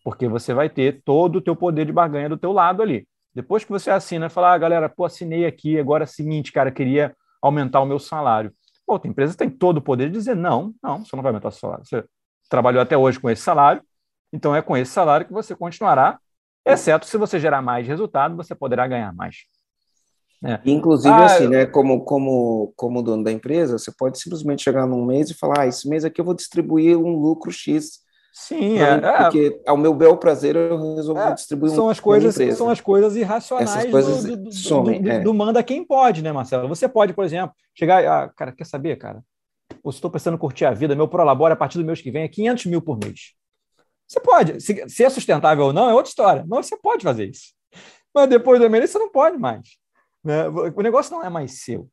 Porque 0.05 0.29
você 0.29 0.55
vai 0.55 0.69
ter 0.69 1.03
todo 1.05 1.37
o 1.37 1.41
teu 1.41 1.57
poder 1.57 1.87
de 1.87 1.93
barganha 1.93 2.29
do 2.29 2.37
teu 2.37 2.53
lado 2.53 2.83
ali. 2.83 3.09
Depois 3.37 3.63
que 3.63 3.71
você 3.71 3.91
assina, 3.91 4.31
fala, 4.31 4.55
ah, 4.55 4.57
galera, 4.57 4.89
pô, 4.89 5.05
assinei 5.05 5.45
aqui, 5.45 5.79
agora 5.79 6.05
é 6.05 6.07
o 6.07 6.09
seguinte, 6.09 6.51
cara, 6.51 6.73
queria 6.73 7.15
aumentar 7.43 7.83
o 7.83 7.85
meu 7.85 7.99
salário. 7.99 8.51
Pô, 8.87 8.95
a 8.95 9.07
empresa 9.07 9.37
tem 9.37 9.51
todo 9.51 9.77
o 9.77 9.83
poder 9.83 10.07
de 10.07 10.17
dizer, 10.17 10.35
não, 10.35 10.73
não, 10.83 11.05
você 11.05 11.15
não 11.15 11.23
vai 11.23 11.29
aumentar 11.29 11.49
o 11.49 11.53
salário. 11.53 11.85
Você 11.85 12.03
trabalhou 12.49 12.81
até 12.81 12.97
hoje 12.97 13.21
com 13.21 13.29
esse 13.29 13.43
salário, 13.43 13.83
então 14.33 14.57
é 14.57 14.63
com 14.63 14.75
esse 14.75 14.91
salário 14.91 15.27
que 15.27 15.35
você 15.35 15.55
continuará, 15.55 16.19
exceto 16.65 17.05
se 17.05 17.19
você 17.19 17.39
gerar 17.39 17.61
mais 17.61 17.87
resultado, 17.87 18.35
você 18.35 18.55
poderá 18.55 18.89
ganhar 18.89 19.13
mais. 19.13 19.45
É. 20.43 20.59
Inclusive, 20.65 21.15
ah, 21.15 21.27
assim, 21.27 21.47
né, 21.47 21.67
como, 21.67 22.07
como, 22.07 22.73
como 22.75 23.03
dono 23.03 23.23
da 23.23 23.31
empresa, 23.31 23.79
você 23.79 23.93
pode 23.93 24.19
simplesmente 24.19 24.63
chegar 24.63 24.87
num 24.87 25.05
mês 25.05 25.29
e 25.29 25.35
falar, 25.35 25.61
ah, 25.61 25.67
esse 25.67 25.87
mês 25.87 26.07
aqui 26.07 26.23
eu 26.23 26.25
vou 26.25 26.35
distribuir 26.35 26.97
um 26.97 27.21
lucro 27.21 27.53
X 27.53 28.01
Sim, 28.39 28.79
é, 28.79 28.83
é, 28.83 29.23
porque 29.23 29.63
ao 29.67 29.79
meu 29.79 29.95
bel 29.95 30.15
prazer 30.19 30.55
eu 30.57 30.95
resolvi 30.95 31.23
é, 31.23 31.33
distribuir 31.33 31.73
são 31.73 31.87
um, 31.87 31.89
as 31.89 31.99
coisas 31.99 32.35
São 32.55 32.69
as 32.69 32.83
coisas 32.83 33.17
irracionais 33.17 33.75
Essas 33.75 33.91
coisas 33.91 34.25
do, 34.25 34.37
do, 34.37 34.53
somem, 34.53 35.01
do, 35.01 35.11
é. 35.11 35.21
do, 35.21 35.33
manda 35.33 35.63
quem 35.63 35.83
pode, 35.83 36.23
né, 36.23 36.31
Marcelo? 36.33 36.69
Você 36.69 36.87
pode, 36.87 37.15
por 37.15 37.25
exemplo, 37.25 37.57
chegar... 37.75 38.05
Ah, 38.07 38.29
cara, 38.37 38.53
quer 38.53 38.67
saber, 38.67 38.97
cara? 38.97 39.23
Eu 39.83 39.89
estou 39.89 40.11
precisando 40.11 40.37
curtir 40.37 40.67
a 40.67 40.71
vida, 40.73 40.95
meu 40.95 41.09
Prolabore 41.09 41.55
a 41.55 41.57
partir 41.57 41.79
do 41.79 41.85
mês 41.85 42.03
que 42.03 42.11
vem 42.11 42.25
é 42.25 42.29
500 42.29 42.67
mil 42.67 42.83
por 42.83 42.99
mês. 42.99 43.33
Você 44.07 44.21
pode. 44.21 44.61
Se, 44.61 44.87
se 44.87 45.03
é 45.03 45.09
sustentável 45.09 45.65
ou 45.65 45.73
não 45.73 45.89
é 45.89 45.95
outra 45.95 46.11
história. 46.11 46.45
Mas 46.47 46.67
você 46.67 46.77
pode 46.77 47.03
fazer 47.03 47.31
isso. 47.31 47.55
Mas 48.15 48.29
depois 48.29 48.61
do 48.61 48.69
mês 48.69 48.91
você 48.91 48.99
não 48.99 49.11
pode 49.11 49.39
mais. 49.39 49.79
Né? 50.23 50.47
O 50.47 50.83
negócio 50.83 51.11
não 51.11 51.25
é 51.25 51.31
mais 51.31 51.63
seu. 51.63 51.89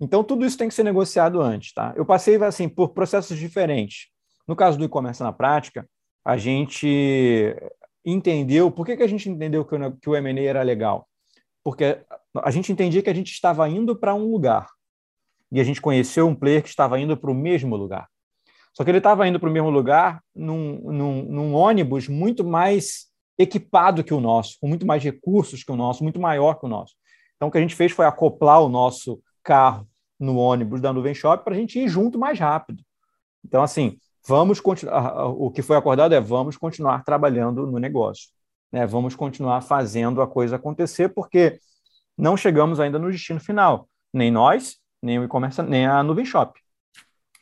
Então, 0.00 0.22
tudo 0.22 0.46
isso 0.46 0.56
tem 0.56 0.68
que 0.68 0.74
ser 0.74 0.84
negociado 0.84 1.42
antes. 1.42 1.72
Tá? 1.72 1.92
Eu 1.96 2.06
passei 2.06 2.36
assim 2.44 2.68
por 2.68 2.90
processos 2.90 3.36
diferentes. 3.36 4.13
No 4.46 4.54
caso 4.54 4.78
do 4.78 4.84
e-commerce 4.84 5.22
na 5.22 5.32
prática, 5.32 5.88
a 6.24 6.36
gente 6.36 7.54
entendeu. 8.04 8.70
Por 8.70 8.84
que, 8.86 8.96
que 8.96 9.02
a 9.02 9.08
gente 9.08 9.28
entendeu 9.28 9.64
que 9.64 9.74
o, 9.74 9.92
que 9.96 10.08
o 10.08 10.16
M&A 10.16 10.42
era 10.42 10.62
legal? 10.62 11.08
Porque 11.62 11.98
a 12.42 12.50
gente 12.50 12.70
entendia 12.70 13.02
que 13.02 13.10
a 13.10 13.14
gente 13.14 13.32
estava 13.32 13.68
indo 13.68 13.96
para 13.96 14.14
um 14.14 14.30
lugar 14.30 14.68
e 15.50 15.60
a 15.60 15.64
gente 15.64 15.80
conheceu 15.80 16.26
um 16.26 16.34
player 16.34 16.62
que 16.62 16.68
estava 16.68 16.98
indo 16.98 17.16
para 17.16 17.30
o 17.30 17.34
mesmo 17.34 17.76
lugar. 17.76 18.08
Só 18.72 18.82
que 18.82 18.90
ele 18.90 18.98
estava 18.98 19.26
indo 19.26 19.38
para 19.38 19.48
o 19.48 19.52
mesmo 19.52 19.70
lugar 19.70 20.20
num, 20.34 20.80
num, 20.92 21.22
num, 21.22 21.54
ônibus 21.54 22.08
muito 22.08 22.44
mais 22.44 23.06
equipado 23.38 24.02
que 24.02 24.12
o 24.12 24.20
nosso, 24.20 24.58
com 24.60 24.66
muito 24.66 24.84
mais 24.84 25.02
recursos 25.02 25.62
que 25.62 25.70
o 25.70 25.76
nosso, 25.76 26.02
muito 26.02 26.20
maior 26.20 26.58
que 26.58 26.66
o 26.66 26.68
nosso. 26.68 26.94
Então, 27.36 27.48
o 27.48 27.52
que 27.52 27.58
a 27.58 27.60
gente 27.60 27.74
fez 27.74 27.92
foi 27.92 28.04
acoplar 28.04 28.60
o 28.60 28.68
nosso 28.68 29.22
carro 29.42 29.88
no 30.18 30.36
ônibus 30.36 30.80
da 30.80 30.92
Nuvem 30.92 31.14
Shop 31.14 31.44
para 31.44 31.54
a 31.54 31.56
gente 31.56 31.78
ir 31.78 31.88
junto 31.88 32.18
mais 32.18 32.38
rápido. 32.38 32.82
Então, 33.44 33.62
assim, 33.62 33.96
vamos 34.26 34.60
continuar. 34.60 35.26
O 35.28 35.50
que 35.50 35.62
foi 35.62 35.76
acordado 35.76 36.14
é 36.14 36.20
vamos 36.20 36.56
continuar 36.56 37.04
trabalhando 37.04 37.66
no 37.66 37.78
negócio, 37.78 38.28
né? 38.72 38.86
Vamos 38.86 39.14
continuar 39.14 39.60
fazendo 39.60 40.20
a 40.22 40.26
coisa 40.26 40.56
acontecer, 40.56 41.10
porque 41.10 41.58
não 42.16 42.36
chegamos 42.36 42.80
ainda 42.80 42.98
no 42.98 43.10
destino 43.10 43.40
final, 43.40 43.88
nem 44.12 44.30
nós, 44.30 44.76
nem 45.02 45.18
o 45.18 45.24
e-commerce, 45.24 45.62
nem 45.62 45.86
a 45.86 46.02
Nuvem 46.02 46.24
Shop. 46.24 46.58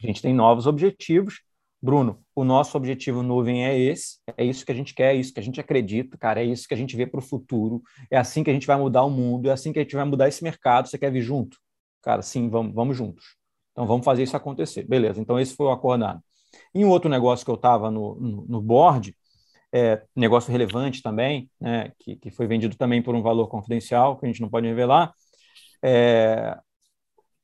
A 0.02 0.06
gente 0.06 0.20
tem 0.20 0.34
novos 0.34 0.66
objetivos. 0.66 1.40
Bruno, 1.84 2.22
o 2.34 2.44
nosso 2.44 2.76
objetivo 2.76 3.24
nuvem 3.24 3.66
é 3.66 3.76
esse, 3.76 4.18
é 4.36 4.44
isso 4.44 4.64
que 4.64 4.70
a 4.70 4.74
gente 4.74 4.94
quer, 4.94 5.16
é 5.16 5.18
isso 5.18 5.34
que 5.34 5.40
a 5.40 5.42
gente 5.42 5.60
acredita, 5.60 6.16
cara, 6.16 6.40
é 6.40 6.44
isso 6.44 6.68
que 6.68 6.74
a 6.74 6.76
gente 6.76 6.96
vê 6.96 7.08
para 7.08 7.18
o 7.18 7.22
futuro, 7.22 7.82
é 8.08 8.16
assim 8.16 8.44
que 8.44 8.50
a 8.50 8.52
gente 8.52 8.68
vai 8.68 8.76
mudar 8.76 9.02
o 9.02 9.10
mundo, 9.10 9.48
é 9.48 9.52
assim 9.52 9.72
que 9.72 9.80
a 9.80 9.82
gente 9.82 9.96
vai 9.96 10.04
mudar 10.04 10.28
esse 10.28 10.44
mercado. 10.44 10.86
Você 10.86 10.96
quer 10.96 11.10
vir 11.10 11.22
junto? 11.22 11.58
Cara, 12.00 12.22
sim, 12.22 12.48
vamos, 12.48 12.72
vamos 12.72 12.96
juntos. 12.96 13.36
Então 13.72 13.84
vamos 13.84 14.04
fazer 14.04 14.22
isso 14.22 14.36
acontecer. 14.36 14.84
Beleza, 14.84 15.20
então 15.20 15.40
esse 15.40 15.56
foi 15.56 15.66
o 15.66 15.72
acordado. 15.72 16.22
Em 16.74 16.84
um 16.84 16.88
outro 16.88 17.10
negócio 17.10 17.44
que 17.44 17.50
eu 17.50 17.56
estava 17.56 17.90
no, 17.90 18.14
no, 18.16 18.44
no, 18.48 18.60
board, 18.60 19.16
é, 19.72 20.02
negócio 20.14 20.52
relevante 20.52 21.02
também, 21.02 21.50
né, 21.60 21.92
que, 21.98 22.16
que 22.16 22.30
foi 22.30 22.46
vendido 22.46 22.76
também 22.76 23.02
por 23.02 23.14
um 23.14 23.22
valor 23.22 23.48
confidencial, 23.48 24.18
que 24.18 24.26
a 24.26 24.28
gente 24.28 24.40
não 24.40 24.48
pode 24.48 24.66
revelar, 24.66 25.12
é, 25.82 26.58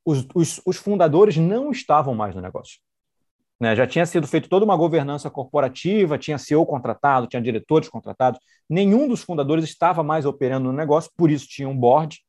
os, 0.05 0.25
os, 0.33 0.61
os 0.65 0.77
fundadores 0.77 1.37
não 1.37 1.71
estavam 1.71 2.15
mais 2.15 2.35
no 2.35 2.41
negócio. 2.41 2.79
Né? 3.59 3.75
Já 3.75 3.85
tinha 3.85 4.05
sido 4.05 4.25
feita 4.25 4.47
toda 4.47 4.63
uma 4.63 4.77
governança 4.77 5.29
corporativa, 5.29 6.17
tinha 6.17 6.37
CEO 6.37 6.65
contratado, 6.65 7.27
tinha 7.27 7.41
diretores 7.41 7.89
contratados. 7.89 8.39
Nenhum 8.69 9.07
dos 9.07 9.21
fundadores 9.21 9.65
estava 9.65 10.01
mais 10.01 10.25
operando 10.25 10.71
no 10.71 10.77
negócio, 10.77 11.11
por 11.17 11.29
isso 11.29 11.47
tinha 11.47 11.67
um 11.67 11.77
board 11.77 12.19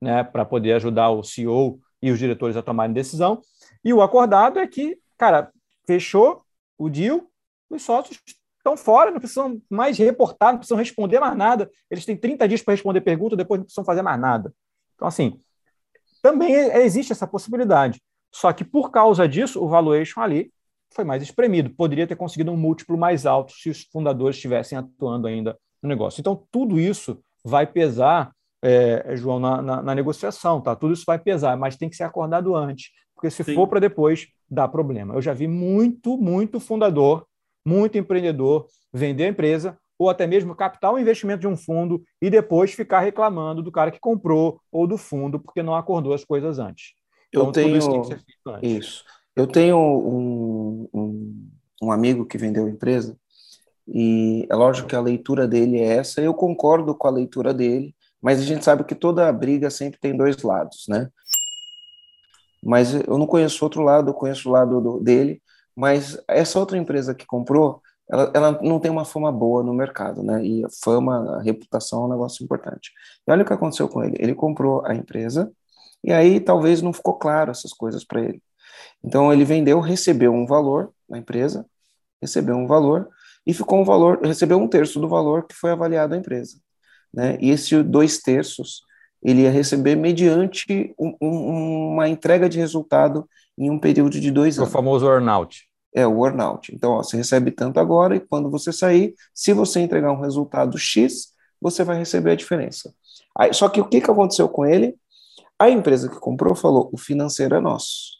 né, 0.00 0.22
para 0.22 0.44
poder 0.44 0.74
ajudar 0.74 1.10
o 1.10 1.24
CEO 1.24 1.80
e 2.00 2.10
os 2.10 2.18
diretores 2.18 2.56
a 2.56 2.62
tomarem 2.62 2.94
decisão. 2.94 3.40
E 3.84 3.92
o 3.92 4.00
acordado 4.00 4.58
é 4.58 4.66
que, 4.66 4.98
cara, 5.18 5.50
fechou 5.86 6.42
o 6.78 6.88
deal, 6.88 7.22
os 7.70 7.82
sócios 7.82 8.20
estão 8.58 8.76
fora, 8.76 9.10
não 9.10 9.18
precisam 9.18 9.60
mais 9.70 9.96
reportar, 9.98 10.52
não 10.52 10.58
precisam 10.58 10.76
responder 10.76 11.20
mais 11.20 11.36
nada. 11.36 11.70
Eles 11.90 12.04
têm 12.04 12.16
30 12.16 12.48
dias 12.48 12.62
para 12.62 12.74
responder 12.74 13.00
pergunta, 13.00 13.36
depois 13.36 13.60
não 13.60 13.64
precisam 13.64 13.84
fazer 13.84 14.02
mais 14.02 14.20
nada. 14.20 14.52
Então, 14.94 15.06
assim, 15.06 15.38
também 16.22 16.52
existe 16.52 17.12
essa 17.12 17.26
possibilidade. 17.26 18.02
Só 18.34 18.52
que 18.52 18.64
por 18.64 18.90
causa 18.90 19.28
disso, 19.28 19.62
o 19.62 19.68
valuation 19.68 20.20
ali 20.20 20.52
foi 20.92 21.04
mais 21.04 21.22
espremido. 21.22 21.70
Poderia 21.70 22.06
ter 22.06 22.16
conseguido 22.16 22.50
um 22.50 22.56
múltiplo 22.56 22.98
mais 22.98 23.24
alto 23.24 23.52
se 23.52 23.70
os 23.70 23.82
fundadores 23.84 24.36
estivessem 24.36 24.76
atuando 24.76 25.26
ainda 25.26 25.56
no 25.82 25.88
negócio. 25.88 26.20
Então, 26.20 26.46
tudo 26.50 26.80
isso 26.80 27.22
vai 27.44 27.66
pesar, 27.66 28.34
é, 28.68 29.16
João, 29.16 29.38
na, 29.38 29.62
na, 29.62 29.82
na, 29.82 29.94
negociação, 29.94 30.60
tá? 30.60 30.74
Tudo 30.74 30.92
isso 30.92 31.04
vai 31.06 31.18
pesar, 31.18 31.56
mas 31.56 31.76
tem 31.76 31.88
que 31.88 31.94
ser 31.94 32.02
acordado 32.02 32.56
antes, 32.56 32.90
porque 33.14 33.30
se 33.30 33.44
Sim. 33.44 33.54
for 33.54 33.68
para 33.68 33.78
depois, 33.78 34.26
dá 34.50 34.66
problema. 34.66 35.14
Eu 35.14 35.22
já 35.22 35.32
vi 35.32 35.46
muito, 35.46 36.18
muito 36.18 36.58
fundador, 36.58 37.24
muito 37.64 37.96
empreendedor 37.96 38.66
vender 38.92 39.24
a 39.24 39.28
empresa 39.28 39.78
ou 39.96 40.10
até 40.10 40.26
mesmo 40.26 40.54
captar 40.54 40.92
o 40.92 40.98
investimento 40.98 41.40
de 41.40 41.46
um 41.46 41.56
fundo 41.56 42.02
e 42.20 42.28
depois 42.28 42.72
ficar 42.72 43.00
reclamando 43.00 43.62
do 43.62 43.70
cara 43.70 43.90
que 43.90 44.00
comprou 44.00 44.60
ou 44.70 44.86
do 44.86 44.98
fundo 44.98 45.38
porque 45.38 45.62
não 45.62 45.74
acordou 45.74 46.12
as 46.12 46.24
coisas 46.24 46.58
antes. 46.58 46.94
Então, 47.28 47.46
Eu 47.46 47.52
tenho 47.52 47.76
isso, 47.76 47.90
isso. 48.62 49.04
Eu 49.34 49.46
tenho 49.46 49.76
um, 49.78 50.88
um, 50.92 51.48
um 51.82 51.92
amigo 51.92 52.26
que 52.26 52.36
vendeu 52.36 52.68
empresa 52.68 53.16
e 53.86 54.44
é 54.50 54.54
lógico 54.56 54.88
que 54.88 54.96
a 54.96 55.00
leitura 55.00 55.46
dele 55.46 55.78
é 55.78 55.98
essa. 55.98 56.20
Eu 56.20 56.34
concordo 56.34 56.94
com 56.94 57.06
a 57.06 57.10
leitura 57.10 57.54
dele, 57.54 57.94
mas 58.26 58.40
a 58.40 58.42
gente 58.42 58.64
sabe 58.64 58.82
que 58.82 58.96
toda 58.96 59.32
briga 59.32 59.70
sempre 59.70 60.00
tem 60.00 60.16
dois 60.16 60.42
lados, 60.42 60.86
né? 60.88 61.08
Mas 62.60 62.92
eu 62.92 63.16
não 63.16 63.24
conheço 63.24 63.64
outro 63.64 63.82
lado, 63.82 64.10
eu 64.10 64.14
conheço 64.14 64.48
o 64.48 64.52
lado 64.52 64.80
do, 64.80 64.98
dele. 64.98 65.40
Mas 65.76 66.20
essa 66.26 66.58
outra 66.58 66.76
empresa 66.76 67.14
que 67.14 67.24
comprou, 67.24 67.80
ela, 68.10 68.32
ela, 68.34 68.60
não 68.60 68.80
tem 68.80 68.90
uma 68.90 69.04
fama 69.04 69.30
boa 69.30 69.62
no 69.62 69.72
mercado, 69.72 70.24
né? 70.24 70.44
E 70.44 70.64
a 70.64 70.68
fama, 70.82 71.36
a 71.36 71.40
reputação 71.40 72.02
é 72.02 72.06
um 72.06 72.10
negócio 72.10 72.42
importante. 72.42 72.90
E 73.24 73.30
olha 73.30 73.44
o 73.44 73.46
que 73.46 73.52
aconteceu 73.52 73.88
com 73.88 74.02
ele. 74.02 74.16
Ele 74.18 74.34
comprou 74.34 74.84
a 74.84 74.92
empresa 74.92 75.52
e 76.02 76.12
aí 76.12 76.40
talvez 76.40 76.82
não 76.82 76.92
ficou 76.92 77.14
claro 77.14 77.52
essas 77.52 77.72
coisas 77.72 78.04
para 78.04 78.22
ele. 78.22 78.42
Então 79.04 79.32
ele 79.32 79.44
vendeu, 79.44 79.78
recebeu 79.78 80.34
um 80.34 80.46
valor 80.46 80.92
na 81.08 81.18
empresa, 81.18 81.64
recebeu 82.20 82.56
um 82.56 82.66
valor 82.66 83.08
e 83.46 83.54
ficou 83.54 83.80
um 83.80 83.84
valor, 83.84 84.18
recebeu 84.20 84.58
um 84.58 84.66
terço 84.66 84.98
do 84.98 85.08
valor 85.08 85.46
que 85.46 85.54
foi 85.54 85.70
avaliado 85.70 86.12
a 86.12 86.18
empresa, 86.18 86.58
né? 87.16 87.38
E 87.40 87.50
esse 87.50 87.82
dois 87.82 88.18
terços 88.18 88.82
ele 89.22 89.42
ia 89.42 89.50
receber 89.50 89.96
mediante 89.96 90.94
um, 90.98 91.16
um, 91.20 91.92
uma 91.94 92.08
entrega 92.08 92.48
de 92.48 92.58
resultado 92.58 93.28
em 93.58 93.70
um 93.70 93.78
período 93.78 94.20
de 94.20 94.30
dois 94.30 94.58
anos. 94.58 94.68
O 94.68 94.72
famoso 94.72 95.06
earnout. 95.06 95.66
É, 95.94 96.06
o 96.06 96.24
earnout. 96.24 96.72
Então, 96.74 96.92
ó, 96.92 97.02
você 97.02 97.16
recebe 97.16 97.50
tanto 97.50 97.80
agora 97.80 98.14
e 98.14 98.20
quando 98.20 98.50
você 98.50 98.70
sair, 98.70 99.14
se 99.34 99.52
você 99.52 99.80
entregar 99.80 100.12
um 100.12 100.20
resultado 100.20 100.78
X, 100.78 101.32
você 101.60 101.82
vai 101.82 101.98
receber 101.98 102.32
a 102.32 102.36
diferença. 102.36 102.94
Aí, 103.36 103.52
só 103.52 103.68
que 103.68 103.80
o 103.80 103.88
que, 103.88 104.00
que 104.00 104.10
aconteceu 104.10 104.48
com 104.48 104.66
ele? 104.66 104.94
A 105.58 105.70
empresa 105.70 106.08
que 106.08 106.20
comprou 106.20 106.54
falou, 106.54 106.90
o 106.92 106.98
financeiro 106.98 107.56
é 107.56 107.60
nosso. 107.60 108.16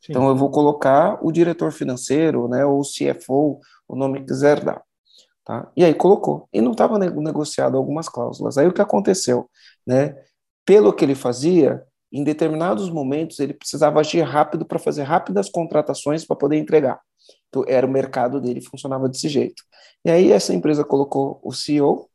Sim. 0.00 0.12
Então, 0.12 0.28
eu 0.28 0.36
vou 0.36 0.50
colocar 0.50 1.18
o 1.20 1.32
diretor 1.32 1.72
financeiro, 1.72 2.48
né, 2.48 2.64
ou 2.64 2.80
o 2.80 2.84
CFO, 2.84 3.60
o 3.88 3.96
nome 3.96 4.20
que 4.20 4.26
quiser 4.26 4.64
dar. 4.64 4.80
Tá? 5.48 5.66
E 5.74 5.82
aí 5.82 5.94
colocou. 5.94 6.46
E 6.52 6.60
não 6.60 6.72
estava 6.72 6.98
negociado 6.98 7.78
algumas 7.78 8.06
cláusulas. 8.06 8.58
Aí 8.58 8.66
o 8.66 8.72
que 8.72 8.82
aconteceu? 8.82 9.48
Né? 9.86 10.14
Pelo 10.62 10.92
que 10.92 11.02
ele 11.02 11.14
fazia, 11.14 11.82
em 12.12 12.22
determinados 12.22 12.90
momentos 12.90 13.40
ele 13.40 13.54
precisava 13.54 13.98
agir 13.98 14.20
rápido 14.20 14.66
para 14.66 14.78
fazer 14.78 15.04
rápidas 15.04 15.48
contratações 15.48 16.26
para 16.26 16.36
poder 16.36 16.58
entregar. 16.58 17.00
Então, 17.48 17.64
era 17.66 17.86
o 17.86 17.90
mercado 17.90 18.42
dele, 18.42 18.60
funcionava 18.60 19.08
desse 19.08 19.26
jeito. 19.26 19.62
E 20.04 20.10
aí 20.10 20.32
essa 20.32 20.52
empresa 20.52 20.84
colocou 20.84 21.40
o 21.42 21.50
CEO, 21.50 22.10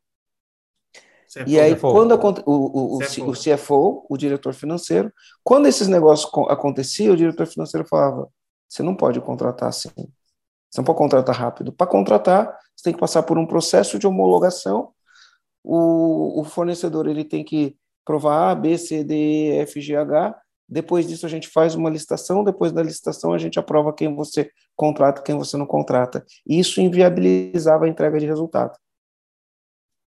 CFO, 1.28 1.50
e 1.50 1.60
aí, 1.60 1.76
CFO. 1.76 1.92
quando 1.92 2.12
o, 2.12 2.52
o, 2.52 2.98
o, 2.98 3.00
CFO. 3.00 3.32
o 3.32 3.34
CFO, 3.34 4.06
o 4.12 4.16
diretor 4.16 4.54
financeiro, 4.54 5.12
quando 5.44 5.66
esses 5.66 5.88
negócios 5.88 6.32
aconteciam, 6.50 7.16
o 7.16 7.18
diretor 7.18 7.48
financeiro 7.48 7.88
falava: 7.88 8.30
você 8.70 8.84
não 8.84 8.96
pode 8.96 9.20
contratar 9.22 9.70
assim. 9.70 9.90
Você 10.74 10.82
não 10.82 10.86
pode 10.86 10.98
contratar 10.98 11.36
rápido. 11.36 11.72
Para 11.72 11.86
contratar, 11.86 12.48
você 12.76 12.86
tem 12.86 12.94
que 12.94 13.00
passar 13.00 13.22
por 13.22 13.38
um 13.38 13.46
processo 13.46 14.00
de 14.00 14.08
homologação. 14.08 14.90
O, 15.64 16.42
o 16.42 16.44
fornecedor 16.44 17.08
ele 17.08 17.24
tem 17.24 17.44
que 17.44 17.78
provar 18.04 18.50
A, 18.50 18.56
B, 18.56 18.76
C, 18.80 19.04
D, 19.04 19.14
E, 19.14 19.58
F, 19.60 19.80
G, 19.80 19.96
H. 19.96 20.36
Depois 20.68 21.08
disso, 21.08 21.28
a 21.28 21.30
gente 21.30 21.48
faz 21.48 21.76
uma 21.76 21.92
licitação. 21.92 22.44
Depois 22.44 22.72
da 22.72 22.82
licitação, 22.82 23.34
a 23.34 23.38
gente 23.38 23.60
aprova 23.60 23.94
quem 23.94 24.16
você 24.16 24.50
contrata 24.76 25.22
quem 25.22 25.38
você 25.38 25.56
não 25.58 25.68
contrata. 25.68 26.26
E 26.48 26.60
isso 26.60 26.82
inviabilizava 26.82 27.86
a 27.86 27.88
entrega 27.88 28.18
de 28.18 28.26
resultado. 28.26 28.76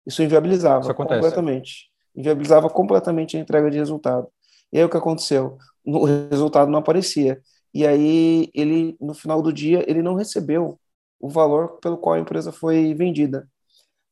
Isso 0.08 0.24
inviabilizava 0.24 0.86
isso 0.86 0.94
completamente. 0.94 1.90
Inviabilizava 2.16 2.70
completamente 2.70 3.36
a 3.36 3.42
entrega 3.42 3.70
de 3.70 3.78
resultado. 3.78 4.30
E 4.72 4.78
aí 4.78 4.86
o 4.86 4.90
que 4.90 4.96
aconteceu? 4.96 5.58
O 5.86 6.06
resultado 6.06 6.72
não 6.72 6.80
aparecia. 6.80 7.42
E 7.76 7.86
aí 7.86 8.50
ele, 8.54 8.96
no 9.02 9.14
final 9.14 9.42
do 9.42 9.52
dia, 9.52 9.84
ele 9.86 10.02
não 10.02 10.16
recebeu 10.16 10.80
o 11.20 11.28
valor 11.28 11.78
pelo 11.82 11.98
qual 11.98 12.16
a 12.16 12.20
empresa 12.20 12.50
foi 12.50 12.94
vendida. 12.94 13.50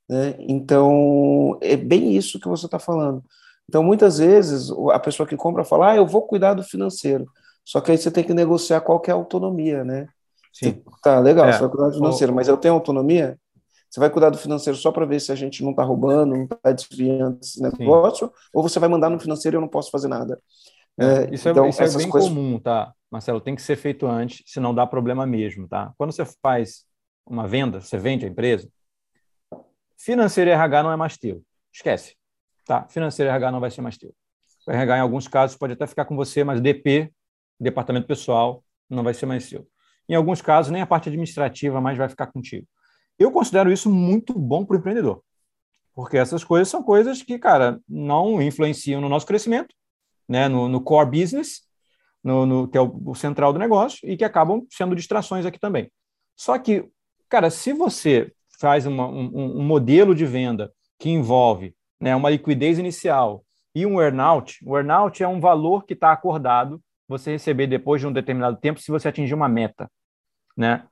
Né? 0.09 0.35
Então, 0.39 1.57
é 1.61 1.77
bem 1.77 2.13
isso 2.13 2.41
que 2.41 2.49
você 2.49 2.65
está 2.65 2.77
falando. 2.77 3.23
Então, 3.69 3.81
muitas 3.81 4.17
vezes, 4.17 4.69
a 4.91 4.99
pessoa 4.99 5.25
que 5.25 5.37
compra 5.37 5.63
fala, 5.63 5.91
ah, 5.91 5.95
eu 5.95 6.05
vou 6.05 6.23
cuidar 6.23 6.55
do 6.55 6.61
financeiro. 6.61 7.25
Só 7.63 7.79
que 7.79 7.91
aí 7.91 7.97
você 7.97 8.11
tem 8.11 8.25
que 8.25 8.33
negociar 8.33 8.81
qual 8.81 9.01
é 9.07 9.11
a 9.11 9.15
autonomia, 9.15 9.85
né? 9.85 10.09
Sim. 10.51 10.83
Tá, 11.01 11.21
legal, 11.21 11.47
é. 11.47 11.53
você 11.53 11.59
vai 11.59 11.69
cuidar 11.69 11.87
do 11.87 11.93
financeiro, 11.93 12.35
mas 12.35 12.49
eu 12.49 12.57
tenho 12.57 12.73
autonomia? 12.73 13.39
Você 13.89 13.99
vai 13.99 14.09
cuidar 14.09 14.29
do 14.29 14.37
financeiro 14.37 14.77
só 14.77 14.91
para 14.91 15.05
ver 15.05 15.21
se 15.21 15.31
a 15.31 15.35
gente 15.35 15.63
não 15.63 15.71
está 15.71 15.83
roubando, 15.83 16.35
não 16.35 16.43
está 16.43 16.71
desviando 16.73 17.39
esse 17.41 17.61
negócio? 17.61 18.27
Sim. 18.27 18.33
Ou 18.53 18.61
você 18.61 18.77
vai 18.77 18.89
mandar 18.89 19.09
no 19.09 19.19
financeiro 19.19 19.55
e 19.55 19.57
eu 19.57 19.61
não 19.61 19.69
posso 19.69 19.89
fazer 19.89 20.09
nada? 20.09 20.37
É, 20.99 21.05
é 21.05 21.33
isso, 21.33 21.47
é, 21.47 21.51
então, 21.51 21.65
é, 21.65 21.69
isso 21.69 21.83
é 21.83 21.97
bem 21.97 22.09
coisas... 22.09 22.29
comum, 22.29 22.59
tá, 22.59 22.93
Marcelo? 23.11 23.41
Tem 23.41 23.55
que 23.55 23.61
ser 23.61 23.75
feito 23.75 24.05
antes, 24.05 24.43
senão 24.45 24.73
dá 24.73 24.85
problema 24.85 25.25
mesmo, 25.25 25.67
tá? 25.67 25.93
Quando 25.97 26.11
você 26.11 26.23
faz 26.41 26.85
uma 27.25 27.47
venda, 27.47 27.81
você 27.81 27.97
vende 27.97 28.25
a 28.25 28.29
empresa, 28.29 28.69
financeiro 29.97 30.49
e 30.49 30.53
RH 30.53 30.83
não 30.83 30.91
é 30.91 30.95
mais 30.95 31.17
teu. 31.17 31.41
Esquece. 31.71 32.15
Tá? 32.65 32.85
Financeiro 32.89 33.29
e 33.29 33.31
RH 33.31 33.51
não 33.51 33.59
vai 33.59 33.71
ser 33.71 33.81
mais 33.81 33.97
teu. 33.97 34.13
O 34.67 34.71
RH, 34.71 34.97
em 34.97 35.01
alguns 35.01 35.27
casos, 35.27 35.57
pode 35.57 35.73
até 35.73 35.87
ficar 35.87 36.05
com 36.05 36.15
você, 36.15 36.43
mas 36.43 36.61
DP, 36.61 37.11
departamento 37.59 38.07
pessoal, 38.07 38.63
não 38.89 39.03
vai 39.03 39.13
ser 39.13 39.25
mais 39.25 39.45
seu. 39.45 39.67
Em 40.07 40.15
alguns 40.15 40.41
casos, 40.41 40.71
nem 40.71 40.81
a 40.81 40.87
parte 40.87 41.09
administrativa 41.09 41.81
mais 41.81 41.97
vai 41.97 42.09
ficar 42.09 42.27
contigo. 42.27 42.67
Eu 43.17 43.31
considero 43.31 43.71
isso 43.71 43.89
muito 43.89 44.37
bom 44.37 44.65
para 44.65 44.75
o 44.75 44.79
empreendedor, 44.79 45.23
porque 45.93 46.17
essas 46.17 46.43
coisas 46.43 46.67
são 46.67 46.81
coisas 46.83 47.21
que, 47.21 47.37
cara, 47.37 47.79
não 47.87 48.41
influenciam 48.41 48.99
no 48.99 49.07
nosso 49.07 49.25
crescimento, 49.25 49.73
né, 50.33 50.49
no, 50.49 50.67
no 50.67 50.81
core 50.81 51.21
business, 51.21 51.61
no, 52.23 52.43
no, 52.43 52.67
que 52.67 52.75
é 52.75 52.81
o, 52.81 52.91
o 53.05 53.13
central 53.13 53.53
do 53.53 53.59
negócio, 53.59 53.99
e 54.09 54.17
que 54.17 54.25
acabam 54.25 54.65
sendo 54.67 54.95
distrações 54.95 55.45
aqui 55.45 55.59
também. 55.59 55.91
Só 56.35 56.57
que, 56.57 56.89
cara, 57.29 57.51
se 57.51 57.71
você 57.71 58.33
faz 58.59 58.87
uma, 58.87 59.07
um, 59.07 59.59
um 59.59 59.63
modelo 59.63 60.15
de 60.15 60.25
venda 60.25 60.73
que 60.97 61.07
envolve 61.07 61.75
né, 62.01 62.15
uma 62.15 62.31
liquidez 62.31 62.79
inicial 62.79 63.45
e 63.75 63.85
um 63.85 64.01
earnout, 64.01 64.59
o 64.65 64.75
earnout 64.75 65.21
é 65.21 65.27
um 65.27 65.39
valor 65.39 65.85
que 65.85 65.93
está 65.93 66.11
acordado 66.11 66.81
você 67.07 67.33
receber 67.33 67.67
depois 67.67 68.01
de 68.01 68.07
um 68.07 68.11
determinado 68.11 68.57
tempo 68.57 68.79
se 68.79 68.89
você 68.89 69.07
atingir 69.07 69.35
uma 69.35 69.47
meta, 69.47 69.87
né? 70.57 70.87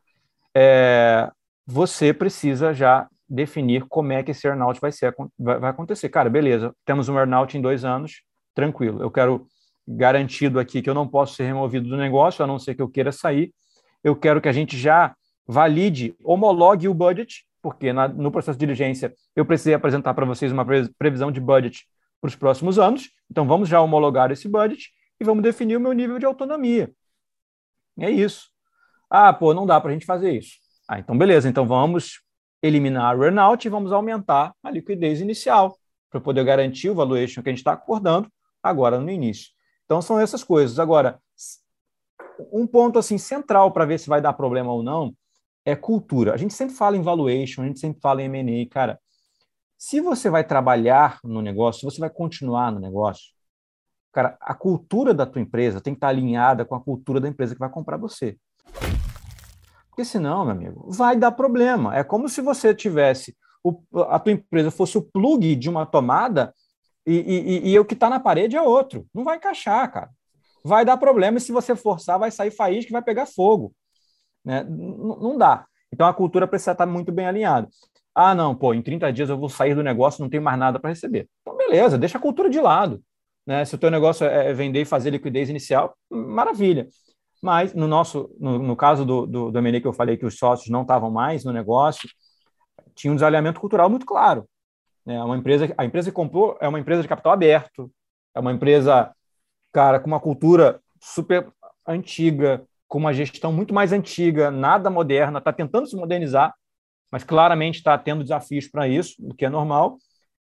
É, 0.55 1.31
você 1.65 2.13
precisa 2.13 2.73
já 2.73 3.07
definir 3.27 3.85
como 3.87 4.11
é 4.11 4.21
que 4.21 4.31
esse 4.31 4.45
earnout 4.45 4.79
vai, 4.79 4.91
ser, 4.91 5.15
vai, 5.39 5.57
vai 5.57 5.71
acontecer. 5.71 6.09
Cara, 6.09 6.29
beleza, 6.29 6.75
temos 6.85 7.09
um 7.09 7.17
earnout 7.17 7.57
em 7.57 7.61
dois 7.61 7.83
anos, 7.83 8.21
tranquilo. 8.53 9.01
Eu 9.01 9.11
quero 9.11 9.47
garantido 9.87 10.59
aqui 10.59 10.81
que 10.81 10.89
eu 10.89 10.93
não 10.93 11.07
posso 11.07 11.35
ser 11.35 11.43
removido 11.43 11.89
do 11.89 11.97
negócio, 11.97 12.43
a 12.43 12.47
não 12.47 12.59
ser 12.59 12.75
que 12.75 12.81
eu 12.81 12.89
queira 12.89 13.11
sair. 13.11 13.53
eu 14.03 14.15
quero 14.15 14.41
que 14.41 14.49
a 14.49 14.51
gente 14.51 14.77
já 14.77 15.15
valide, 15.47 16.15
homologue 16.23 16.87
o 16.87 16.93
budget, 16.93 17.45
porque 17.61 17.93
na, 17.93 18.07
no 18.07 18.31
processo 18.31 18.57
de 18.57 18.65
diligência 18.65 19.13
eu 19.35 19.45
precisei 19.45 19.73
apresentar 19.73 20.13
para 20.13 20.25
vocês 20.25 20.51
uma 20.51 20.65
previsão 20.97 21.31
de 21.31 21.39
budget 21.39 21.85
para 22.19 22.27
os 22.27 22.35
próximos 22.35 22.79
anos. 22.79 23.09
Então, 23.29 23.47
vamos 23.47 23.69
já 23.69 23.81
homologar 23.81 24.31
esse 24.31 24.47
budget 24.47 24.89
e 25.19 25.23
vamos 25.23 25.43
definir 25.43 25.77
o 25.77 25.79
meu 25.79 25.93
nível 25.93 26.17
de 26.17 26.25
autonomia. 26.25 26.91
É 27.99 28.09
isso. 28.09 28.49
Ah, 29.09 29.33
pô, 29.33 29.53
não 29.53 29.65
dá 29.65 29.79
para 29.79 29.91
a 29.91 29.93
gente 29.93 30.05
fazer 30.05 30.31
isso. 30.31 30.53
Ah, 30.87 30.99
então 30.99 31.17
beleza, 31.17 31.47
então 31.47 31.65
vamos 31.65 32.21
eliminar 32.61 33.05
a 33.05 33.13
runout 33.13 33.65
e 33.65 33.69
vamos 33.69 33.91
aumentar 33.91 34.53
a 34.63 34.71
liquidez 34.71 35.21
inicial 35.21 35.77
para 36.09 36.19
poder 36.19 36.43
garantir 36.43 36.89
o 36.89 36.95
valuation 36.95 37.41
que 37.41 37.49
a 37.49 37.51
gente 37.51 37.59
está 37.59 37.73
acordando 37.73 38.31
agora 38.61 38.99
no 38.99 39.09
início. 39.09 39.49
Então 39.85 40.01
são 40.01 40.19
essas 40.19 40.43
coisas. 40.43 40.79
Agora, 40.79 41.19
um 42.51 42.65
ponto 42.65 42.97
assim 42.97 43.17
central 43.17 43.71
para 43.71 43.85
ver 43.85 43.99
se 43.99 44.09
vai 44.09 44.21
dar 44.21 44.33
problema 44.33 44.71
ou 44.71 44.83
não 44.83 45.13
é 45.65 45.75
cultura. 45.75 46.33
A 46.33 46.37
gente 46.37 46.53
sempre 46.53 46.75
fala 46.75 46.97
em 46.97 47.01
valuation, 47.01 47.61
a 47.61 47.67
gente 47.67 47.79
sempre 47.79 48.01
fala 48.01 48.21
em 48.21 48.25
M&A, 48.25 48.67
cara. 48.69 48.99
Se 49.77 49.99
você 49.99 50.29
vai 50.29 50.43
trabalhar 50.43 51.19
no 51.23 51.41
negócio, 51.41 51.79
se 51.81 51.85
você 51.85 51.99
vai 51.99 52.09
continuar 52.09 52.71
no 52.71 52.79
negócio, 52.79 53.33
cara, 54.11 54.37
a 54.41 54.53
cultura 54.53 55.13
da 55.13 55.25
tua 55.25 55.41
empresa 55.41 55.81
tem 55.81 55.93
que 55.93 55.97
estar 55.97 56.09
alinhada 56.09 56.65
com 56.65 56.75
a 56.75 56.81
cultura 56.81 57.19
da 57.19 57.27
empresa 57.27 57.53
que 57.53 57.59
vai 57.59 57.69
comprar 57.69 57.97
você. 57.97 58.37
Porque 59.89 60.05
senão, 60.05 60.45
meu 60.45 60.53
amigo, 60.53 60.91
vai 60.91 61.15
dar 61.15 61.31
problema. 61.31 61.95
É 61.95 62.03
como 62.03 62.29
se 62.29 62.41
você 62.41 62.73
tivesse 62.73 63.35
o, 63.63 63.81
a 64.07 64.19
tua 64.19 64.33
empresa 64.33 64.71
fosse 64.71 64.97
o 64.97 65.01
plug 65.01 65.55
de 65.55 65.69
uma 65.69 65.85
tomada 65.85 66.53
e, 67.05 67.13
e, 67.13 67.71
e 67.71 67.79
o 67.79 67.85
que 67.85 67.93
está 67.93 68.09
na 68.09 68.19
parede 68.19 68.55
é 68.55 68.61
outro. 68.61 69.05
Não 69.13 69.23
vai 69.23 69.37
encaixar, 69.37 69.91
cara. 69.91 70.09
Vai 70.63 70.85
dar 70.85 70.97
problema 70.97 71.37
e 71.37 71.41
se 71.41 71.51
você 71.51 71.75
forçar, 71.75 72.19
vai 72.19 72.29
sair 72.31 72.51
faísca 72.51 72.87
que 72.87 72.93
vai 72.93 73.01
pegar 73.01 73.25
fogo. 73.25 73.73
Né? 74.45 74.63
Não 74.63 75.37
dá. 75.37 75.65
Então 75.91 76.07
a 76.07 76.13
cultura 76.13 76.47
precisa 76.47 76.71
estar 76.71 76.85
muito 76.85 77.11
bem 77.11 77.25
alinhada. 77.25 77.67
Ah, 78.13 78.35
não, 78.35 78.53
pô, 78.55 78.73
em 78.73 78.81
30 78.81 79.11
dias 79.11 79.29
eu 79.29 79.37
vou 79.37 79.49
sair 79.49 79.73
do 79.73 79.83
negócio, 79.83 80.21
não 80.21 80.29
tenho 80.29 80.43
mais 80.43 80.59
nada 80.59 80.79
para 80.79 80.89
receber. 80.89 81.29
Então, 81.41 81.55
beleza, 81.55 81.97
deixa 81.97 82.17
a 82.17 82.21
cultura 82.21 82.49
de 82.49 82.59
lado. 82.59 83.01
Né? 83.45 83.65
Se 83.65 83.75
o 83.75 83.77
teu 83.77 83.89
negócio 83.89 84.25
é 84.25 84.53
vender 84.53 84.81
e 84.81 84.85
fazer 84.85 85.09
liquidez 85.09 85.49
inicial, 85.49 85.95
maravilha. 86.09 86.87
Mas 87.41 87.73
no 87.73 87.87
nosso, 87.87 88.29
no, 88.39 88.59
no 88.59 88.75
caso 88.75 89.05
do, 89.05 89.25
do, 89.25 89.51
do 89.51 89.59
M&A 89.59 89.81
que 89.81 89.87
eu 89.87 89.93
falei 89.93 90.15
que 90.15 90.25
os 90.25 90.37
sócios 90.37 90.69
não 90.69 90.83
estavam 90.83 91.09
mais 91.09 91.43
no 91.43 91.51
negócio, 91.51 92.07
tinha 92.93 93.11
um 93.11 93.15
desalinhamento 93.15 93.59
cultural 93.59 93.89
muito 93.89 94.05
claro. 94.05 94.47
É 95.07 95.23
uma 95.23 95.37
empresa, 95.37 95.73
a 95.77 95.85
empresa 95.85 96.09
que 96.09 96.15
comprou 96.15 96.57
é 96.61 96.67
uma 96.67 96.79
empresa 96.79 97.01
de 97.01 97.07
capital 97.07 97.33
aberto, 97.33 97.91
é 98.35 98.39
uma 98.39 98.51
empresa, 98.51 99.11
cara, 99.71 99.99
com 99.99 100.07
uma 100.07 100.19
cultura 100.19 100.79
super 101.01 101.47
antiga, 101.87 102.63
com 102.87 102.99
uma 102.99 103.13
gestão 103.13 103.51
muito 103.51 103.73
mais 103.73 103.91
antiga, 103.91 104.51
nada 104.51 104.89
moderna, 104.89 105.39
está 105.39 105.51
tentando 105.51 105.87
se 105.87 105.95
modernizar, 105.95 106.53
mas 107.11 107.23
claramente 107.23 107.77
está 107.77 107.97
tendo 107.97 108.23
desafios 108.23 108.67
para 108.67 108.87
isso, 108.87 109.15
o 109.19 109.33
que 109.33 109.45
é 109.45 109.49
normal. 109.49 109.97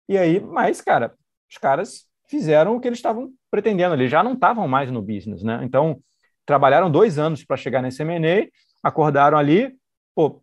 E 0.09 0.19
aí, 0.19 0.41
mas, 0.41 0.81
cara, 0.81 1.15
os 1.51 1.57
caras 1.57 2.07
fizeram 2.29 2.77
o 2.77 2.81
que 2.81 2.89
eles 2.89 2.99
estavam 2.99 3.31
pretendendo, 3.51 3.95
eles 3.95 4.11
já 4.11 4.23
não 4.23 4.35
estavam 4.35 4.67
mais 4.67 4.91
no 4.91 5.01
business, 5.01 5.43
né? 5.43 5.61
Então, 5.63 6.01
trabalharam 6.45 6.91
dois 6.91 7.19
anos 7.19 7.45
para 7.45 7.57
chegar 7.57 7.83
nesse 7.83 8.03
M&A, 8.03 8.49
acordaram 8.83 9.39
ali, 9.39 9.73
pô, 10.15 10.42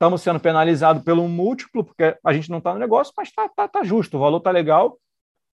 estamos 0.00 0.22
sendo 0.22 0.40
penalizados 0.40 1.02
pelo 1.02 1.28
múltiplo, 1.28 1.84
porque 1.84 2.16
a 2.24 2.32
gente 2.32 2.48
não 2.48 2.56
está 2.56 2.72
no 2.72 2.80
negócio, 2.80 3.12
mas 3.14 3.28
está 3.28 3.46
tá, 3.50 3.68
tá 3.68 3.84
justo, 3.84 4.16
o 4.16 4.20
valor 4.20 4.38
está 4.38 4.50
legal, 4.50 4.98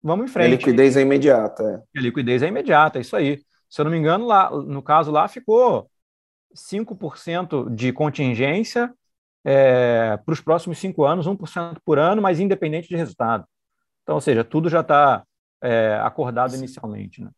vamos 0.01 0.29
em 0.29 0.33
frente. 0.33 0.51
E 0.51 0.53
a 0.53 0.57
liquidez 0.57 0.95
é 0.95 1.01
imediata. 1.01 1.85
É. 1.93 1.99
A 1.99 2.01
liquidez 2.01 2.41
é 2.41 2.47
imediata, 2.47 2.97
é 2.97 3.01
isso 3.01 3.17
aí. 3.17 3.41
Se 3.69 3.81
eu 3.81 3.83
não 3.83 3.91
me 3.91 3.97
engano, 3.97 4.25
lá, 4.25 4.49
no 4.49 4.81
caso 4.81 5.11
lá 5.11 5.27
ficou 5.27 5.91
5% 6.55 7.69
de 7.75 7.91
contingência 7.91 8.93
é, 9.43 10.15
para 10.15 10.31
os 10.31 10.39
próximos 10.39 10.77
cinco 10.77 11.03
anos, 11.03 11.27
1% 11.27 11.79
por 11.83 11.99
ano, 11.99 12.21
mas 12.21 12.39
independente 12.39 12.87
de 12.87 12.95
resultado. 12.95 13.45
Então, 14.03 14.15
ou 14.15 14.21
seja, 14.21 14.45
tudo 14.45 14.69
já 14.69 14.79
está 14.79 15.25
é, 15.61 15.99
acordado 16.01 16.55
inicialmente. 16.55 17.21
Né? 17.21 17.29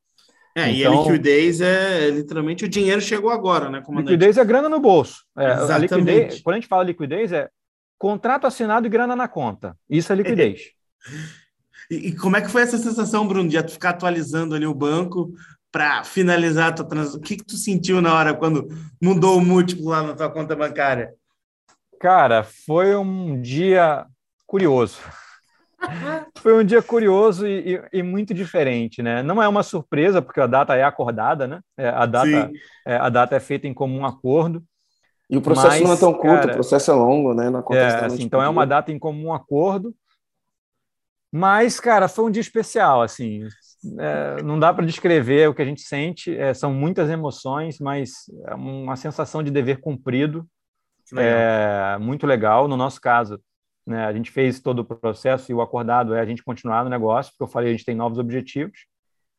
É, 0.60 0.72
então, 0.72 0.94
e 0.94 0.98
a 0.98 1.02
liquidez 1.02 1.62
é 1.62 2.10
literalmente 2.10 2.66
o 2.66 2.70
dinheiro 2.70 3.02
chegou 3.02 3.30
agora, 3.30 3.70
né? 3.70 3.82
Comandante? 3.82 4.12
Liquidez 4.12 4.38
é 4.38 4.46
grana 4.46 4.68
no 4.68 4.80
bolso. 4.80 5.24
É, 5.38 5.52
Exatamente. 5.52 5.94
A 5.94 5.98
liquidez, 5.98 6.42
quando 6.42 6.54
a 6.56 6.60
gente 6.60 6.68
fala 6.68 6.84
liquidez, 6.84 7.32
é 7.32 7.50
contrato 7.98 8.48
assinado 8.48 8.88
e 8.88 8.90
grana 8.90 9.16
na 9.16 9.28
conta. 9.28 9.78
Isso 9.90 10.12
é 10.12 10.16
liquidez. 10.16 10.72
e, 11.90 12.10
e, 12.10 12.16
como 12.16 12.38
é 12.38 12.42
que 12.42 12.50
foi 12.50 12.62
essa 12.62 12.78
sensação, 12.78 13.28
Bruno, 13.28 13.50
de 13.50 13.62
ficar 13.68 13.92
atualizando 13.92 14.56
ali 14.56 14.66
o 14.66 14.74
banco 14.74 15.32
para 15.72 16.04
finalizar 16.04 16.70
a 16.70 16.74
tua 16.74 16.86
transação? 16.86 17.20
O 17.20 17.24
que, 17.24 17.38
que 17.38 17.46
tu 17.46 17.58
sentiu 17.58 18.02
na 18.02 18.14
hora 18.14 18.34
quando 18.34 18.68
mudou 19.02 19.38
o 19.38 19.46
múltiplo 19.46 19.90
lá 19.90 20.04
na 20.04 20.16
tua 20.16 20.30
conta 20.30 20.56
bancária? 20.56 21.14
Cara, 22.00 22.44
foi 22.44 22.96
um 22.96 23.42
dia 23.42 24.06
curioso. 24.48 24.98
Foi 26.40 26.54
um 26.54 26.64
dia 26.64 26.82
curioso 26.82 27.48
e, 27.48 27.76
e, 27.76 28.00
e, 28.00 28.04
muito 28.04 28.34
diferente, 28.34 29.02
né? 29.02 29.24
Não 29.24 29.42
é 29.42 29.48
uma 29.48 29.64
surpresa, 29.64 30.22
porque 30.22 30.40
a 30.40 30.48
data 30.48 30.76
é 30.76 30.84
acordada, 30.84 31.48
né? 31.48 31.62
É, 31.78 31.90
a, 31.90 32.06
data, 32.06 32.52
é, 32.86 32.96
a 32.96 33.10
data 33.10 33.36
é 33.36 33.40
feita 33.40 33.68
em 33.68 33.74
comum 33.74 34.06
acordo. 34.06 34.64
E 35.30 35.38
o 35.38 35.42
processo 35.42 35.68
mas, 35.68 35.82
não 35.82 35.94
é 35.94 35.98
tão 35.98 36.14
curto, 36.14 36.42
cara, 36.42 36.52
o 36.52 36.56
processo 36.56 36.92
é 36.92 36.94
longo, 36.94 37.34
né? 37.34 37.50
Não 37.50 37.64
é, 37.72 38.06
assim, 38.06 38.24
então 38.24 38.42
é 38.42 38.50
uma 38.50 38.66
data 38.66 38.92
em 38.92 38.98
comum 38.98 39.32
acordo. 39.32 39.94
Mas, 41.32 41.80
cara, 41.80 42.08
foi 42.08 42.26
um 42.26 42.32
dia 42.32 42.42
especial, 42.42 43.04
assim. 43.04 43.48
É, 44.00 44.42
não 44.42 44.60
dá 44.60 44.74
para 44.74 44.86
descrever 44.86 45.48
o 45.48 45.54
que 45.54 45.62
a 45.62 45.66
gente 45.66 45.82
sente. 45.82 46.36
É, 46.36 46.54
são 46.54 46.74
muitas 46.74 47.10
emoções, 47.10 47.80
mas 47.80 48.12
é 48.48 48.56
uma 48.56 48.96
sensação 48.96 49.44
de 49.44 49.52
dever 49.52 49.80
cumprido. 49.80 50.48
É 51.16 51.98
muito 52.00 52.26
legal. 52.26 52.68
No 52.68 52.76
nosso 52.76 53.00
caso, 53.00 53.40
né? 53.90 54.06
A 54.06 54.14
gente 54.14 54.30
fez 54.30 54.60
todo 54.60 54.80
o 54.80 54.86
processo 54.86 55.52
e 55.52 55.56
o 55.56 55.62
acordado 55.62 56.14
é 56.14 56.22
a 56.22 56.26
gente 56.26 56.44
continuar 56.44 56.84
no 56.84 56.90
negócio, 56.90 57.32
porque 57.32 57.44
eu 57.44 57.48
falei, 57.48 57.70
a 57.70 57.72
gente 57.72 57.84
tem 57.84 57.96
novos 57.96 58.20
objetivos. 58.20 58.86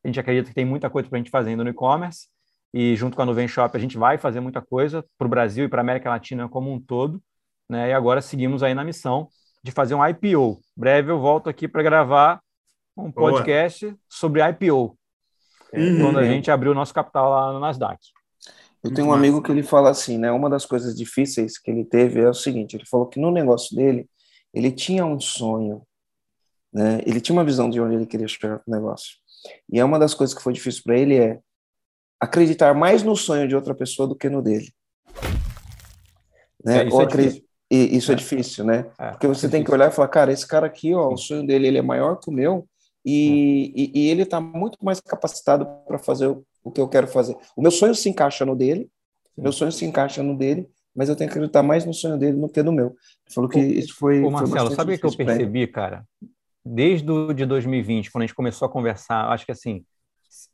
A 0.04 0.08
gente 0.08 0.18
acredita 0.18 0.48
que 0.48 0.54
tem 0.54 0.64
muita 0.64 0.90
coisa 0.90 1.08
para 1.08 1.16
a 1.16 1.20
gente 1.20 1.30
fazer 1.30 1.50
ainda 1.50 1.62
no 1.62 1.70
e-commerce. 1.70 2.26
E 2.74 2.96
junto 2.96 3.16
com 3.16 3.22
a 3.22 3.26
Nuvem 3.26 3.46
Shop, 3.46 3.76
a 3.76 3.80
gente 3.80 3.96
vai 3.96 4.18
fazer 4.18 4.40
muita 4.40 4.60
coisa 4.60 5.04
para 5.16 5.26
o 5.26 5.30
Brasil 5.30 5.64
e 5.64 5.68
para 5.68 5.80
a 5.80 5.84
América 5.84 6.10
Latina 6.10 6.48
como 6.48 6.72
um 6.72 6.80
todo. 6.80 7.22
Né? 7.68 7.90
E 7.90 7.92
agora 7.92 8.20
seguimos 8.20 8.62
aí 8.62 8.74
na 8.74 8.84
missão 8.84 9.28
de 9.62 9.70
fazer 9.70 9.94
um 9.94 10.04
IPO. 10.04 10.60
Breve 10.76 11.12
eu 11.12 11.20
volto 11.20 11.48
aqui 11.48 11.68
para 11.68 11.82
gravar 11.82 12.40
um 12.96 13.10
podcast 13.12 13.86
Boa. 13.86 13.98
sobre 14.08 14.42
IPO, 14.48 14.98
uhum. 15.72 16.00
quando 16.00 16.18
a 16.18 16.24
gente 16.24 16.50
abriu 16.50 16.72
o 16.72 16.74
nosso 16.74 16.92
capital 16.92 17.30
lá 17.30 17.52
no 17.52 17.60
Nasdaq. 17.60 17.98
Eu 18.82 18.92
tenho 18.92 19.08
um 19.08 19.12
amigo 19.12 19.42
que 19.42 19.52
ele 19.52 19.62
fala 19.62 19.90
assim, 19.90 20.18
né? 20.18 20.32
Uma 20.32 20.48
das 20.50 20.64
coisas 20.64 20.96
difíceis 20.96 21.58
que 21.58 21.70
ele 21.70 21.84
teve 21.84 22.20
é 22.20 22.28
o 22.28 22.34
seguinte: 22.34 22.76
ele 22.76 22.86
falou 22.86 23.06
que 23.06 23.20
no 23.20 23.30
negócio 23.30 23.76
dele 23.76 24.08
ele 24.52 24.70
tinha 24.70 25.04
um 25.04 25.20
sonho, 25.20 25.82
né? 26.72 27.00
Ele 27.06 27.20
tinha 27.20 27.34
uma 27.34 27.44
visão 27.44 27.68
de 27.68 27.80
onde 27.80 27.94
ele 27.94 28.06
queria 28.06 28.28
chegar 28.28 28.58
com 28.58 28.70
o 28.70 28.74
negócio. 28.74 29.16
E 29.72 29.78
é 29.78 29.84
uma 29.84 29.98
das 29.98 30.14
coisas 30.14 30.34
que 30.34 30.42
foi 30.42 30.52
difícil 30.52 30.82
para 30.84 30.98
ele 30.98 31.16
é 31.16 31.40
acreditar 32.20 32.74
mais 32.74 33.02
no 33.02 33.16
sonho 33.16 33.48
de 33.48 33.56
outra 33.56 33.74
pessoa 33.74 34.06
do 34.06 34.14
que 34.14 34.28
no 34.28 34.42
dele. 34.42 34.70
Né? 36.64 36.82
É, 36.82 36.86
isso, 36.86 37.00
é 37.00 37.76
isso 37.76 38.10
é. 38.10 38.14
é. 38.14 38.16
difícil, 38.16 38.64
né? 38.64 38.90
É, 38.98 39.10
Porque 39.12 39.26
você 39.26 39.48
tem 39.48 39.64
que 39.64 39.70
olhar 39.70 39.88
e 39.88 39.94
falar, 39.94 40.08
cara, 40.08 40.32
esse 40.32 40.46
cara 40.46 40.66
aqui, 40.66 40.94
ó, 40.94 41.12
o 41.12 41.16
sonho 41.16 41.46
dele 41.46 41.68
ele 41.68 41.78
é 41.78 41.82
maior 41.82 42.16
que 42.16 42.28
o 42.28 42.32
meu 42.32 42.68
e, 43.04 43.72
e, 43.74 44.00
e 44.00 44.10
ele 44.10 44.22
está 44.22 44.40
muito 44.40 44.78
mais 44.84 45.00
capacitado 45.00 45.66
para 45.86 45.98
fazer 45.98 46.26
o, 46.26 46.44
o, 46.62 46.70
que 46.70 46.80
eu 46.80 46.88
quero 46.88 47.06
fazer. 47.06 47.36
O 47.56 47.62
meu 47.62 47.70
sonho 47.70 47.94
se 47.94 48.08
encaixa 48.08 48.44
no 48.44 48.54
dele, 48.54 48.90
meu 49.36 49.52
sonho 49.52 49.72
se 49.72 49.84
encaixa 49.86 50.22
no 50.22 50.36
dele, 50.36 50.68
mas 51.00 51.08
eu 51.08 51.16
tenho 51.16 51.30
que 51.30 51.38
acreditar 51.38 51.62
mais 51.62 51.86
no 51.86 51.94
sonho 51.94 52.18
dele 52.18 52.36
do 52.36 52.46
que 52.46 52.62
no 52.62 52.70
meu. 52.70 52.88
Ele 52.88 53.34
falou 53.34 53.48
que 53.48 53.58
isso 53.58 53.94
foi. 53.96 54.22
Ô, 54.22 54.30
Marcelo, 54.30 54.66
foi 54.66 54.76
sabe 54.76 54.94
o 54.94 54.98
que 54.98 55.06
eu 55.06 55.16
percebi, 55.16 55.66
cara? 55.66 56.04
Desde 56.62 57.10
o 57.10 57.32
de 57.32 57.46
2020, 57.46 58.10
quando 58.10 58.24
a 58.24 58.26
gente 58.26 58.36
começou 58.36 58.66
a 58.66 58.70
conversar, 58.70 59.30
acho 59.30 59.46
que 59.46 59.50
assim, 59.50 59.82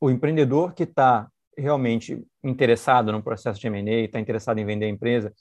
o 0.00 0.08
empreendedor 0.08 0.72
que 0.72 0.84
está 0.84 1.28
realmente 1.58 2.24
interessado 2.44 3.10
no 3.10 3.20
processo 3.20 3.58
de 3.58 3.66
M&A, 3.66 4.04
está 4.04 4.20
interessado 4.20 4.58
em 4.60 4.64
vender 4.64 4.86
a 4.86 4.88
empresa, 4.88 5.34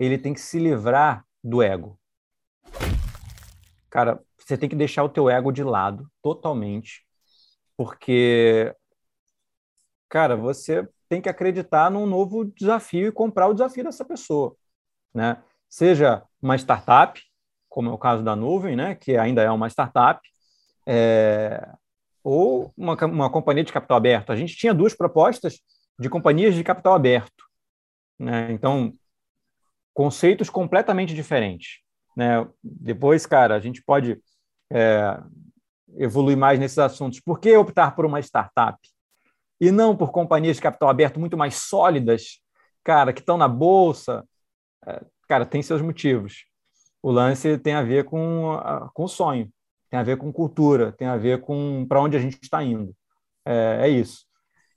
ele 0.00 0.18
tem 0.18 0.34
que 0.34 0.40
se 0.40 0.58
livrar 0.58 1.24
do 1.44 1.62
ego. 1.62 1.96
Cara, 3.88 4.20
você 4.36 4.58
tem 4.58 4.68
que 4.68 4.74
deixar 4.74 5.04
o 5.04 5.08
teu 5.08 5.30
ego 5.30 5.52
de 5.52 5.62
lado 5.62 6.10
totalmente, 6.20 7.06
porque, 7.76 8.74
cara, 10.08 10.34
você 10.34 10.88
tem 11.10 11.20
que 11.20 11.28
acreditar 11.28 11.90
num 11.90 12.06
novo 12.06 12.44
desafio 12.44 13.08
e 13.08 13.12
comprar 13.12 13.48
o 13.48 13.52
desafio 13.52 13.82
dessa 13.82 14.04
pessoa, 14.04 14.54
né? 15.12 15.42
Seja 15.68 16.22
uma 16.40 16.54
startup, 16.54 17.20
como 17.68 17.90
é 17.90 17.92
o 17.92 17.98
caso 17.98 18.22
da 18.22 18.36
Nuvem, 18.36 18.76
né? 18.76 18.94
Que 18.94 19.16
ainda 19.16 19.42
é 19.42 19.50
uma 19.50 19.68
startup, 19.68 20.20
é... 20.86 21.68
ou 22.22 22.72
uma, 22.76 22.94
uma 23.06 23.28
companhia 23.28 23.64
de 23.64 23.72
capital 23.72 23.96
aberto. 23.96 24.30
A 24.30 24.36
gente 24.36 24.54
tinha 24.54 24.72
duas 24.72 24.94
propostas 24.94 25.60
de 25.98 26.08
companhias 26.08 26.54
de 26.54 26.62
capital 26.62 26.94
aberto, 26.94 27.44
né? 28.16 28.52
Então, 28.52 28.92
conceitos 29.92 30.48
completamente 30.48 31.12
diferentes, 31.12 31.80
né? 32.16 32.48
Depois, 32.62 33.26
cara, 33.26 33.56
a 33.56 33.60
gente 33.60 33.82
pode 33.82 34.22
é, 34.72 35.20
evoluir 35.96 36.36
mais 36.36 36.60
nesses 36.60 36.78
assuntos. 36.78 37.18
Por 37.18 37.40
que 37.40 37.56
optar 37.56 37.96
por 37.96 38.06
uma 38.06 38.20
startup? 38.20 38.78
E 39.60 39.70
não 39.70 39.96
por 39.96 40.10
companhias 40.10 40.56
de 40.56 40.62
capital 40.62 40.88
aberto 40.88 41.20
muito 41.20 41.36
mais 41.36 41.54
sólidas 41.56 42.40
cara, 42.82 43.12
que 43.12 43.20
estão 43.20 43.36
na 43.36 43.48
bolsa, 43.48 44.26
é, 44.86 45.04
cara, 45.28 45.46
tem 45.46 45.62
seus 45.62 45.82
motivos. 45.82 46.44
O 47.02 47.10
lance 47.10 47.58
tem 47.58 47.74
a 47.74 47.82
ver 47.82 48.04
com, 48.04 48.58
com 48.94 49.04
o 49.04 49.08
sonho, 49.08 49.50
tem 49.88 49.98
a 49.98 50.02
ver 50.02 50.16
com 50.18 50.32
cultura, 50.32 50.92
tem 50.92 51.08
a 51.08 51.16
ver 51.16 51.40
com 51.40 51.86
para 51.88 52.00
onde 52.00 52.16
a 52.16 52.20
gente 52.20 52.38
está 52.42 52.62
indo. 52.62 52.94
É, 53.44 53.80
é, 53.82 53.88
isso. 53.88 54.26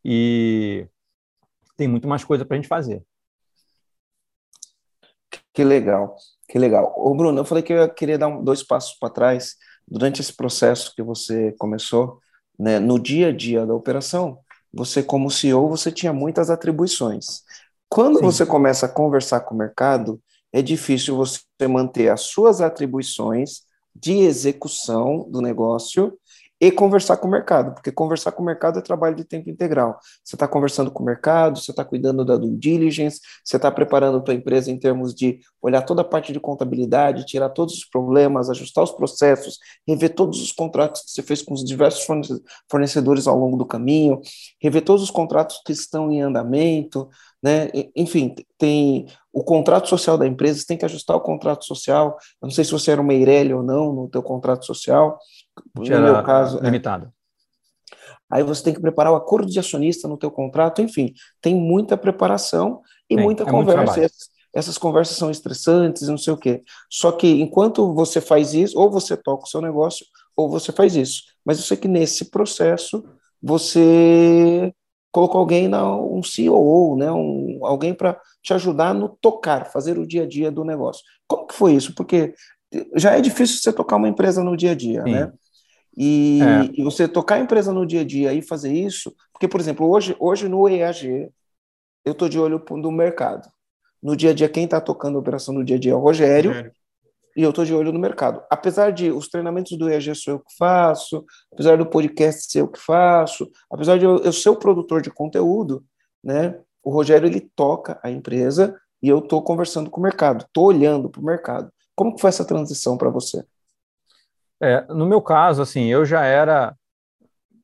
E 0.03 0.87
tem 1.75 1.87
muito 1.87 2.07
mais 2.07 2.23
coisa 2.23 2.45
para 2.45 2.55
a 2.55 2.59
gente 2.59 2.69
fazer. 2.69 3.03
Que 5.53 5.63
legal, 5.63 6.15
que 6.47 6.57
legal. 6.57 6.93
Ô 6.97 7.13
Bruno, 7.15 7.39
eu 7.39 7.45
falei 7.45 7.63
que 7.63 7.73
eu 7.73 7.93
queria 7.93 8.17
dar 8.17 8.27
um, 8.27 8.43
dois 8.43 8.63
passos 8.63 8.97
para 8.97 9.09
trás 9.09 9.55
durante 9.87 10.21
esse 10.21 10.35
processo 10.35 10.93
que 10.95 11.03
você 11.03 11.51
começou, 11.59 12.19
né, 12.57 12.79
no 12.79 12.99
dia 12.99 13.27
a 13.27 13.31
dia 13.31 13.65
da 13.65 13.73
operação. 13.73 14.42
Você, 14.73 15.03
como 15.03 15.29
CEO, 15.29 15.69
você 15.69 15.91
tinha 15.91 16.11
muitas 16.11 16.49
atribuições. 16.49 17.43
Quando 17.87 18.17
Sim. 18.17 18.23
você 18.23 18.45
começa 18.45 18.85
a 18.85 18.89
conversar 18.89 19.41
com 19.41 19.53
o 19.53 19.57
mercado, 19.57 20.19
é 20.51 20.61
difícil 20.61 21.15
você 21.15 21.41
manter 21.69 22.09
as 22.09 22.21
suas 22.21 22.61
atribuições 22.61 23.61
de 23.95 24.19
execução 24.19 25.27
do 25.29 25.41
negócio 25.41 26.17
e 26.63 26.71
conversar 26.71 27.17
com 27.17 27.27
o 27.27 27.31
mercado, 27.31 27.73
porque 27.73 27.91
conversar 27.91 28.31
com 28.31 28.41
o 28.41 28.45
mercado 28.45 28.79
é 28.79 28.81
trabalho 28.81 29.17
de 29.17 29.25
tempo 29.25 29.49
integral. 29.49 29.99
Você 30.23 30.37
está 30.37 30.47
conversando 30.47 30.89
com 30.89 31.03
o 31.03 31.05
mercado, 31.05 31.59
você 31.59 31.71
está 31.71 31.83
cuidando 31.83 32.23
da 32.23 32.37
due 32.37 32.55
diligence, 32.55 33.19
você 33.43 33.57
está 33.57 33.69
preparando 33.69 34.19
a 34.19 34.21
tua 34.21 34.33
empresa 34.33 34.71
em 34.71 34.79
termos 34.79 35.13
de 35.13 35.41
olhar 35.61 35.81
toda 35.81 36.03
a 36.03 36.05
parte 36.05 36.31
de 36.31 36.39
contabilidade, 36.39 37.25
tirar 37.25 37.49
todos 37.49 37.73
os 37.73 37.83
problemas, 37.83 38.49
ajustar 38.49 38.81
os 38.81 38.93
processos, 38.93 39.59
rever 39.85 40.15
todos 40.15 40.41
os 40.41 40.53
contratos 40.53 41.01
que 41.01 41.11
você 41.11 41.21
fez 41.21 41.41
com 41.41 41.53
os 41.53 41.65
diversos 41.65 42.07
fornecedores 42.71 43.27
ao 43.27 43.37
longo 43.37 43.57
do 43.57 43.65
caminho, 43.65 44.21
rever 44.61 44.85
todos 44.85 45.03
os 45.03 45.11
contratos 45.11 45.61
que 45.65 45.73
estão 45.73 46.09
em 46.13 46.21
andamento, 46.21 47.09
né? 47.43 47.69
Enfim, 47.93 48.33
tem 48.57 49.05
o 49.33 49.43
contrato 49.43 49.89
social 49.89 50.17
da 50.17 50.25
empresa, 50.25 50.59
você 50.59 50.65
tem 50.65 50.77
que 50.77 50.85
ajustar 50.85 51.17
o 51.17 51.21
contrato 51.21 51.65
social. 51.65 52.15
Eu 52.41 52.45
não 52.45 52.51
sei 52.51 52.63
se 52.63 52.71
você 52.71 52.91
era 52.91 53.01
uma 53.01 53.13
Eireli 53.13 53.53
ou 53.53 53.61
não 53.61 53.91
no 53.91 54.07
teu 54.07 54.23
contrato 54.23 54.65
social. 54.65 55.19
No 55.75 55.83
meu 55.83 56.23
caso, 56.23 56.59
é. 56.59 56.61
limitado. 56.63 57.07
É. 57.07 57.23
Aí 58.31 58.43
você 58.43 58.63
tem 58.63 58.73
que 58.73 58.81
preparar 58.81 59.13
o 59.13 59.15
acordo 59.15 59.51
de 59.51 59.59
acionista 59.59 60.07
no 60.07 60.17
teu 60.17 60.31
contrato, 60.31 60.81
enfim, 60.81 61.13
tem 61.39 61.53
muita 61.55 61.95
preparação 61.95 62.81
e 63.07 63.15
muita 63.15 63.43
é 63.43 63.45
conversa. 63.45 63.99
Essas, 64.01 64.29
essas 64.53 64.77
conversas 64.77 65.17
são 65.17 65.29
estressantes, 65.29 66.07
não 66.07 66.17
sei 66.17 66.33
o 66.33 66.37
quê. 66.37 66.63
Só 66.89 67.11
que 67.11 67.27
enquanto 67.27 67.93
você 67.93 68.19
faz 68.19 68.53
isso, 68.53 68.79
ou 68.79 68.89
você 68.89 69.15
toca 69.15 69.43
o 69.43 69.47
seu 69.47 69.61
negócio, 69.61 70.05
ou 70.35 70.49
você 70.49 70.71
faz 70.71 70.95
isso. 70.95 71.23
Mas 71.45 71.57
eu 71.57 71.63
sei 71.63 71.77
que 71.77 71.87
nesse 71.87 72.31
processo 72.31 73.03
você 73.41 74.73
colocou 75.11 75.39
alguém, 75.39 75.67
na, 75.67 75.95
um 75.95 76.23
CEO, 76.23 76.97
né, 76.97 77.11
um, 77.11 77.59
alguém 77.61 77.93
para 77.93 78.19
te 78.41 78.51
ajudar 78.53 78.95
no 78.95 79.09
tocar, 79.09 79.71
fazer 79.71 79.99
o 79.99 80.07
dia 80.07 80.23
a 80.23 80.27
dia 80.27 80.51
do 80.51 80.65
negócio. 80.65 81.03
Como 81.27 81.45
que 81.45 81.53
foi 81.53 81.73
isso? 81.73 81.93
Porque 81.93 82.33
já 82.95 83.15
é 83.15 83.21
difícil 83.21 83.57
você 83.57 83.71
tocar 83.71 83.97
uma 83.97 84.09
empresa 84.09 84.43
no 84.43 84.57
dia 84.57 84.71
a 84.71 84.75
dia, 84.75 85.03
Sim. 85.03 85.11
né? 85.11 85.31
E, 85.95 86.39
é. 86.41 86.81
e, 86.81 86.83
você 86.83 87.07
tocar 87.07 87.35
a 87.35 87.39
empresa 87.39 87.71
no 87.71 87.85
dia 87.85 88.01
a 88.01 88.03
dia 88.03 88.33
e 88.33 88.41
fazer 88.41 88.73
isso, 88.73 89.15
porque, 89.31 89.47
por 89.47 89.59
exemplo, 89.59 89.87
hoje, 89.89 90.15
hoje 90.19 90.47
no 90.47 90.67
EAG, 90.67 91.29
eu 92.03 92.11
estou 92.11 92.27
de 92.27 92.39
olho 92.39 92.63
no 92.71 92.91
mercado. 92.91 93.47
No 94.01 94.15
dia 94.15 94.31
a 94.31 94.33
dia, 94.33 94.49
quem 94.49 94.65
está 94.65 94.81
tocando 94.81 95.17
a 95.17 95.21
operação 95.21 95.53
no 95.53 95.63
dia 95.63 95.75
a 95.75 95.79
dia 95.79 95.91
é 95.91 95.95
o 95.95 95.99
Rogério, 95.99 96.51
Rogério 96.51 96.73
e 97.35 97.41
eu 97.41 97.49
estou 97.49 97.65
de 97.65 97.73
olho 97.73 97.91
no 97.91 97.99
mercado. 97.99 98.41
Apesar 98.49 98.91
de 98.91 99.11
os 99.11 99.27
treinamentos 99.27 99.77
do 99.77 99.89
EAG 99.89 100.13
sou 100.15 100.35
eu 100.35 100.39
que 100.39 100.55
faço, 100.57 101.25
apesar 101.51 101.77
do 101.77 101.85
podcast 101.85 102.51
ser 102.51 102.61
eu 102.61 102.67
que 102.67 102.79
faço, 102.79 103.49
apesar 103.69 103.97
de 103.97 104.05
eu, 104.05 104.17
eu 104.19 104.31
ser 104.31 104.49
o 104.49 104.55
produtor 104.55 105.01
de 105.01 105.09
conteúdo, 105.09 105.83
né? 106.23 106.59
O 106.83 106.91
Rogério 106.91 107.27
ele 107.27 107.49
toca 107.55 107.99
a 108.03 108.11
empresa 108.11 108.79
e 109.01 109.09
eu 109.09 109.19
estou 109.19 109.41
conversando 109.41 109.89
com 109.89 109.99
o 109.99 110.03
mercado, 110.03 110.45
estou 110.45 110.65
olhando 110.65 111.09
para 111.09 111.21
o 111.21 111.25
mercado. 111.25 111.71
Como 111.95 112.15
que 112.15 112.21
foi 112.21 112.29
essa 112.29 112.45
transição 112.45 112.97
para 112.97 113.09
você? 113.09 113.45
É, 114.63 114.85
no 114.93 115.05
meu 115.05 115.21
caso, 115.21 115.61
assim, 115.61 115.87
eu 115.87 116.05
já 116.05 116.23
era 116.23 116.73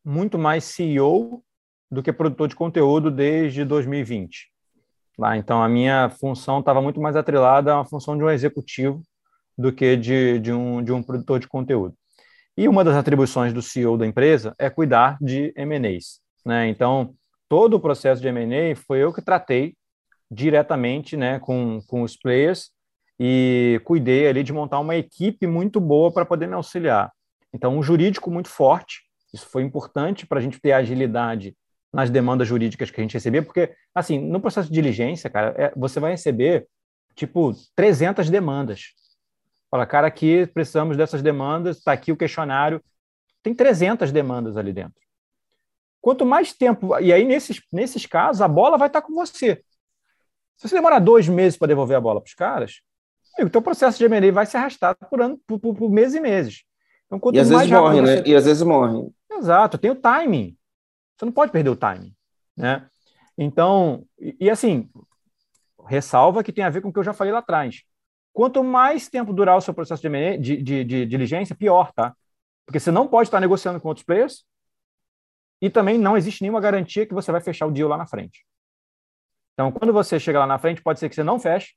muito 0.04 0.38
mais 0.38 0.66
CEO 0.66 1.42
do 1.90 2.04
que 2.04 2.12
produtor 2.12 2.50
de 2.50 2.56
conteúdo 2.58 3.10
desde 3.10 3.64
2020. 3.64 4.52
Lá, 5.18 5.38
então, 5.38 5.64
a 5.64 5.70
minha 5.70 6.10
função 6.10 6.60
estava 6.60 6.82
muito 6.82 7.00
mais 7.00 7.16
atrelada 7.16 7.80
à 7.80 7.86
função 7.86 8.18
de 8.18 8.24
um 8.26 8.30
executivo 8.30 9.02
do 9.58 9.72
que 9.72 9.96
de, 9.96 10.40
de, 10.40 10.52
um, 10.52 10.84
de 10.84 10.92
um 10.92 11.02
produtor 11.02 11.40
de 11.40 11.48
conteúdo. 11.48 11.96
E 12.58 12.68
uma 12.68 12.84
das 12.84 12.98
atribuições 12.98 13.54
do 13.54 13.62
CEO 13.62 13.98
da 13.98 14.06
empresa 14.06 14.54
é 14.60 14.70
cuidar 14.70 15.18
de 15.22 15.54
M&As. 15.56 16.20
Né? 16.46 16.68
Então, 16.68 17.16
todo 17.48 17.76
o 17.76 17.80
processo 17.80 18.22
de 18.22 18.28
M&A 18.28 18.76
foi 18.76 19.00
eu 19.00 19.14
que 19.14 19.22
tratei 19.22 19.74
diretamente 20.30 21.16
né, 21.16 21.40
com, 21.40 21.80
com 21.88 22.02
os 22.02 22.18
players 22.18 22.72
e 23.20 23.82
cuidei 23.84 24.28
ali 24.28 24.44
de 24.44 24.54
montar 24.54 24.80
uma 24.80 24.96
equipe 24.96 25.46
muito 25.46 25.82
boa 25.82 26.12
para 26.12 26.26
poder 26.26 26.48
me 26.48 26.54
auxiliar. 26.54 27.12
Então, 27.54 27.78
um 27.78 27.84
jurídico 27.84 28.32
muito 28.32 28.48
forte, 28.48 29.02
isso 29.34 29.48
foi 29.48 29.64
importante 29.64 30.26
para 30.26 30.40
a 30.40 30.42
gente 30.42 30.60
ter 30.60 30.72
agilidade 30.72 31.56
nas 31.92 32.10
demandas 32.10 32.48
jurídicas 32.48 32.90
que 32.90 33.02
a 33.02 33.04
gente 33.04 33.14
recebia, 33.14 33.44
porque, 33.44 33.74
assim, 33.94 34.20
no 34.20 34.40
processo 34.40 34.70
de 34.70 34.74
diligência, 34.74 35.30
cara, 35.30 35.54
é, 35.58 35.74
você 35.76 36.00
vai 36.00 36.12
receber, 36.12 36.68
tipo, 37.16 37.54
300 37.76 38.30
demandas. 38.30 38.94
Fala, 39.70 39.86
cara, 39.86 40.08
aqui 40.08 40.48
precisamos 40.48 40.96
dessas 40.96 41.22
demandas, 41.22 41.78
está 41.78 41.92
aqui 41.92 42.12
o 42.12 42.18
questionário. 42.18 42.82
Tem 43.44 43.54
300 43.54 44.12
demandas 44.12 44.56
ali 44.56 44.72
dentro. 44.72 45.02
Quanto 46.02 46.26
mais 46.26 46.54
tempo. 46.54 46.98
E 47.00 47.12
aí, 47.12 47.26
nesses, 47.26 47.62
nesses 47.72 48.06
casos, 48.06 48.42
a 48.42 48.48
bola 48.48 48.78
vai 48.78 48.88
estar 48.88 49.02
tá 49.02 49.08
com 49.08 49.14
você. 49.14 49.62
Se 50.58 50.68
você 50.68 50.76
demorar 50.76 51.00
dois 51.00 51.28
meses 51.28 51.58
para 51.58 51.68
devolver 51.68 51.98
a 51.98 52.02
bola 52.02 52.22
para 52.22 52.28
os 52.28 52.34
caras, 52.34 52.82
o 53.44 53.50
teu 53.50 53.62
processo 53.62 53.98
de 53.98 54.06
M&A 54.06 54.32
vai 54.32 54.46
se 54.46 54.58
arrastar 54.58 54.96
por, 55.10 55.22
ano, 55.22 55.40
por, 55.46 55.60
por, 55.60 55.76
por 55.76 55.90
meses 55.90 56.16
e 56.16 56.20
meses. 56.20 56.64
Então, 57.06 57.20
quanto 57.20 57.36
e 57.36 57.40
às 57.40 57.50
vezes 57.50 57.70
morre, 57.70 58.02
né? 58.02 58.24
E 58.26 58.36
às 58.36 58.46
vezes 58.46 58.64
morre. 58.64 59.10
Exato, 59.32 59.78
tem 59.78 59.92
o 59.92 59.96
timing. 59.96 60.56
Você 61.18 61.26
não 61.26 61.32
pode 61.32 61.52
perder 61.52 61.70
o 61.70 61.76
timing. 61.76 62.14
Né? 62.56 62.88
Então, 63.38 64.06
e, 64.20 64.36
e 64.40 64.50
assim, 64.50 64.90
ressalva 65.88 66.44
que 66.44 66.52
tem 66.52 66.64
a 66.64 66.70
ver 66.70 66.82
com 66.82 66.90
o 66.90 66.94
que 66.94 67.00
eu 67.00 67.04
já 67.04 67.14
falei 67.14 67.34
lá 67.34 67.40
atrás. 67.40 67.84
Quanto 68.32 68.64
mais 68.64 69.10
tempo 69.10 69.34
durar 69.34 69.58
o 69.58 69.62
seu 69.62 69.74
processo 69.74 70.02
de, 70.02 70.38
de, 70.38 70.62
de, 70.62 70.84
de 70.84 71.06
diligência, 71.06 71.56
pior, 71.56 71.92
tá? 71.94 72.16
Porque 72.66 72.80
você 72.80 72.92
não 72.92 73.08
pode 73.08 73.28
estar 73.28 73.40
negociando 73.40 73.82
com 73.82 73.88
outros 73.88 74.06
players 74.06 74.46
e 75.62 75.70
também 75.70 75.98
não 75.98 76.16
existe 76.16 76.42
nenhuma 76.42 76.62
garantia 76.62 77.06
que 77.06 77.14
você 77.14 77.32
vai 77.32 77.42
fechar 77.42 77.66
o 77.66 77.72
deal 77.72 77.90
lá 77.90 77.98
na 77.98 78.06
frente. 78.06 78.46
Então, 79.54 79.72
quando 79.72 79.92
você 79.92 80.20
chega 80.20 80.40
lá 80.40 80.48
na 80.48 80.60
frente, 80.60 80.82
pode 80.82 81.00
ser 81.00 81.10
que 81.10 81.16
você 81.16 81.24
não 81.24 81.40
feche. 81.40 81.74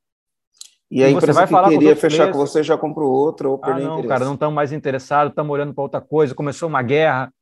E 0.92 1.02
a 1.02 1.08
e 1.08 1.14
empresa 1.14 1.46
que 1.46 1.68
queria 1.70 1.96
fechar 1.96 2.30
com 2.30 2.36
você 2.36 2.62
já 2.62 2.76
comprou 2.76 3.10
outra 3.10 3.48
ou 3.48 3.56
perdeu 3.56 3.76
ah, 3.76 3.88
não, 3.88 3.92
interesse. 3.94 4.08
cara, 4.08 4.24
não 4.26 4.34
estamos 4.34 4.54
mais 4.54 4.72
interessados, 4.72 5.30
estamos 5.30 5.50
olhando 5.50 5.72
para 5.72 5.82
outra 5.82 6.02
coisa, 6.02 6.34
começou 6.34 6.68
uma 6.68 6.82
guerra. 6.82 7.32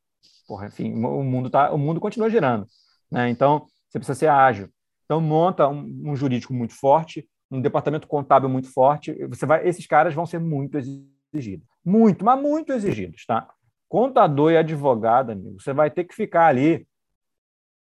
Porra, 0.47 0.67
enfim, 0.67 0.93
o 0.93 1.21
mundo, 1.21 1.49
tá, 1.49 1.69
o 1.69 1.77
mundo 1.77 1.99
continua 1.99 2.29
girando. 2.29 2.65
Né? 3.11 3.29
Então, 3.29 3.65
você 3.89 3.99
precisa 3.99 4.17
ser 4.17 4.27
ágil. 4.27 4.69
Então, 5.03 5.19
monta 5.19 5.67
um, 5.67 6.01
um 6.05 6.15
jurídico 6.15 6.53
muito 6.53 6.73
forte, 6.73 7.27
um 7.51 7.59
departamento 7.59 8.07
contábil 8.07 8.47
muito 8.47 8.71
forte, 8.71 9.13
você 9.25 9.45
vai, 9.45 9.67
esses 9.67 9.85
caras 9.85 10.13
vão 10.13 10.25
ser 10.25 10.39
muito 10.39 10.77
exigidos. 10.77 11.67
Muito, 11.83 12.23
mas 12.23 12.41
muito 12.41 12.71
exigidos, 12.71 13.25
tá? 13.25 13.49
Contador 13.89 14.53
e 14.53 14.57
advogado, 14.57 15.33
amigo, 15.33 15.61
você 15.61 15.73
vai 15.73 15.91
ter 15.91 16.05
que 16.05 16.15
ficar 16.15 16.45
ali 16.45 16.87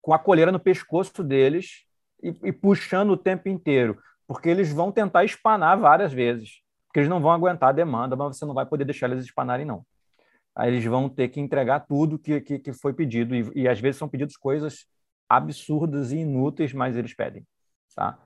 com 0.02 0.14
a 0.14 0.20
coleira 0.20 0.52
no 0.52 0.60
pescoço 0.60 1.24
deles 1.24 1.86
e, 2.22 2.36
e 2.44 2.52
puxando 2.52 3.12
o 3.12 3.18
tempo 3.18 3.48
inteiro, 3.48 3.98
porque 4.28 4.50
eles 4.50 4.72
vão 4.72 4.92
tentar 4.92 5.24
espanar 5.24 5.78
várias 5.78 6.14
vezes, 6.14 6.62
porque 6.88 7.00
eles 7.00 7.10
não 7.10 7.22
vão 7.22 7.32
aguentar 7.32 7.70
a 7.70 7.74
demanda, 7.74 8.16
mas 8.16 8.38
você 8.38 8.46
não 8.46 8.54
vai 8.54 8.66
poder 8.66 8.86
deixar 8.86 9.10
eles 9.10 9.26
espanarem, 9.26 9.66
não. 9.66 9.86
Aí 10.56 10.72
eles 10.72 10.86
vão 10.86 11.10
ter 11.10 11.30
que 11.30 11.40
entregar 11.40 11.82
tudo 11.82 12.20
que, 12.20 12.40
que, 12.42 12.60
que 12.60 12.74
foi 12.74 12.94
pedido, 12.94 13.36
e, 13.36 13.52
e 13.56 13.68
às 13.68 13.80
vezes 13.80 13.98
são 13.98 14.08
pedidos 14.08 14.38
coisas 14.38 14.86
absurdas 15.28 16.12
e 16.12 16.18
inúteis, 16.18 16.74
mas 16.74 16.96
eles 16.96 17.16
pedem, 17.16 17.46
tá? 17.96 18.20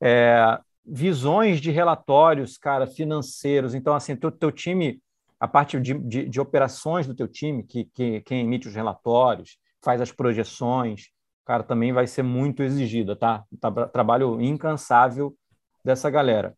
É, 0.00 0.58
visões 0.84 1.60
de 1.60 1.70
relatórios, 1.70 2.56
cara, 2.56 2.86
financeiros. 2.86 3.74
Então, 3.74 3.94
assim, 3.94 4.16
teu, 4.16 4.30
teu 4.30 4.50
time, 4.50 5.00
a 5.38 5.48
parte 5.48 5.80
de, 5.80 5.94
de, 5.94 6.28
de 6.28 6.40
operações 6.40 7.06
do 7.06 7.14
teu 7.14 7.28
time, 7.28 7.62
que, 7.62 7.84
que 7.86 8.20
quem 8.22 8.40
emite 8.40 8.68
os 8.68 8.74
relatórios, 8.74 9.58
faz 9.82 10.00
as 10.00 10.10
projeções, 10.10 11.10
cara, 11.44 11.62
também 11.62 11.92
vai 11.92 12.06
ser 12.06 12.22
muito 12.22 12.62
exigida, 12.62 13.14
tá? 13.14 13.44
trabalho 13.92 14.40
incansável 14.40 15.34
dessa 15.84 16.08
galera. 16.10 16.56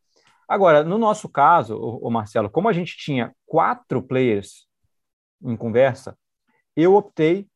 Agora, 0.49 0.85
no 0.85 0.97
nosso 0.97 1.29
caso, 1.29 1.77
o, 1.77 2.09
Marcelo, 2.11 2.49
como 2.49 2.69
a 2.69 2.73
gente 2.73 2.97
tinha 2.97 3.35
quatro 3.45 4.01
players 4.01 4.69
em 5.43 5.57
conversa, 5.57 6.17
eu 6.77 6.95
optei 6.95 7.49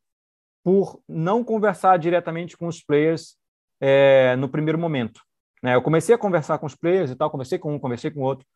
por 0.65 1.01
não 1.09 1.45
conversar 1.45 1.99
diretamente 1.99 2.57
com 2.57 2.67
os 2.67 2.83
players 2.83 3.37
é, 3.81 4.35
no 4.37 4.49
primeiro 4.49 4.79
momento. 4.79 5.23
Né? 5.63 5.75
Eu 5.75 5.83
comecei 5.83 6.15
a 6.15 6.19
conversar 6.19 6.59
com 6.59 6.67
os 6.67 6.75
players 6.75 7.11
e 7.11 7.17
tal, 7.17 7.31
conversei 7.31 7.59
com 7.59 7.75
um, 7.75 7.79
conversei 7.79 8.11
com 8.11 8.21
outro. 8.21 8.47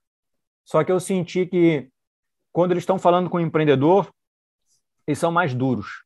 Só 0.65 0.83
que 0.83 0.91
eu 0.91 0.99
senti 0.99 1.47
que 1.47 1.89
quando 2.53 2.73
eles 2.73 2.83
estão 2.83 2.99
falando 2.99 3.31
com 3.31 3.37
o 3.37 3.41
empreendedor, 3.41 4.13
eles 5.07 5.19
são 5.19 5.31
mais 5.31 5.55
duros. 5.55 6.05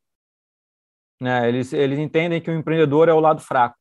Né? 1.20 1.48
Eles, 1.48 1.72
eles 1.72 1.98
entendem 1.98 2.40
que 2.40 2.50
o 2.50 2.54
empreendedor 2.54 3.08
é 3.08 3.12
o 3.12 3.20
lado 3.20 3.40
fraco. 3.40 3.76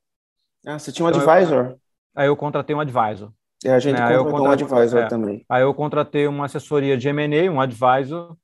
Ah, 0.65 0.79
você 0.79 0.91
tinha 0.91 1.05
um 1.05 1.09
então, 1.09 1.21
advisor? 1.21 1.77
Aí 2.18 2.27
eu 2.27 2.35
contratei 2.35 2.76
um 2.76 2.80
advisor. 2.80 3.31
E 3.64 3.69
a 3.69 3.80
gente 3.80 3.99
né? 3.99 4.18
contratou 4.18 4.48
um 4.48 4.52
advisor 4.52 4.99
é, 5.02 5.07
também. 5.07 5.45
Aí 5.48 5.61
eu 5.61 5.73
contratei 5.73 6.27
uma 6.27 6.45
assessoria 6.45 6.98
de 6.98 7.07
M&A, 7.07 7.52
um 7.52 7.61
advisor, 7.61 8.35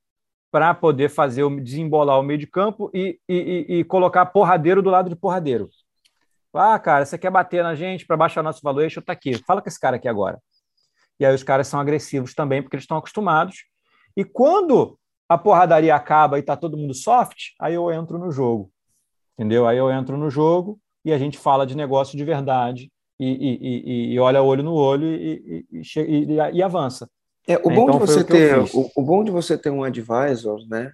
para 0.50 0.72
poder 0.72 1.08
fazer 1.08 1.42
o 1.42 1.60
desembolar 1.60 2.18
o 2.18 2.22
meio 2.22 2.38
de 2.38 2.46
campo 2.46 2.90
e, 2.94 3.18
e, 3.28 3.66
e, 3.68 3.84
colocar 3.84 4.26
porradeiro 4.26 4.80
do 4.80 4.90
lado 4.90 5.10
de 5.10 5.16
porradeiro. 5.16 5.68
Ah, 6.52 6.78
cara, 6.78 7.04
você 7.04 7.18
quer 7.18 7.30
bater 7.30 7.64
na 7.64 7.74
gente 7.74 8.06
para 8.06 8.16
baixar 8.16 8.42
nosso 8.42 8.60
valuation? 8.62 9.00
Tá 9.00 9.12
aqui. 9.12 9.36
Fala 9.44 9.60
com 9.60 9.68
esse 9.68 9.80
cara 9.80 9.96
aqui 9.96 10.06
agora. 10.06 10.38
E 11.18 11.26
aí 11.26 11.34
os 11.34 11.42
caras 11.42 11.66
são 11.66 11.80
agressivos 11.80 12.34
também, 12.34 12.62
porque 12.62 12.76
eles 12.76 12.84
estão 12.84 12.96
acostumados. 12.96 13.64
E 14.16 14.24
quando 14.24 14.96
a 15.28 15.36
porradaria 15.36 15.94
acaba 15.94 16.38
e 16.38 16.42
tá 16.42 16.56
todo 16.56 16.76
mundo 16.76 16.94
soft, 16.94 17.50
aí 17.60 17.74
eu 17.74 17.90
entro 17.90 18.16
no 18.18 18.30
jogo. 18.30 18.70
Entendeu? 19.36 19.66
Aí 19.66 19.76
eu 19.76 19.90
entro 19.90 20.16
no 20.16 20.30
jogo 20.30 20.78
e 21.04 21.12
a 21.12 21.18
gente 21.18 21.36
fala 21.36 21.66
de 21.66 21.76
negócio 21.76 22.16
de 22.16 22.24
verdade 22.24 22.92
e, 23.24 23.58
e, 23.60 24.12
e, 24.14 24.18
olha 24.18 24.42
olho 24.42 24.62
no 24.62 24.74
olho 24.74 25.06
e, 25.06 25.66
e 26.52 26.62
avança. 26.62 27.08
É, 27.46 27.56
o, 27.58 27.70
bom 27.70 27.84
então, 27.84 27.98
de 27.98 28.06
você 28.06 28.24
ter, 28.24 28.58
o, 28.58 28.90
o, 28.96 29.02
bom 29.02 29.22
de 29.22 29.30
você 29.30 29.58
ter 29.58 29.70
um 29.70 29.84
advisor, 29.84 30.58
né, 30.68 30.90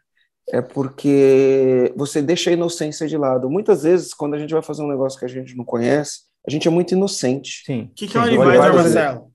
é 0.48 0.60
porque 0.60 1.92
você 1.96 2.20
deixa 2.20 2.50
a 2.50 2.52
inocência 2.52 3.06
de 3.06 3.16
lado. 3.16 3.48
Muitas 3.48 3.84
vezes, 3.84 4.12
quando 4.12 4.34
a 4.34 4.38
gente 4.38 4.52
vai 4.52 4.62
fazer 4.62 4.82
um 4.82 4.88
negócio 4.88 5.18
que 5.18 5.24
a 5.24 5.28
gente 5.28 5.56
não 5.56 5.64
conhece, 5.64 6.22
a 6.46 6.50
gente 6.50 6.66
é 6.66 6.70
muito 6.70 6.92
inocente. 6.92 7.62
Sim. 7.64 7.82
O 7.82 7.94
que, 7.94 8.08
que 8.08 8.16
é 8.16 8.20
um 8.20 8.24
advisor, 8.24 8.74
Marcelo? 8.74 9.30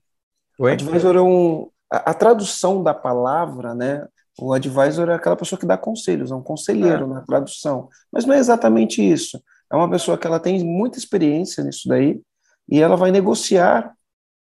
O 0.58 0.66
advisor 0.66 1.16
é 1.16 1.22
um... 1.22 1.70
A, 1.90 2.10
a, 2.10 2.14
tradução 2.14 2.82
da 2.82 2.92
palavra, 2.92 3.74
né, 3.74 4.06
o 4.38 4.52
advisor 4.52 5.08
é 5.08 5.14
aquela 5.14 5.36
pessoa 5.36 5.58
que 5.58 5.66
dá 5.66 5.78
conselhos, 5.78 6.30
é 6.30 6.34
um 6.34 6.42
conselheiro 6.42 7.04
é. 7.04 7.06
na 7.14 7.20
tradução. 7.22 7.88
Mas 8.12 8.26
não 8.26 8.34
é 8.34 8.38
exatamente 8.38 9.00
isso. 9.00 9.42
É 9.72 9.76
uma 9.76 9.88
pessoa 9.88 10.18
que 10.18 10.26
ela 10.26 10.38
tem 10.38 10.62
muita 10.62 10.98
experiência 10.98 11.64
nisso 11.64 11.88
daí 11.88 12.20
e 12.68 12.80
ela 12.80 12.96
vai 12.96 13.10
negociar, 13.10 13.92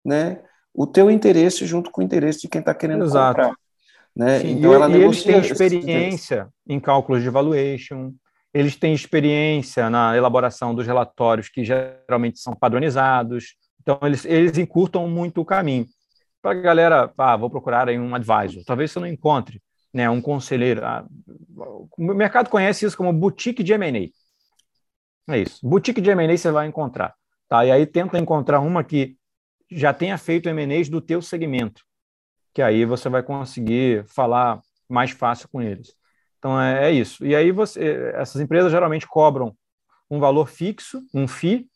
né, 0.04 0.42
o 0.74 0.88
teu 0.88 1.12
interesse 1.12 1.66
junto 1.66 1.92
com 1.92 2.02
o 2.02 2.04
interesse 2.04 2.42
de 2.42 2.48
quem 2.48 2.60
está 2.60 2.74
querendo 2.74 3.06
Exato. 3.06 3.42
comprar. 3.42 3.56
Né? 4.16 4.40
Sim, 4.40 4.52
então, 4.52 4.72
e, 4.72 4.76
ela 4.76 4.90
e 4.90 5.02
eles 5.02 5.24
têm 5.24 5.40
experiência 5.40 6.48
em 6.68 6.80
cálculos 6.80 7.24
de 7.24 7.30
valuation, 7.30 8.14
eles 8.54 8.76
têm 8.76 8.94
experiência 8.94 9.90
na 9.90 10.16
elaboração 10.16 10.76
dos 10.76 10.86
relatórios 10.86 11.50
que 11.50 11.64
geralmente 11.66 12.40
são 12.40 12.56
padronizados, 12.56 13.56
então 13.82 13.98
eles, 14.04 14.24
eles 14.26 14.58
encurtam 14.58 15.08
muito 15.08 15.42
o 15.42 15.46
caminho. 15.46 15.86
Para 16.42 16.52
a 16.52 16.62
galera, 16.62 17.14
ah, 17.18 17.38
vou 17.38 17.50
procurar 17.50 17.90
aí 17.90 17.98
um 17.98 18.14
advisor, 18.14 18.64
talvez 18.66 18.92
você 18.92 19.00
não 19.00 19.08
encontre 19.08 19.62
né, 19.92 20.10
um 20.10 20.22
conselheiro. 20.22 20.86
Ah, 20.86 21.06
o 21.98 22.14
mercado 22.14 22.50
conhece 22.50 22.86
isso 22.86 22.98
como 22.98 23.12
boutique 23.12 23.64
de 23.64 23.74
M&A. 23.74 24.10
É 25.34 25.40
isso, 25.40 25.60
boutique 25.68 26.02
de 26.02 26.12
M&A 26.12 26.38
você 26.38 26.52
vai 26.52 26.68
encontrar. 26.68 27.16
Tá? 27.54 27.64
E 27.64 27.72
aí 27.72 27.86
tenta 27.86 28.18
encontrar 28.18 28.62
uma 28.62 28.84
que 28.84 29.16
já 29.70 29.94
tenha 29.94 30.18
feito 30.18 30.50
M&As 30.50 30.90
do 30.90 31.00
teu 31.00 31.22
segmento, 31.22 31.84
que 32.52 32.64
aí 32.64 32.84
você 32.84 33.10
vai 33.10 33.22
conseguir 33.22 34.04
falar 34.08 34.60
mais 34.90 35.12
fácil 35.12 35.48
com 35.50 35.62
eles. 35.62 35.96
Então 36.40 36.60
é, 36.60 36.90
é 36.90 36.92
isso. 36.92 37.24
E 37.24 37.36
aí 37.36 37.52
você, 37.52 38.12
essas 38.16 38.42
empresas 38.42 38.72
geralmente 38.72 39.08
cobram 39.08 39.56
um 40.10 40.20
valor 40.20 40.48
fixo, 40.48 41.04
um 41.14 41.28
FII, 41.28 41.70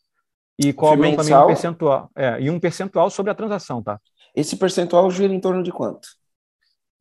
e 0.58 0.72
cobram 0.72 1.14
também 1.14 1.36
um 1.36 1.46
percentual, 1.46 2.10
é, 2.16 2.40
e 2.40 2.50
um 2.50 2.58
percentual 2.58 3.08
sobre 3.08 3.30
a 3.30 3.34
transação, 3.36 3.80
tá? 3.80 4.00
Esse 4.34 4.56
percentual 4.56 5.08
gira 5.12 5.32
em 5.32 5.38
torno 5.38 5.62
de 5.62 5.70
quanto? 5.70 6.08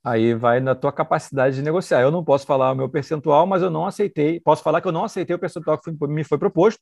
Aí 0.04 0.36
vai 0.36 0.60
na 0.60 0.76
tua 0.76 0.92
capacidade 0.92 1.56
de 1.56 1.64
negociar. 1.64 2.02
Eu 2.02 2.12
não 2.12 2.24
posso 2.24 2.46
falar 2.46 2.74
o 2.74 2.76
meu 2.76 2.88
percentual, 2.88 3.48
mas 3.48 3.64
eu 3.64 3.72
não 3.72 3.88
aceitei. 3.88 4.40
Posso 4.40 4.62
falar 4.62 4.82
que 4.82 4.88
eu 4.88 4.92
não 4.92 5.04
aceitei 5.04 5.36
o 5.36 5.40
percentual 5.40 5.80
que 5.80 5.90
me 6.08 6.24
foi 6.24 6.38
proposto. 6.38 6.80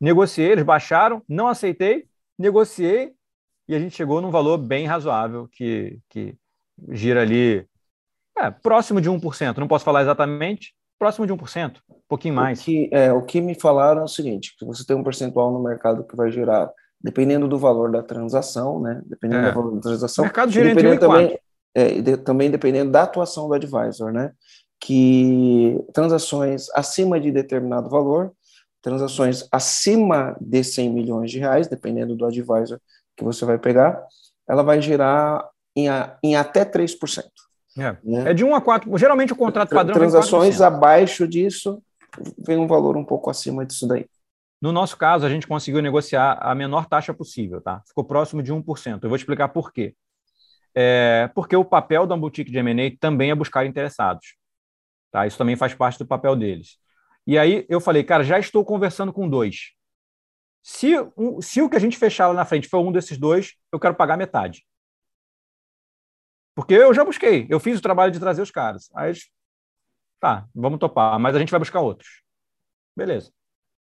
Negociei, 0.00 0.52
eles 0.52 0.64
baixaram, 0.64 1.22
não 1.28 1.48
aceitei, 1.48 2.06
negociei 2.38 3.12
e 3.68 3.74
a 3.74 3.78
gente 3.78 3.94
chegou 3.94 4.20
num 4.20 4.30
valor 4.30 4.56
bem 4.56 4.86
razoável, 4.86 5.48
que, 5.52 5.98
que 6.08 6.34
gira 6.90 7.22
ali 7.22 7.66
é, 8.36 8.50
próximo 8.50 9.00
de 9.00 9.10
1%. 9.10 9.58
Não 9.58 9.68
posso 9.68 9.84
falar 9.84 10.02
exatamente, 10.02 10.74
próximo 10.98 11.26
de 11.26 11.32
1%, 11.34 11.76
um 11.90 11.94
pouquinho 12.08 12.34
mais. 12.34 12.60
O 12.60 12.64
que, 12.64 12.90
é, 12.92 13.12
o 13.12 13.22
que 13.22 13.40
me 13.40 13.54
falaram 13.54 14.02
é 14.02 14.04
o 14.04 14.08
seguinte, 14.08 14.54
que 14.58 14.64
você 14.64 14.86
tem 14.86 14.96
um 14.96 15.02
percentual 15.02 15.52
no 15.52 15.62
mercado 15.62 16.04
que 16.04 16.16
vai 16.16 16.30
girar, 16.30 16.70
dependendo 17.00 17.46
do 17.46 17.58
valor 17.58 17.90
da 17.92 18.02
transação, 18.02 18.80
né? 18.80 19.02
Dependendo 19.04 19.46
é. 19.46 19.50
do 19.50 19.54
valor 19.54 19.74
da 19.74 19.80
transação. 19.80 20.22
O 20.22 20.26
mercado 20.26 20.50
gira 20.50 20.70
entre 20.70 20.88
1 20.88 20.94
e 20.94 20.98
também, 20.98 21.38
é, 21.74 22.00
de, 22.00 22.16
também 22.16 22.50
dependendo 22.50 22.90
da 22.90 23.02
atuação 23.02 23.48
do 23.48 23.54
advisor, 23.54 24.12
né? 24.12 24.32
Que 24.80 25.78
transações 25.92 26.68
acima 26.74 27.20
de 27.20 27.30
determinado 27.30 27.90
valor, 27.90 28.32
transações 28.82 29.46
acima 29.50 30.36
de 30.40 30.62
100 30.62 30.90
milhões 30.90 31.30
de 31.30 31.38
reais, 31.38 31.68
dependendo 31.68 32.14
do 32.14 32.26
advisor 32.26 32.80
que 33.16 33.24
você 33.24 33.44
vai 33.44 33.58
pegar, 33.58 34.00
ela 34.48 34.62
vai 34.62 34.80
gerar 34.80 35.48
em, 35.76 35.88
a, 35.88 36.16
em 36.22 36.36
até 36.36 36.64
3%. 36.64 37.24
É. 37.78 37.96
Né? 38.02 38.30
é 38.30 38.34
de 38.34 38.44
1 38.44 38.54
a 38.54 38.60
4. 38.60 38.98
Geralmente 38.98 39.32
o 39.32 39.36
contrato 39.36 39.70
padrão. 39.70 39.94
Transações 39.94 40.60
abaixo 40.60 41.26
disso, 41.28 41.82
vem 42.38 42.56
um 42.56 42.66
valor 42.66 42.96
um 42.96 43.04
pouco 43.04 43.30
acima 43.30 43.64
disso 43.64 43.86
daí. 43.86 44.06
No 44.60 44.72
nosso 44.72 44.96
caso, 44.96 45.24
a 45.24 45.28
gente 45.28 45.46
conseguiu 45.46 45.80
negociar 45.80 46.36
a 46.40 46.52
menor 46.54 46.86
taxa 46.86 47.14
possível, 47.14 47.60
tá? 47.60 47.80
Ficou 47.86 48.02
próximo 48.02 48.42
de 48.42 48.52
1%. 48.52 48.98
Eu 49.02 49.08
vou 49.08 49.16
explicar 49.16 49.48
por 49.48 49.72
quê. 49.72 49.94
É, 50.74 51.30
porque 51.34 51.54
o 51.54 51.64
papel 51.64 52.06
da 52.06 52.16
boutique 52.16 52.50
de 52.50 52.58
M&A 52.58 52.96
também 52.98 53.30
é 53.30 53.34
buscar 53.34 53.64
interessados. 53.64 54.36
Tá? 55.12 55.26
Isso 55.26 55.38
também 55.38 55.56
faz 55.56 55.74
parte 55.74 55.98
do 55.98 56.06
papel 56.06 56.34
deles. 56.34 56.76
E 57.28 57.36
aí 57.36 57.66
eu 57.68 57.78
falei, 57.78 58.02
cara, 58.02 58.24
já 58.24 58.38
estou 58.38 58.64
conversando 58.64 59.12
com 59.12 59.28
dois. 59.28 59.74
Se, 60.62 60.92
se 61.42 61.60
o 61.60 61.68
que 61.68 61.76
a 61.76 61.78
gente 61.78 61.98
fechar 61.98 62.28
lá 62.28 62.32
na 62.32 62.46
frente 62.46 62.66
for 62.66 62.78
um 62.78 62.90
desses 62.90 63.18
dois, 63.18 63.54
eu 63.70 63.78
quero 63.78 63.94
pagar 63.94 64.16
metade. 64.16 64.66
Porque 66.54 66.72
eu 66.72 66.94
já 66.94 67.04
busquei, 67.04 67.46
eu 67.50 67.60
fiz 67.60 67.78
o 67.78 67.82
trabalho 67.82 68.10
de 68.10 68.18
trazer 68.18 68.40
os 68.40 68.50
caras. 68.50 68.88
Aí 68.94 69.10
eles, 69.10 69.30
tá, 70.18 70.48
vamos 70.54 70.78
topar, 70.78 71.20
mas 71.20 71.36
a 71.36 71.38
gente 71.38 71.50
vai 71.50 71.60
buscar 71.60 71.80
outros. 71.80 72.22
Beleza. 72.96 73.30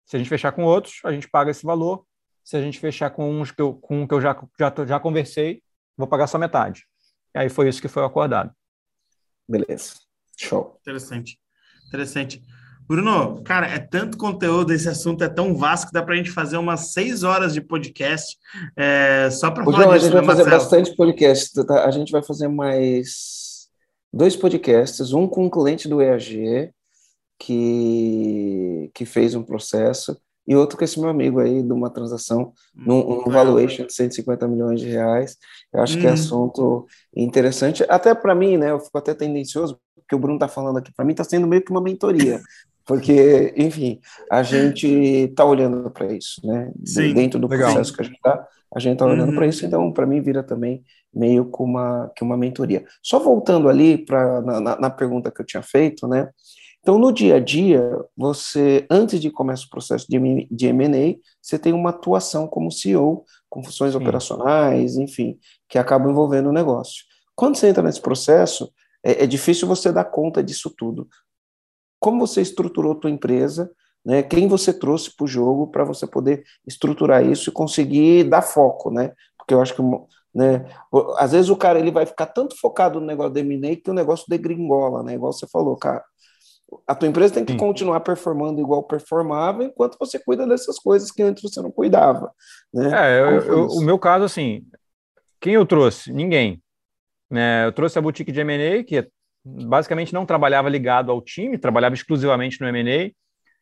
Se 0.07 0.15
a 0.15 0.19
gente 0.19 0.27
fechar 0.29 0.51
com 0.51 0.63
outros, 0.63 0.99
a 1.03 1.11
gente 1.11 1.29
paga 1.29 1.51
esse 1.51 1.63
valor. 1.63 2.03
Se 2.43 2.57
a 2.57 2.61
gente 2.61 2.79
fechar 2.79 3.11
com 3.11 3.29
uns 3.29 3.51
que 3.51 3.61
eu, 3.61 3.75
com 3.75 4.01
um 4.01 4.07
que 4.07 4.13
eu 4.15 4.21
já, 4.21 4.35
já, 4.57 4.73
já 4.87 4.99
conversei, 4.99 5.61
vou 5.95 6.07
pagar 6.07 6.25
só 6.25 6.39
metade. 6.39 6.87
E 7.35 7.37
aí 7.37 7.49
foi 7.49 7.69
isso 7.69 7.79
que 7.79 7.87
foi 7.87 8.03
acordado. 8.03 8.51
Beleza. 9.47 9.99
Show. 10.35 10.79
Interessante. 10.81 11.39
Interessante. 11.87 12.43
Bruno, 12.87 13.41
cara, 13.43 13.67
é 13.67 13.79
tanto 13.79 14.17
conteúdo, 14.17 14.71
esse 14.71 14.87
assunto 14.87 15.23
é 15.23 15.29
tão 15.29 15.55
vasto 15.55 15.87
que 15.87 15.93
dá 15.93 16.03
para 16.03 16.13
a 16.13 16.17
gente 16.17 16.31
fazer 16.31 16.57
umas 16.57 16.93
seis 16.93 17.23
horas 17.23 17.53
de 17.53 17.61
podcast 17.61 18.37
é, 18.77 19.29
só 19.31 19.49
para 19.49 19.63
falar 19.63 19.77
João, 19.77 19.93
disso. 19.93 20.05
A 20.05 20.09
gente 20.09 20.13
vai 20.13 20.21
né, 20.21 20.27
fazer 20.27 20.49
bastante 20.49 20.95
podcast. 20.95 21.65
Tá? 21.65 21.85
A 21.85 21.91
gente 21.91 22.11
vai 22.11 22.21
fazer 22.21 22.47
mais 22.47 23.67
dois 24.13 24.35
podcasts, 24.35 25.13
um 25.13 25.27
com 25.27 25.45
um 25.45 25.49
cliente 25.49 25.87
do 25.87 26.01
EAG 26.01 26.71
que, 27.39 28.91
que 28.93 29.05
fez 29.05 29.35
um 29.35 29.43
processo 29.43 30.17
e 30.47 30.55
outro 30.55 30.77
com 30.77 30.83
esse 30.83 30.99
meu 30.99 31.09
amigo 31.09 31.39
aí 31.39 31.63
de 31.63 31.73
uma 31.73 31.89
transação 31.89 32.53
num, 32.73 33.23
num 33.25 33.31
valuation 33.31 33.85
de 33.85 33.93
150 33.93 34.47
milhões 34.47 34.79
de 34.79 34.87
reais. 34.87 35.37
Eu 35.73 35.81
acho 35.81 35.97
hum. 35.97 36.01
que 36.01 36.05
é 36.05 36.09
uhum. 36.09 36.13
assunto 36.13 36.87
interessante, 37.15 37.83
até 37.89 38.13
para 38.13 38.35
mim, 38.35 38.57
né? 38.57 38.71
Eu 38.71 38.79
fico 38.79 38.97
até 38.97 39.13
tendencioso, 39.13 39.79
porque 39.95 40.15
o 40.15 40.19
Bruno 40.19 40.35
está 40.35 40.47
falando 40.47 40.77
aqui, 40.77 40.93
para 40.95 41.03
mim 41.03 41.11
está 41.11 41.23
sendo 41.23 41.47
meio 41.47 41.63
que 41.63 41.71
uma 41.71 41.81
mentoria. 41.81 42.39
Porque, 42.85 43.53
enfim, 43.57 43.99
a 44.31 44.43
gente 44.43 44.87
está 44.87 45.43
olhando 45.43 45.89
para 45.89 46.13
isso, 46.13 46.39
né? 46.45 46.71
Sim, 46.85 47.13
Dentro 47.13 47.39
do 47.39 47.47
legal. 47.47 47.71
processo 47.71 47.93
que 47.93 48.01
a 48.01 48.05
gente 48.05 48.15
está, 48.15 48.47
a 48.75 48.79
gente 48.79 48.93
está 48.93 49.05
olhando 49.05 49.29
uhum. 49.29 49.35
para 49.35 49.47
isso, 49.47 49.65
então, 49.65 49.91
para 49.91 50.05
mim, 50.05 50.21
vira 50.21 50.43
também 50.43 50.83
meio 51.11 51.49
que 51.49 51.63
uma, 51.63 52.11
que 52.15 52.23
uma 52.23 52.37
mentoria. 52.37 52.85
Só 53.01 53.19
voltando 53.19 53.69
ali 53.69 53.97
para 53.97 54.41
na, 54.41 54.79
na, 54.79 54.89
pergunta 54.89 55.31
que 55.31 55.41
eu 55.41 55.45
tinha 55.45 55.63
feito, 55.63 56.07
né? 56.07 56.29
Então, 56.81 56.99
no 56.99 57.11
dia 57.11 57.37
a 57.37 57.39
dia, 57.39 57.81
você, 58.15 58.85
antes 58.91 59.19
de 59.19 59.31
começar 59.31 59.65
o 59.65 59.69
processo 59.71 60.05
de, 60.07 60.47
de 60.51 60.67
M&A, 60.67 61.17
você 61.41 61.57
tem 61.57 61.73
uma 61.73 61.89
atuação 61.89 62.47
como 62.47 62.71
CEO, 62.71 63.23
com 63.49 63.63
funções 63.63 63.93
Sim. 63.93 63.97
operacionais, 63.97 64.95
enfim, 64.95 65.39
que 65.67 65.79
acabam 65.79 66.11
envolvendo 66.11 66.49
o 66.49 66.53
negócio. 66.53 67.03
Quando 67.35 67.55
você 67.55 67.69
entra 67.69 67.81
nesse 67.81 67.99
processo, 67.99 68.71
é, 69.03 69.23
é 69.23 69.27
difícil 69.27 69.67
você 69.67 69.91
dar 69.91 70.05
conta 70.05 70.43
disso 70.43 70.71
tudo 70.77 71.07
como 72.05 72.19
você 72.19 72.39
estruturou 72.39 72.91
a 72.91 72.95
tua 72.95 73.09
empresa, 73.09 73.71
né? 74.05 74.21
Quem 74.21 74.47
você 74.47 74.71
trouxe 74.71 75.09
para 75.15 75.23
o 75.23 75.27
jogo 75.27 75.71
para 75.71 75.83
você 75.83 76.05
poder 76.05 76.43
estruturar 76.67 77.25
isso 77.25 77.49
e 77.49 77.51
conseguir 77.51 78.25
dar 78.25 78.43
foco, 78.43 78.91
né? 78.91 79.11
Porque 79.35 79.55
eu 79.55 79.59
acho 79.59 79.73
que 79.73 79.81
né? 80.31 80.65
Às 81.17 81.31
vezes 81.31 81.49
o 81.49 81.57
cara 81.57 81.79
ele 81.79 81.89
vai 81.89 82.05
ficar 82.05 82.27
tanto 82.27 82.55
focado 82.59 82.99
no 82.99 83.07
negócio 83.07 83.33
do 83.33 83.39
M&A 83.39 83.75
que 83.77 83.89
o 83.89 83.93
negócio 83.93 84.27
degringola, 84.29 85.01
né? 85.01 85.15
Igual 85.15 85.33
você 85.33 85.47
falou, 85.47 85.75
cara. 85.77 86.03
A 86.85 86.93
tua 86.93 87.07
empresa 87.07 87.33
tem 87.33 87.45
que 87.45 87.53
Sim. 87.53 87.57
continuar 87.57 88.01
performando 88.01 88.61
igual 88.61 88.83
performava 88.83 89.63
enquanto 89.63 89.97
você 89.97 90.19
cuida 90.19 90.45
dessas 90.45 90.77
coisas 90.77 91.09
que 91.09 91.23
antes 91.23 91.41
você 91.41 91.59
não 91.59 91.71
cuidava, 91.71 92.31
né? 92.71 92.91
É, 92.93 93.19
eu, 93.19 93.41
eu, 93.41 93.67
o 93.67 93.81
meu 93.81 93.97
caso, 93.97 94.25
assim, 94.25 94.63
quem 95.41 95.55
eu 95.55 95.65
trouxe? 95.65 96.13
Ninguém. 96.13 96.61
Né? 97.31 97.65
Eu 97.65 97.71
trouxe 97.71 97.97
a 97.97 98.01
boutique 98.01 98.31
de 98.31 98.41
M&A, 98.41 98.83
que 98.83 98.97
é 98.97 99.07
basicamente 99.45 100.13
não 100.13 100.25
trabalhava 100.25 100.67
ligado 100.69 101.11
ao 101.11 101.21
time, 101.21 101.57
trabalhava 101.57 101.93
exclusivamente 101.93 102.59
no 102.59 102.67
M&A, 102.67 103.11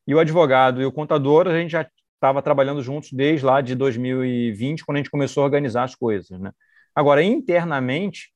e 0.07 0.15
o 0.15 0.19
advogado 0.19 0.81
e 0.81 0.85
o 0.85 0.91
contador, 0.91 1.47
a 1.47 1.59
gente 1.59 1.71
já 1.71 1.87
estava 2.15 2.41
trabalhando 2.41 2.81
juntos 2.81 3.11
desde 3.11 3.45
lá 3.45 3.59
de 3.59 3.75
2020, 3.75 4.85
quando 4.85 4.95
a 4.95 4.99
gente 4.99 5.11
começou 5.11 5.43
a 5.43 5.45
organizar 5.45 5.83
as 5.83 5.95
coisas. 5.95 6.39
Né? 6.39 6.51
Agora, 6.95 7.21
internamente, 7.21 8.33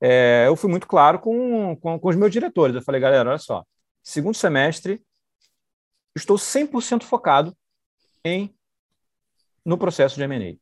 é, 0.00 0.44
eu 0.46 0.54
fui 0.54 0.70
muito 0.70 0.86
claro 0.86 1.18
com, 1.18 1.76
com, 1.76 1.98
com, 1.98 2.08
os 2.08 2.16
meus 2.16 2.30
diretores. 2.30 2.76
Eu 2.76 2.82
falei, 2.82 3.00
galera, 3.00 3.30
olha 3.30 3.38
só, 3.38 3.64
segundo 4.02 4.34
semestre, 4.36 5.02
estou 6.16 6.36
100% 6.36 7.02
focado 7.02 7.56
em 8.24 8.54
no 9.64 9.78
processo 9.78 10.16
de 10.16 10.22
M&A. 10.22 10.56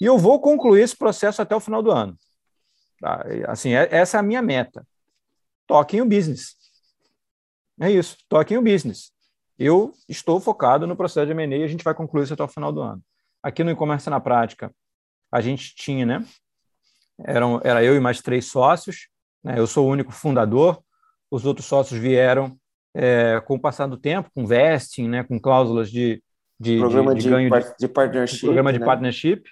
E 0.00 0.04
eu 0.04 0.16
vou 0.16 0.40
concluir 0.40 0.82
esse 0.82 0.96
processo 0.96 1.42
até 1.42 1.54
o 1.54 1.60
final 1.60 1.82
do 1.82 1.90
ano. 1.90 2.16
Tá? 3.00 3.24
Assim, 3.46 3.74
é, 3.74 3.88
essa 3.90 4.16
é 4.16 4.20
a 4.20 4.22
minha 4.22 4.42
meta. 4.42 4.86
Toquem 5.68 6.00
o 6.00 6.06
business. 6.06 6.56
É 7.78 7.90
isso, 7.90 8.16
toquem 8.28 8.56
o 8.56 8.62
business. 8.62 9.12
Eu 9.58 9.92
estou 10.08 10.40
focado 10.40 10.86
no 10.86 10.96
processo 10.96 11.26
de 11.26 11.32
M&A 11.32 11.58
e 11.58 11.62
a 11.62 11.68
gente 11.68 11.84
vai 11.84 11.94
concluir 11.94 12.24
isso 12.24 12.32
até 12.32 12.42
o 12.42 12.48
final 12.48 12.72
do 12.72 12.80
ano. 12.80 13.02
Aqui 13.42 13.62
no 13.62 13.70
e-commerce 13.70 14.08
na 14.08 14.18
prática, 14.18 14.72
a 15.30 15.40
gente 15.40 15.74
tinha, 15.76 16.06
né? 16.06 16.24
Eram, 17.20 17.60
era 17.62 17.84
eu 17.84 17.94
e 17.94 18.00
mais 18.00 18.22
três 18.22 18.46
sócios. 18.46 19.08
Né? 19.44 19.58
Eu 19.58 19.66
sou 19.66 19.86
o 19.86 19.90
único 19.90 20.10
fundador. 20.10 20.82
Os 21.30 21.44
outros 21.44 21.66
sócios 21.66 22.00
vieram 22.00 22.58
é, 22.94 23.40
com 23.44 23.56
o 23.56 23.60
passar 23.60 23.86
do 23.86 23.98
tempo, 23.98 24.30
com 24.34 24.46
vesting, 24.46 25.08
né? 25.08 25.22
Com 25.22 25.38
cláusulas 25.38 25.90
de, 25.90 26.22
de, 26.58 26.78
programa 26.78 27.14
de, 27.14 27.22
de, 27.22 27.28
ganho 27.28 27.50
de, 27.50 27.74
de 27.78 27.88
partnership. 27.88 28.40
Programa 28.40 28.72
de 28.72 28.78
né? 28.78 28.86
partnership. 28.86 29.42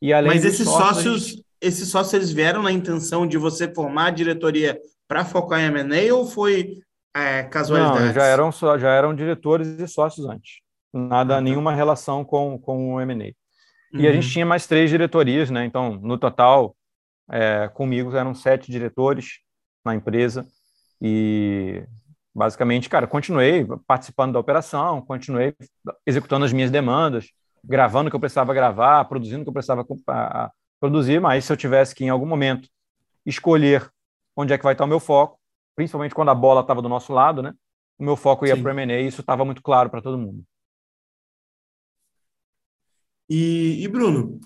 E 0.00 0.12
além 0.12 0.32
Mas 0.32 0.44
esses 0.44 0.68
sócios, 0.68 1.26
gente... 1.28 1.46
esses 1.60 1.88
sócios 1.88 2.14
eles 2.14 2.30
vieram 2.30 2.62
na 2.62 2.70
intenção 2.70 3.26
de 3.26 3.36
você 3.36 3.66
formar 3.72 4.06
a 4.06 4.10
diretoria 4.10 4.78
para 5.08 5.24
focar 5.24 5.60
em 5.60 5.64
M&A 5.66 6.14
ou 6.14 6.26
foi 6.26 6.78
é, 7.14 7.42
casualidade? 7.44 8.06
Não, 8.06 8.12
já 8.12 8.24
eram, 8.24 8.50
já 8.52 8.90
eram 8.90 9.14
diretores 9.14 9.68
e 9.68 9.88
sócios 9.88 10.26
antes. 10.26 10.60
Nada, 10.92 11.36
ah, 11.36 11.40
nenhuma 11.40 11.74
relação 11.74 12.24
com, 12.24 12.58
com 12.58 12.94
o 12.94 13.00
M&A. 13.00 13.14
Uhum. 13.16 14.00
E 14.00 14.08
a 14.08 14.12
gente 14.12 14.26
uhum. 14.26 14.32
tinha 14.32 14.46
mais 14.46 14.66
três 14.66 14.90
diretorias, 14.90 15.50
né? 15.50 15.64
Então, 15.64 15.94
no 16.02 16.18
total, 16.18 16.76
é, 17.30 17.68
comigo 17.68 18.14
eram 18.16 18.34
sete 18.34 18.70
diretores 18.70 19.40
na 19.84 19.94
empresa 19.94 20.46
e 21.00 21.84
basicamente, 22.34 22.88
cara, 22.88 23.06
continuei 23.06 23.66
participando 23.86 24.34
da 24.34 24.38
operação, 24.38 25.00
continuei 25.02 25.54
executando 26.06 26.44
as 26.44 26.52
minhas 26.52 26.70
demandas, 26.70 27.30
gravando 27.64 28.08
o 28.08 28.10
que 28.10 28.16
eu 28.16 28.20
precisava 28.20 28.54
gravar, 28.54 29.04
produzindo 29.04 29.40
o 29.40 29.44
que 29.44 29.48
eu 29.48 29.54
precisava 29.54 29.86
produzir, 30.80 31.20
mas 31.20 31.44
se 31.44 31.52
eu 31.52 31.56
tivesse 31.56 31.94
que, 31.94 32.04
em 32.04 32.10
algum 32.10 32.26
momento, 32.26 32.68
escolher 33.24 33.90
onde 34.36 34.52
é 34.52 34.58
que 34.58 34.64
vai 34.64 34.74
estar 34.74 34.84
o 34.84 34.88
meu 34.88 35.00
foco, 35.00 35.40
principalmente 35.74 36.14
quando 36.14 36.30
a 36.30 36.34
bola 36.34 36.60
estava 36.60 36.82
do 36.82 36.88
nosso 36.88 37.12
lado, 37.12 37.42
né? 37.42 37.54
O 37.98 38.04
meu 38.04 38.16
foco 38.16 38.46
ia 38.46 38.56
para 38.56 38.74
o 38.74 38.78
M&A 38.78 39.00
e 39.00 39.06
isso 39.06 39.22
estava 39.22 39.44
muito 39.44 39.62
claro 39.62 39.88
para 39.88 40.02
todo 40.02 40.18
mundo. 40.18 40.44
E, 43.28 43.82
e, 43.82 43.88
Bruno, 43.88 44.38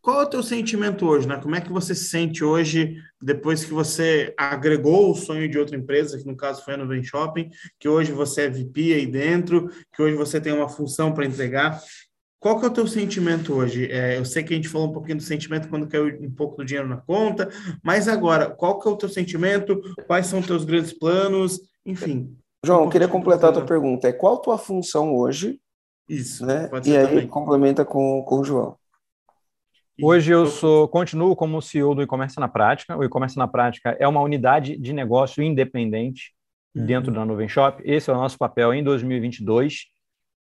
qual 0.00 0.20
é 0.20 0.24
o 0.24 0.28
teu 0.28 0.42
sentimento 0.42 1.06
hoje, 1.06 1.26
né? 1.26 1.40
Como 1.40 1.54
é 1.54 1.60
que 1.60 1.72
você 1.72 1.94
se 1.94 2.06
sente 2.06 2.44
hoje, 2.44 2.96
depois 3.20 3.64
que 3.64 3.72
você 3.72 4.34
agregou 4.36 5.10
o 5.10 5.14
sonho 5.14 5.48
de 5.48 5.58
outra 5.58 5.76
empresa, 5.76 6.18
que 6.18 6.26
no 6.26 6.36
caso 6.36 6.64
foi 6.64 6.74
a 6.74 6.76
Nuvem 6.76 7.02
Shopping, 7.02 7.48
que 7.78 7.88
hoje 7.88 8.12
você 8.12 8.42
é 8.42 8.50
VP 8.50 8.94
aí 8.94 9.06
dentro, 9.06 9.68
que 9.94 10.02
hoje 10.02 10.16
você 10.16 10.40
tem 10.40 10.52
uma 10.52 10.68
função 10.68 11.14
para 11.14 11.24
entregar. 11.24 11.80
Qual 12.42 12.58
que 12.58 12.66
é 12.66 12.68
o 12.68 12.72
teu 12.72 12.88
sentimento 12.88 13.54
hoje? 13.54 13.88
É, 13.88 14.18
eu 14.18 14.24
sei 14.24 14.42
que 14.42 14.52
a 14.52 14.56
gente 14.56 14.68
falou 14.68 14.88
um 14.88 14.92
pouquinho 14.92 15.18
do 15.18 15.22
sentimento 15.22 15.68
quando 15.68 15.86
caiu 15.86 16.08
um 16.20 16.34
pouco 16.34 16.56
do 16.56 16.64
dinheiro 16.64 16.88
na 16.88 16.96
conta, 16.96 17.48
mas 17.84 18.08
agora, 18.08 18.50
qual 18.50 18.80
que 18.80 18.88
é 18.88 18.90
o 18.90 18.96
teu 18.96 19.08
sentimento? 19.08 19.80
Quais 20.08 20.26
são 20.26 20.40
os 20.40 20.46
teus 20.48 20.64
grandes 20.64 20.92
planos? 20.92 21.60
Enfim. 21.86 22.36
João, 22.66 22.80
um 22.80 22.84
eu 22.86 22.90
queria 22.90 23.06
completar 23.06 23.50
a 23.50 23.52
tua 23.52 23.64
pergunta. 23.64 24.08
É 24.08 24.12
qual 24.12 24.34
a 24.34 24.40
tua 24.40 24.58
função 24.58 25.14
hoje? 25.14 25.60
Isso, 26.08 26.44
né? 26.44 26.68
E 26.84 26.96
aí 26.96 27.06
também. 27.06 27.28
complementa 27.28 27.84
com, 27.84 28.24
com 28.24 28.40
o 28.40 28.44
João. 28.44 28.76
Hoje 30.02 30.32
eu 30.32 30.46
sou, 30.46 30.88
continuo 30.88 31.36
como 31.36 31.62
CEO 31.62 31.94
do 31.94 32.02
e-commerce 32.02 32.40
na 32.40 32.48
prática. 32.48 32.96
O 32.98 33.04
e-commerce 33.04 33.36
na 33.36 33.46
prática 33.46 33.96
é 34.00 34.08
uma 34.08 34.20
unidade 34.20 34.76
de 34.76 34.92
negócio 34.92 35.44
independente 35.44 36.34
uhum. 36.74 36.86
dentro 36.86 37.12
da 37.12 37.24
Nuvem 37.24 37.48
Shop. 37.48 37.80
Esse 37.84 38.10
é 38.10 38.12
o 38.12 38.16
nosso 38.16 38.36
papel 38.36 38.74
em 38.74 38.82
2022 38.82 39.91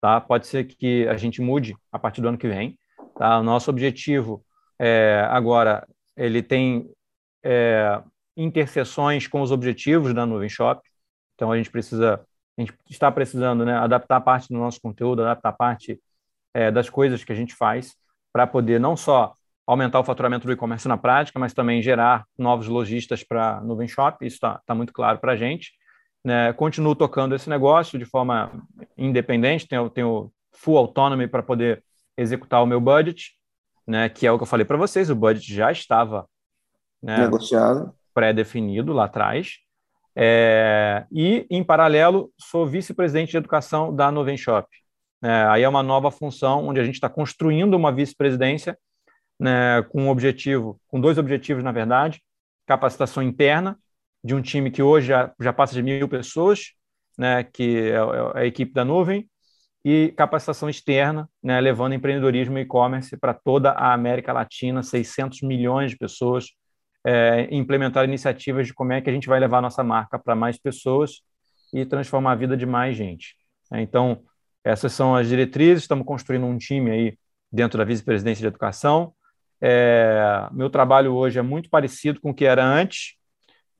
Tá? 0.06 0.22
Pode 0.22 0.46
ser 0.46 0.66
que 0.66 1.08
a 1.08 1.18
gente 1.18 1.42
mude 1.42 1.76
a 1.92 1.98
partir 1.98 2.22
do 2.22 2.28
ano 2.28 2.38
que 2.38 2.48
vem. 2.48 2.78
Tá? 3.18 3.40
O 3.40 3.44
nosso 3.44 3.72
objetivo 3.72 4.46
é, 4.78 5.28
agora 5.32 5.84
ele 6.16 6.44
tem 6.44 6.88
é, 7.44 8.00
interseções 8.38 9.26
com 9.26 9.42
os 9.42 9.52
objetivos 9.52 10.14
da 10.14 10.24
Nuvem 10.24 10.48
Shop. 10.48 10.80
Então 11.34 11.52
a 11.52 11.58
gente 11.58 11.72
precisa, 11.72 12.24
a 12.56 12.62
gente 12.62 12.72
está 12.88 13.12
precisando 13.12 13.66
né, 13.66 13.74
adaptar 13.74 14.22
parte 14.22 14.50
do 14.50 14.60
nosso 14.60 14.80
conteúdo, 14.80 15.24
adaptar 15.24 15.54
parte 15.54 16.00
é, 16.54 16.70
das 16.70 16.88
coisas 16.88 17.24
que 17.24 17.32
a 17.32 17.36
gente 17.36 17.56
faz 17.56 17.96
para 18.32 18.46
poder 18.46 18.80
não 18.80 18.96
só 18.96 19.34
aumentar 19.66 20.00
o 20.00 20.04
faturamento 20.04 20.46
do 20.46 20.54
e-commerce 20.54 20.88
na 20.88 21.00
prática, 21.00 21.40
mas 21.40 21.52
também 21.52 21.82
gerar 21.82 22.26
novos 22.38 22.68
lojistas 22.68 23.24
para 23.24 23.58
a 23.58 23.62
Nuvem 23.62 23.88
Shop. 23.88 24.24
Isso 24.24 24.36
está 24.36 24.62
tá 24.68 24.76
muito 24.76 24.94
claro 24.94 25.18
para 25.18 25.32
a 25.32 25.36
gente 25.36 25.72
né, 26.26 26.52
continuo 26.54 26.96
tocando 26.96 27.36
esse 27.36 27.48
negócio 27.48 28.00
de 28.00 28.06
forma 28.06 28.52
independente, 28.98 29.68
tenho, 29.68 29.88
tenho 29.92 30.32
full 30.52 30.76
autonomy 30.76 31.28
para 31.28 31.44
poder 31.44 31.84
executar 32.18 32.64
o 32.64 32.66
meu 32.66 32.82
budget, 32.82 33.34
né, 33.86 34.10
que 34.10 34.26
é 34.26 34.32
o 34.32 34.38
que 34.38 34.42
eu 34.42 34.48
falei 34.48 34.66
para 34.66 34.76
vocês, 34.76 35.12
o 35.12 35.16
budget 35.16 35.54
já 35.54 35.72
estava 35.72 36.28
né, 37.00 37.20
negociado, 37.20 37.94
pré-definido 38.12 38.92
lá 38.92 39.06
atrás. 39.06 39.60
É, 40.16 41.06
e, 41.12 41.46
em 41.48 41.64
paralelo, 41.64 42.34
sou 42.40 42.66
vice-presidente 42.66 43.32
de 43.32 43.38
educação 43.38 43.96
da 43.96 44.12
Noven 44.12 44.38
Shop. 44.38 44.68
É, 45.22 45.46
aí 45.50 45.62
é 45.62 45.70
uma 45.70 45.84
nova 45.84 46.10
função 46.10 46.68
onde 46.68 46.80
a 46.80 46.84
gente 46.84 46.96
está 46.96 47.10
construindo 47.10 47.76
uma 47.76 47.92
vice-presidência 47.92 48.76
né, 49.40 49.84
com 49.92 50.04
um 50.04 50.10
objetivo, 50.10 50.82
com 50.88 51.00
dois 51.00 51.20
objetivos, 51.20 51.64
na 51.64 51.72
verdade, 51.72 52.20
capacitação 52.66 53.22
interna 53.22 53.78
de 54.26 54.34
um 54.34 54.42
time 54.42 54.72
que 54.72 54.82
hoje 54.82 55.06
já, 55.10 55.32
já 55.40 55.54
passa 55.54 55.76
de 55.76 55.84
mil 55.84 56.10
pessoas, 56.10 56.72
né, 57.16 57.44
que 57.44 57.78
é, 57.78 57.92
é 57.92 58.40
a 58.40 58.46
equipe 58.46 58.74
da 58.74 58.84
nuvem, 58.84 59.30
e 59.84 60.12
capacitação 60.18 60.68
externa, 60.68 61.30
né, 61.44 61.62
levando 61.62 61.94
empreendedorismo 61.94 62.58
e 62.58 62.62
e-commerce 62.64 63.16
para 63.18 63.36
toda 63.36 63.70
a 63.70 63.94
América 63.94 64.34
Latina, 64.34 64.82
600 64.82 65.44
milhões 65.44 65.92
de 65.92 65.98
pessoas, 65.98 66.46
é, 67.06 67.48
implementar 67.52 68.04
iniciativas 68.04 68.66
de 68.66 68.74
como 68.74 68.94
é 68.94 69.00
que 69.00 69.12
a 69.12 69.14
gente 69.14 69.28
vai 69.28 69.40
levar 69.40 69.60
a 69.60 69.62
nossa 69.62 69.84
marca 69.84 70.18
para 70.18 70.34
mais 70.34 70.58
pessoas 70.58 71.22
e 71.72 71.86
transformar 71.86 72.32
a 72.32 72.36
vida 72.36 72.58
de 72.58 72.66
mais 72.66 72.98
gente. 72.98 73.36
É, 73.72 73.80
então, 73.80 74.24
essas 74.64 74.92
são 74.92 75.16
as 75.16 75.28
diretrizes, 75.28 75.84
estamos 75.84 76.04
construindo 76.04 76.48
um 76.48 76.58
time 76.58 76.90
aí 76.90 77.18
dentro 77.52 77.78
da 77.78 77.84
vice-presidência 77.84 78.42
de 78.42 78.48
educação. 78.48 79.14
É, 79.62 80.48
meu 80.52 80.72
trabalho 80.72 81.14
hoje 81.14 81.38
é 81.38 81.44
muito 81.44 81.70
parecido 81.70 82.20
com 82.20 82.32
o 82.32 82.34
que 82.34 82.46
era 82.46 82.66
antes, 82.66 83.14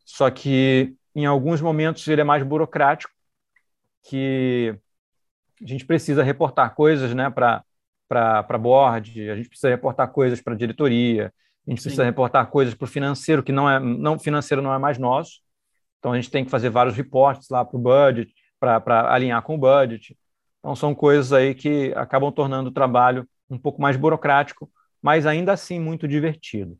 só 0.06 0.30
que 0.30 0.96
em 1.16 1.26
alguns 1.26 1.60
momentos 1.60 2.08
ele 2.08 2.22
é 2.22 2.24
mais 2.24 2.44
burocrático, 2.44 3.12
que 4.04 4.78
a 5.62 5.68
gente 5.68 5.86
precisa 5.86 6.24
reportar 6.24 6.76
coisas 6.76 7.14
né, 7.14 7.30
para 7.30 7.64
para 8.08 8.58
board, 8.60 9.32
a 9.32 9.36
gente 9.36 9.50
precisa 9.50 9.70
reportar 9.70 10.12
coisas 10.12 10.40
para 10.40 10.54
a 10.54 10.58
diretoria, 10.58 11.34
a 11.66 11.70
gente 11.72 11.80
Sim. 11.82 11.86
precisa 11.86 12.04
reportar 12.04 12.48
coisas 12.52 12.76
para 12.76 12.86
o 12.86 12.88
financeiro, 12.88 13.42
que 13.42 13.52
não 13.52 13.68
é 13.68 13.80
não 13.80 14.20
financeiro 14.20 14.62
não 14.62 14.74
é 14.74 14.78
mais 14.78 15.00
nosso. 15.00 15.42
Então 15.98 16.12
a 16.12 16.16
gente 16.16 16.30
tem 16.30 16.46
que 16.46 16.52
fazer 16.52 16.70
vários 16.70 16.96
reportes 16.96 17.50
lá 17.50 17.66
para 17.66 17.76
o 17.76 17.82
budget, 17.82 18.32
para 18.60 19.12
alinhar 19.12 19.42
com 19.42 19.56
o 19.56 19.58
budget. 19.58 20.16
Então 20.60 20.76
são 20.76 20.94
coisas 20.94 21.34
aí 21.34 21.56
que 21.56 21.92
acabam 21.96 22.32
tornando 22.32 22.70
o 22.70 22.74
trabalho 22.74 23.28
um 23.50 23.58
pouco 23.58 23.82
mais 23.82 23.98
burocrático, 23.98 24.70
mas 25.02 25.26
ainda 25.26 25.54
assim 25.54 25.80
muito 25.80 26.08
divertido. 26.08 26.78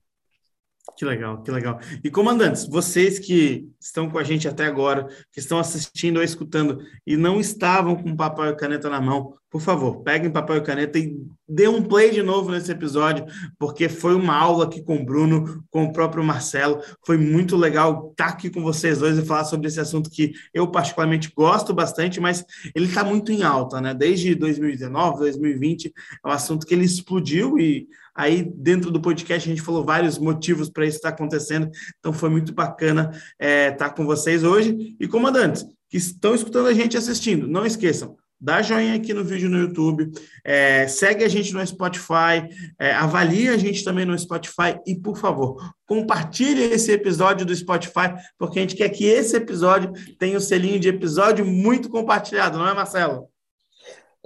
Que 0.98 1.04
legal, 1.04 1.42
que 1.42 1.52
legal. 1.52 1.80
E 2.04 2.10
comandantes, 2.10 2.68
vocês 2.68 3.20
que 3.20 3.68
estão 3.80 4.10
com 4.10 4.18
a 4.18 4.24
gente 4.24 4.48
até 4.48 4.66
agora, 4.66 5.08
que 5.32 5.40
estão 5.40 5.58
assistindo 5.60 6.18
ou 6.18 6.24
escutando 6.24 6.80
e 7.06 7.18
não 7.18 7.40
estavam 7.40 7.96
com 7.96 8.16
papel 8.16 8.52
e 8.52 8.56
caneta 8.56 8.90
na 8.90 9.02
mão, 9.02 9.34
por 9.50 9.62
favor, 9.62 10.04
peguem 10.04 10.32
papel 10.32 10.58
e 10.58 10.62
caneta 10.62 11.00
e 11.00 11.18
dê 11.48 11.68
um 11.68 11.82
play 11.82 12.12
de 12.12 12.22
novo 12.22 12.52
nesse 12.52 12.72
episódio, 12.72 13.26
porque 13.58 13.90
foi 13.90 14.14
uma 14.14 14.36
aula 14.36 14.66
aqui 14.66 14.82
com 14.82 14.98
o 14.98 15.06
Bruno, 15.06 15.64
com 15.70 15.86
o 15.86 15.94
próprio 15.94 16.24
Marcelo. 16.24 16.82
Foi 17.06 17.18
muito 17.18 17.56
legal 17.56 18.10
estar 18.12 18.28
aqui 18.28 18.50
com 18.50 18.62
vocês 18.62 19.00
dois 19.00 19.18
e 19.18 19.26
falar 19.26 19.46
sobre 19.46 19.68
esse 19.68 19.80
assunto 19.80 20.10
que 20.10 20.34
eu 20.54 20.68
particularmente 20.70 21.32
gosto 21.36 21.74
bastante, 21.74 22.20
mas 22.20 22.44
ele 22.76 22.86
está 22.88 23.04
muito 23.04 23.32
em 23.32 23.44
alta, 23.44 23.82
né? 23.82 23.94
Desde 23.94 24.36
2019, 24.36 25.20
2020, 25.20 25.94
é 26.26 26.28
um 26.28 26.32
assunto 26.32 26.66
que 26.66 26.74
ele 26.74 26.86
explodiu 26.86 27.58
e 27.58 27.88
aí 28.16 28.44
dentro 28.44 28.90
do 28.90 29.02
podcast 29.02 29.48
a 29.48 29.54
gente 29.54 29.62
falou 29.62 29.84
vários 29.84 30.18
motivos 30.18 30.70
para 30.70 30.86
isso 30.86 30.98
estar 30.98 31.10
acontecendo. 31.10 31.70
Então 32.00 32.14
foi 32.14 32.30
muito 32.30 32.54
bacana 32.54 33.12
é, 33.38 33.70
estar 33.70 33.90
com 33.90 34.06
vocês 34.06 34.44
hoje. 34.44 34.96
E 35.00 35.08
comandantes 35.08 35.66
que 35.90 35.98
estão 35.98 36.34
escutando 36.34 36.68
a 36.68 36.74
gente 36.74 36.98
assistindo, 36.98 37.48
não 37.48 37.66
esqueçam, 37.66 38.18
dá 38.40 38.62
joinha 38.62 38.96
aqui 38.96 39.14
no 39.14 39.24
vídeo 39.24 39.50
no 39.50 39.58
YouTube, 39.58 40.12
é, 40.44 40.88
segue 40.88 41.24
a 41.24 41.28
gente 41.28 41.54
no 41.54 41.66
Spotify, 41.66 42.48
é, 42.80 42.94
avalie 42.94 43.50
a 43.50 43.58
gente 43.58 43.84
também 43.84 44.06
no 44.06 44.18
Spotify 44.18 44.80
e, 44.86 44.96
por 44.96 45.18
favor, 45.18 45.74
compartilhe 45.86 46.64
esse 46.64 46.92
episódio 46.92 47.46
do 47.46 47.56
Spotify, 47.56 48.14
porque 48.38 48.60
a 48.60 48.62
gente 48.62 48.76
quer 48.76 48.90
que 48.90 49.06
esse 49.06 49.36
episódio 49.36 49.92
tenha 50.18 50.36
o 50.36 50.38
um 50.38 50.42
selinho 50.42 50.80
de 50.80 50.90
episódio 50.90 51.46
muito 51.46 51.90
compartilhado, 51.90 52.58
não 52.58 52.68
é, 52.68 52.74
Marcelo? 52.74 53.35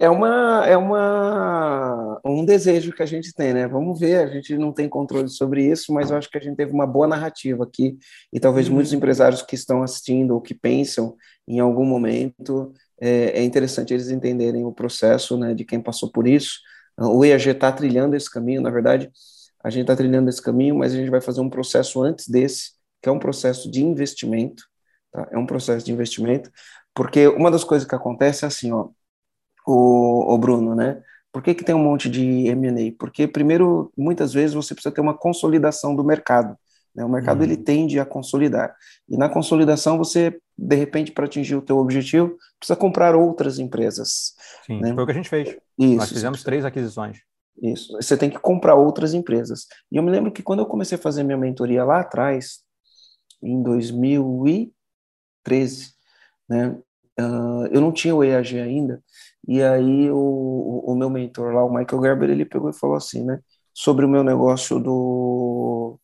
É 0.02 0.10
uma 0.10 0.66
é 0.66 0.78
uma 0.78 2.22
um 2.24 2.46
desejo 2.46 2.94
que 2.94 3.04
a 3.04 3.06
gente 3.06 3.34
tem, 3.34 3.54
né? 3.54 3.68
Vamos 3.68 4.00
ver, 4.00 4.24
a 4.24 4.28
gente 4.28 4.58
não 4.58 4.72
tem 4.72 4.88
controle 4.88 5.28
sobre 5.28 5.66
isso, 5.70 5.94
mas 5.94 6.10
eu 6.10 6.16
acho 6.16 6.30
que 6.30 6.38
a 6.38 6.42
gente 6.42 6.56
teve 6.56 6.72
uma 6.72 6.88
boa 6.88 7.06
narrativa 7.06 7.66
aqui 7.66 7.98
e 8.32 8.40
talvez 8.40 8.70
uhum. 8.70 8.76
muitos 8.76 8.94
empresários 8.94 9.42
que 9.42 9.56
estão 9.56 9.84
assistindo 9.84 10.32
ou 10.32 10.40
que 10.40 10.54
pensam 10.56 11.18
em 11.46 11.60
algum 11.60 11.84
momento 11.84 12.74
é, 13.00 13.42
é 13.42 13.44
interessante 13.44 13.94
eles 13.94 14.10
entenderem 14.10 14.64
o 14.66 14.72
processo, 14.72 15.38
né, 15.38 15.54
de 15.54 15.66
quem 15.66 15.82
passou 15.82 16.10
por 16.10 16.28
isso. 16.28 16.60
O 16.98 17.26
EAG 17.26 17.50
está 17.50 17.72
trilhando 17.72 18.16
esse 18.16 18.30
caminho, 18.32 18.62
na 18.62 18.70
verdade, 18.70 19.12
a 19.64 19.70
gente 19.70 19.82
está 19.82 19.96
trilhando 19.98 20.30
esse 20.30 20.42
caminho, 20.42 20.76
mas 20.78 20.94
a 20.94 20.98
gente 20.98 21.10
vai 21.10 21.22
fazer 21.22 21.42
um 21.42 21.50
processo 21.50 22.02
antes 22.02 22.28
desse, 22.30 22.72
que 23.02 23.10
é 23.10 23.12
um 23.12 23.20
processo 23.20 23.70
de 23.70 23.84
investimento, 23.84 24.64
tá? 25.12 25.28
É 25.32 25.38
um 25.38 25.46
processo 25.46 25.86
de 25.86 25.92
investimento, 25.92 26.50
porque 26.94 27.28
uma 27.28 27.52
das 27.52 27.64
coisas 27.64 27.88
que 27.88 27.96
acontece 27.96 28.46
é 28.46 28.48
assim, 28.48 28.72
ó, 28.72 28.90
o, 29.70 30.34
o 30.34 30.38
Bruno, 30.38 30.76
né? 30.76 31.02
Por 31.32 31.44
que, 31.44 31.54
que 31.54 31.64
tem 31.64 31.76
um 31.76 31.84
monte 31.84 32.10
de 32.10 32.48
M&A? 32.48 32.92
Porque, 32.98 33.28
primeiro, 33.28 33.94
muitas 33.96 34.34
vezes 34.34 34.56
você 34.56 34.74
precisa 34.74 34.94
ter 34.94 35.02
uma 35.02 35.14
consolidação 35.14 35.96
do 35.96 36.04
mercado. 36.04 36.58
Né? 36.96 37.06
O 37.06 37.10
mercado 37.10 37.38
uhum. 37.38 37.44
ele 37.44 37.56
tende 37.56 38.00
a 38.00 38.06
consolidar. 38.06 38.76
E 39.08 39.16
na 39.16 39.30
consolidação, 39.30 39.96
você, 39.96 40.42
de 40.58 40.76
repente, 40.76 41.12
para 41.12 41.26
atingir 41.26 41.56
o 41.56 41.62
teu 41.62 41.78
objetivo, 41.78 42.36
precisa 42.58 42.76
comprar 42.76 43.16
outras 43.16 43.60
empresas. 43.60 44.34
Sim, 44.66 44.82
né? 44.82 44.92
foi 44.94 45.04
o 45.04 45.06
que 45.06 45.12
a 45.12 45.16
gente 45.16 45.30
fez. 45.30 45.56
Isso, 45.78 45.98
Nós 45.98 46.10
fizemos 46.10 46.44
três 46.44 46.66
aquisições. 46.66 47.20
Isso. 47.62 47.94
Você 47.94 48.18
tem 48.18 48.32
que 48.32 48.40
comprar 48.40 48.74
outras 48.74 49.14
empresas. 49.14 49.68
E 49.92 49.98
eu 49.98 50.04
me 50.04 50.10
lembro 50.10 50.32
que 50.32 50.42
quando 50.42 50.62
eu 50.62 50.66
comecei 50.66 50.98
a 50.98 51.02
fazer 51.02 51.22
minha 51.24 51.38
mentoria 51.38 51.84
lá 51.84 52.00
atrás, 52.00 52.62
em 53.44 53.62
2013, 53.62 55.94
né, 56.50 56.76
uh, 57.20 57.68
eu 57.72 57.82
não 57.82 57.92
tinha 57.92 58.16
o 58.16 58.24
EAG 58.24 58.60
ainda, 58.60 59.04
e 59.48 59.64
aí 59.64 60.10
o, 60.12 60.84
o, 60.86 60.96
meu 60.96 61.10
mentor 61.10 61.54
lá, 61.54 61.64
o 61.64 61.74
Michael 61.74 62.02
Gerber, 62.04 62.30
ele 62.30 62.46
pegou 62.46 62.70
e 62.70 62.74
falou 62.74 62.96
assim, 62.96 63.24
né, 63.24 63.40
sobre 63.74 64.06
o 64.06 64.10
meu 64.10 64.24
negócio 64.24 64.80
do, 64.80 66.00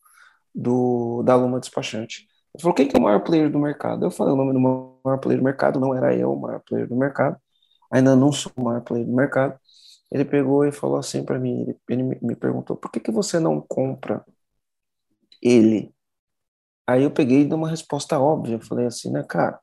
do 0.54 1.24
da 1.24 1.36
Luma 1.36 1.60
Despachante. 1.60 2.28
Ele 2.54 2.62
falou, 2.62 2.76
quem 2.76 2.88
que 2.88 2.96
é 2.98 3.00
o 3.00 3.04
maior 3.04 3.22
player 3.24 3.52
do 3.52 3.60
mercado? 3.60 4.06
Eu 4.06 4.12
falei 4.12 4.34
o 4.34 4.38
nome 4.38 4.54
do 4.54 4.60
maior 4.60 5.20
player 5.20 5.40
do 5.40 5.46
mercado, 5.46 5.80
não 5.80 5.94
era 5.96 6.16
eu 6.16 6.34
o 6.34 6.40
maior 6.40 6.62
player 6.62 6.88
do 6.88 6.96
mercado, 6.96 7.38
ainda 7.92 8.16
não 8.16 8.32
sou 8.32 8.52
o 8.56 8.64
maior 8.64 8.82
player 8.82 9.06
do 9.06 9.14
mercado, 9.14 9.60
ele 10.12 10.26
pegou 10.26 10.66
e 10.66 10.72
falou 10.72 10.98
assim 10.98 11.24
para 11.26 11.40
mim, 11.40 11.62
ele, 11.62 11.78
ele, 11.90 12.04
me 12.22 12.36
perguntou, 12.36 12.76
por 12.78 12.92
que, 12.92 13.00
que 13.00 13.12
você 13.12 13.40
não 13.40 13.62
compra 13.62 14.26
ele? 15.42 15.94
Aí 16.88 17.04
eu 17.04 17.12
peguei 17.12 17.42
e 17.42 17.46
dei 17.46 17.58
uma 17.58 17.70
resposta 17.70 18.20
óbvia, 18.20 18.56
eu 18.56 18.62
falei 18.62 18.86
assim, 18.86 19.12
né, 19.12 19.24
cara, 19.24 19.60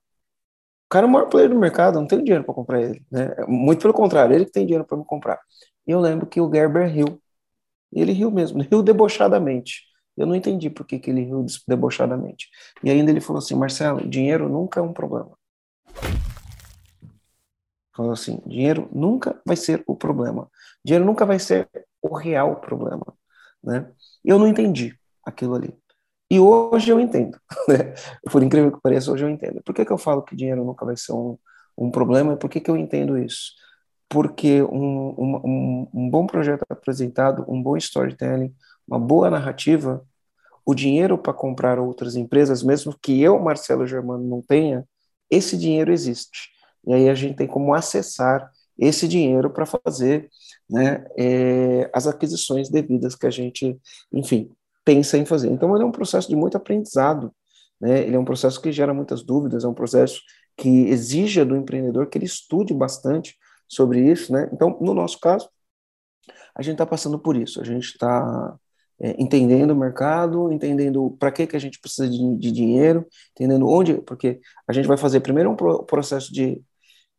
cara 0.93 1.07
é 1.07 1.09
o 1.09 1.11
maior 1.11 1.27
player 1.31 1.49
do 1.49 1.59
mercado, 1.59 1.99
não 1.99 2.07
tenho 2.07 2.23
dinheiro 2.23 2.45
para 2.45 2.53
comprar 2.53 2.83
ele, 2.83 3.03
né? 3.11 3.35
Muito 3.49 3.81
pelo 3.81 3.95
contrário, 3.95 4.35
ele 4.35 4.45
que 4.45 4.53
tem 4.53 4.67
dinheiro 4.67 4.85
para 4.85 4.99
me 4.99 5.05
comprar. 5.07 5.41
E 5.87 5.91
eu 5.91 5.99
lembro 5.99 6.27
que 6.27 6.39
o 6.39 6.53
Gerber 6.53 6.87
riu. 6.87 7.19
Ele 7.91 8.13
riu 8.13 8.31
mesmo, 8.31 8.61
riu 8.71 8.83
debochadamente. 8.83 9.85
Eu 10.15 10.27
não 10.27 10.35
entendi 10.35 10.69
por 10.69 10.87
que, 10.87 10.99
que 10.99 11.11
ele 11.11 11.23
riu 11.23 11.47
debochadamente. 11.67 12.49
E 12.85 12.91
ainda 12.91 13.11
ele 13.11 13.23
falou 13.23 13.39
assim, 13.39 13.55
Marcelo, 13.55 14.07
dinheiro 14.07 14.51
nunca 14.51 14.81
é 14.81 14.83
um 14.83 14.93
problema. 14.93 15.33
Falou 17.95 18.13
assim: 18.13 18.43
dinheiro 18.47 18.89
nunca 18.93 19.41
vai 19.47 19.57
ser 19.57 19.83
o 19.87 19.97
problema. 19.97 20.51
Dinheiro 20.85 21.05
nunca 21.05 21.25
vai 21.25 21.39
ser 21.39 21.69
o 22.03 22.15
real 22.15 22.57
problema. 22.57 23.15
Né? 23.63 23.91
Eu 24.23 24.39
não 24.39 24.47
entendi 24.47 24.95
aquilo 25.25 25.55
ali. 25.55 25.75
E 26.33 26.41
hoje 26.41 26.91
eu 26.91 26.99
entendo. 26.99 27.39
Né? 27.69 27.93
Por 28.31 28.43
incrível 28.43 28.73
que 28.73 28.81
pareça, 28.81 29.13
hoje 29.13 29.23
eu 29.23 29.29
entendo. 29.29 29.63
Por 29.63 29.75
que, 29.75 29.85
que 29.85 29.93
eu 29.93 29.99
falo 29.99 30.23
que 30.23 30.35
dinheiro 30.35 30.65
nunca 30.65 30.87
vai 30.87 30.97
ser 30.97 31.13
um, 31.13 31.37
um 31.77 31.91
problema? 31.91 32.39
Por 32.39 32.49
que, 32.49 32.59
que 32.59 32.71
eu 32.71 32.77
entendo 32.77 33.19
isso? 33.19 33.53
Porque 34.09 34.63
um, 34.63 35.11
um, 35.19 35.89
um 35.93 36.11
bom 36.11 36.27
projeto 36.27 36.65
apresentado, 36.71 37.45
um 37.47 37.63
bom 37.63 37.77
storytelling, 37.77 38.55
uma 38.89 38.99
boa 38.99 39.29
narrativa, 39.31 40.03
o 40.65 40.75
dinheiro 40.75 41.19
para 41.19 41.35
comprar 41.35 41.79
outras 41.79 42.17
empresas, 42.17 42.63
mesmo 42.63 42.97
que 43.03 43.21
eu, 43.21 43.39
Marcelo 43.39 43.87
Germano, 43.87 44.25
não 44.25 44.41
tenha, 44.41 44.87
esse 45.31 45.55
dinheiro 45.55 45.93
existe. 45.93 46.49
E 46.87 46.95
aí 46.95 47.11
a 47.11 47.15
gente 47.15 47.37
tem 47.37 47.47
como 47.47 47.75
acessar 47.75 48.51
esse 48.79 49.07
dinheiro 49.07 49.51
para 49.51 49.67
fazer 49.67 50.31
né, 50.69 51.05
é, 51.15 51.91
as 51.93 52.07
aquisições 52.07 52.71
devidas 52.71 53.15
que 53.15 53.27
a 53.27 53.31
gente, 53.31 53.79
enfim, 54.11 54.51
pensa 54.85 55.17
em 55.17 55.25
fazer. 55.25 55.51
Então, 55.51 55.75
ele 55.75 55.85
é 55.85 55.87
um 55.87 55.93
processo 55.93 56.29
de 56.29 56.37
muito 56.37 56.57
aprendizado, 56.57 57.33
né? 57.81 58.03
ele 58.03 58.17
é 58.17 58.19
um 58.19 58.25
processo 58.25 58.61
que 58.61 58.73
gera 58.73 58.95
muitas 58.95 59.23
dúvidas, 59.23 59.65
é 59.65 59.69
um 59.69 59.75
processo 59.75 60.21
que 60.57 60.69
exige 60.89 61.45
do 61.45 61.57
empreendedor 61.57 62.07
que 62.07 62.19
ele 62.19 62.27
estude 62.27 62.75
bastante 62.75 63.37
sobre 63.69 64.01
isso. 64.01 64.33
Né? 64.33 64.49
Então, 64.53 64.79
no 64.81 64.95
nosso 64.95 65.19
caso, 65.19 65.49
a 66.55 66.63
gente 66.63 66.75
está 66.75 66.87
passando 66.87 67.19
por 67.19 67.37
isso, 67.37 67.61
a 67.61 67.65
gente 67.65 67.85
está 67.85 68.57
é, 69.01 69.21
entendendo 69.21 69.71
o 69.71 69.77
mercado, 69.77 70.53
entendendo 70.53 71.17
para 71.19 71.33
que, 71.33 71.47
que 71.47 71.57
a 71.57 71.59
gente 71.59 71.81
precisa 71.81 72.09
de, 72.09 72.37
de, 72.37 72.53
dinheiro, 72.53 73.07
entendendo 73.33 73.69
onde, 73.69 73.95
porque 74.03 74.41
a 74.69 74.73
gente 74.73 74.87
vai 74.87 74.97
fazer 74.97 75.21
primeiro 75.21 75.51
um 75.51 75.57
pro, 75.57 75.83
processo 75.85 76.33
de, 76.33 76.63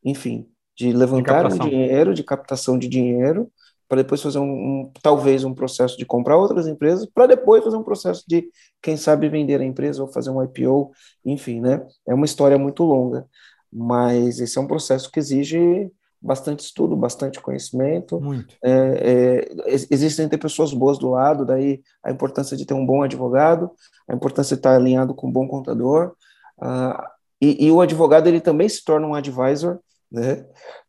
enfim, 0.04 0.48
de 0.78 0.94
levantar 0.94 1.50
de 1.50 1.56
um 1.56 1.70
dinheiro, 1.70 2.14
de 2.14 2.24
captação 2.24 2.78
de 2.78 2.88
dinheiro, 2.88 3.52
para 3.88 4.02
depois 4.02 4.22
fazer 4.22 4.40
um, 4.40 4.44
um, 4.44 4.92
talvez 5.02 5.44
um 5.44 5.54
processo 5.54 5.98
de 5.98 6.06
comprar 6.06 6.38
outras 6.38 6.68
empresas, 6.68 7.06
para 7.06 7.28
depois 7.28 7.64
fazer 7.64 7.78
um 7.78 7.84
processo 7.84 8.24
de, 8.28 8.50
quem 8.82 8.98
sabe, 8.98 9.30
vender 9.30 9.62
a 9.62 9.66
empresa 9.66 10.02
ou 10.02 10.08
fazer 10.08 10.30
um 10.30 10.44
IPO, 10.44 10.92
enfim, 11.26 11.60
né? 11.60 11.86
É 12.08 12.14
uma 12.14 12.26
história 12.26 12.58
muito 12.58 12.84
longa, 12.84 13.26
mas 13.72 14.40
esse 14.40 14.58
é 14.58 14.62
um 14.62 14.68
processo 14.68 15.12
que 15.12 15.20
exige 15.20 15.92
bastante 16.24 16.62
estudo, 16.62 16.96
bastante 16.96 17.42
conhecimento. 17.42 18.20
Muito. 18.22 18.56
É, 18.64 19.50
é, 19.68 19.74
existem 19.92 20.30
ter 20.30 20.38
pessoas 20.38 20.74
boas 20.74 20.98
do 20.98 21.10
lado, 21.10 21.46
daí 21.46 21.82
a 22.02 22.10
importância 22.12 22.56
de 22.56 22.66
ter 22.66 22.74
um 22.74 22.86
bom 22.86 23.04
advogado, 23.04 23.70
a 24.08 24.16
importância 24.16 24.56
de 24.56 24.60
estar 24.60 24.76
alinhado 24.76 25.14
com 25.14 25.28
um 25.28 25.32
bom 25.32 25.48
contador. 25.48 26.14
Uh, 26.58 27.04
e, 27.42 27.66
e, 27.66 27.72
o 27.72 27.82
advogado 27.82 28.28
ele 28.28 28.40
também 28.40 28.70
se 28.70 28.86
torna 28.86 29.06
um 29.06 29.14
advisor, 29.14 29.80
né? 30.10 30.46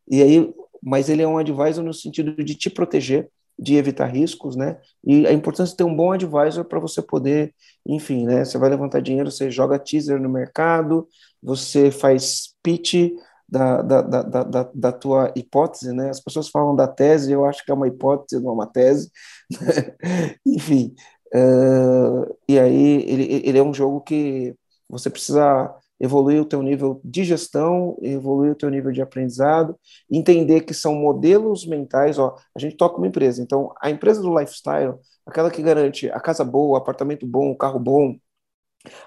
E 0.09 0.23
aí, 0.23 0.55
mas 0.85 1.09
ele 1.09 1.23
é 1.23 1.27
um 1.27 1.39
advisor 1.39 1.83
no 1.83 1.95
sentido 1.95 2.45
de 2.45 2.55
te 2.55 2.69
proteger, 2.69 3.31
de 3.59 3.77
evitar 3.77 4.07
riscos, 4.07 4.55
né? 4.55 4.79
E 5.03 5.27
a 5.27 5.33
importância 5.33 5.73
de 5.73 5.77
ter 5.79 5.85
um 5.85 5.97
bom 5.97 6.13
advisor 6.13 6.65
para 6.65 6.79
você 6.81 7.01
poder, 7.01 7.55
enfim, 7.87 8.27
né? 8.27 8.45
Você 8.45 8.59
vai 8.59 8.69
levantar 8.69 9.01
dinheiro, 9.01 9.31
você 9.31 9.51
joga 9.51 9.79
teaser 9.79 10.21
no 10.21 10.29
mercado, 10.29 11.09
você 11.43 11.91
faz 11.91 12.55
pitch 12.63 13.13
da, 13.49 13.81
da, 13.81 14.03
da, 14.03 14.23
da, 14.43 14.71
da 14.75 14.93
tua 14.93 15.33
hipótese, 15.37 15.93
né? 15.93 16.11
As 16.11 16.21
pessoas 16.21 16.49
falam 16.49 16.77
da 16.77 16.89
tese, 16.89 17.33
eu 17.33 17.47
acho 17.47 17.65
que 17.65 17.71
é 17.71 17.75
uma 17.75 17.89
hipótese, 17.89 18.43
não 18.43 18.51
é 18.51 18.55
uma 18.55 18.67
tese. 18.67 19.11
Né? 19.51 20.37
Enfim, 20.45 20.95
uh, 21.35 22.37
e 22.49 22.59
aí 22.59 23.05
ele, 23.09 23.43
ele 23.45 23.59
é 23.59 23.63
um 23.63 23.73
jogo 23.73 24.01
que 24.01 24.55
você 24.89 25.09
precisa 25.09 25.75
evoluir 26.01 26.41
o 26.41 26.45
teu 26.45 26.63
nível 26.63 27.01
de 27.05 27.25
gestão, 27.25 27.97
evoluir 28.03 28.53
o 28.53 28.55
teu 28.55 28.69
nível 28.69 28.93
de 28.93 29.01
aprendizado, 29.01 29.79
entender 30.11 30.63
que 30.63 30.75
são 30.75 30.95
modelos 30.95 31.67
mentais, 31.67 32.19
ó, 32.19 32.37
a 32.55 32.59
gente 32.59 32.77
toca 32.77 32.99
uma 32.99 33.07
empresa, 33.07 33.43
então 33.43 33.73
a 33.81 33.91
empresa 33.91 34.21
do 34.21 34.37
lifestyle, 34.37 34.95
aquela 35.25 35.51
que 35.51 35.63
garante 35.63 36.11
a 36.11 36.21
casa 36.21 36.45
boa, 36.45 36.79
apartamento 36.79 37.27
bom, 37.27 37.55
carro 37.55 37.79
bom, 37.79 38.17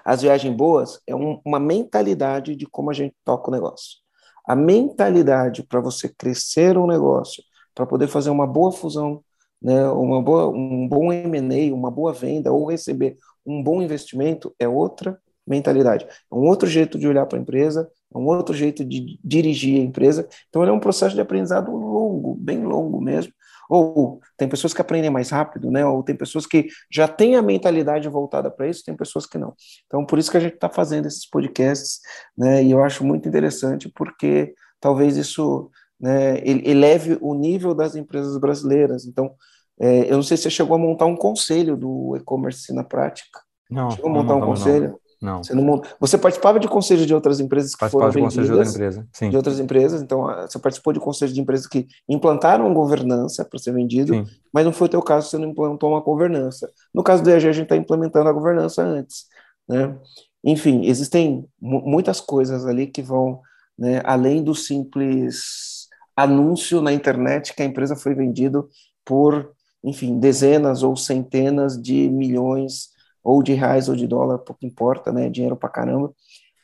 as 0.04 0.22
viagens 0.22 0.54
boas, 0.54 1.00
é 1.06 1.14
um, 1.14 1.40
uma 1.44 1.60
mentalidade 1.60 2.56
de 2.56 2.66
como 2.66 2.90
a 2.90 2.94
gente 2.94 3.14
toca 3.24 3.48
o 3.48 3.52
negócio. 3.52 3.98
A 4.46 4.56
mentalidade 4.56 5.62
para 5.62 5.80
você 5.80 6.08
crescer 6.08 6.76
um 6.76 6.86
negócio, 6.86 7.42
para 7.74 7.86
poder 7.86 8.08
fazer 8.08 8.30
uma 8.30 8.46
boa 8.46 8.72
fusão, 8.72 9.22
né, 9.62 9.88
uma 9.88 10.22
boa, 10.22 10.48
um 10.48 10.88
bom 10.88 11.12
M&A, 11.12 11.74
uma 11.74 11.90
boa 11.90 12.12
venda 12.12 12.52
ou 12.52 12.66
receber 12.66 13.18
um 13.44 13.62
bom 13.62 13.82
investimento 13.82 14.54
é 14.58 14.68
outra 14.68 15.20
mentalidade. 15.48 16.04
É 16.04 16.34
um 16.34 16.46
outro 16.46 16.68
jeito 16.68 16.98
de 16.98 17.08
olhar 17.08 17.26
para 17.26 17.38
a 17.38 17.42
empresa, 17.42 17.90
é 18.14 18.18
um 18.18 18.26
outro 18.26 18.54
jeito 18.54 18.84
de 18.84 19.18
dirigir 19.22 19.80
a 19.80 19.84
empresa. 19.84 20.28
Então, 20.48 20.62
é 20.62 20.72
um 20.72 20.80
processo 20.80 21.14
de 21.14 21.20
aprendizado 21.20 21.70
longo, 21.70 22.34
bem 22.34 22.64
longo 22.64 23.00
mesmo, 23.00 23.32
ou 23.68 24.20
tem 24.36 24.48
pessoas 24.48 24.72
que 24.72 24.80
aprendem 24.80 25.10
mais 25.10 25.30
rápido, 25.30 25.70
né? 25.70 25.84
Ou 25.84 26.02
tem 26.02 26.16
pessoas 26.16 26.46
que 26.46 26.68
já 26.90 27.06
têm 27.06 27.36
a 27.36 27.42
mentalidade 27.42 28.08
voltada 28.08 28.50
para 28.50 28.66
isso, 28.66 28.82
tem 28.84 28.96
pessoas 28.96 29.26
que 29.26 29.36
não. 29.36 29.54
Então, 29.86 30.06
por 30.06 30.18
isso 30.18 30.30
que 30.30 30.36
a 30.38 30.40
gente 30.40 30.54
está 30.54 30.70
fazendo 30.70 31.06
esses 31.06 31.28
podcasts, 31.28 32.00
né? 32.36 32.64
E 32.64 32.70
eu 32.70 32.82
acho 32.82 33.04
muito 33.04 33.28
interessante 33.28 33.90
porque 33.94 34.54
talvez 34.80 35.16
isso 35.16 35.70
né, 36.00 36.40
eleve 36.44 37.18
o 37.20 37.34
nível 37.34 37.74
das 37.74 37.94
empresas 37.94 38.38
brasileiras. 38.38 39.04
Então, 39.04 39.34
é, 39.80 40.10
eu 40.10 40.16
não 40.16 40.22
sei 40.22 40.36
se 40.36 40.44
você 40.44 40.50
chegou 40.50 40.74
a 40.74 40.78
montar 40.78 41.06
um 41.06 41.16
conselho 41.16 41.76
do 41.76 42.16
e-commerce 42.16 42.72
na 42.72 42.84
prática. 42.84 43.40
Não. 43.70 43.90
Chegou 43.90 44.10
a 44.10 44.14
montar 44.14 44.34
um 44.36 44.40
conselho? 44.40 44.98
Não. 45.20 45.42
Você, 45.42 45.52
não, 45.52 45.82
você 45.98 46.16
participava 46.16 46.60
de 46.60 46.68
conselhos 46.68 47.06
de 47.06 47.12
outras 47.12 47.40
empresas 47.40 47.74
que 47.74 47.88
foram 47.88 48.08
de 48.08 48.20
vendidas, 48.20 48.46
de 48.46 48.52
outra 48.52 48.70
empresa. 48.70 49.08
Sim. 49.12 49.30
de 49.30 49.36
outras 49.36 49.58
empresas, 49.58 50.00
então 50.00 50.28
ah, 50.28 50.46
você 50.48 50.58
participou 50.58 50.92
de 50.92 51.00
conselhos 51.00 51.34
de 51.34 51.40
empresas 51.40 51.66
que 51.66 51.88
implantaram 52.08 52.72
governança 52.72 53.44
para 53.44 53.58
ser 53.58 53.72
vendido, 53.72 54.14
Sim. 54.14 54.24
mas 54.52 54.64
não 54.64 54.72
foi 54.72 54.86
o 54.86 54.90
teu 54.90 55.02
caso, 55.02 55.28
você 55.28 55.38
não 55.38 55.48
implantou 55.48 55.90
uma 55.90 56.00
governança. 56.00 56.70
No 56.94 57.02
caso 57.02 57.22
do 57.22 57.30
EAG, 57.30 57.48
a 57.48 57.52
gente 57.52 57.64
está 57.64 57.76
implementando 57.76 58.28
a 58.28 58.32
governança 58.32 58.82
antes, 58.82 59.26
né? 59.68 59.96
Enfim, 60.44 60.86
existem 60.86 61.44
muitas 61.60 62.20
coisas 62.20 62.64
ali 62.64 62.86
que 62.86 63.02
vão 63.02 63.40
né, 63.76 64.00
além 64.04 64.42
do 64.42 64.54
simples 64.54 65.88
anúncio 66.16 66.80
na 66.80 66.92
internet 66.92 67.54
que 67.54 67.62
a 67.62 67.64
empresa 67.64 67.94
foi 67.94 68.14
vendida 68.14 68.64
por, 69.04 69.52
enfim, 69.84 70.18
dezenas 70.18 70.82
ou 70.82 70.96
centenas 70.96 71.80
de 71.80 72.08
milhões 72.08 72.88
ou 73.28 73.42
de 73.42 73.52
reais 73.52 73.90
ou 73.90 73.94
de 73.94 74.06
dólar, 74.06 74.38
pouco 74.38 74.64
importa, 74.64 75.12
né? 75.12 75.28
Dinheiro 75.28 75.54
para 75.54 75.68
caramba. 75.68 76.10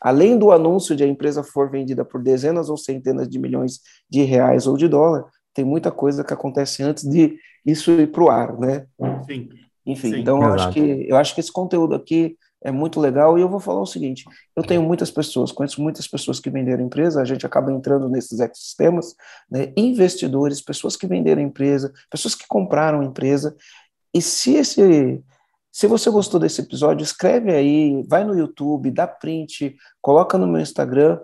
Além 0.01 0.39
do 0.39 0.51
anúncio 0.51 0.97
de 0.97 1.05
a 1.05 1.07
empresa 1.07 1.43
for 1.43 1.71
vendida 1.71 2.07
por 2.07 2.23
dezenas 2.23 2.71
ou 2.71 2.77
centenas 2.79 3.29
de 3.29 3.39
milhões 3.39 3.81
de 4.09 4.23
reais 4.23 4.67
ou 4.67 4.75
de 4.75 4.89
dólar, 4.89 5.27
tem 5.53 5.63
muita 5.63 5.91
coisa 5.91 6.25
que 6.25 6.33
acontece 6.33 6.83
antes 6.83 7.05
de 7.05 7.39
isso 7.67 7.91
ir 7.91 8.11
para 8.11 8.25
o 8.25 8.31
ar, 8.31 8.59
né? 8.59 8.87
Sim. 9.27 9.51
Enfim, 9.87 10.13
Sim, 10.13 10.21
então 10.21 10.43
eu 10.43 10.55
acho, 10.55 10.73
que, 10.73 11.07
eu 11.07 11.17
acho 11.19 11.35
que 11.35 11.41
esse 11.41 11.53
conteúdo 11.53 11.95
aqui 11.95 12.35
é 12.63 12.71
muito 12.71 12.99
legal 12.99 13.39
e 13.39 13.43
eu 13.43 13.49
vou 13.49 13.61
falar 13.61 13.83
o 13.83 13.87
seguinte: 13.87 14.25
eu 14.57 14.63
tenho 14.63 14.83
muitas 14.83 15.11
pessoas, 15.11 15.53
conheço 15.53 15.83
muitas 15.83 16.09
pessoas 16.09 16.41
que 16.41 16.49
venderam 16.49 16.83
empresa, 16.83 17.21
a 17.21 17.27
gente 17.27 17.45
acaba 17.45 17.71
entrando 17.71 18.09
nesses 18.09 18.41
ecossistemas, 18.41 19.15
né? 19.51 19.71
investidores, 19.77 20.63
pessoas 20.63 20.97
que 20.97 21.07
venderam 21.07 21.43
empresa, 21.43 21.93
pessoas 22.11 22.35
que 22.35 22.47
compraram 22.49 23.03
empresa, 23.03 23.55
e 24.15 24.23
se 24.23 24.55
esse 24.55 25.23
se 25.75 25.89
você 25.89 26.09
gostou 26.09 26.39
desse 26.39 26.61
episódio, 26.61 27.03
escreve 27.03 27.53
aí, 27.53 28.01
vai 28.07 28.23
no 28.23 28.39
YouTube, 28.39 28.93
dá 28.93 29.09
print, 29.09 29.75
coloca 30.01 30.39
no 30.39 30.47
meu 30.47 30.61
Instagram, 30.61 31.19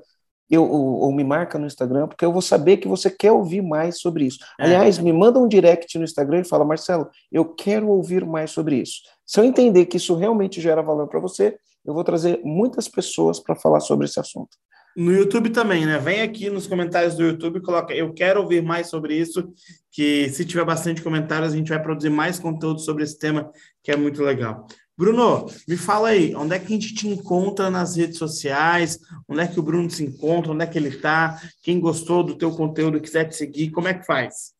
eu, 0.51 0.69
ou, 0.69 1.03
ou, 1.03 1.13
me 1.13 1.23
marca 1.23 1.57
no 1.57 1.69
Instagram, 1.69 2.09
porque 2.09 2.25
eu 2.25 2.33
vou 2.33 2.43
saber 2.43 2.79
que 2.79 2.89
você 2.89 3.09
quer 3.09 3.31
ouvir 3.31 3.63
mais 3.63 4.01
sobre 4.01 4.25
isso. 4.25 4.41
É. 4.59 4.65
Aliás, 4.65 4.99
me 4.99 5.13
manda 5.13 5.39
um 5.39 5.47
direct 5.47 5.97
no 5.97 6.03
Instagram 6.03 6.41
e 6.41 6.45
fala, 6.45 6.65
Marcelo, 6.65 7.09
eu 7.31 7.45
quero 7.45 7.89
ouvir 7.89 8.27
mais 8.27 8.51
sobre 8.51 8.75
isso. 8.81 9.03
Se 9.25 9.39
eu 9.39 9.45
entender 9.45 9.87
que 9.87 9.99
isso 9.99 10.17
realmente 10.17 10.61
gera 10.61 10.83
valor 10.83 11.07
para 11.07 11.21
você, 11.21 11.57
eu 11.85 11.95
vou 11.95 12.03
trazer 12.03 12.41
muitas 12.43 12.89
pessoas 12.89 13.39
para 13.39 13.55
falar 13.55 13.79
sobre 13.79 14.07
esse 14.07 14.19
assunto. 14.19 14.57
No 14.97 15.13
YouTube 15.13 15.51
também, 15.51 15.87
né? 15.87 15.99
Vem 15.99 16.21
aqui 16.21 16.51
nos 16.51 16.67
comentários 16.67 17.15
do 17.15 17.23
YouTube 17.23 17.59
e 17.59 17.63
coloca, 17.63 17.95
eu 17.95 18.13
quero 18.13 18.41
ouvir 18.43 18.63
mais 18.63 18.89
sobre 18.89 19.17
isso, 19.17 19.53
que 19.91 20.29
se 20.31 20.45
tiver 20.45 20.65
bastante 20.65 21.03
comentários, 21.03 21.53
a 21.53 21.57
gente 21.57 21.69
vai 21.69 21.81
produzir 21.81 22.11
mais 22.11 22.39
conteúdo 22.39 22.81
sobre 22.81 23.05
esse 23.05 23.19
tema, 23.19 23.51
que 23.83 23.93
é 23.93 23.97
muito 23.97 24.23
legal. 24.23 24.67
Bruno, 24.99 25.47
me 25.67 25.77
fala 25.79 26.09
aí, 26.09 26.35
onde 26.35 26.55
é 26.55 26.59
que 26.59 26.67
a 26.67 26.69
gente 26.69 26.95
te 26.95 27.09
encontra 27.09 27.71
nas 27.71 27.97
redes 27.97 28.19
sociais? 28.19 28.99
Onde 29.27 29.41
é 29.41 29.47
que 29.47 29.59
o 29.59 29.63
Bruno 29.63 29.89
se 29.89 30.05
encontra? 30.05 30.53
Onde 30.53 30.63
é 30.63 30.67
que 30.67 30.77
ele 30.77 30.89
está? 30.89 31.41
Quem 31.63 31.81
gostou 31.81 32.23
do 32.23 32.37
teu 32.37 32.51
conteúdo 32.51 33.01
quiser 33.01 33.25
te 33.25 33.35
seguir, 33.35 33.71
como 33.71 33.89
é 33.89 33.95
que 33.95 34.05
faz? 34.05 34.53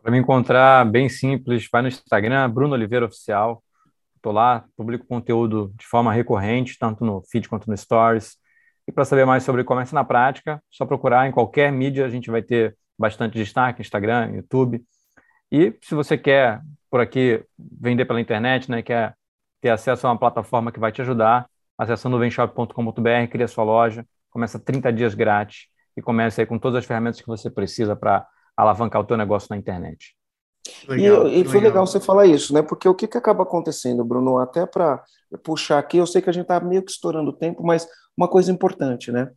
Para 0.00 0.12
me 0.12 0.18
encontrar, 0.18 0.84
bem 0.88 1.08
simples, 1.08 1.66
vai 1.72 1.82
no 1.82 1.88
Instagram, 1.88 2.48
Bruno 2.48 2.74
Oliveira 2.74 3.06
Oficial. 3.06 3.60
Estou 4.14 4.32
lá, 4.32 4.64
publico 4.76 5.04
conteúdo 5.04 5.72
de 5.76 5.84
forma 5.84 6.12
recorrente, 6.12 6.78
tanto 6.78 7.04
no 7.04 7.22
feed 7.22 7.48
quanto 7.48 7.68
no 7.68 7.76
Stories. 7.76 8.36
E 8.88 8.92
para 8.92 9.04
saber 9.04 9.24
mais 9.24 9.42
sobre 9.42 9.64
comércio 9.64 9.94
na 9.94 10.04
prática, 10.04 10.62
só 10.70 10.86
procurar 10.86 11.28
em 11.28 11.32
qualquer 11.32 11.72
mídia, 11.72 12.06
a 12.06 12.08
gente 12.08 12.30
vai 12.30 12.42
ter 12.42 12.76
bastante 12.98 13.34
destaque, 13.34 13.82
Instagram, 13.82 14.32
YouTube. 14.36 14.82
E 15.50 15.74
se 15.82 15.94
você 15.94 16.16
quer, 16.16 16.60
por 16.90 17.00
aqui, 17.00 17.44
vender 17.58 18.04
pela 18.04 18.20
internet, 18.20 18.70
né, 18.70 18.82
quer 18.82 19.14
ter 19.60 19.70
acesso 19.70 20.06
a 20.06 20.10
uma 20.10 20.18
plataforma 20.18 20.70
que 20.70 20.78
vai 20.78 20.92
te 20.92 21.02
ajudar, 21.02 21.48
acessa 21.76 22.08
nuvenshop.com.br, 22.08 23.30
cria 23.30 23.48
sua 23.48 23.64
loja, 23.64 24.06
começa 24.30 24.58
30 24.58 24.92
dias 24.92 25.14
grátis 25.14 25.66
e 25.96 26.02
começa 26.02 26.40
aí 26.40 26.46
com 26.46 26.58
todas 26.58 26.78
as 26.78 26.84
ferramentas 26.84 27.20
que 27.20 27.26
você 27.26 27.50
precisa 27.50 27.96
para 27.96 28.26
alavancar 28.56 29.00
o 29.00 29.04
teu 29.04 29.16
negócio 29.16 29.48
na 29.50 29.56
internet. 29.56 30.14
Legal, 30.88 31.28
e, 31.28 31.40
e 31.40 31.44
foi 31.44 31.54
legal. 31.54 31.70
legal. 31.70 31.86
você 31.86 32.00
falar 32.00 32.26
isso, 32.26 32.52
né? 32.52 32.62
Porque 32.62 32.88
o 32.88 32.94
que, 32.94 33.06
que 33.06 33.18
acaba 33.18 33.42
acontecendo, 33.42 34.04
Bruno? 34.04 34.38
Até 34.38 34.66
para 34.66 35.02
puxar 35.42 35.78
aqui, 35.78 35.98
eu 35.98 36.06
sei 36.06 36.20
que 36.20 36.30
a 36.30 36.32
gente 36.32 36.42
está 36.42 36.60
meio 36.60 36.82
que 36.82 36.90
estourando 36.90 37.30
o 37.30 37.32
tempo, 37.32 37.64
mas 37.64 37.86
uma 38.16 38.28
coisa 38.28 38.50
importante, 38.50 39.12
né? 39.12 39.30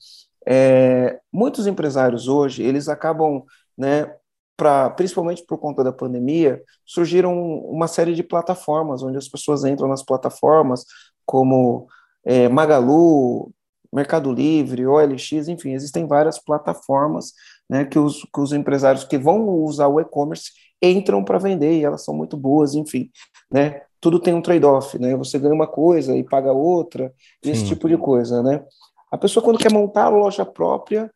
É, 0.48 1.20
muitos 1.32 1.68
empresários 1.68 2.28
hoje, 2.28 2.64
eles 2.64 2.88
acabam, 2.88 3.44
né, 3.78 4.14
pra, 4.58 4.90
principalmente 4.90 5.46
por 5.46 5.58
conta 5.58 5.84
da 5.84 5.92
pandemia, 5.92 6.62
surgiram 6.86 7.34
uma 7.66 7.88
série 7.88 8.14
de 8.14 8.24
plataformas, 8.24 9.04
onde 9.04 9.18
as 9.18 9.28
pessoas 9.28 9.64
entram 9.64 9.88
nas 9.88 10.04
plataformas, 10.04 10.86
como 11.26 11.88
é, 12.26 12.50
Magalu, 12.50 13.52
Mercado 13.92 14.32
Livre, 14.32 14.86
OLX, 14.86 15.48
enfim, 15.48 15.74
existem 15.74 16.08
várias 16.08 16.40
plataformas 16.40 17.34
né, 17.70 17.86
que, 17.86 17.98
os, 18.00 18.24
que 18.24 18.40
os 18.40 18.54
empresários 18.54 19.04
que 19.04 19.18
vão 19.18 19.48
usar 19.50 19.88
o 19.88 20.00
e-commerce 20.00 20.52
entram 20.82 21.24
para 21.24 21.38
vender 21.38 21.80
e 21.80 21.84
elas 21.84 22.04
são 22.04 22.16
muito 22.16 22.38
boas, 22.38 22.74
enfim, 22.76 23.10
né? 23.52 23.82
Tudo 24.00 24.20
tem 24.20 24.34
um 24.34 24.42
trade-off, 24.42 24.98
né? 24.98 25.16
Você 25.18 25.38
ganha 25.38 25.54
uma 25.54 25.68
coisa 25.68 26.16
e 26.16 26.24
paga 26.24 26.52
outra, 26.52 27.14
esse 27.44 27.66
tipo 27.66 27.88
de 27.90 27.98
coisa, 27.98 28.42
né? 28.42 28.64
A 29.12 29.18
pessoa 29.18 29.44
quando 29.44 29.60
quer 29.60 29.72
montar 29.72 30.06
a 30.06 30.10
loja 30.10 30.46
própria, 30.46 31.12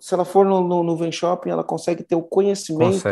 se 0.00 0.14
ela 0.14 0.24
for 0.24 0.44
no, 0.44 0.66
no, 0.66 0.82
no 0.82 0.96
Ven 0.96 1.12
Shopping, 1.12 1.50
ela 1.50 1.64
consegue 1.64 2.02
ter 2.02 2.14
o 2.14 2.22
conhecimento 2.22 3.02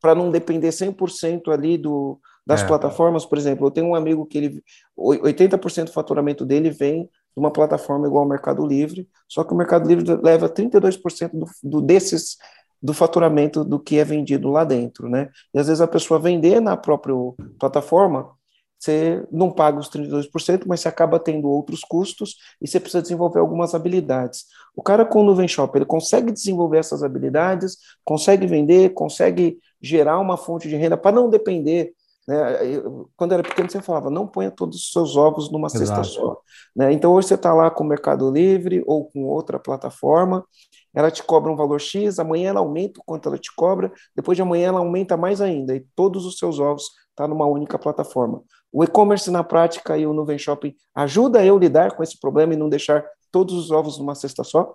para 0.00 0.14
não 0.14 0.30
depender 0.30 0.68
100% 0.68 1.52
ali 1.52 1.78
do, 1.78 2.20
das 2.46 2.62
é. 2.62 2.66
plataformas, 2.66 3.26
por 3.26 3.36
exemplo, 3.36 3.66
eu 3.66 3.70
tenho 3.72 3.88
um 3.88 3.94
amigo 3.94 4.24
que 4.24 4.38
ele 4.38 4.62
80% 4.96 5.86
do 5.86 5.92
faturamento 5.92 6.46
dele 6.46 6.70
vem 6.70 7.02
de 7.04 7.10
uma 7.36 7.50
plataforma 7.50 8.06
igual 8.06 8.22
ao 8.22 8.28
Mercado 8.28 8.64
Livre, 8.64 9.08
só 9.28 9.42
que 9.42 9.52
o 9.52 9.56
Mercado 9.56 9.88
Livre 9.88 10.18
leva 10.22 10.48
32% 10.48 11.30
do, 11.32 11.46
do 11.62 11.82
desses 11.82 12.36
do 12.82 12.92
faturamento 12.94 13.64
do 13.64 13.78
que 13.78 13.98
é 13.98 14.04
vendido 14.04 14.50
lá 14.50 14.64
dentro, 14.64 15.08
né? 15.08 15.28
E 15.54 15.58
às 15.58 15.66
vezes 15.66 15.80
a 15.80 15.88
pessoa 15.88 16.20
vender 16.20 16.60
na 16.60 16.76
própria 16.76 17.14
plataforma, 17.58 18.30
você 18.78 19.26
não 19.32 19.50
paga 19.50 19.78
os 19.78 19.88
32%, 19.88 20.64
mas 20.66 20.80
você 20.80 20.88
acaba 20.88 21.18
tendo 21.18 21.48
outros 21.48 21.80
custos 21.80 22.36
e 22.60 22.68
você 22.68 22.78
precisa 22.78 23.02
desenvolver 23.02 23.40
algumas 23.40 23.74
habilidades. 23.74 24.44
O 24.74 24.82
cara 24.82 25.04
com 25.04 25.20
o 25.20 25.24
Nuvem 25.24 25.48
Shop, 25.48 25.76
ele 25.76 25.86
consegue 25.86 26.30
desenvolver 26.30 26.78
essas 26.78 27.02
habilidades, 27.02 27.78
consegue 28.04 28.46
vender, 28.46 28.90
consegue 28.90 29.58
gerar 29.80 30.18
uma 30.18 30.36
fonte 30.36 30.68
de 30.68 30.76
renda 30.76 30.96
para 30.96 31.16
não 31.16 31.30
depender 31.30 31.94
né? 32.26 32.66
Eu, 32.66 33.08
quando 33.16 33.32
era 33.32 33.42
pequeno, 33.42 33.70
você 33.70 33.80
falava, 33.80 34.10
não 34.10 34.26
ponha 34.26 34.50
todos 34.50 34.76
os 34.76 34.92
seus 34.92 35.16
ovos 35.16 35.50
numa 35.50 35.68
Exato. 35.68 35.86
cesta 35.86 36.04
só. 36.04 36.40
Né? 36.74 36.92
Então, 36.92 37.12
hoje 37.12 37.28
você 37.28 37.34
está 37.34 37.54
lá 37.54 37.70
com 37.70 37.84
o 37.84 37.86
Mercado 37.86 38.30
Livre 38.30 38.82
ou 38.86 39.08
com 39.08 39.24
outra 39.24 39.58
plataforma, 39.58 40.44
ela 40.92 41.10
te 41.10 41.22
cobra 41.22 41.52
um 41.52 41.56
valor 41.56 41.80
X, 41.80 42.18
amanhã 42.18 42.50
ela 42.50 42.60
aumenta 42.60 43.00
o 43.00 43.04
quanto 43.04 43.28
ela 43.28 43.38
te 43.38 43.54
cobra, 43.54 43.92
depois 44.14 44.36
de 44.36 44.42
amanhã 44.42 44.68
ela 44.68 44.80
aumenta 44.80 45.16
mais 45.16 45.40
ainda, 45.40 45.76
e 45.76 45.86
todos 45.94 46.24
os 46.24 46.38
seus 46.38 46.58
ovos 46.58 46.84
estão 47.10 47.26
tá 47.26 47.28
numa 47.28 47.46
única 47.46 47.78
plataforma. 47.78 48.42
O 48.72 48.82
e-commerce 48.82 49.30
na 49.30 49.44
prática 49.44 49.96
e 49.96 50.06
o 50.06 50.12
Nuvem 50.12 50.38
Shopping 50.38 50.74
ajuda 50.94 51.44
eu 51.44 51.56
a 51.56 51.60
lidar 51.60 51.96
com 51.96 52.02
esse 52.02 52.18
problema 52.18 52.54
e 52.54 52.56
não 52.56 52.68
deixar 52.68 53.04
todos 53.30 53.54
os 53.54 53.70
ovos 53.70 53.98
numa 53.98 54.14
cesta 54.14 54.42
só? 54.42 54.74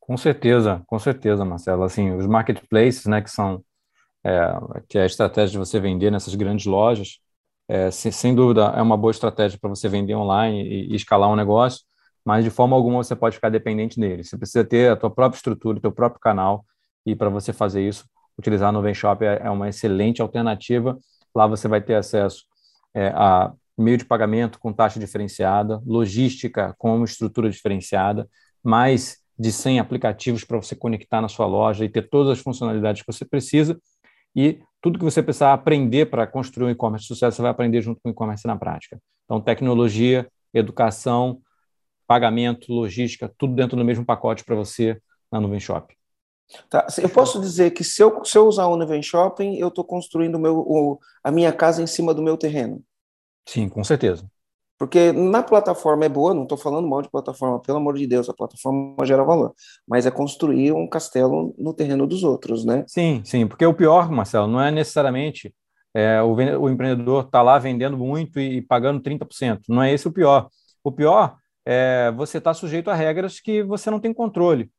Com 0.00 0.16
certeza, 0.16 0.82
com 0.86 0.98
certeza, 0.98 1.44
Marcelo. 1.44 1.82
Assim, 1.82 2.12
os 2.12 2.26
marketplaces, 2.26 3.06
né, 3.06 3.20
que 3.20 3.30
são 3.30 3.62
é, 4.26 4.82
que 4.88 4.98
é 4.98 5.02
a 5.02 5.06
estratégia 5.06 5.52
de 5.52 5.58
você 5.58 5.78
vender 5.78 6.10
nessas 6.10 6.34
grandes 6.34 6.66
lojas, 6.66 7.20
é, 7.68 7.90
sem, 7.90 8.10
sem, 8.10 8.34
dúvida 8.34 8.72
é 8.76 8.82
uma 8.82 8.96
boa 8.96 9.10
estratégia 9.10 9.58
para 9.60 9.70
você 9.70 9.88
vender 9.88 10.14
online 10.14 10.62
e, 10.62 10.92
e, 10.92 10.96
escalar 10.96 11.30
um 11.30 11.36
negócio, 11.36 11.84
mas 12.24 12.44
de 12.44 12.50
forma 12.50 12.74
alguma 12.76 13.02
você 13.02 13.14
pode 13.14 13.36
ficar 13.36 13.50
dependente 13.50 14.00
dele. 14.00 14.24
Você 14.24 14.36
precisa 14.36 14.64
ter 14.64 14.90
a 14.90 14.96
tua 14.96 15.10
própria 15.10 15.36
estrutura, 15.36 15.78
o 15.78 15.80
teu 15.80 15.92
próprio 15.92 16.20
canal, 16.20 16.64
e 17.04 17.14
para 17.14 17.28
você 17.28 17.52
fazer 17.52 17.86
isso, 17.86 18.04
utilizar 18.36 18.72
no 18.72 18.94
Shop 18.94 19.24
é, 19.24 19.42
é, 19.44 19.50
uma 19.50 19.68
excelente 19.68 20.20
alternativa. 20.20 20.98
Lá 21.34 21.46
você 21.46 21.68
vai 21.68 21.80
ter 21.80 21.94
acesso 21.94 22.44
é, 22.94 23.08
a 23.14 23.52
meio 23.78 23.96
de 23.96 24.04
pagamento 24.04 24.58
com 24.58 24.72
taxa 24.72 24.98
diferenciada, 24.98 25.80
logística 25.86 26.74
com 26.78 27.02
estrutura 27.04 27.48
diferenciada, 27.48 28.28
mais 28.62 29.18
de 29.38 29.52
100 29.52 29.80
aplicativos 29.80 30.44
para 30.44 30.56
você 30.56 30.74
conectar 30.74 31.20
na 31.20 31.28
sua 31.28 31.46
loja 31.46 31.84
e 31.84 31.88
ter 31.88 32.08
todas 32.08 32.32
as 32.32 32.38
funcionalidades 32.38 33.02
que 33.02 33.12
você 33.12 33.24
precisa 33.24 33.78
e 34.36 34.60
tudo 34.82 34.98
que 34.98 35.04
você 35.04 35.22
precisar 35.22 35.52
aprender 35.52 36.06
para 36.06 36.26
construir 36.26 36.66
um 36.66 36.70
e-commerce 36.70 37.04
de 37.04 37.08
sucesso, 37.08 37.36
você 37.36 37.42
vai 37.42 37.50
aprender 37.50 37.80
junto 37.80 38.00
com 38.00 38.10
o 38.10 38.12
e-commerce 38.12 38.46
na 38.46 38.56
prática. 38.56 39.00
Então, 39.24 39.40
tecnologia, 39.40 40.30
educação, 40.52 41.40
pagamento, 42.06 42.72
logística, 42.72 43.32
tudo 43.36 43.54
dentro 43.54 43.76
do 43.76 43.84
mesmo 43.84 44.04
pacote 44.04 44.44
para 44.44 44.54
você 44.54 45.00
na 45.32 45.40
Nuvem 45.40 45.58
Shop. 45.58 45.96
Tá. 46.70 46.86
Eu 46.98 47.08
posso 47.08 47.40
dizer 47.40 47.72
que 47.72 47.82
se 47.82 48.00
eu, 48.00 48.24
se 48.24 48.38
eu 48.38 48.46
usar 48.46 48.66
o 48.66 48.76
Nuvem 48.76 49.02
Shopping, 49.02 49.56
eu 49.56 49.68
estou 49.68 49.84
construindo 49.84 50.38
meu, 50.38 50.58
o, 50.58 51.00
a 51.24 51.32
minha 51.32 51.52
casa 51.52 51.82
em 51.82 51.86
cima 51.86 52.14
do 52.14 52.22
meu 52.22 52.36
terreno. 52.36 52.84
Sim, 53.48 53.68
com 53.68 53.82
certeza. 53.82 54.28
Porque 54.78 55.10
na 55.12 55.42
plataforma 55.42 56.04
é 56.04 56.08
boa, 56.08 56.34
não 56.34 56.42
estou 56.42 56.58
falando 56.58 56.86
mal 56.86 57.00
de 57.00 57.10
plataforma, 57.10 57.60
pelo 57.60 57.78
amor 57.78 57.96
de 57.96 58.06
Deus, 58.06 58.28
a 58.28 58.34
plataforma 58.34 59.04
gera 59.06 59.24
valor, 59.24 59.54
mas 59.88 60.04
é 60.04 60.10
construir 60.10 60.72
um 60.72 60.86
castelo 60.86 61.54
no 61.58 61.72
terreno 61.72 62.06
dos 62.06 62.22
outros, 62.22 62.64
né? 62.64 62.84
Sim, 62.86 63.22
sim, 63.24 63.46
porque 63.46 63.64
o 63.64 63.72
pior, 63.72 64.10
Marcelo, 64.10 64.46
não 64.46 64.60
é 64.60 64.70
necessariamente 64.70 65.54
é, 65.94 66.20
o, 66.20 66.34
o, 66.34 66.68
empreendedor 66.68 67.24
está 67.24 67.40
lá 67.40 67.58
vendendo 67.58 67.96
muito 67.96 68.38
e, 68.38 68.58
e 68.58 68.62
pagando 68.62 69.00
30%, 69.00 69.60
não 69.66 69.82
é 69.82 69.92
esse 69.92 70.06
o 70.06 70.12
pior. 70.12 70.50
O 70.84 70.92
pior 70.92 71.36
é 71.64 72.12
você 72.14 72.36
estar 72.36 72.50
tá 72.50 72.54
sujeito 72.54 72.90
a 72.90 72.94
regras 72.94 73.40
que 73.40 73.62
você 73.62 73.90
não 73.90 73.98
tem 73.98 74.12
controle. 74.12 74.70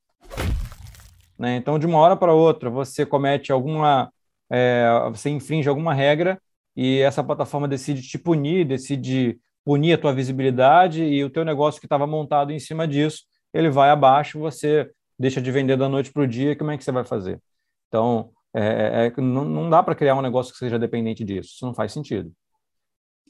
Né? 1.40 1.56
Então, 1.56 1.80
de 1.80 1.88
uma 1.88 1.98
hora 1.98 2.16
para 2.16 2.34
outra, 2.34 2.70
você 2.70 3.04
comete 3.04 3.52
alguma. 3.52 4.12
É, 4.50 4.88
você 5.10 5.30
infringe 5.30 5.68
alguma 5.68 5.94
regra 5.94 6.40
e 6.76 7.00
essa 7.00 7.24
plataforma 7.24 7.68
decide 7.68 8.02
te 8.02 8.18
punir, 8.18 8.66
decide 8.66 9.40
punir 9.68 9.92
a 9.92 9.98
tua 9.98 10.14
visibilidade 10.14 11.04
e 11.04 11.22
o 11.26 11.30
teu 11.30 11.44
negócio 11.44 11.82
que 11.82 11.86
estava 11.86 12.08
montado 12.08 12.54
em 12.54 12.60
cima 12.60 12.88
disso, 12.88 13.24
ele 13.54 13.70
vai 13.70 13.90
abaixo, 13.90 14.40
você 14.40 14.90
deixa 15.20 15.42
de 15.42 15.52
vender 15.52 15.76
da 15.76 15.90
noite 15.90 16.10
para 16.10 16.24
o 16.24 16.28
dia, 16.28 16.56
como 16.56 16.72
é 16.72 16.78
que 16.78 16.86
você 16.86 16.92
vai 16.94 17.04
fazer? 17.04 17.42
Então, 17.90 18.30
é, 18.54 19.08
é, 19.08 19.22
não, 19.22 19.44
não 19.44 19.70
dá 19.70 19.84
para 19.84 19.94
criar 19.94 20.16
um 20.16 20.22
negócio 20.22 20.54
que 20.54 20.58
seja 20.58 20.80
dependente 20.80 21.22
disso. 21.22 21.50
Isso 21.54 21.66
não 21.66 21.74
faz 21.74 21.92
sentido. 21.92 22.32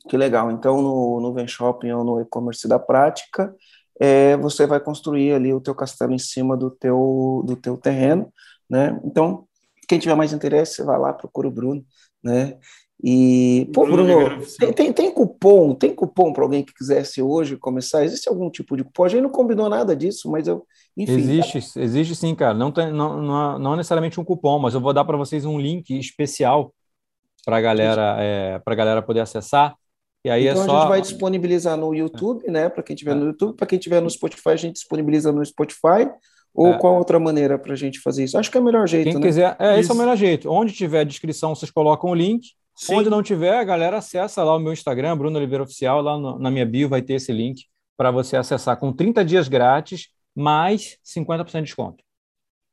Que 0.07 0.15
legal. 0.15 0.51
Então, 0.51 0.79
no, 0.79 1.19
no 1.19 1.33
Vem 1.33 1.47
Shopping 1.47 1.91
ou 1.91 2.03
no 2.03 2.21
e-commerce 2.21 2.67
da 2.67 2.77
prática, 2.77 3.51
é, 3.99 4.37
você 4.37 4.67
vai 4.67 4.79
construir 4.79 5.33
ali 5.33 5.51
o 5.51 5.59
teu 5.59 5.73
castelo 5.73 6.13
em 6.13 6.19
cima 6.19 6.55
do 6.55 6.69
teu, 6.69 7.43
do 7.47 7.55
teu 7.55 7.75
terreno, 7.77 8.31
né? 8.69 9.01
Então, 9.03 9.47
quem 9.87 9.97
tiver 9.97 10.13
mais 10.13 10.33
interesse, 10.33 10.83
vai 10.83 10.99
lá, 10.99 11.13
procura 11.13 11.47
o 11.47 11.51
Bruno, 11.51 11.83
né? 12.23 12.59
E, 13.03 13.69
pô, 13.73 13.85
Bruno, 13.85 14.41
tem, 14.57 14.73
tem, 14.73 14.93
tem, 14.93 15.11
cupom, 15.11 15.75
tem 15.75 15.93
cupom 15.93 16.33
para 16.33 16.43
alguém 16.43 16.63
que 16.63 16.73
quisesse 16.73 17.21
hoje 17.21 17.55
começar? 17.55 18.03
Existe 18.03 18.27
algum 18.27 18.49
tipo 18.49 18.75
de 18.75 18.83
cupom? 18.83 19.03
A 19.03 19.09
gente 19.09 19.21
não 19.21 19.29
combinou 19.29 19.69
nada 19.69 19.95
disso, 19.95 20.31
mas 20.31 20.47
eu, 20.47 20.65
enfim. 20.95 21.13
Existe, 21.13 21.73
tá... 21.73 21.81
existe 21.81 22.15
sim, 22.15 22.33
cara. 22.33 22.55
Não, 22.55 22.71
tem, 22.71 22.91
não, 22.91 23.21
não, 23.21 23.59
não 23.59 23.75
necessariamente 23.75 24.19
um 24.19 24.25
cupom, 24.25 24.57
mas 24.57 24.73
eu 24.73 24.81
vou 24.81 24.93
dar 24.93 25.05
para 25.05 25.15
vocês 25.15 25.45
um 25.45 25.59
link 25.59 25.91
especial 25.97 26.73
para 27.45 27.61
galera, 27.61 28.17
é, 28.19 28.61
a 28.65 28.75
galera 28.75 29.01
poder 29.01 29.19
acessar. 29.19 29.75
E 30.25 30.29
aí 30.29 30.47
é 30.47 30.51
então 30.51 30.63
é 30.63 30.65
só... 30.65 30.75
a 30.75 30.79
gente 30.79 30.89
vai 30.89 31.01
disponibilizar 31.01 31.77
no 31.77 31.93
YouTube, 31.93 32.49
né? 32.49 32.67
Para 32.67 32.81
quem 32.81 32.95
tiver 32.95 33.15
no 33.15 33.27
YouTube, 33.27 33.55
para 33.55 33.67
quem 33.67 33.77
tiver 33.77 34.01
no 34.01 34.09
Spotify, 34.09 34.49
a 34.49 34.55
gente 34.55 34.73
disponibiliza 34.73 35.31
no 35.31 35.45
Spotify. 35.45 36.09
Ou 36.53 36.73
é. 36.73 36.77
qual 36.79 36.97
outra 36.97 37.19
maneira 37.19 37.59
para 37.59 37.73
a 37.73 37.75
gente 37.75 37.99
fazer 37.99 38.23
isso? 38.23 38.37
Acho 38.37 38.49
que 38.49 38.57
é 38.57 38.59
o 38.59 38.63
melhor 38.63 38.87
jeito. 38.87 39.11
Quem 39.11 39.19
né? 39.19 39.21
quiser, 39.21 39.55
é, 39.59 39.79
esse 39.79 39.91
é 39.91 39.93
o 39.93 39.97
melhor 39.97 40.17
jeito. 40.17 40.49
Onde 40.49 40.73
tiver 40.73 41.01
a 41.01 41.03
descrição, 41.03 41.53
vocês 41.53 41.69
colocam 41.69 42.09
o 42.09 42.15
link. 42.15 42.47
Sim. 42.77 42.95
Onde 42.95 43.09
não 43.09 43.23
tiver, 43.23 43.57
a 43.57 43.63
galera 43.63 43.97
acessa 43.97 44.43
lá 44.43 44.55
o 44.55 44.59
meu 44.59 44.71
Instagram, 44.71 45.17
Bruno 45.17 45.37
Oliveira 45.37 45.63
Oficial, 45.63 45.99
lá 45.99 46.15
no, 46.17 46.37
na 46.37 46.51
minha 46.51 46.65
bio 46.65 46.87
vai 46.87 47.01
ter 47.01 47.15
esse 47.15 47.31
link 47.31 47.65
para 47.97 48.11
você 48.11 48.37
acessar 48.37 48.77
com 48.77 48.93
30 48.93 49.25
dias 49.25 49.47
grátis, 49.47 50.09
mais 50.35 50.99
50% 51.03 51.53
de 51.53 51.61
desconto. 51.63 52.03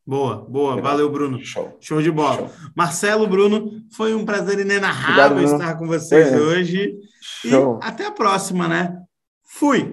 Boa, 0.07 0.45
boa. 0.45 0.79
Valeu, 0.83 1.11
Bruno. 1.11 1.43
Show. 1.43 1.79
Show 1.81 2.03
de 2.03 2.11
bola. 2.11 2.37
Show. 2.37 2.51
Marcelo, 2.77 3.27
Bruno, 3.27 3.71
foi 3.97 4.15
um 4.15 4.27
prazer 4.27 4.59
inenarrável 4.59 5.39
Obrigado, 5.39 5.61
estar 5.63 5.79
com 5.79 5.87
vocês 5.87 6.31
é. 6.31 6.37
hoje. 6.37 6.95
Show. 7.23 7.81
E 7.83 7.87
até 7.87 8.05
a 8.07 8.13
próxima, 8.13 8.69
né? 8.69 9.01
Fui. 9.43 9.85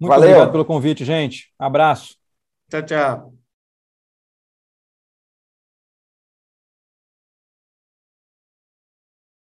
Muito 0.00 0.08
Valeu. 0.08 0.30
obrigado 0.30 0.52
pelo 0.52 0.64
convite, 0.64 1.04
gente. 1.04 1.52
Abraço. 1.58 2.16
Tchau, 2.70 2.82
tchau. 2.82 3.39